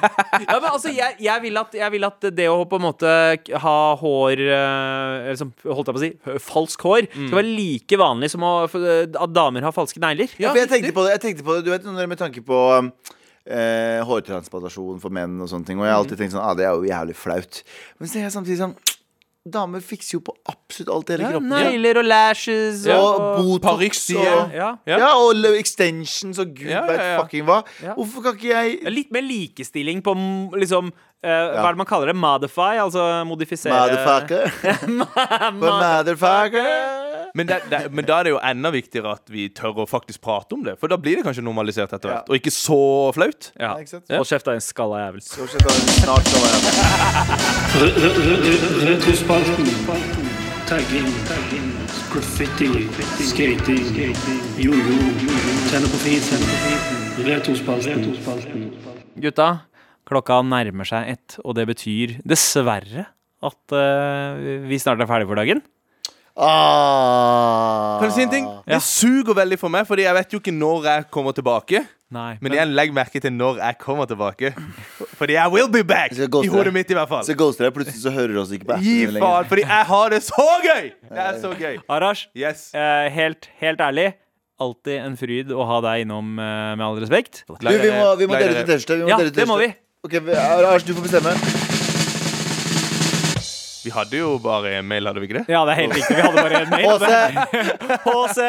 Ja, 0.45 0.59
men 0.59 0.67
altså, 0.69 0.91
jeg, 0.93 1.15
jeg, 1.25 1.41
vil 1.47 1.57
at, 1.63 1.73
jeg 1.79 1.91
vil 1.95 2.05
at 2.07 2.27
det 2.37 2.45
å 2.51 2.59
på 2.69 2.77
en 2.79 2.85
måte 2.85 3.11
k- 3.41 3.57
ha 3.65 3.75
hår 3.99 4.41
eh, 4.45 5.25
eller 5.25 5.39
som, 5.39 5.51
Holdt 5.65 5.89
jeg 5.89 5.95
på 5.95 6.01
å 6.01 6.03
si 6.05 6.11
hø- 6.27 6.39
falsk 6.51 6.85
hår 6.85 7.07
Mm. 7.15 7.27
skal 7.29 7.37
være 7.39 7.51
like 7.55 7.97
vanlig 7.99 8.29
som 8.33 8.43
å, 8.45 8.53
for, 8.71 8.83
eh, 8.85 9.05
at 9.09 9.33
damer 9.35 9.65
har 9.65 9.73
falske 9.75 9.99
negler. 10.03 10.29
Ja, 10.39 10.51
for 10.53 10.59
jeg 10.61 10.69
tenkte 10.71 10.93
på 10.95 11.05
det, 11.07 11.15
jeg 11.17 11.23
tenkte 11.25 11.45
på 11.47 11.55
det 11.57 11.65
Du 11.65 11.71
vet 11.73 11.85
når 11.87 12.01
det 12.03 12.09
med 12.13 12.19
tanke 12.21 12.41
på 12.45 12.59
um, 12.77 12.89
eh, 13.45 14.01
hårtransplantasjon 14.05 14.99
for 15.03 15.13
menn 15.13 15.35
og 15.43 15.49
sånne 15.51 15.65
ting. 15.67 15.79
Og 15.81 15.85
jeg 15.87 15.93
har 15.95 16.01
alltid 16.03 16.21
tenkt 16.21 16.35
sånn 16.35 16.43
ah, 16.45 16.53
det 16.57 16.65
er 16.67 16.75
jo 16.77 16.87
jævlig 16.89 17.15
flaut. 17.19 17.61
Men 17.99 18.09
så 18.11 18.19
er 18.19 18.27
jeg 18.27 18.35
samtidig 18.35 18.59
sånn 18.61 18.75
Damer 19.45 19.81
fikser 19.85 20.15
jo 20.17 20.21
på 20.25 20.33
absolutt 20.49 20.89
alt 20.89 21.09
i 21.09 21.13
hele 21.13 21.25
Ja, 21.27 21.31
kroppen. 21.35 21.51
negler 21.53 21.99
og 22.01 22.05
lashes 22.09 22.85
Og 22.89 22.95
og 22.97 23.43
Botox 23.45 23.61
Parykk, 23.67 23.99
og 24.17 24.55
ja. 24.57 24.69
Ja. 24.89 24.97
ja. 24.97 25.09
og 25.21 25.45
extensions 25.53 26.39
og 26.41 26.55
gud 26.57 26.71
Ja, 26.71 26.81
ja, 26.89 26.95
ja. 27.11 27.19
fucking 27.21 27.45
hva. 27.45 27.59
Ja. 27.83 27.93
Hvorfor 27.93 28.25
kan 28.25 28.39
ikke 28.39 28.49
jeg 28.55 28.79
Litt 28.89 29.11
mer 29.13 29.21
likestilling 29.21 30.01
på 30.01 30.15
liksom 30.57 30.89
eh, 31.21 31.29
Hva 31.29 31.67
er 31.69 31.77
det 31.77 31.83
man 31.83 31.85
kaller 31.89 32.09
det? 32.09 32.17
Modify? 32.17 32.73
Altså 32.81 33.05
modifisere 33.29 33.69
Motherfucker. 33.77 34.49
Motherfucker. 35.61 37.04
Men, 37.35 37.49
det, 37.49 37.57
det, 37.67 37.79
men 37.91 38.05
da 38.07 38.21
er 38.21 38.27
det 38.27 38.31
jo 38.31 38.37
enda 38.39 38.69
viktigere 38.71 39.11
at 39.17 39.31
vi 39.31 39.49
tør 39.51 39.81
å 39.83 39.85
faktisk 39.89 40.21
prate 40.23 40.55
om 40.55 40.61
det. 40.63 40.77
For 40.79 40.87
da 40.91 40.95
blir 40.95 41.19
det 41.19 41.25
kanskje 41.27 41.43
normalisert 41.43 41.91
etter 41.91 42.13
hvert. 42.13 42.29
Og 42.31 42.39
ikke 42.39 42.53
så 42.55 42.79
flaut. 43.15 43.49
Ja. 43.59 43.73
Ja. 44.07 44.21
Og 44.21 44.29
kjeft, 44.29 44.47
av 44.47 44.55
en 44.55 44.63
skalla 44.63 45.01
jævel. 45.03 45.19
Retrospalten. 48.87 49.67
Tagging. 50.69 51.11
Graffiti. 52.13 52.71
Skating. 53.27 54.15
Jojo. 54.63 54.97
Tenne 55.73 55.91
på 55.91 56.01
fisen. 56.05 56.47
Retrospalten. 57.27 58.71
Gutta, 59.27 59.49
klokka 60.07 60.39
nærmer 60.47 60.87
seg 60.87 61.11
ett, 61.17 61.39
og 61.43 61.59
det 61.59 61.67
betyr 61.67 62.17
dessverre 62.23 63.09
at 63.45 63.75
uh, 63.75 64.65
vi 64.71 64.79
snart 64.79 65.03
er 65.03 65.09
ferdige 65.11 65.29
for 65.29 65.43
dagen. 65.43 65.61
Ah. 66.37 67.99
Kan 67.99 68.09
du 68.09 68.15
si 68.15 68.23
en 68.25 68.31
ting? 68.31 68.47
Det 68.67 68.79
suger 68.83 69.37
veldig 69.37 69.57
for 69.61 69.71
meg, 69.73 69.85
Fordi 69.87 70.05
jeg 70.07 70.17
vet 70.17 70.33
jo 70.35 70.39
ikke 70.41 70.53
når 70.55 70.89
jeg 70.89 71.05
kommer 71.13 71.35
tilbake. 71.37 71.85
Nei, 72.15 72.35
Men 72.39 72.53
igjen, 72.53 72.73
legg 72.77 72.91
merke 72.95 73.19
til 73.19 73.33
når 73.33 73.57
jeg 73.59 73.77
kommer 73.81 74.05
tilbake. 74.07 74.51
Fordi 75.17 75.33
jeg 75.35 75.51
will 75.51 75.69
be 75.73 75.81
back! 75.83 76.13
I 76.13 76.27
hodet 76.53 76.71
mitt, 76.75 76.91
i 76.93 76.95
hvert 76.97 77.09
fall. 77.09 77.23
Så 77.25 77.33
ghoster 77.35 77.65
jeg, 77.65 77.73
plutselig 77.75 78.03
så 78.03 78.13
hører 78.13 78.35
du 78.35 78.41
oss 78.43 78.53
ikke 78.55 78.69
på 78.69 78.77
Gi 78.83 78.93
faen, 79.17 79.49
fordi 79.49 79.65
jeg 79.65 79.89
har 79.89 80.13
det 80.13 80.21
så 80.23 80.45
gøy! 80.63 80.91
Det 81.09 81.25
er 81.25 81.41
så 81.41 81.51
gøy. 81.57 81.79
Arash, 81.89 82.27
Yes. 82.37 82.69
eh, 82.77 83.09
helt, 83.15 83.49
helt 83.59 83.81
ærlig, 83.81 84.11
alltid 84.61 85.01
en 85.01 85.17
fryd 85.19 85.51
å 85.51 85.65
ha 85.67 85.81
deg 85.89 86.05
innom, 86.05 86.35
eh, 86.39 86.71
med 86.77 86.85
all 86.85 87.01
respekt. 87.01 87.43
Du, 87.49 87.57
vi 87.73 87.91
må, 87.97 88.11
vi 88.21 88.29
må 88.29 88.37
dele 88.39 88.61
ut. 88.61 88.69
T-skjorte. 88.69 89.01
Ja, 89.09 89.17
det 89.41 89.49
må 89.49 89.57
vi. 89.65 89.73
Ok, 90.05 90.19
Arash, 90.29 90.85
du 90.85 90.93
får 90.93 91.09
bestemme. 91.09 91.64
Vi 93.85 93.91
hadde 93.93 94.17
jo 94.17 94.35
bare 94.41 94.79
mail, 94.81 95.05
hadde 95.05 95.21
vi 95.21 95.27
ikke 95.29 95.41
det? 95.43 95.45
Ja, 95.53 95.61
det 95.67 95.75
er 95.75 95.79
helt 95.83 95.93
riktig. 95.93 96.15
Vi 96.17 96.23
hadde 96.25 96.41
bare 96.41 96.61
en 96.63 96.71
mail. 96.73 96.85
HC, 98.05 98.39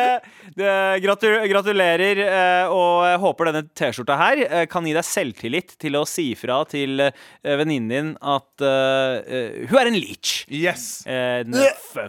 gratulerer, 1.52 2.22
eh, 2.24 2.72
og 2.72 3.04
jeg 3.10 3.20
håper 3.26 3.50
denne 3.50 3.64
T-skjorta 3.76 4.16
her 4.20 4.40
eh, 4.46 4.64
kan 4.72 4.86
gi 4.88 4.94
deg 4.96 5.04
selvtillit 5.04 5.76
til 5.82 5.98
å 6.00 6.06
si 6.08 6.30
fra 6.40 6.62
til 6.70 7.04
eh, 7.04 7.12
venninnen 7.44 7.92
din 7.92 8.12
at 8.24 8.64
eh, 8.64 9.66
hun 9.68 9.80
er 9.82 9.92
en 9.92 9.98
leech. 10.00 10.46
Yes. 10.48 11.04
En 11.04 11.52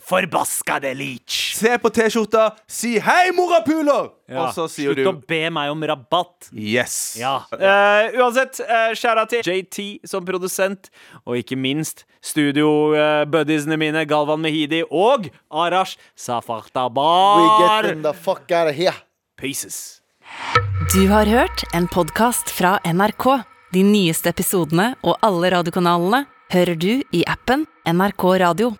forbaskede 0.07 0.93
leech. 0.95 1.41
Se 1.59 1.75
på 1.81 1.91
T-skjorta, 1.99 2.53
si 2.69 2.95
'hei, 3.01 3.33
morapuler'! 3.35 4.13
Ja, 4.27 4.41
Og 4.43 4.55
så 4.55 4.65
sier 4.67 4.91
Slutt 4.91 5.07
å 5.07 5.13
be 5.23 5.45
meg 5.55 5.71
om 5.71 5.83
rabatt. 5.87 6.49
yes. 6.51 7.15
Ja. 7.19 7.45
Uh, 7.47 8.11
uansett, 8.19 8.59
uh, 8.59 8.91
skjæra 8.91 9.23
til 9.31 9.39
JT 9.47 10.03
som 10.07 10.25
produsent, 10.27 10.89
og 11.23 11.39
ikke 11.39 11.55
minst 11.55 12.03
studio-buddiesene 13.25 13.77
mine 13.77 14.05
Galvan 14.05 14.41
Mehidi 14.41 14.83
og 14.91 15.29
Arash 15.49 15.97
Safartabar. 16.15 17.41
We 17.41 17.67
get 17.67 17.95
in 17.97 18.03
the 18.03 18.13
fuck 18.13 18.51
out 18.51 18.69
of 18.69 18.75
here. 18.75 18.93
Pieces. 19.37 20.01
Du 20.93 21.07
har 21.07 21.25
hørt 21.25 21.63
en 21.73 21.87
podkast 21.87 22.49
fra 22.49 22.79
NRK. 22.85 23.43
De 23.73 23.83
nyeste 23.83 24.29
episodene 24.29 24.95
og 25.03 25.17
alle 25.21 25.51
radiokanalene 25.51 26.25
hører 26.51 26.75
du 26.75 27.03
i 27.11 27.23
appen 27.27 27.65
NRK 27.85 28.23
Radio. 28.39 28.75